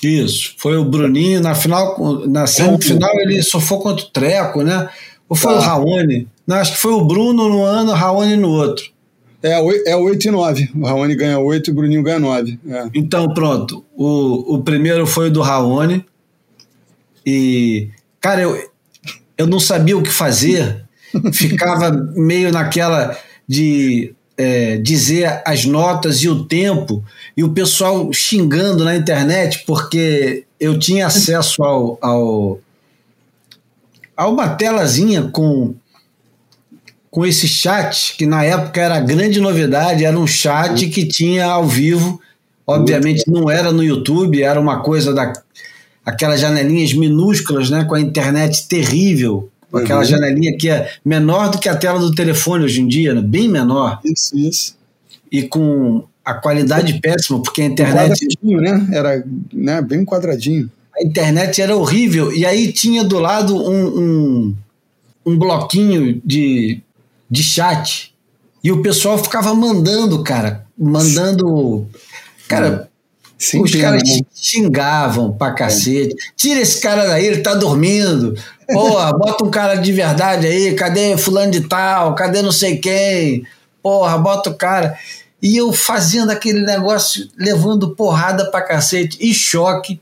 Isso, 0.07 0.55
foi 0.59 0.77
o 0.77 0.85
Bruninho. 0.85 1.41
Na 1.41 1.55
final, 1.55 2.27
na 2.27 2.47
semifinal, 2.47 3.11
ele 3.21 3.43
sofreu 3.43 3.79
contra 3.79 4.05
o 4.05 4.09
Treco, 4.11 4.63
né? 4.63 4.89
Ou 5.29 5.37
foi 5.37 5.53
Tá. 5.55 5.59
o 5.59 5.63
Raoni? 5.63 6.29
Não, 6.47 6.57
acho 6.57 6.73
que 6.73 6.79
foi 6.79 6.93
o 6.93 7.05
Bruno 7.05 7.49
no 7.49 7.63
ano, 7.63 7.93
o 7.93 7.95
Raoni 7.95 8.37
no 8.37 8.51
outro. 8.51 8.85
É, 9.43 9.91
é 9.91 9.97
8 9.97 10.29
e 10.29 10.31
9. 10.31 10.71
O 10.75 10.87
Raoni 10.87 11.15
ganha 11.15 11.39
8 11.39 11.69
e 11.69 11.71
o 11.71 11.75
Bruninho 11.75 12.03
ganha 12.03 12.19
9. 12.19 12.59
É. 12.69 12.87
Então, 12.95 13.33
pronto. 13.35 13.85
O, 13.97 14.55
o 14.57 14.63
primeiro 14.63 15.07
foi 15.07 15.29
o 15.29 15.31
do 15.31 15.43
Raoni. 15.43 16.05
E, 17.27 17.89
cara, 18.21 18.43
eu, 18.43 18.71
eu 19.37 19.47
não 19.47 19.61
sabia 19.61 19.97
o 19.97 20.03
que 20.03 20.11
fazer. 20.11 20.85
Ficava 21.33 21.91
meio 22.17 22.51
naquela 22.53 23.17
de 23.47 24.15
é, 24.37 24.77
dizer 24.79 25.43
as 25.45 25.65
notas 25.65 26.23
e 26.23 26.29
o 26.29 26.45
tempo, 26.45 27.05
e 27.37 27.45
o 27.45 27.51
pessoal 27.51 28.13
xingando 28.13 28.85
na 28.85 28.97
internet, 28.97 29.65
porque 29.67 30.45
eu 30.59 30.79
tinha 30.79 31.07
acesso 31.07 31.63
ao, 31.63 31.99
ao 32.01 32.61
a 34.17 34.29
uma 34.29 34.49
telazinha 34.49 35.29
com 35.33 35.75
com 37.11 37.25
esse 37.25 37.47
chat, 37.47 38.17
que 38.17 38.27
na 38.27 38.43
época 38.43 38.81
era 38.81 38.99
grande 38.99 39.41
novidade, 39.41 40.05
era 40.05 40.19
um 40.19 40.27
chat 40.27 40.89
que 40.89 41.07
tinha 41.07 41.47
ao 41.47 41.65
vivo, 41.65 42.21
obviamente 42.67 43.23
não 43.29 43.49
era 43.49 43.71
no 43.71 43.85
YouTube, 43.85 44.43
era 44.43 44.61
uma 44.61 44.81
coisa 44.81 45.15
da 45.15 45.33
aquelas 46.05 46.41
janelinhas 46.41 46.93
minúsculas, 46.93 47.71
né, 47.71 47.85
com 47.85 47.95
a 47.95 48.01
internet 48.01 48.67
terrível, 48.67 49.49
com 49.75 49.79
aquela 49.79 50.01
Uhum. 50.01 50.07
janelinha 50.07 50.57
que 50.57 50.71
é 50.71 50.89
menor 51.05 51.51
do 51.51 51.59
que 51.59 51.69
a 51.69 51.75
tela 51.77 51.99
do 51.99 52.15
telefone 52.15 52.65
hoje 52.65 52.81
em 52.81 52.87
dia, 52.87 53.13
né, 53.13 53.21
bem 53.21 53.49
menor. 53.49 53.99
Isso, 54.05 54.37
isso. 54.39 54.77
E 55.33 55.43
com 55.43 56.05
a 56.25 56.33
qualidade 56.35 57.01
péssima, 57.01 57.43
porque 57.43 57.61
a 57.61 57.65
Um 57.65 57.69
internet 57.69 58.11
quadradinho, 58.11 58.61
né? 58.61 58.89
Era 58.93 59.25
né, 59.53 59.83
bem 59.83 60.05
quadradinho. 60.05 60.71
a 60.97 61.03
internet 61.05 61.61
era 61.61 61.77
horrível. 61.77 62.33
E 62.33 62.47
aí 62.47 62.73
tinha 62.73 63.03
do 63.03 63.19
lado 63.19 63.57
um, 63.57 63.87
um, 63.99 64.55
um 65.27 65.37
bloquinho 65.37 66.23
de, 66.25 66.81
de 67.29 67.43
chat. 67.43 68.15
E 68.63 68.71
o 68.71 68.81
pessoal 68.81 69.19
ficava 69.19 69.53
mandando, 69.55 70.23
cara. 70.23 70.65
Mandando. 70.79 71.87
Cara, 72.47 72.89
os 73.61 73.75
caras 73.75 74.03
né? 74.09 74.21
xingavam 74.35 75.33
pra 75.33 75.53
cacete. 75.53 76.15
Tira 76.37 76.61
esse 76.61 76.81
cara 76.81 77.07
daí, 77.07 77.27
ele 77.27 77.43
tá 77.43 77.55
dormindo. 77.55 78.35
Porra, 78.73 79.13
bota 79.13 79.45
um 79.45 79.51
cara 79.51 79.75
de 79.77 79.93
verdade 79.93 80.47
aí. 80.47 80.75
Cadê 80.75 81.17
fulano 81.17 81.51
de 81.51 81.63
tal? 81.63 82.15
Cadê 82.15 82.43
não 82.43 82.53
sei 82.53 82.77
quem? 82.79 83.45
Porra, 83.83 84.17
bota 84.19 84.51
o 84.51 84.55
cara. 84.55 84.97
E 85.43 85.57
eu 85.57 85.73
fazendo 85.73 86.31
aquele 86.31 86.61
negócio, 86.61 87.29
levando 87.39 87.91
porrada 87.91 88.51
pra 88.51 88.63
cacete 88.63 89.19
e 89.21 89.35
choque. 89.35 90.01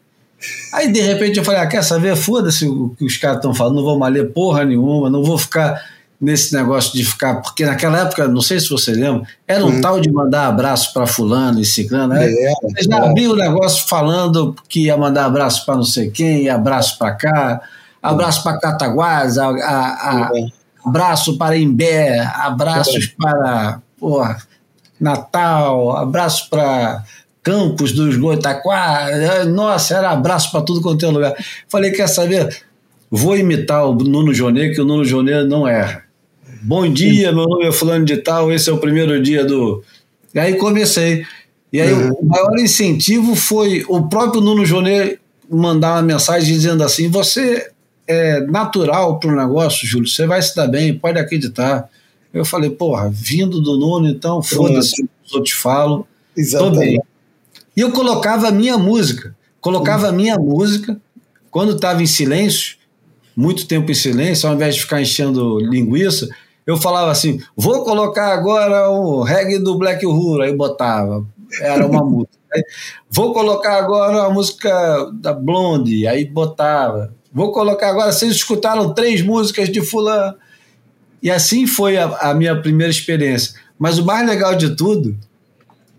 Aí 0.72 0.90
de 0.92 1.00
repente 1.00 1.38
eu 1.38 1.44
falei: 1.44 1.60
ah, 1.60 1.66
quer 1.66 1.82
saber? 1.82 2.16
Foda-se 2.16 2.66
o 2.66 2.90
que 2.98 3.04
os 3.04 3.16
caras 3.16 3.36
estão 3.38 3.54
falando, 3.54 3.76
não 3.76 3.82
vou 3.84 3.98
ler 4.08 4.32
porra 4.32 4.64
nenhuma, 4.64 5.08
não 5.10 5.22
vou 5.24 5.36
ficar 5.38 5.80
nesse 6.20 6.54
negócio 6.54 6.92
de 6.92 7.04
ficar. 7.04 7.36
Porque 7.42 7.64
naquela 7.64 8.00
época, 8.02 8.28
não 8.28 8.40
sei 8.40 8.60
se 8.60 8.68
você 8.68 8.92
lembra, 8.92 9.22
era 9.46 9.64
um 9.64 9.80
tal 9.80 10.00
de 10.00 10.10
mandar 10.12 10.46
abraço 10.46 10.92
pra 10.92 11.06
fulano 11.06 11.60
e 11.60 11.64
ciclano. 11.64 12.14
né? 12.14 12.24
Era, 12.32 12.54
Você 12.62 12.88
já 12.88 12.96
era. 12.96 13.10
abriu 13.10 13.32
o 13.32 13.36
negócio 13.36 13.86
falando 13.88 14.54
que 14.68 14.84
ia 14.86 14.96
mandar 14.96 15.24
abraço 15.26 15.64
pra 15.66 15.74
não 15.74 15.84
sei 15.84 16.10
quem, 16.10 16.48
abraço 16.48 16.96
pra 16.98 17.12
cá, 17.12 17.60
abraço 18.02 18.42
pra 18.42 18.58
Cataguás, 18.58 19.38
a, 19.38 19.48
a- 19.48 20.10
a- 20.10 20.30
abraço 20.84 21.38
para 21.38 21.56
Imbé, 21.56 22.18
abraços 22.34 23.06
para 23.06 23.80
porra, 23.98 24.36
Natal, 25.00 25.96
abraço 25.96 26.48
para 26.50 27.04
Campos 27.42 27.92
dos 27.92 28.16
Goitaquá. 28.16 29.06
Nossa, 29.48 29.96
era 29.96 30.10
abraço 30.10 30.50
para 30.50 30.62
tudo 30.62 30.80
quanto 30.80 31.04
é 31.04 31.08
lugar. 31.08 31.34
Falei, 31.68 31.90
quer 31.90 32.08
saber? 32.08 32.62
Vou 33.10 33.36
imitar 33.36 33.84
o 33.86 33.94
Nuno 33.94 34.32
Jonet, 34.32 34.74
que 34.74 34.80
o 34.80 34.84
Nuno 34.84 35.04
Jonet 35.04 35.44
não 35.46 35.66
erra. 35.66 36.02
Bom 36.62 36.88
dia, 36.90 37.32
meu 37.32 37.46
nome 37.48 37.66
é 37.66 37.72
Fulano 37.72 38.04
de 38.04 38.16
Tal, 38.18 38.52
esse 38.52 38.70
é 38.70 38.72
o 38.72 38.78
primeiro 38.78 39.20
dia 39.20 39.44
do. 39.44 39.82
E 40.34 40.38
aí 40.38 40.54
comecei. 40.54 41.24
E 41.72 41.80
aí 41.80 41.92
Uhum. 41.92 42.12
o 42.12 42.24
maior 42.26 42.56
incentivo 42.58 43.34
foi 43.34 43.84
o 43.88 44.08
próprio 44.08 44.40
Nuno 44.40 44.64
Jonet 44.64 45.18
mandar 45.50 45.94
uma 45.94 46.02
mensagem 46.02 46.54
dizendo 46.54 46.84
assim: 46.84 47.08
você 47.10 47.70
é 48.12 48.40
natural 48.46 49.18
para 49.18 49.32
o 49.32 49.36
negócio, 49.36 49.86
Júlio, 49.86 50.08
você 50.08 50.26
vai 50.26 50.40
se 50.42 50.54
dar 50.54 50.68
bem, 50.68 50.98
pode 50.98 51.18
acreditar. 51.18 51.88
Eu 52.32 52.44
falei, 52.44 52.70
porra, 52.70 53.10
vindo 53.10 53.60
do 53.60 53.76
Nuno, 53.76 54.08
então 54.08 54.42
foda-se, 54.42 55.08
outros 55.32 55.54
falam, 55.54 55.98
tô 56.34 56.40
Exatamente. 56.40 56.78
bem. 56.78 57.02
E 57.76 57.80
eu 57.80 57.90
colocava 57.92 58.48
a 58.48 58.52
minha 58.52 58.76
música, 58.78 59.34
colocava 59.60 60.08
a 60.08 60.12
minha 60.12 60.36
música, 60.36 61.00
quando 61.50 61.74
estava 61.74 62.02
em 62.02 62.06
silêncio, 62.06 62.76
muito 63.36 63.66
tempo 63.66 63.90
em 63.90 63.94
silêncio, 63.94 64.48
ao 64.48 64.54
invés 64.54 64.74
de 64.74 64.82
ficar 64.82 65.00
enchendo 65.00 65.58
linguiça, 65.58 66.28
eu 66.66 66.76
falava 66.76 67.10
assim: 67.10 67.40
vou 67.56 67.84
colocar 67.84 68.32
agora 68.32 68.90
o 68.90 69.22
reggae 69.22 69.58
do 69.58 69.76
Black 69.76 70.06
Uhuru, 70.06 70.42
aí 70.42 70.54
botava, 70.54 71.26
era 71.60 71.86
uma 71.86 72.04
música. 72.04 72.38
Aí, 72.54 72.62
vou 73.10 73.32
colocar 73.32 73.78
agora 73.78 74.24
a 74.24 74.30
música 74.30 75.10
da 75.14 75.32
Blonde, 75.32 76.06
aí 76.06 76.24
botava. 76.24 77.14
Vou 77.32 77.50
colocar 77.52 77.88
agora, 77.88 78.12
vocês 78.12 78.32
escutaram 78.34 78.92
três 78.92 79.22
músicas 79.22 79.68
de 79.70 79.80
fulano. 79.80 80.34
E 81.22 81.30
assim 81.30 81.66
foi 81.66 81.96
a, 81.96 82.04
a 82.30 82.34
minha 82.34 82.60
primeira 82.60 82.90
experiência. 82.90 83.54
Mas 83.78 83.98
o 83.98 84.04
mais 84.04 84.26
legal 84.26 84.54
de 84.54 84.76
tudo 84.76 85.16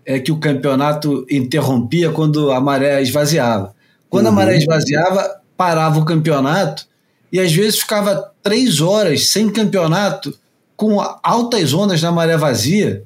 é 0.06 0.18
que 0.20 0.30
o 0.30 0.38
campeonato 0.38 1.26
interrompia 1.30 2.10
quando 2.10 2.52
a 2.52 2.60
maré 2.60 3.02
esvaziava. 3.02 3.74
Quando 4.08 4.26
a 4.26 4.30
Uhum. 4.30 4.36
maré 4.36 4.56
esvaziava, 4.58 5.40
parava 5.56 5.98
o 5.98 6.04
campeonato 6.04 6.86
e 7.32 7.40
às 7.40 7.52
vezes 7.52 7.80
ficava 7.80 8.30
três 8.42 8.80
horas 8.80 9.28
sem 9.30 9.50
campeonato, 9.50 10.38
com 10.76 11.00
altas 11.22 11.72
ondas 11.72 12.02
na 12.02 12.12
maré 12.12 12.36
vazia. 12.36 13.04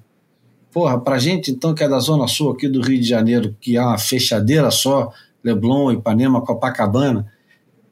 Porra, 0.73 1.01
pra 1.01 1.19
gente 1.19 1.51
então 1.51 1.75
que 1.75 1.83
é 1.83 1.89
da 1.89 1.99
Zona 1.99 2.27
Sul 2.29 2.51
aqui 2.53 2.69
do 2.69 2.83
Rio 2.83 3.01
de 3.01 3.07
Janeiro, 3.09 3.57
que 3.61 3.77
é 3.77 3.81
uma 3.81 3.97
fechadeira 3.99 4.71
só, 4.71 5.11
Leblon, 5.43 5.93
Ipanema, 5.93 6.43
Copacabana, 6.43 7.27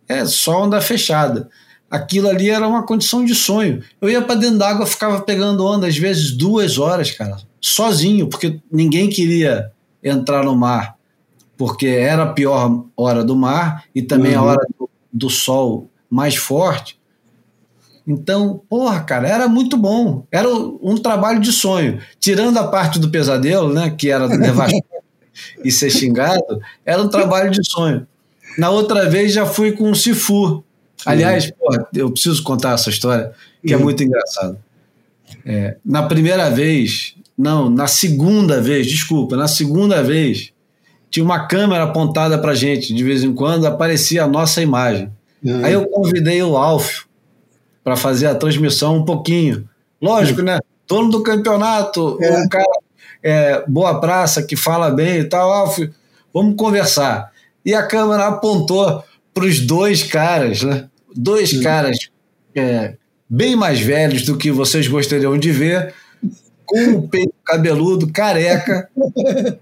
é 0.09 0.25
só 0.25 0.63
onda 0.65 0.81
fechada. 0.81 1.49
Aquilo 1.91 2.29
ali 2.29 2.51
era 2.51 2.67
uma 2.67 2.85
condição 2.85 3.25
de 3.25 3.35
sonho. 3.35 3.83
Eu 4.01 4.09
ia 4.11 4.21
para 4.21 4.35
dentro 4.35 4.59
d'água, 4.59 4.87
ficava 4.87 5.21
pegando 5.21 5.65
onda, 5.65 5.87
às 5.87 5.97
vezes 5.97 6.33
duas 6.33 6.79
horas, 6.79 7.11
cara, 7.13 7.37
sozinho, 7.61 8.29
porque 8.29 8.61
ninguém 8.71 9.09
queria 9.09 9.71
entrar 10.03 10.45
no 10.45 10.55
mar, 10.57 10.97
porque 11.57 11.87
era 11.87 12.25
a 12.25 12.33
pior 12.33 12.85
hora 12.97 13.23
do 13.25 13.37
mar 13.37 13.85
e 13.95 14.03
também 14.03 14.35
a 14.35 14.43
Uhum. 14.43 14.49
hora 14.49 14.67
do, 14.79 14.91
do 15.13 15.31
sol 15.31 15.89
mais 16.11 16.35
forte. 16.37 16.99
Então, 18.07 18.61
porra, 18.69 19.01
cara, 19.01 19.29
era 19.29 19.49
muito 19.49 19.77
bom. 19.77 20.25
Era 20.31 20.49
um 20.49 20.97
trabalho 20.97 21.41
de 21.41 21.51
sonho. 21.53 22.01
Tirando 22.21 22.57
a 22.59 22.69
parte 22.69 23.01
do 23.01 23.11
pesadelo, 23.11 23.73
né, 23.73 23.91
que 23.91 24.11
era 24.11 24.27
levar 24.31 24.69
e 25.65 25.71
ser 25.73 25.91
xingado, 25.91 26.61
era 26.85 27.03
um 27.03 27.09
trabalho 27.09 27.51
de 27.51 27.69
sonho. 27.69 28.07
Na 28.59 28.71
outra 28.71 29.09
vez 29.09 29.33
já 29.33 29.47
fui 29.47 29.73
com 29.73 29.91
o 29.91 29.95
Sifu. 29.95 30.65
Aliás, 31.05 31.51
porra, 31.51 31.87
eu 31.95 32.11
preciso 32.11 32.43
contar 32.43 32.73
essa 32.73 32.91
história, 32.91 33.33
que 33.65 33.73
é 33.73 33.77
muito 33.77 34.03
engraçado. 34.03 34.59
É, 35.45 35.77
na 35.85 36.03
primeira 36.05 36.51
vez, 36.51 37.15
não, 37.37 37.69
na 37.69 37.87
segunda 37.87 38.61
vez, 38.61 38.87
desculpa, 38.87 39.37
na 39.37 39.47
segunda 39.47 40.03
vez, 40.03 40.53
tinha 41.11 41.25
uma 41.25 41.47
câmera 41.47 41.85
apontada 41.85 42.39
pra 42.39 42.55
gente, 42.55 42.95
de 42.95 43.05
vez 43.05 43.23
em 43.23 43.35
quando 43.35 43.67
aparecia 43.67 44.25
a 44.25 44.27
nossa 44.27 44.63
imagem. 44.63 45.11
Uhum. 45.45 45.65
Aí 45.65 45.73
eu 45.73 45.87
convidei 45.87 46.43
o 46.43 46.57
Alfio 46.57 47.05
para 47.85 47.97
fazer 47.97 48.27
a 48.27 48.35
transmissão 48.35 48.97
um 48.97 49.05
pouquinho. 49.05 49.69
Lógico, 50.01 50.43
né? 50.43 50.59
Dono 50.89 51.11
do 51.11 51.23
campeonato, 51.23 52.19
É. 52.21 52.39
um 52.39 52.49
cara 52.49 52.65
é, 53.23 53.65
boa 53.67 54.01
praça, 54.01 54.43
que 54.43 54.57
fala 54.57 54.91
bem 54.91 55.21
e 55.21 55.25
tal. 55.25 55.53
Alfio, 55.53 55.93
vamos 56.33 56.57
conversar. 56.57 57.33
E 57.67 57.75
a 57.75 57.83
câmera 57.87 58.29
apontou 58.29 59.03
para 59.35 59.45
os 59.45 59.61
dois 59.67 60.03
caras, 60.05 60.63
né? 60.63 60.89
Dois 61.15 61.61
caras 61.63 61.99
é, 62.55 62.95
bem 63.29 63.55
mais 63.57 63.81
velhos 63.81 64.23
do 64.25 64.37
que 64.39 64.51
vocês 64.53 64.87
gostariam 64.89 65.37
de 65.37 65.51
ver, 65.53 65.93
com 66.65 66.93
o 66.93 67.09
peito 67.09 67.35
cabeludo, 67.45 68.11
careca. 68.13 68.89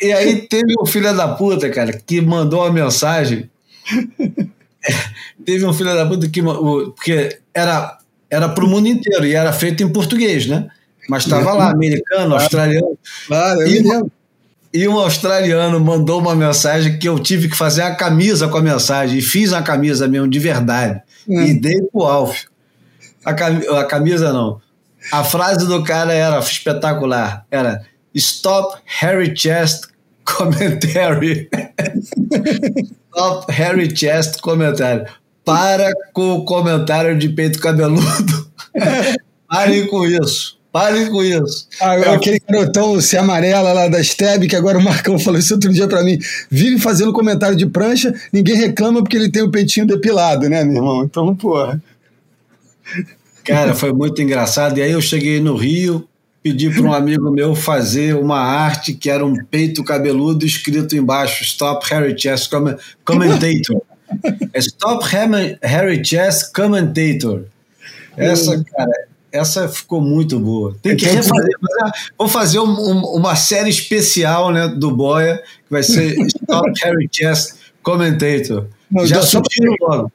E 0.00 0.12
aí 0.12 0.42
teve 0.42 0.74
um 0.80 0.86
filho 0.86 1.12
da 1.16 1.26
puta, 1.34 1.68
cara, 1.70 1.92
que 1.92 2.20
mandou 2.20 2.60
uma 2.60 2.70
mensagem. 2.72 3.50
teve 5.44 5.66
um 5.66 5.72
filho 5.72 5.92
da 5.92 6.06
puta 6.06 6.28
que. 6.28 6.40
o- 6.40 6.92
Porque 6.92 7.38
era, 7.52 7.98
era 8.30 8.48
pro 8.48 8.68
mundo 8.68 8.86
inteiro 8.86 9.26
e 9.26 9.34
era 9.34 9.52
feito 9.52 9.82
em 9.82 9.92
português, 9.92 10.46
né? 10.46 10.68
Mas 11.08 11.24
estava 11.24 11.52
lá, 11.52 11.72
americano, 11.72 12.34
australiano. 12.34 12.96
Claro, 13.26 13.62
eu 13.62 13.66
E 13.68 13.82
me 13.82 13.88
lembro. 13.90 14.12
E 14.72 14.86
um 14.86 14.98
australiano 14.98 15.80
mandou 15.80 16.20
uma 16.20 16.34
mensagem 16.34 16.98
que 16.98 17.08
eu 17.08 17.18
tive 17.18 17.48
que 17.48 17.56
fazer 17.56 17.82
a 17.82 17.94
camisa 17.94 18.48
com 18.48 18.58
a 18.58 18.62
mensagem. 18.62 19.18
E 19.18 19.22
fiz 19.22 19.52
a 19.52 19.62
camisa 19.62 20.06
mesmo, 20.06 20.28
de 20.28 20.38
verdade. 20.38 21.00
Hum. 21.26 21.40
E 21.42 21.54
dei 21.58 21.80
pro 21.90 22.02
Alf. 22.02 22.44
A, 23.24 23.32
cami- 23.34 23.66
a 23.66 23.84
camisa 23.84 24.32
não. 24.32 24.60
A 25.12 25.24
frase 25.24 25.66
do 25.66 25.82
cara 25.82 26.12
era 26.12 26.38
espetacular. 26.38 27.46
Era 27.50 27.82
Stop 28.14 28.78
Harry 29.00 29.34
Chest 29.34 29.86
Commentary. 30.24 31.48
Stop 33.14 33.50
Harry 33.52 33.94
Chest 33.96 34.40
Commentary. 34.40 35.04
Para 35.44 35.90
com 36.12 36.34
o 36.34 36.44
comentário 36.44 37.16
de 37.18 37.28
peito 37.30 37.58
cabeludo. 37.58 38.48
Parem 39.48 39.86
com 39.86 40.04
isso. 40.04 40.57
Parem 40.70 41.10
com 41.10 41.22
isso. 41.22 41.66
Ah, 41.80 41.94
aquele 42.14 42.40
garotão 42.46 43.00
se 43.00 43.16
amarela 43.16 43.72
lá 43.72 43.88
da 43.88 44.02
Steb, 44.04 44.46
que 44.46 44.54
agora 44.56 44.78
o 44.78 44.82
Marcão 44.84 45.18
falou 45.20 45.38
isso 45.38 45.54
outro 45.54 45.72
dia 45.72 45.88
pra 45.88 46.04
mim, 46.04 46.18
vive 46.50 46.78
fazendo 46.78 47.12
comentário 47.12 47.56
de 47.56 47.66
prancha, 47.66 48.14
ninguém 48.32 48.54
reclama 48.56 49.00
porque 49.02 49.16
ele 49.16 49.30
tem 49.30 49.42
o 49.42 49.50
peitinho 49.50 49.86
depilado, 49.86 50.48
né, 50.48 50.62
meu 50.64 50.76
irmão? 50.76 51.04
Então, 51.04 51.34
porra. 51.34 51.82
Cara, 53.44 53.74
foi 53.74 53.92
muito 53.92 54.20
engraçado. 54.20 54.78
E 54.78 54.82
aí 54.82 54.92
eu 54.92 55.00
cheguei 55.00 55.40
no 55.40 55.56
Rio, 55.56 56.06
pedi 56.42 56.68
para 56.70 56.82
um 56.82 56.92
amigo 56.92 57.30
meu 57.30 57.54
fazer 57.54 58.14
uma 58.14 58.38
arte 58.38 58.92
que 58.92 59.08
era 59.08 59.24
um 59.24 59.34
peito 59.46 59.82
cabeludo 59.82 60.44
escrito 60.44 60.94
embaixo 60.94 61.42
Stop 61.44 61.86
Harry 61.90 62.18
Chess 62.18 62.46
Comment- 62.46 62.76
Commentator. 63.04 63.80
É 64.52 64.58
Stop 64.58 65.04
Harry 65.62 66.04
Chess 66.04 66.42
Commentator. 66.52 67.44
Essa, 68.16 68.62
cara, 68.64 69.08
essa 69.38 69.68
ficou 69.68 70.00
muito 70.00 70.38
boa. 70.38 70.76
Tem 70.82 70.96
que 70.96 71.06
Então, 71.06 71.16
refazer. 71.22 71.50
Vou 72.18 72.28
fazer 72.28 72.58
um- 72.58 72.64
um- 72.90 73.16
uma 73.16 73.34
série 73.36 73.70
especial 73.70 74.50
né, 74.52 74.68
do 74.68 74.90
Boia, 74.90 75.38
que 75.64 75.70
vai 75.70 75.82
ser 75.82 76.14
Stop 76.28 76.70
Harry 76.82 77.08
Chess 77.10 77.56
Commentator. 77.82 78.66
Não, 78.90 79.06
Já 79.06 79.22
sugiro 79.22 79.74
logo. 79.80 80.12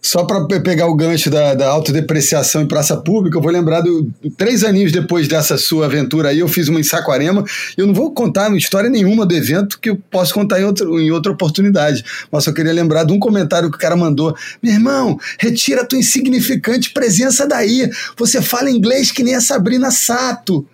Só 0.00 0.24
para 0.24 0.46
pegar 0.60 0.86
o 0.86 0.94
gancho 0.94 1.28
da, 1.28 1.54
da 1.54 1.68
autodepreciação 1.68 2.62
em 2.62 2.68
praça 2.68 2.96
pública, 2.96 3.36
eu 3.36 3.42
vou 3.42 3.50
lembrar 3.50 3.80
do, 3.80 4.02
do- 4.22 4.30
três 4.30 4.62
aninhos 4.64 4.92
depois 4.92 5.26
dessa 5.28 5.58
sua 5.58 5.86
aventura 5.86 6.28
aí, 6.30 6.38
eu 6.38 6.48
fiz 6.48 6.68
uma 6.68 6.78
em 6.80 6.84
Saquarema. 6.84 7.44
Eu 7.76 7.86
não 7.86 7.92
vou 7.94 8.12
contar 8.12 8.54
história 8.56 8.88
nenhuma 8.88 9.26
do 9.26 9.34
evento 9.34 9.78
que 9.80 9.90
eu 9.90 9.96
posso 10.10 10.32
contar 10.32 10.60
em, 10.60 10.64
outro, 10.64 10.98
em 11.00 11.10
outra 11.10 11.32
oportunidade. 11.32 12.04
Mas 12.30 12.44
só 12.44 12.52
queria 12.52 12.72
lembrar 12.72 13.04
de 13.04 13.12
um 13.12 13.18
comentário 13.18 13.70
que 13.70 13.76
o 13.76 13.80
cara 13.80 13.96
mandou: 13.96 14.34
Meu 14.62 14.72
irmão, 14.72 15.18
retira 15.38 15.82
a 15.82 15.84
tua 15.84 15.98
insignificante 15.98 16.90
presença 16.92 17.46
daí. 17.46 17.90
Você 18.16 18.40
fala 18.40 18.70
inglês 18.70 19.10
que 19.10 19.24
nem 19.24 19.34
a 19.34 19.40
Sabrina 19.40 19.90
Sato. 19.90 20.64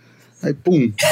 Aí, 0.42 0.52
pum. 0.52 0.92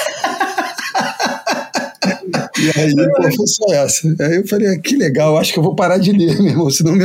E 2.63 2.81
aí, 2.81 2.95
pô, 2.95 3.33
foi 3.37 3.47
só 3.47 3.65
essa. 3.73 4.15
Aí 4.21 4.37
eu 4.37 4.47
falei, 4.47 4.69
ah, 4.69 4.79
que 4.79 4.97
legal, 4.97 5.37
acho 5.37 5.53
que 5.53 5.59
eu 5.59 5.63
vou 5.63 5.75
parar 5.75 5.99
de 5.99 6.13
ler, 6.13 6.37
meu 6.41 6.51
irmão, 6.53 6.71
senão 6.71 6.97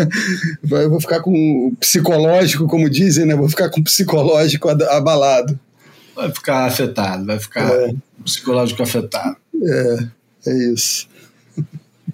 vai- 0.64 0.86
eu 0.86 0.90
vou 0.90 1.00
ficar 1.02 1.20
com 1.22 1.32
o 1.68 1.76
psicológico, 1.78 2.68
como 2.68 2.90
dizem, 2.90 3.26
né? 3.26 3.36
Vou 3.36 3.50
ficar 3.50 3.70
com 3.70 3.80
o 3.80 3.84
psicológico 3.84 4.70
ad- 4.70 4.84
abalado. 4.84 5.60
Vai 6.16 6.32
ficar 6.32 6.66
afetado, 6.66 7.26
vai 7.26 7.40
ficar 7.40 7.70
É. 7.72 7.94
psicológico 8.24 8.82
afetado. 8.84 9.36
É, 9.64 10.08
é 10.48 10.74
isso. 10.74 11.08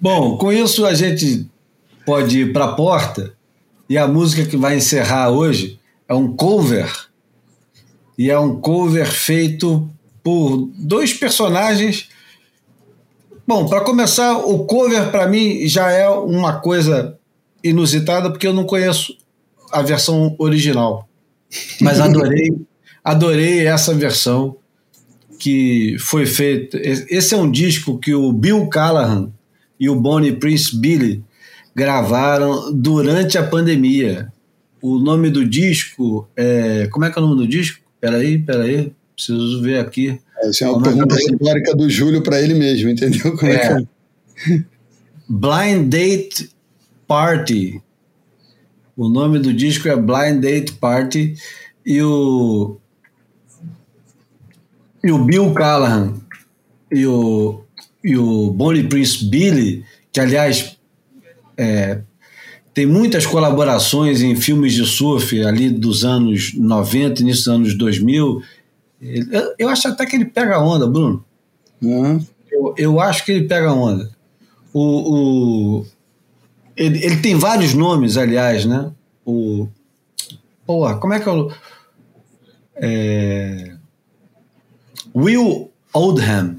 Bom, 0.00 0.36
com 0.38 0.52
isso 0.52 0.84
a 0.86 0.94
gente 0.94 1.46
pode 2.04 2.40
ir 2.40 2.52
para 2.52 2.66
a 2.66 2.72
porta 2.74 3.32
e 3.88 3.96
a 3.96 4.06
música 4.06 4.44
que 4.44 4.56
vai 4.56 4.76
encerrar 4.76 5.30
hoje 5.30 5.78
é 6.08 6.14
um 6.14 6.34
cover. 6.34 6.90
E 8.16 8.30
é 8.30 8.38
um 8.38 8.56
cover 8.60 9.06
feito 9.10 9.88
por 10.22 10.70
dois 10.76 11.12
personagens. 11.14 12.08
Bom, 13.46 13.68
para 13.68 13.82
começar, 13.82 14.38
o 14.38 14.64
cover 14.64 15.10
para 15.10 15.28
mim 15.28 15.68
já 15.68 15.90
é 15.90 16.08
uma 16.08 16.60
coisa 16.60 17.18
inusitada 17.62 18.30
porque 18.30 18.46
eu 18.46 18.54
não 18.54 18.64
conheço 18.64 19.16
a 19.70 19.82
versão 19.82 20.34
original. 20.38 21.08
Mas 21.80 22.00
adorei, 22.00 22.56
adorei 23.04 23.66
essa 23.66 23.92
versão 23.94 24.56
que 25.38 25.96
foi 25.98 26.24
feita. 26.24 26.78
Esse 26.82 27.34
é 27.34 27.36
um 27.36 27.50
disco 27.50 27.98
que 27.98 28.14
o 28.14 28.32
Bill 28.32 28.66
Callahan 28.68 29.30
e 29.78 29.90
o 29.90 30.00
Bonnie 30.00 30.36
Prince 30.36 30.74
Billy 30.74 31.22
gravaram 31.74 32.72
durante 32.72 33.36
a 33.36 33.42
pandemia. 33.42 34.32
O 34.80 34.98
nome 34.98 35.28
do 35.28 35.46
disco 35.46 36.28
é. 36.36 36.88
Como 36.90 37.04
é 37.04 37.10
que 37.10 37.18
é 37.18 37.22
o 37.22 37.26
nome 37.26 37.42
do 37.42 37.48
disco? 37.48 37.82
Peraí, 38.00 38.38
peraí, 38.38 38.92
preciso 39.14 39.60
ver 39.60 39.80
aqui. 39.80 40.20
Essa 40.48 40.64
é 40.64 40.68
uma 40.68 40.74
Como 40.74 40.86
é 40.86 40.90
pergunta 40.90 41.14
é 41.14 41.18
o 41.18 41.20
nome? 41.20 41.32
retórica 41.38 41.76
do 41.76 41.90
Júlio 41.90 42.22
para 42.22 42.40
ele 42.40 42.54
mesmo, 42.54 42.88
entendeu? 42.90 43.36
Como 43.36 43.50
é, 43.50 43.54
É. 43.54 43.58
que 43.58 44.52
é? 44.52 44.64
Blind 45.28 45.88
Date 45.88 46.50
Party. 47.06 47.80
O 48.96 49.08
nome 49.08 49.38
do 49.38 49.52
disco 49.52 49.88
é 49.88 49.96
Blind 49.96 50.40
Date 50.40 50.72
Party 50.74 51.34
e 51.84 52.00
o 52.02 52.76
e 55.02 55.10
o 55.12 55.24
Bill 55.24 55.52
Callahan 55.52 56.14
e 56.92 57.06
o 57.06 57.60
e 58.02 58.16
o 58.16 58.50
Bonnie 58.50 58.84
Prince 58.86 59.24
Billy, 59.24 59.82
que 60.12 60.20
aliás 60.20 60.76
é, 61.56 62.00
tem 62.74 62.84
muitas 62.86 63.24
colaborações 63.24 64.20
em 64.20 64.36
filmes 64.36 64.74
de 64.74 64.84
surf 64.84 65.42
ali 65.42 65.70
dos 65.70 66.04
anos 66.04 66.52
90, 66.54 67.22
início 67.22 67.44
dos 67.44 67.48
anos 67.54 67.78
2000. 67.78 68.42
Ele- 69.04 69.28
eu, 69.36 69.54
eu 69.58 69.68
acho 69.68 69.86
até 69.88 70.06
que 70.06 70.16
ele 70.16 70.24
pega 70.24 70.58
onda, 70.60 70.86
Bruno. 70.86 71.24
Eu, 72.50 72.74
eu 72.78 73.00
acho 73.00 73.24
que 73.24 73.32
ele 73.32 73.46
pega 73.48 73.72
onda. 73.72 74.10
O, 74.72 74.80
o- 75.80 75.86
ele, 76.76 77.04
ele 77.04 77.16
tem 77.18 77.34
vários 77.36 77.74
nomes, 77.74 78.16
aliás, 78.16 78.64
né? 78.64 78.90
O, 79.24 79.68
porra, 80.66 80.96
como 80.96 81.12
é 81.14 81.20
que 81.20 81.26
eu. 81.28 81.52
É, 82.76 83.74
Will 85.14 85.70
Oldham, 85.92 86.56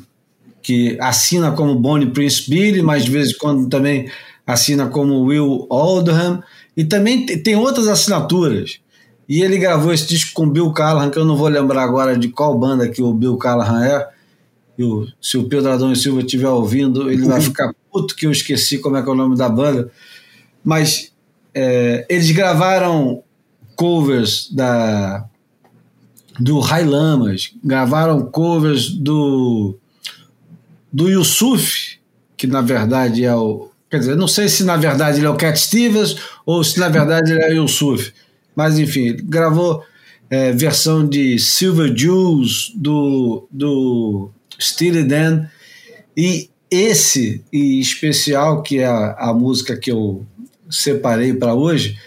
que 0.62 0.98
assina 1.02 1.52
como 1.52 1.76
Bonnie 1.76 2.10
Prince 2.12 2.50
Billy, 2.50 2.82
mas 2.82 3.04
de 3.06 3.12
vez 3.12 3.32
em 3.32 3.38
quando 3.38 3.68
também 3.70 4.10
assina 4.48 4.88
como 4.88 5.24
Will 5.24 5.68
Oldham, 5.70 6.42
e 6.78 6.84
também 6.86 7.26
te- 7.26 7.38
tem 7.38 7.56
outras 7.56 7.88
assinaturas. 7.88 8.80
E 9.28 9.42
ele 9.42 9.58
gravou 9.58 9.92
esse 9.92 10.08
disco 10.08 10.34
com 10.34 10.50
Bill 10.50 10.72
Callahan, 10.72 11.10
que 11.10 11.18
eu 11.18 11.26
não 11.26 11.36
vou 11.36 11.48
lembrar 11.48 11.84
agora 11.84 12.18
de 12.18 12.30
qual 12.30 12.58
banda 12.58 12.88
que 12.88 13.02
o 13.02 13.14
Bill 13.14 13.38
Callahan 13.38 13.86
é. 13.86 14.10
E 14.78 14.84
se 15.22 15.38
o 15.38 15.48
Pedro 15.48 15.72
Adão 15.72 15.92
e 15.92 15.96
Silva 15.96 16.20
estiver 16.20 16.50
ouvindo, 16.50 17.12
ele 17.12 17.26
vai 17.26 17.40
ficar 17.42 17.74
puto 17.92 18.16
que 18.16 18.28
eu 18.28 18.32
esqueci 18.32 18.78
como 18.78 18.98
é 18.98 19.04
que 19.04 19.10
é 19.10 19.12
o 19.12 19.16
nome 19.16 19.36
da 19.36 19.50
banda. 19.50 19.92
Mas 20.64 21.12
é, 21.54 22.06
eles 22.10 22.32
gravaram 22.32 23.24
covers 23.76 24.50
da 24.52 25.26
do 26.40 26.60
Rai 26.60 26.84
Lamas, 26.84 27.54
gravaram 27.64 28.26
covers 28.26 28.90
do 28.90 29.78
do 30.92 31.10
Yusuf, 31.10 32.00
que 32.38 32.48
na 32.48 32.62
verdade 32.62 33.24
é 33.24 33.36
o. 33.36 33.70
Quer 33.90 34.00
dizer, 34.00 34.16
não 34.16 34.28
sei 34.28 34.50
se 34.50 34.64
na 34.64 34.76
verdade 34.76 35.20
ele 35.20 35.28
é 35.28 35.30
o 35.30 35.36
Cat 35.36 35.58
Stevens 35.58 36.16
ou 36.46 36.64
se 36.64 36.80
na 36.80 36.90
verdade 36.90 37.32
ele 37.32 37.44
é 37.44 37.50
o 37.50 37.64
Yusuf. 37.64 38.14
Mas 38.56 38.80
enfim, 38.80 39.08
ele 39.08 39.22
gravou 39.22 39.84
é, 40.30 40.52
versão 40.52 41.08
de 41.08 41.38
Silver 41.38 41.94
Jews 41.94 42.72
do, 42.76 43.48
do 43.52 44.30
Steely 44.60 45.04
Dan. 45.04 45.48
E 46.16 46.50
esse 46.70 47.44
em 47.52 47.80
especial, 47.80 48.62
que 48.62 48.80
é 48.80 48.86
a, 48.86 49.16
a 49.30 49.34
música 49.34 49.78
que 49.78 49.92
eu 49.92 50.26
separei 50.70 51.34
para 51.34 51.54
hoje, 51.54 51.98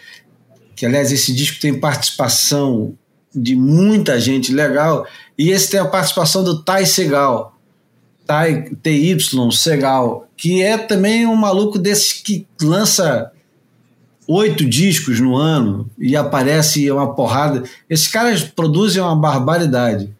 que 0.74 0.84
aliás 0.86 1.12
esse 1.12 1.32
disco 1.32 1.60
tem 1.60 1.78
participação 1.78 2.96
de 3.34 3.54
muita 3.54 4.18
gente 4.18 4.52
legal, 4.52 5.06
e 5.36 5.50
esse 5.50 5.70
tem 5.70 5.80
a 5.80 5.84
participação 5.84 6.42
do 6.42 6.62
Ty 6.62 6.86
Segal. 6.86 7.56
Ty, 8.26 8.76
TY 8.82 9.16
Segal, 9.52 10.28
que 10.36 10.62
é 10.62 10.76
também 10.76 11.26
um 11.26 11.34
maluco 11.34 11.78
desses 11.78 12.12
que 12.12 12.46
lança 12.60 13.32
oito 14.28 14.64
discos 14.64 15.18
no 15.18 15.34
ano 15.34 15.90
e 15.98 16.14
aparece 16.14 16.90
uma 16.90 17.14
porrada. 17.14 17.62
Esses 17.88 18.06
caras 18.06 18.44
produzem 18.44 19.02
uma 19.02 19.16
barbaridade. 19.16 20.14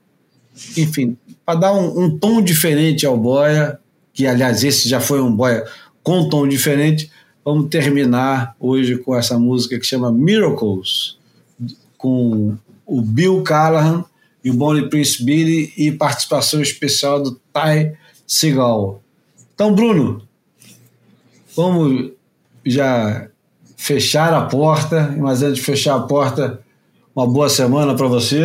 Enfim, 0.77 1.17
para 1.45 1.59
dar 1.59 1.75
um, 1.75 2.05
um 2.05 2.19
tom 2.19 2.41
diferente 2.41 3.05
ao 3.05 3.19
Boia, 3.19 3.79
que 4.15 4.27
aliás 4.27 4.65
esse 4.65 4.89
já 4.89 4.99
foi 4.99 5.21
um 5.21 5.31
Boia 5.31 5.65
com 6.03 6.21
um 6.21 6.29
tom 6.31 6.49
diferente, 6.49 7.11
vamos 7.45 7.69
terminar 7.69 8.57
hoje 8.59 8.97
com 8.97 9.15
essa 9.15 9.39
música 9.39 9.79
que 9.79 9.85
chama 9.85 10.11
Miracles, 10.11 11.19
com 11.99 12.57
o 12.87 13.03
Bill 13.03 13.43
Callahan 13.43 14.05
e 14.43 14.51
o 14.51 14.55
Bonnie 14.55 14.89
Prince 14.89 15.23
Billy 15.23 15.71
e 15.77 15.93
participação 15.93 16.63
especial 16.63 17.23
do 17.23 17.33
Ty 17.53 17.93
Segal. 18.27 19.03
Então, 19.55 19.75
Bruno, 19.75 20.23
vamos 21.55 22.13
já 22.65 23.29
fechar 23.89 24.35
a 24.35 24.43
porta, 24.43 25.15
mas 25.17 25.41
antes 25.41 25.61
de 25.61 25.63
fechar 25.63 25.95
a 25.95 26.01
porta, 26.01 26.59
uma 27.15 27.27
boa 27.27 27.49
semana 27.49 27.95
para 27.95 28.09
você. 28.09 28.43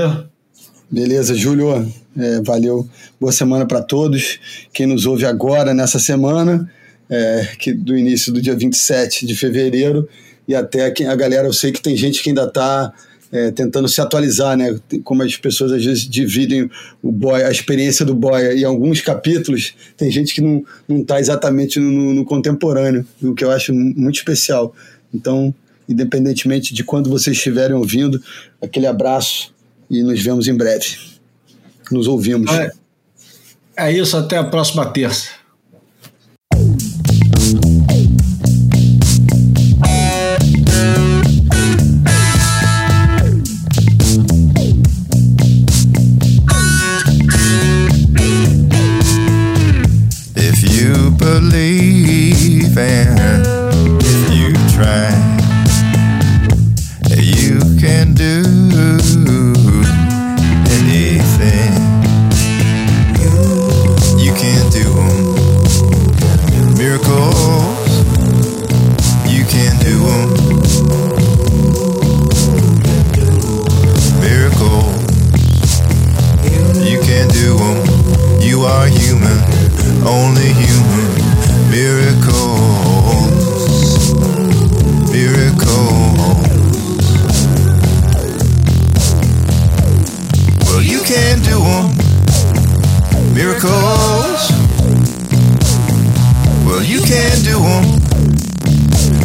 Beleza, 0.89 1.33
Júlio. 1.33 1.91
É, 2.15 2.39
valeu. 2.41 2.87
Boa 3.19 3.31
semana 3.33 3.65
para 3.65 3.81
todos. 3.81 4.39
Quem 4.71 4.85
nos 4.85 5.07
ouve 5.07 5.25
agora 5.25 5.73
nessa 5.73 5.97
semana, 5.97 6.69
é, 7.09 7.47
que 7.57 7.73
do 7.73 7.97
início 7.97 8.31
do 8.31 8.39
dia 8.39 8.55
27 8.55 9.25
de 9.25 9.35
fevereiro 9.35 10.07
e 10.47 10.53
até 10.53 10.85
a 11.07 11.15
galera, 11.15 11.47
eu 11.47 11.53
sei 11.53 11.71
que 11.71 11.81
tem 11.81 11.97
gente 11.97 12.21
que 12.21 12.29
ainda 12.29 12.43
está 12.43 12.93
é, 13.31 13.49
tentando 13.49 13.87
se 13.87 13.99
atualizar, 13.99 14.55
né? 14.55 14.79
Como 15.03 15.23
as 15.23 15.35
pessoas 15.35 15.71
às 15.71 15.83
vezes 15.83 16.07
dividem 16.07 16.69
o 17.01 17.11
boy, 17.11 17.41
a 17.41 17.49
experiência 17.49 18.05
do 18.05 18.13
boy 18.13 18.39
em 18.59 18.63
alguns 18.63 19.01
capítulos, 19.01 19.73
tem 19.97 20.11
gente 20.11 20.35
que 20.35 20.41
não 20.41 20.63
está 20.89 21.19
exatamente 21.19 21.79
no- 21.79 22.13
no 22.13 22.23
contemporâneo, 22.23 23.03
o 23.19 23.33
que 23.33 23.43
eu 23.43 23.49
acho 23.49 23.73
muito 23.73 24.17
especial. 24.17 24.75
Então, 25.13 25.53
independentemente 25.87 26.73
de 26.73 26.83
quando 26.83 27.09
vocês 27.09 27.37
estiverem 27.37 27.75
ouvindo, 27.75 28.21
aquele 28.61 28.87
abraço 28.87 29.53
e 29.89 30.01
nos 30.01 30.21
vemos 30.21 30.47
em 30.47 30.55
breve. 30.55 30.97
Nos 31.91 32.07
ouvimos. 32.07 32.51
É, 32.51 32.71
é 33.77 33.91
isso, 33.91 34.17
até 34.17 34.37
a 34.37 34.43
próxima 34.43 34.85
terça. 34.85 35.43
believe 51.23 52.12
You 78.43 78.59
are 78.63 78.87
human, 78.87 79.39
only 80.05 80.51
human. 80.51 81.09
Miracles, 81.71 83.33
miracles. 85.11 86.43
Well, 90.65 90.81
you 90.83 91.01
can 91.03 91.39
do 91.39 91.57
them. 91.57 91.95
Miracles. 93.33 94.51
Well, 96.65 96.83
you 96.83 96.99
can 97.01 97.41
do 97.43 97.59
them. 97.63 97.85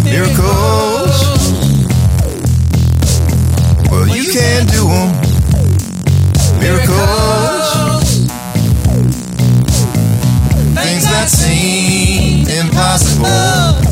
Miracles. 0.05 1.17
Well, 3.91 4.07
you 4.07 4.33
can 4.33 4.67
do 4.67 4.87
them. 4.87 5.11
Miracles. 6.61 7.48
might 11.19 11.29
seem 11.29 12.47
impossible. 12.49 13.88